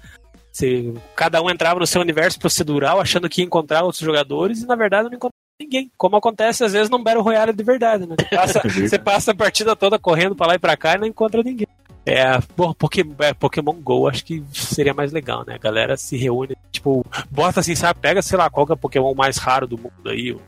Você, 0.52 0.94
cada 1.16 1.42
um 1.42 1.50
entrava 1.50 1.80
no 1.80 1.88
seu 1.88 2.02
universo 2.02 2.40
procedural 2.40 3.00
achando 3.00 3.30
que 3.30 3.42
ia 3.42 3.46
encontrar 3.46 3.84
outros 3.84 4.04
jogadores 4.04 4.62
e 4.62 4.68
na 4.68 4.76
verdade 4.76 5.08
não 5.08 5.16
encontrava 5.16 5.39
ninguém. 5.60 5.92
Como 5.98 6.16
acontece 6.16 6.64
às 6.64 6.74
vezes 6.74 6.90
num 6.90 7.04
Battle 7.04 7.24
Royale 7.24 7.54
de 7.54 7.64
verdade, 7.64 8.06
né? 8.06 8.16
Você 8.18 8.36
passa, 8.36 8.62
você 8.70 9.00
passa 9.00 9.32
a 9.32 9.36
partida 9.36 9.76
toda 9.76 10.00
correndo 10.00 10.36
pra 10.36 10.48
lá 10.48 10.56
e 10.56 10.60
pra 10.60 10.78
cá 10.78 10.96
e 10.96 10.98
não 11.00 11.08
encontra 11.08 11.44
ninguém. 11.44 11.68
É, 12.06 12.40
bom, 12.56 12.74
Pokémon, 12.74 13.14
é, 13.20 13.34
Pokémon 13.34 13.74
GO 13.74 14.08
acho 14.08 14.26
que 14.26 14.44
seria 14.54 14.94
mais 14.94 15.12
legal, 15.12 15.44
né? 15.46 15.56
A 15.56 15.58
galera 15.60 15.96
se 15.98 16.18
reúne, 16.18 16.56
tipo, 16.72 17.06
bota 17.30 17.60
assim, 17.60 17.76
sabe? 17.76 18.00
Pega, 18.00 18.22
sei 18.22 18.38
lá, 18.38 18.50
qual 18.50 18.66
que 18.66 18.72
é 18.72 18.76
o 18.76 18.78
Pokémon 18.78 19.14
mais 19.14 19.38
raro 19.38 19.68
do 19.68 19.78
mundo 19.78 20.08
aí, 20.10 20.32
o 20.32 20.42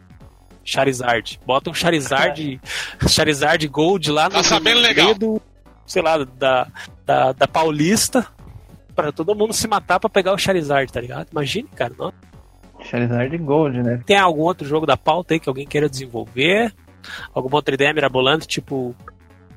Charizard. 0.64 1.40
Bota 1.46 1.70
um 1.70 1.74
Charizard, 1.74 2.60
Charizard 3.08 3.68
Gold 3.68 4.10
lá 4.12 4.30
no, 4.30 4.42
Tá 4.42 4.60
no 4.60 4.80
legal. 4.80 5.06
meio 5.08 5.20
do, 5.20 5.42
sei 5.86 6.02
lá, 6.02 6.24
da, 6.24 6.68
da, 7.06 7.32
da 7.34 7.48
Paulista 7.48 8.26
pra 8.96 9.12
todo 9.12 9.36
mundo 9.36 9.54
se 9.54 9.68
matar 9.68 10.00
pra 10.00 10.10
pegar 10.10 10.34
o 10.34 10.38
Charizard, 10.38 10.92
tá 10.92 11.02
ligado? 11.02 11.28
Imagine, 11.32 11.68
cara, 11.76 11.94
não? 11.98 12.12
Charizard 12.84 13.38
Gold, 13.38 13.82
né? 13.84 14.02
Tem 14.06 14.18
algum 14.18 14.42
outro 14.42 14.68
jogo 14.68 14.86
da 14.86 14.98
pauta 14.98 15.34
aí 15.34 15.40
que 15.40 15.50
alguém 15.50 15.66
queira 15.68 15.90
desenvolver? 15.90 16.74
Alguma 17.34 17.56
outra 17.56 17.74
ideia 17.74 17.94
mirabolante, 17.94 18.48
tipo 18.48 18.96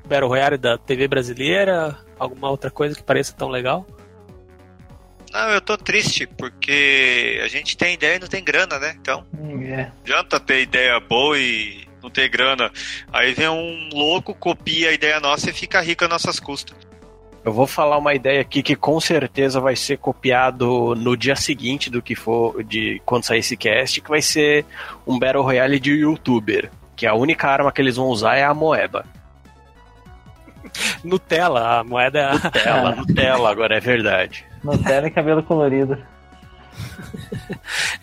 Battle 0.07 0.29
Royale 0.29 0.57
da 0.57 0.77
TV 0.77 1.07
brasileira? 1.07 1.97
Alguma 2.17 2.49
outra 2.49 2.69
coisa 2.71 2.95
que 2.95 3.03
pareça 3.03 3.33
tão 3.33 3.49
legal? 3.49 3.85
Não, 5.31 5.49
eu 5.49 5.59
tô 5.59 5.77
triste, 5.77 6.25
porque 6.25 7.41
a 7.43 7.47
gente 7.47 7.75
tem 7.75 7.93
ideia 7.95 8.15
e 8.15 8.19
não 8.19 8.27
tem 8.27 8.43
grana, 8.43 8.79
né? 8.79 8.95
Então, 9.01 9.25
É. 9.67 9.91
adianta 10.03 10.39
ter 10.39 10.61
ideia 10.61 10.97
boa 10.99 11.37
e 11.37 11.85
não 12.01 12.09
ter 12.09 12.29
grana. 12.29 12.71
Aí 13.11 13.33
vem 13.33 13.49
um 13.49 13.89
louco, 13.91 14.33
copia 14.33 14.89
a 14.89 14.93
ideia 14.93 15.19
nossa 15.19 15.49
e 15.49 15.53
fica 15.53 15.81
rico 15.81 16.03
às 16.05 16.09
nossas 16.09 16.39
custas. 16.39 16.77
Eu 17.45 17.53
vou 17.53 17.67
falar 17.67 17.99
uma 17.99 18.15
ideia 18.15 18.41
aqui 18.41 18.63
que 18.63 18.75
com 18.75 18.99
certeza 18.99 19.59
vai 19.59 19.75
ser 19.75 19.99
copiado 19.99 20.95
no 20.95 21.15
dia 21.15 21.35
seguinte 21.35 21.91
do 21.91 22.01
que 22.01 22.15
for 22.15 22.63
de 22.63 22.99
quando 23.05 23.23
sair 23.23 23.37
esse 23.37 23.55
cast, 23.55 24.01
que 24.01 24.09
vai 24.09 24.19
ser 24.19 24.65
um 25.05 25.19
Battle 25.19 25.43
Royale 25.43 25.79
de 25.79 25.91
youtuber. 25.91 26.71
Que 26.95 27.05
a 27.05 27.13
única 27.13 27.47
arma 27.47 27.71
que 27.71 27.79
eles 27.79 27.97
vão 27.97 28.07
usar 28.07 28.35
é 28.35 28.43
a 28.43 28.51
moeba. 28.51 29.05
Nutella, 31.05 31.81
a 31.81 31.83
moeda 31.83 32.19
é 32.19 32.25
a... 32.25 32.33
Nutella, 32.33 32.95
Nutella, 32.97 33.51
agora 33.51 33.77
é 33.77 33.79
verdade. 33.79 34.43
Nutella 34.63 35.07
e 35.07 35.11
cabelo 35.11 35.43
colorido. 35.43 35.97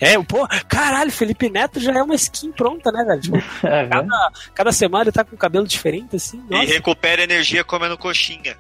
É, 0.01 0.21
pô, 0.21 0.49
caralho, 0.69 1.13
Felipe 1.13 1.49
Neto 1.49 1.79
já 1.79 1.93
é 1.93 2.03
uma 2.03 2.15
skin 2.17 2.51
pronta, 2.51 2.91
né, 2.91 3.05
velho? 3.05 3.21
Tipo, 3.21 3.37
É, 3.65 3.87
cada, 3.87 4.33
cada 4.53 4.73
semana 4.73 5.05
ele 5.05 5.13
tá 5.13 5.25
com 5.25 5.37
cabelo 5.37 5.67
diferente, 5.67 6.17
assim. 6.17 6.43
E 6.51 6.53
Nossa. 6.53 6.73
recupera 6.73 7.23
energia 7.23 7.63
comendo 7.63 7.97
coxinha. 7.97 8.57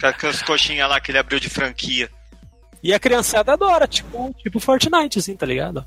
Com 0.00 0.06
Aquelas 0.06 0.42
coxinhas 0.42 0.88
lá 0.88 1.00
que 1.00 1.10
ele 1.10 1.18
abriu 1.18 1.38
de 1.38 1.48
franquia. 1.50 2.08
E 2.82 2.94
a 2.94 2.98
criançada 2.98 3.52
adora, 3.52 3.86
tipo, 3.86 4.34
tipo 4.38 4.58
Fortnite, 4.58 5.18
assim, 5.18 5.36
tá 5.36 5.44
ligado? 5.44 5.84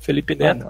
Felipe 0.00 0.34
Neto. 0.34 0.66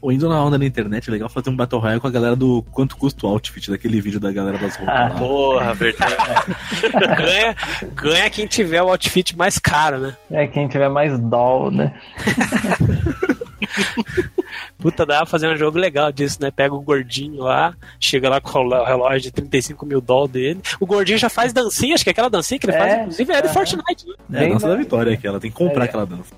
Ou 0.00 0.12
indo 0.12 0.28
na 0.28 0.40
onda 0.44 0.56
na 0.58 0.64
internet, 0.64 1.08
é 1.08 1.12
legal 1.12 1.28
fazer 1.28 1.50
um 1.50 1.56
Battle 1.56 1.80
Royale 1.80 2.00
com 2.00 2.06
a 2.06 2.10
galera 2.10 2.36
do 2.36 2.62
quanto 2.70 2.96
custa 2.96 3.26
o 3.26 3.30
outfit, 3.30 3.68
daquele 3.70 4.00
vídeo 4.00 4.20
da 4.20 4.30
galera 4.30 4.58
das 4.58 4.76
roupas 4.76 4.94
Ah, 4.94 5.08
lá. 5.08 5.10
Porra, 5.18 5.74
verdade. 5.74 6.14
ganha, 7.16 7.56
ganha 7.94 8.30
quem 8.30 8.46
tiver 8.46 8.82
o 8.82 8.88
outfit 8.90 9.34
mais 9.36 9.58
caro, 9.58 9.98
né? 9.98 10.16
É 10.30 10.46
quem 10.46 10.68
tiver 10.68 10.88
mais 10.88 11.18
doll, 11.18 11.72
né? 11.72 11.92
Puta, 14.78 15.04
dá 15.06 15.18
pra 15.18 15.26
fazer 15.26 15.48
um 15.48 15.56
jogo 15.56 15.78
legal 15.78 16.10
disso, 16.12 16.38
né? 16.40 16.50
Pega 16.50 16.74
o 16.74 16.80
gordinho 16.80 17.42
lá, 17.42 17.74
chega 18.00 18.28
lá 18.28 18.40
com 18.40 18.58
o 18.58 18.84
relógio 18.84 19.20
de 19.20 19.30
35 19.32 19.84
mil 19.86 20.00
dólares 20.00 20.32
dele. 20.32 20.60
O 20.80 20.86
gordinho 20.86 21.18
já 21.18 21.28
faz 21.28 21.52
dancinha, 21.52 21.94
acho 21.94 22.04
que 22.04 22.10
é 22.10 22.12
aquela 22.12 22.30
dancinha 22.30 22.58
que 22.58 22.66
ele 22.66 22.76
É, 22.76 22.78
faz, 22.78 23.00
inclusive, 23.00 23.32
é 23.32 23.42
do 23.42 23.44
aham. 23.46 23.54
Fortnite, 23.54 24.06
né? 24.28 24.44
É 24.44 24.46
a 24.46 24.52
dança 24.52 24.68
da- 24.68 24.76
vitória 24.76 25.12
aqui, 25.14 25.26
ela 25.26 25.40
tem 25.40 25.50
que 25.50 25.56
comprar 25.56 25.84
É. 25.84 25.88
aquela 25.88 26.06
dança. 26.06 26.34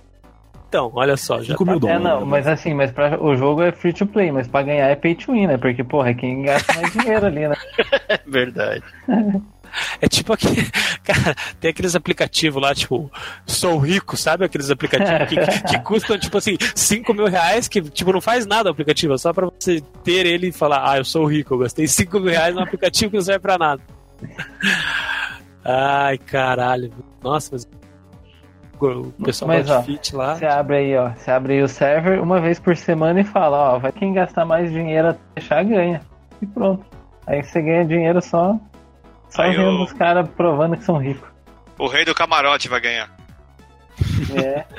Então, 0.69 0.91
olha 0.95 1.17
só, 1.17 1.39
já 1.41 1.55
5 1.55 1.65
mil 1.65 1.77
É, 1.77 1.79
dólares. 1.79 2.03
não, 2.03 2.21
né? 2.21 2.27
mas 2.27 2.47
assim, 2.47 2.75
mas 2.75 2.91
pra, 2.91 3.19
o 3.23 3.35
jogo 3.37 3.63
é 3.63 3.73
free 3.73 3.93
to 3.93 4.07
play, 4.07 4.31
mas 4.31 4.47
pra 4.47 4.63
ganhar 4.63 4.87
é 4.89 4.95
pay 4.95 5.15
to 5.15 5.33
win, 5.33 5.47
né? 5.47 5.57
Porque, 5.57 5.83
porra, 5.83 6.11
é 6.11 6.15
quem 6.15 6.43
gasta 6.43 6.75
mais 6.75 6.93
dinheiro 6.93 7.25
ali, 7.27 7.49
né? 7.49 7.57
É 8.09 8.21
verdade. 8.27 8.83
É 10.01 10.09
tipo 10.09 10.33
aquele. 10.33 10.69
Cara, 11.03 11.35
tem 11.61 11.71
aqueles 11.71 11.95
aplicativos 11.95 12.63
lá, 12.63 12.75
tipo, 12.75 13.11
sou 13.47 13.79
rico, 13.79 14.17
sabe? 14.17 14.45
Aqueles 14.45 14.71
aplicativos 14.71 15.29
que, 15.29 15.37
que, 15.37 15.63
que 15.63 15.81
custam, 15.81 16.19
tipo 16.19 16.37
assim, 16.37 16.57
5 16.75 17.15
mil 17.15 17.27
reais, 17.27 17.69
que, 17.69 17.81
tipo, 17.83 18.13
não 18.13 18.21
faz 18.21 18.47
nada 18.47 18.69
o 18.69 18.73
aplicativo, 18.73 19.15
é 19.15 19.19
só 19.19 19.33
pra 19.33 19.47
você 19.47 19.81
ter 20.05 20.27
ele 20.27 20.49
e 20.49 20.53
falar, 20.53 20.91
ah, 20.91 20.99
eu 20.99 21.05
sou 21.05 21.25
rico, 21.25 21.55
eu 21.55 21.59
gastei 21.59 21.87
5 21.87 22.21
mil 22.21 22.31
reais 22.31 22.55
num 22.55 22.63
aplicativo 22.63 23.11
que 23.11 23.17
não 23.17 23.25
serve 23.25 23.41
pra 23.41 23.59
nada. 23.59 23.83
Ai, 25.65 26.17
caralho. 26.19 26.93
Nossa, 27.23 27.51
mas. 27.53 27.69
O 28.81 29.25
pessoal 29.25 29.49
Mas, 29.49 29.69
ó, 29.69 29.77
Outfit 29.77 30.15
lá. 30.15 30.37
Você 30.37 30.47
abre 30.47 30.77
aí, 30.77 30.97
ó. 30.97 31.11
Você 31.11 31.31
abre 31.31 31.55
aí 31.55 31.63
o 31.63 31.69
server 31.69 32.23
uma 32.23 32.41
vez 32.41 32.61
por 32.61 32.77
semana 32.77 33.21
e 33.21 33.25
fala, 33.25 33.75
ó, 33.75 33.79
vai 33.79 33.91
quem 33.91 34.13
gastar 34.13 34.45
mais 34.45 34.71
dinheiro 34.71 35.09
até 35.09 35.21
fechar 35.35 35.65
ganha. 35.65 36.01
E 36.41 36.47
pronto. 36.47 36.87
Aí 37.27 37.43
você 37.43 37.61
ganha 37.61 37.85
dinheiro 37.85 38.23
só, 38.23 38.59
só 39.31 39.43
Aí 39.43 39.51
vendo 39.53 39.63
eu- 39.63 39.83
os 39.83 39.93
caras 39.93 40.29
provando 40.37 40.77
que 40.77 40.85
são 40.85 40.97
ricos. 40.99 41.29
O 41.79 41.87
rei 41.87 42.05
do 42.05 42.15
camarote 42.15 42.69
vai 42.69 42.81
ganhar. 42.81 43.11
É. 44.35 44.65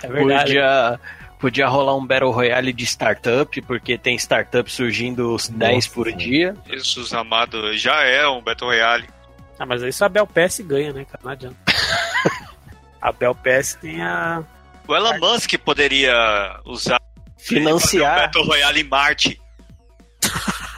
É 0.00 0.06
verdade. 0.06 0.44
Podia, 0.44 1.00
podia 1.40 1.66
rolar 1.66 1.96
um 1.96 2.06
Battle 2.06 2.30
Royale 2.30 2.72
de 2.72 2.84
startup, 2.86 3.60
porque 3.62 3.98
tem 3.98 4.14
startup 4.16 4.70
surgindo 4.70 5.34
os 5.34 5.48
10 5.48 5.88
por 5.88 6.12
dia. 6.12 6.54
Jesus 6.68 7.12
amado, 7.12 7.76
já 7.76 8.00
é 8.04 8.28
um 8.28 8.40
Battle 8.40 8.70
Royale. 8.70 9.08
Ah, 9.58 9.66
mas 9.66 9.82
aí 9.82 9.92
só 9.92 10.04
a 10.04 10.08
Bel 10.08 10.24
PS 10.24 10.60
ganha, 10.60 10.92
né, 10.92 11.04
cara? 11.04 11.18
Não 11.24 11.32
adianta. 11.32 11.56
a 13.02 13.10
Bel 13.10 13.34
PS 13.34 13.74
tem 13.80 14.00
a. 14.00 14.44
O 14.86 14.94
Elon 14.94 15.18
Musk 15.18 15.52
poderia 15.64 16.14
usar 16.64 17.00
um 17.00 17.32
Financiar. 17.36 18.20
Battle 18.20 18.44
Royale 18.46 18.80
em 18.82 18.84
Marte. 18.84 19.40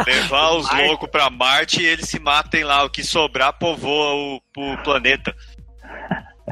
Levar 0.06 0.52
os 0.52 0.70
loucos 0.70 1.10
pra 1.10 1.30
Marte 1.30 1.82
e 1.82 1.86
eles 1.86 2.08
se 2.08 2.18
matem 2.18 2.64
lá. 2.64 2.84
O 2.84 2.90
que 2.90 3.02
sobrar 3.02 3.52
povoa 3.52 4.14
o, 4.14 4.40
o 4.56 4.78
planeta. 4.82 5.34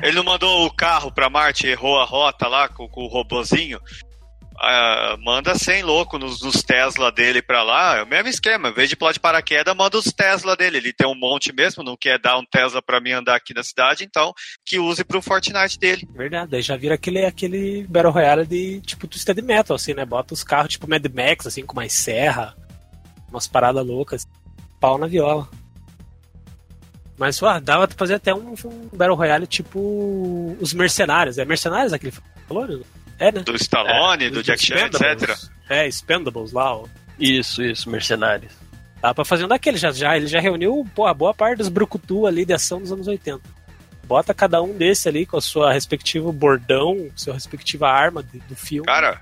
Ele 0.03 0.17
não 0.17 0.25
mandou 0.25 0.67
o 0.67 0.75
carro 0.75 1.11
pra 1.11 1.31
Marte, 1.31 1.67
errou 1.67 1.99
a 1.99 2.05
rota 2.05 2.47
lá 2.49 2.69
com, 2.69 2.89
com 2.89 3.05
o 3.05 3.09
robozinho. 3.09 3.81
Ah, 4.59 5.17
manda 5.21 5.55
100 5.55 5.83
louco 5.83 6.19
nos, 6.19 6.41
nos 6.41 6.63
Tesla 6.63 7.13
dele 7.13 7.43
pra 7.43 7.63
lá. 7.63 7.99
É 7.99 8.03
o 8.03 8.07
mesmo 8.07 8.29
esquema. 8.29 8.69
Em 8.69 8.73
vez 8.73 8.89
de 8.89 8.97
pular 8.97 9.13
de 9.13 9.21
paraquedas, 9.21 9.77
manda 9.77 9.99
os 9.99 10.07
Tesla 10.07 10.57
dele. 10.57 10.79
Ele 10.79 10.93
tem 10.93 11.07
um 11.07 11.15
monte 11.15 11.53
mesmo, 11.53 11.83
não 11.83 11.97
quer 11.97 12.19
dar 12.19 12.39
um 12.39 12.45
Tesla 12.45 12.81
pra 12.81 13.01
mim 13.01 13.13
andar 13.13 13.37
aqui 13.37 13.53
na 13.53 13.63
cidade, 13.63 14.05
então 14.05 14.33
que 14.65 14.79
use 14.79 15.05
pro 15.05 15.23
Fortnite 15.23 15.79
dele. 15.79 16.09
Verdade, 16.15 16.57
aí 16.57 16.63
já 16.63 16.77
vira 16.77 16.95
aquele, 16.95 17.25
aquele 17.25 17.87
Battle 17.89 18.13
Royale 18.13 18.47
de 18.47 18.81
tipo 18.81 19.07
Twisted 19.07 19.43
Metal, 19.43 19.75
assim, 19.75 19.95
né? 19.95 20.05
Bota 20.05 20.33
os 20.33 20.43
carros 20.43 20.73
tipo 20.73 20.89
Mad 20.89 21.05
Max, 21.15 21.47
assim, 21.47 21.65
com 21.65 21.77
mais 21.77 21.93
serra, 21.93 22.57
umas 23.37 23.47
paradas 23.47 23.87
loucas, 23.87 24.27
pau 24.81 24.99
na 24.99 25.07
viola. 25.07 25.49
Mas, 27.19 27.43
ó, 27.43 27.59
dava 27.61 27.89
pra 27.89 27.97
fazer 27.97 28.15
até 28.15 28.35
um, 28.35 28.53
um 28.65 28.89
Battle 28.93 29.17
Royale 29.17 29.47
tipo 29.47 30.57
os 30.61 30.75
Mercenários. 30.75 31.39
É 31.39 31.45
Mercenários 31.45 31.93
aquele 31.93 32.13
que 32.13 32.19
falou? 32.47 32.67
né? 32.67 32.81
É, 33.19 33.33
né? 33.33 33.41
Do 33.41 33.57
Stallone, 33.57 34.29
do 34.29 34.41
Os 34.41 34.45
Jack 34.45 34.63
Chan, 34.63 34.87
etc. 34.87 35.35
É, 35.71 35.87
Expendables 35.89 36.53
lá, 36.53 36.77
ó. 36.77 36.85
Isso, 37.19 37.63
isso, 37.63 37.89
mercenários. 37.89 38.53
Dá 39.01 39.15
pra 39.15 39.25
fazer 39.25 39.47
um 39.47 39.49
daquele, 39.49 39.79
já, 39.79 39.91
já, 39.91 40.15
ele 40.17 40.27
já 40.27 40.39
reuniu 40.41 40.87
pô, 40.95 41.07
a 41.07 41.15
boa 41.15 41.33
parte 41.33 41.59
dos 41.59 41.69
brucutu 41.71 42.27
ali 42.27 42.45
de 42.45 42.53
ação 42.53 42.79
dos 42.81 42.93
anos 42.93 43.07
80. 43.07 43.41
Bota 44.05 44.35
cada 44.35 44.61
um 44.63 44.77
desse 44.77 45.09
ali 45.09 45.25
com 45.25 45.39
a 45.39 45.41
sua 45.41 45.73
respectiva 45.73 46.31
bordão, 46.31 47.09
sua 47.17 47.33
respectiva 47.35 47.89
arma 47.89 48.23
de- 48.23 48.39
do 48.41 48.55
filme. 48.55 48.87
Cara, 48.87 49.21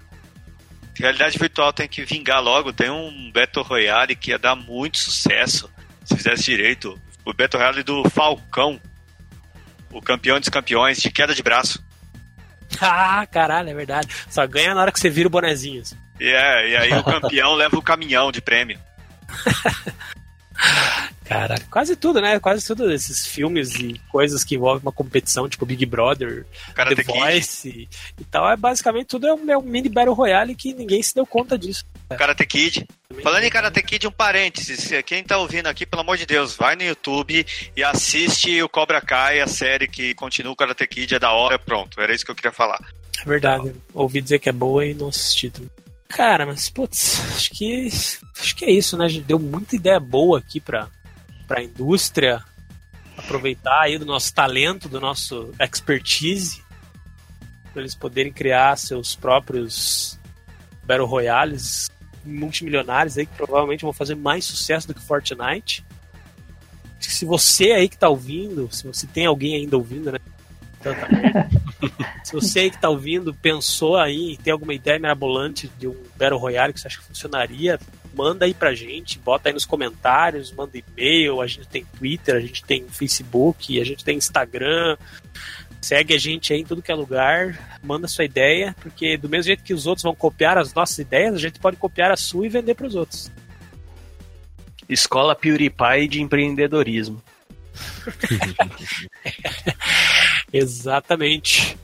realidade 1.02 1.38
virtual 1.38 1.72
tem 1.72 1.88
que 1.88 2.04
vingar 2.04 2.42
logo. 2.42 2.72
Tem 2.72 2.90
um 2.90 3.30
Battle 3.32 3.64
Royale 3.64 4.14
que 4.16 4.30
ia 4.30 4.38
dar 4.38 4.54
muito 4.54 4.98
sucesso 4.98 5.70
se 6.04 6.16
fizesse 6.16 6.44
direito. 6.44 7.00
O 7.24 7.32
Battle 7.32 7.60
Royale 7.60 7.82
do 7.82 8.08
Falcão. 8.10 8.80
O 9.90 10.02
campeão 10.02 10.38
dos 10.40 10.48
campeões 10.48 10.98
de 10.98 11.10
queda 11.10 11.34
de 11.34 11.42
braço. 11.42 11.82
Ah, 12.80 13.24
caralho, 13.26 13.70
é 13.70 13.74
verdade. 13.74 14.08
Só 14.28 14.44
ganha 14.48 14.74
na 14.74 14.80
hora 14.80 14.90
que 14.90 14.98
você 14.98 15.08
vira 15.08 15.28
o 15.28 15.30
bonezinho. 15.30 15.80
é, 16.18 16.70
e 16.70 16.76
aí 16.76 16.92
o 16.92 17.04
campeão 17.04 17.54
leva 17.54 17.76
o 17.78 17.82
caminhão 17.82 18.32
de 18.32 18.40
prêmio. 18.40 18.80
Caralho. 21.24 21.64
Quase 21.70 21.96
tudo, 21.96 22.20
né? 22.20 22.38
Quase 22.38 22.66
tudo 22.66 22.86
desses 22.86 23.26
filmes 23.26 23.74
e 23.76 24.00
coisas 24.10 24.44
que 24.44 24.56
envolvem 24.56 24.82
uma 24.82 24.92
competição, 24.92 25.48
tipo 25.48 25.64
Big 25.64 25.84
Brother, 25.86 26.44
Karate 26.74 26.96
The 26.96 27.04
Kid. 27.04 27.18
Voice 27.18 27.68
e, 27.68 27.88
e 28.20 28.24
tal. 28.24 28.48
É 28.50 28.56
basicamente 28.56 29.06
tudo 29.06 29.26
é 29.26 29.34
um, 29.34 29.50
é 29.50 29.56
um 29.56 29.62
mini 29.62 29.88
Battle 29.88 30.14
Royale 30.14 30.54
que 30.54 30.74
ninguém 30.74 31.02
se 31.02 31.14
deu 31.14 31.26
conta 31.26 31.58
disso. 31.58 31.84
Karate 32.16 32.46
Kid. 32.46 32.86
Falando 33.22 33.44
em 33.44 33.50
Karate 33.50 33.82
Kid, 33.82 34.06
um 34.06 34.12
parênteses. 34.12 34.90
Quem 35.06 35.24
tá 35.24 35.38
ouvindo 35.38 35.66
aqui, 35.66 35.86
pelo 35.86 36.02
amor 36.02 36.16
de 36.16 36.26
Deus, 36.26 36.54
vai 36.54 36.76
no 36.76 36.82
YouTube 36.82 37.46
e 37.76 37.82
assiste 37.82 38.62
o 38.62 38.68
Cobra 38.68 39.00
Kai, 39.00 39.40
a 39.40 39.46
série 39.46 39.88
que 39.88 40.14
continua 40.14 40.52
o 40.52 40.56
Karate 40.56 40.86
Kid, 40.86 41.14
é 41.14 41.18
da 41.18 41.32
hora, 41.32 41.58
pronto. 41.58 42.00
Era 42.00 42.14
isso 42.14 42.24
que 42.24 42.30
eu 42.30 42.34
queria 42.34 42.52
falar. 42.52 42.80
É 43.20 43.28
verdade. 43.28 43.72
Ouvi 43.94 44.20
dizer 44.20 44.38
que 44.38 44.48
é 44.48 44.52
boa 44.52 44.84
e 44.84 44.92
não 44.92 45.08
assisti 45.08 45.48
também. 45.48 45.70
Cara, 46.14 46.46
mas 46.46 46.70
putz, 46.70 47.18
acho 47.34 47.50
que 47.50 47.88
acho 48.38 48.54
que 48.54 48.64
é 48.64 48.70
isso, 48.70 48.96
né? 48.96 49.06
A 49.06 49.08
deu 49.26 49.36
muita 49.36 49.74
ideia 49.74 49.98
boa 49.98 50.38
aqui 50.38 50.60
pra, 50.60 50.86
pra 51.44 51.60
indústria 51.60 52.40
aproveitar 53.16 53.80
aí 53.80 53.98
do 53.98 54.06
nosso 54.06 54.32
talento, 54.32 54.88
do 54.88 55.00
nosso 55.00 55.52
expertise, 55.58 56.62
para 57.72 57.82
eles 57.82 57.96
poderem 57.96 58.32
criar 58.32 58.78
seus 58.78 59.16
próprios 59.16 60.16
Battle 60.84 61.08
Royales 61.08 61.90
multimilionários 62.24 63.18
aí 63.18 63.26
que 63.26 63.34
provavelmente 63.34 63.82
vão 63.82 63.92
fazer 63.92 64.14
mais 64.14 64.44
sucesso 64.44 64.86
do 64.86 64.94
que 64.94 65.02
Fortnite. 65.02 65.84
Se 67.00 67.24
você 67.24 67.72
aí 67.72 67.88
que 67.88 67.98
tá 67.98 68.08
ouvindo, 68.08 68.68
se 68.72 68.86
você 68.86 69.04
tem 69.08 69.26
alguém 69.26 69.56
ainda 69.56 69.76
ouvindo, 69.76 70.12
né? 70.12 70.20
Tanta 70.84 71.08
merda. 71.08 71.48
Se 72.22 72.34
você 72.34 72.60
aí 72.60 72.70
que 72.70 72.78
tá 72.78 72.90
ouvindo 72.90 73.32
pensou 73.32 73.96
aí 73.96 74.32
em 74.32 74.36
ter 74.36 74.50
alguma 74.50 74.74
ideia 74.74 74.98
mirabolante 74.98 75.70
de 75.78 75.88
um 75.88 75.96
Battle 76.16 76.38
Royale 76.38 76.74
que 76.74 76.80
você 76.80 76.88
acha 76.88 76.98
que 76.98 77.06
funcionaria, 77.06 77.80
manda 78.14 78.44
aí 78.44 78.52
pra 78.52 78.74
gente, 78.74 79.18
bota 79.18 79.48
aí 79.48 79.54
nos 79.54 79.64
comentários, 79.64 80.52
manda 80.52 80.76
e-mail, 80.76 81.40
a 81.40 81.46
gente 81.46 81.66
tem 81.66 81.84
Twitter, 81.84 82.36
a 82.36 82.40
gente 82.40 82.62
tem 82.62 82.86
Facebook, 82.86 83.80
a 83.80 83.84
gente 83.84 84.04
tem 84.04 84.18
Instagram. 84.18 84.98
Segue 85.80 86.14
a 86.14 86.18
gente 86.18 86.52
aí 86.52 86.60
em 86.60 86.64
tudo 86.64 86.82
que 86.82 86.92
é 86.92 86.94
lugar, 86.94 87.78
manda 87.82 88.08
sua 88.08 88.24
ideia, 88.24 88.74
porque 88.80 89.18
do 89.18 89.28
mesmo 89.28 89.44
jeito 89.44 89.62
que 89.62 89.74
os 89.74 89.86
outros 89.86 90.02
vão 90.02 90.14
copiar 90.14 90.56
as 90.56 90.72
nossas 90.72 90.98
ideias, 90.98 91.34
a 91.34 91.38
gente 91.38 91.58
pode 91.58 91.76
copiar 91.76 92.10
a 92.10 92.16
sua 92.16 92.46
e 92.46 92.48
vender 92.48 92.74
pros 92.74 92.94
outros. 92.94 93.30
Escola 94.88 95.34
PewDiePie 95.34 96.08
de 96.08 96.22
empreendedorismo. 96.22 97.22
Exatamente. 100.54 101.76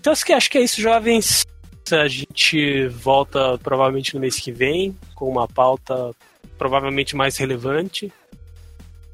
Então 0.00 0.12
acho 0.12 0.24
que, 0.24 0.32
acho 0.32 0.50
que 0.50 0.58
é 0.58 0.62
isso, 0.62 0.80
jovens. 0.80 1.46
A 1.92 2.08
gente 2.08 2.88
volta 2.88 3.58
provavelmente 3.58 4.14
no 4.14 4.20
mês 4.20 4.36
que 4.36 4.50
vem 4.50 4.96
com 5.14 5.28
uma 5.28 5.46
pauta 5.46 6.12
provavelmente 6.58 7.14
mais 7.14 7.36
relevante. 7.36 8.12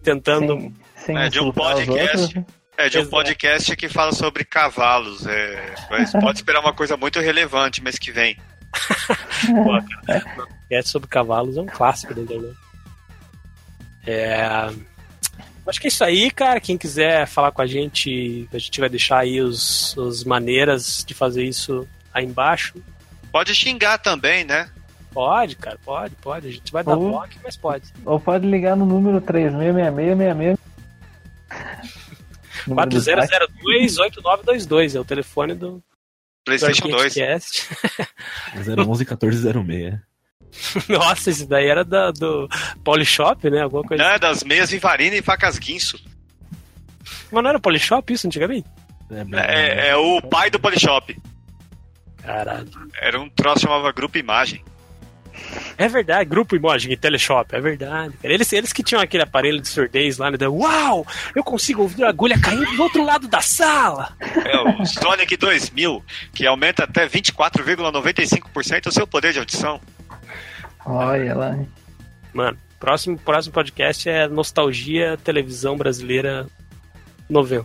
Tentando. 0.02 0.58
Sem, 0.58 0.74
sem 1.06 1.18
É, 1.18 1.28
de 1.28 1.40
um 1.40 1.52
podcast. 1.52 2.38
outros. 2.38 2.54
É 2.76 2.88
de 2.88 2.98
um 2.98 3.00
Exato. 3.02 3.10
podcast 3.10 3.76
que 3.76 3.88
fala 3.88 4.12
sobre 4.12 4.44
cavalos. 4.44 5.26
É, 5.26 5.74
mas 5.90 6.12
pode 6.12 6.38
esperar 6.38 6.60
uma 6.60 6.72
coisa 6.72 6.96
muito 6.96 7.20
relevante 7.20 7.82
mês 7.82 7.98
que 7.98 8.10
vem. 8.10 8.36
Pô, 9.46 9.78
podcast 10.36 10.90
sobre 10.90 11.08
cavalos 11.08 11.56
é 11.56 11.60
um 11.60 11.66
clássico 11.66 12.14
da 12.14 12.22
internet. 12.22 12.56
É. 14.06 14.46
Acho 15.66 15.80
que 15.80 15.86
é 15.86 15.88
isso 15.88 16.04
aí, 16.04 16.30
cara. 16.30 16.60
Quem 16.60 16.76
quiser 16.76 17.26
falar 17.26 17.52
com 17.52 17.62
a 17.62 17.66
gente, 17.66 18.48
a 18.52 18.58
gente 18.58 18.80
vai 18.80 18.88
deixar 18.88 19.20
aí 19.20 19.40
os, 19.40 19.96
as 19.98 20.24
maneiras 20.24 21.04
de 21.06 21.14
fazer 21.14 21.44
isso 21.44 21.86
aí 22.12 22.24
embaixo. 22.24 22.74
Pode 23.30 23.54
xingar 23.54 23.98
também, 23.98 24.44
né? 24.44 24.68
Pode, 25.12 25.56
cara, 25.56 25.78
pode, 25.84 26.14
pode. 26.16 26.48
A 26.48 26.50
gente 26.50 26.72
vai 26.72 26.82
dar 26.82 26.96
bloco, 26.96 27.28
mas 27.44 27.56
pode. 27.56 27.84
Ou 28.04 28.18
pode 28.18 28.44
ligar 28.46 28.76
no 28.76 28.86
número 28.86 29.20
366666. 29.20 30.58
4002-8922 32.68 34.96
é 34.96 35.00
o 35.00 35.04
telefone 35.04 35.54
do 35.54 35.82
PlayStation 36.44 36.88
2. 36.88 37.14
011-1406. 38.56 40.00
Nossa, 40.88 41.30
esse 41.30 41.46
daí 41.46 41.68
era 41.68 41.84
da, 41.84 42.10
do 42.10 42.48
Polishop, 42.84 43.48
né? 43.50 43.62
Alguma 43.62 43.82
coisa. 43.82 44.02
Né, 44.02 44.18
das 44.18 44.44
meias 44.44 44.70
Vivarina 44.70 45.16
e 45.16 45.22
facas 45.22 45.58
guinso. 45.58 45.98
Mas 47.30 47.42
não 47.42 47.50
era 47.50 47.58
Polishop 47.58 48.12
isso 48.12 48.26
antigamente? 48.26 48.66
É, 49.10 49.90
é 49.90 49.96
o 49.96 50.20
pai 50.22 50.50
do 50.50 50.58
Polishop. 50.58 51.16
Caralho. 52.22 52.68
Era 53.00 53.20
um 53.20 53.28
troço 53.28 53.56
que 53.56 53.62
chamava 53.62 53.92
Grupo 53.92 54.16
Imagem. 54.16 54.64
É 55.76 55.88
verdade, 55.88 56.28
Grupo 56.28 56.54
Imagem 56.54 56.92
e 56.92 56.96
Teleshop, 56.96 57.54
é 57.54 57.60
verdade. 57.60 58.14
Eles, 58.22 58.52
eles 58.52 58.72
que 58.72 58.82
tinham 58.82 59.00
aquele 59.00 59.22
aparelho 59.22 59.60
de 59.60 59.68
surdez 59.68 60.18
lá, 60.18 60.30
né? 60.30 60.36
Uau! 60.46 61.06
Eu 61.34 61.42
consigo 61.42 61.82
ouvir 61.82 62.04
a 62.04 62.10
agulha 62.10 62.38
caindo 62.38 62.70
do 62.76 62.82
outro 62.82 63.04
lado 63.04 63.26
da 63.26 63.40
sala! 63.40 64.14
É 64.20 64.60
o 64.60 64.84
Sonic 64.84 65.36
2000, 65.36 66.04
que 66.34 66.46
aumenta 66.46 66.84
até 66.84 67.08
24,95% 67.08 68.86
o 68.86 68.92
seu 68.92 69.06
poder 69.06 69.32
de 69.32 69.38
audição. 69.38 69.80
Olha 70.84 71.34
lá. 71.34 71.58
Mano, 72.32 72.58
próximo, 72.78 73.18
próximo 73.18 73.52
podcast 73.52 74.08
é 74.08 74.26
Nostalgia 74.26 75.16
Televisão 75.16 75.76
Brasileira 75.76 76.46
Novel. 77.28 77.64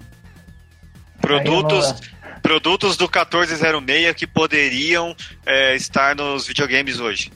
Produtos, 1.19 1.91
Aí, 1.91 2.39
produtos 2.41 2.95
do 2.95 3.06
1406 3.06 4.15
que 4.15 4.27
poderiam 4.27 5.15
é, 5.45 5.76
estar 5.76 6.15
nos 6.15 6.48
videogames 6.48 6.99
hoje. 6.99 7.31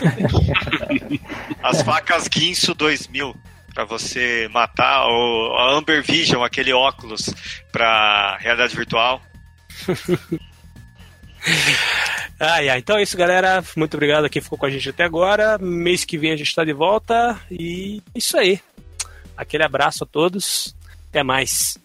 As 1.62 1.82
facas 1.82 2.28
Guinso 2.28 2.74
2000 2.74 3.36
para 3.74 3.84
você 3.84 4.48
matar 4.52 5.06
o 5.06 5.54
a 5.54 5.74
Amber 5.74 6.02
Vision, 6.02 6.42
aquele 6.42 6.72
óculos 6.72 7.28
para 7.70 8.38
realidade 8.38 8.74
virtual. 8.74 9.20
Ai, 12.38 12.68
ai. 12.68 12.78
Então 12.80 12.98
é 12.98 13.02
isso, 13.02 13.16
galera. 13.16 13.64
Muito 13.74 13.94
obrigado 13.94 14.26
a 14.26 14.28
quem 14.28 14.42
ficou 14.42 14.58
com 14.58 14.66
a 14.66 14.70
gente 14.70 14.90
até 14.90 15.04
agora. 15.04 15.56
Mês 15.58 16.04
que 16.04 16.18
vem 16.18 16.32
a 16.32 16.36
gente 16.36 16.54
tá 16.54 16.64
de 16.64 16.72
volta. 16.74 17.40
E 17.50 18.02
é 18.14 18.18
isso 18.18 18.36
aí. 18.36 18.60
Aquele 19.34 19.64
abraço 19.64 20.04
a 20.04 20.06
todos. 20.06 20.76
Até 21.08 21.22
mais. 21.22 21.78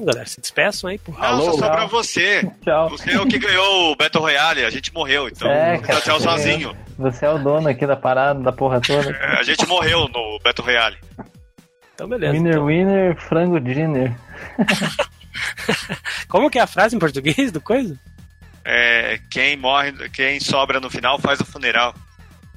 Galera, 0.00 0.26
se 0.26 0.40
despeçam 0.40 0.90
aí, 0.90 0.98
porra. 0.98 1.28
Não, 1.30 1.38
só 1.38 1.48
Alô? 1.50 1.58
sobra 1.58 1.86
você. 1.86 2.50
Tchau. 2.64 2.90
Você 2.90 3.12
é 3.12 3.20
o 3.20 3.26
que 3.28 3.38
ganhou 3.38 3.92
o 3.92 3.96
Battle 3.96 4.20
Royale, 4.22 4.64
a 4.64 4.70
gente 4.70 4.92
morreu, 4.92 5.28
então 5.28 5.48
É, 5.48 5.78
cara, 5.78 6.00
tchau 6.02 6.18
você- 6.18 6.24
sozinho. 6.28 6.76
Você 6.98 7.24
é 7.24 7.30
o 7.30 7.38
dono 7.38 7.68
aqui 7.68 7.86
da 7.86 7.96
parada, 7.96 8.40
da 8.40 8.52
porra 8.52 8.80
toda. 8.80 9.10
É, 9.10 9.38
A 9.38 9.42
gente 9.44 9.64
morreu 9.66 10.08
no 10.08 10.38
Battle 10.44 10.66
Royale. 10.66 10.96
Então, 11.94 12.08
beleza. 12.08 12.32
Winner, 12.32 12.52
Então, 12.52 12.66
winner, 12.66 13.16
frango 13.22 13.60
dinner. 13.60 14.12
como 16.28 16.50
que 16.50 16.58
é 16.58 16.62
a 16.62 16.66
frase 16.66 16.96
em 16.96 16.98
português 16.98 17.50
do 17.52 17.60
coisa? 17.60 17.98
É, 18.64 19.20
quem 19.30 19.56
morre, 19.56 19.92
quem 20.10 20.40
sobra 20.40 20.80
no 20.80 20.90
final 20.90 21.18
faz 21.18 21.40
o 21.40 21.44
funeral. 21.44 21.94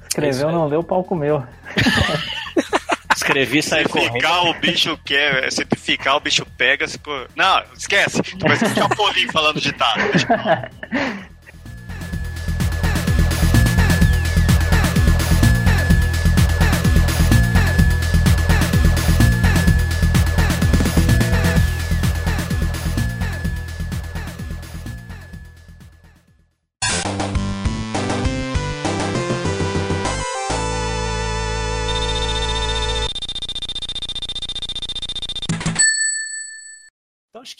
Escreveu, 0.08 0.50
não 0.50 0.68
deu 0.68 0.82
palco 0.82 1.14
meu. 1.14 1.46
Escrevi 3.14 3.58
e 3.58 3.62
saí 3.62 3.82
Se 3.84 3.88
correndo. 3.88 4.14
ficar 4.14 4.42
o 4.42 4.54
bicho 4.54 4.98
quer, 5.04 5.52
se 5.52 5.64
ficar 5.76 6.16
o 6.16 6.20
bicho 6.20 6.44
pega, 6.56 6.86
se. 6.88 6.98
Não, 7.36 7.62
esquece. 7.76 8.22
Tu 8.22 8.46
vai 8.46 8.56
ser 8.56 8.66
um 8.66 8.74
Chapolin 8.74 9.28
falando 9.30 9.60
ditado. 9.60 10.00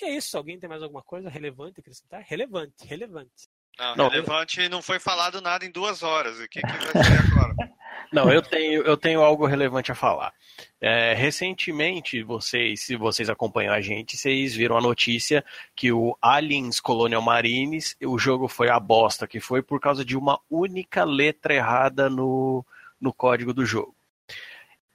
que 0.00 0.06
é 0.06 0.16
isso. 0.16 0.36
Alguém 0.36 0.58
tem 0.58 0.68
mais 0.68 0.82
alguma 0.82 1.02
coisa 1.02 1.28
relevante 1.28 1.78
a 1.78 1.80
acrescentar? 1.82 2.24
Relevante, 2.26 2.86
relevante. 2.86 3.48
Não, 3.78 3.96
Não. 3.96 4.08
relevante 4.08 4.68
não 4.68 4.80
foi 4.80 4.98
falado 4.98 5.40
nada 5.42 5.64
em 5.64 5.70
duas 5.70 6.02
horas. 6.02 6.40
O 6.40 6.48
que, 6.48 6.60
que 6.60 6.66
vai 6.66 7.04
ser 7.04 7.32
agora? 7.32 7.54
Não, 8.12 8.28
eu 8.32 8.42
tenho, 8.42 8.82
eu 8.82 8.96
tenho 8.96 9.22
algo 9.22 9.46
relevante 9.46 9.92
a 9.92 9.94
falar. 9.94 10.32
É, 10.80 11.14
recentemente, 11.14 12.24
vocês, 12.24 12.80
se 12.80 12.96
vocês 12.96 13.30
acompanham 13.30 13.72
a 13.72 13.80
gente, 13.80 14.16
vocês 14.16 14.52
viram 14.52 14.76
a 14.76 14.80
notícia 14.80 15.44
que 15.76 15.92
o 15.92 16.18
Aliens 16.20 16.80
Colonial 16.80 17.22
Marines, 17.22 17.96
o 18.02 18.18
jogo 18.18 18.48
foi 18.48 18.68
a 18.68 18.80
bosta 18.80 19.28
que 19.28 19.38
foi 19.38 19.62
por 19.62 19.78
causa 19.78 20.04
de 20.04 20.16
uma 20.16 20.40
única 20.50 21.04
letra 21.04 21.54
errada 21.54 22.10
no, 22.10 22.64
no 23.00 23.12
código 23.12 23.54
do 23.54 23.64
jogo. 23.64 23.94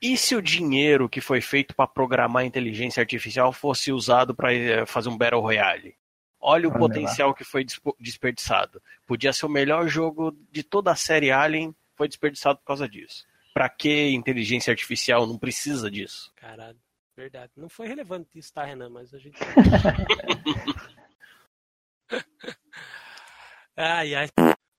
E 0.06 0.15
se 0.15 0.36
o 0.36 0.41
dinheiro 0.41 1.10
que 1.10 1.19
foi 1.19 1.41
feito 1.41 1.76
para 1.76 1.88
programar 1.88 2.44
a 2.44 2.45
inteligência 2.45 3.02
artificial 3.02 3.52
fosse 3.52 3.91
usado 3.91 4.36
para 4.36 4.86
fazer 4.86 5.10
um 5.10 5.18
Battle 5.18 5.41
Royale? 5.41 5.95
Olha 6.40 6.69
o 6.69 6.72
lá. 6.72 6.77
potencial 6.77 7.34
que 7.34 7.44
foi 7.44 7.65
desperdiçado. 7.99 8.80
Podia 9.03 9.34
ser 9.34 9.48
o 9.48 9.49
melhor 9.49 9.88
jogo 9.88 10.32
de 10.52 10.61
toda 10.61 10.91
a 10.91 10.95
série 10.95 11.32
Alien, 11.32 11.76
foi 11.95 12.07
desperdiçado 12.07 12.60
por 12.60 12.65
causa 12.65 12.88
disso. 12.88 13.26
Pra 13.52 13.68
que 13.68 14.11
inteligência 14.11 14.69
artificial? 14.69 15.26
Não 15.26 15.40
precisa 15.40 15.90
disso. 15.90 16.32
Caralho, 16.36 16.77
verdade. 17.18 17.52
Não 17.57 17.68
foi 17.68 17.88
relevante 17.88 18.38
isso, 18.38 18.53
tá, 18.53 18.64
Renan? 18.64 18.91
Mas 18.91 19.11
a 19.11 19.18
gente. 19.18 19.40
ai, 23.76 24.14
ai. 24.14 24.27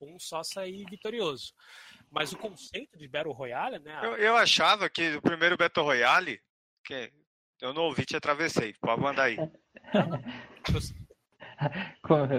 Um 0.00 0.20
só 0.20 0.44
sair 0.44 0.84
vitorioso. 0.88 1.52
Mas 2.10 2.32
o 2.32 2.38
conceito 2.38 2.98
de 2.98 3.08
Battle 3.08 3.34
Royale, 3.34 3.78
né? 3.78 4.00
Eu, 4.02 4.16
eu 4.16 4.36
achava 4.36 4.88
que 4.88 5.16
o 5.16 5.22
primeiro 5.22 5.56
Battle 5.56 5.84
Royale. 5.84 6.40
Que 6.84 7.12
eu 7.60 7.72
não 7.72 7.82
ouvi, 7.82 8.04
te 8.04 8.16
atravessei. 8.16 8.74
Pode 8.80 9.00
mandar 9.00 9.24
aí. 9.24 9.36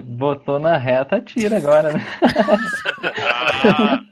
Botou 0.04 0.58
na 0.58 0.76
reta, 0.76 1.20
tira 1.20 1.56
agora, 1.56 1.92
né? 1.92 2.00
Ah, 3.76 4.00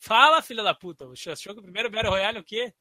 Fala, 0.00 0.40
filha 0.40 0.62
da 0.62 0.74
puta. 0.74 1.06
Achou 1.06 1.52
que 1.52 1.60
o 1.60 1.62
primeiro 1.62 1.90
Battle 1.90 2.12
Royale 2.12 2.38
é 2.38 2.40
o 2.40 2.44
quê? 2.44 2.72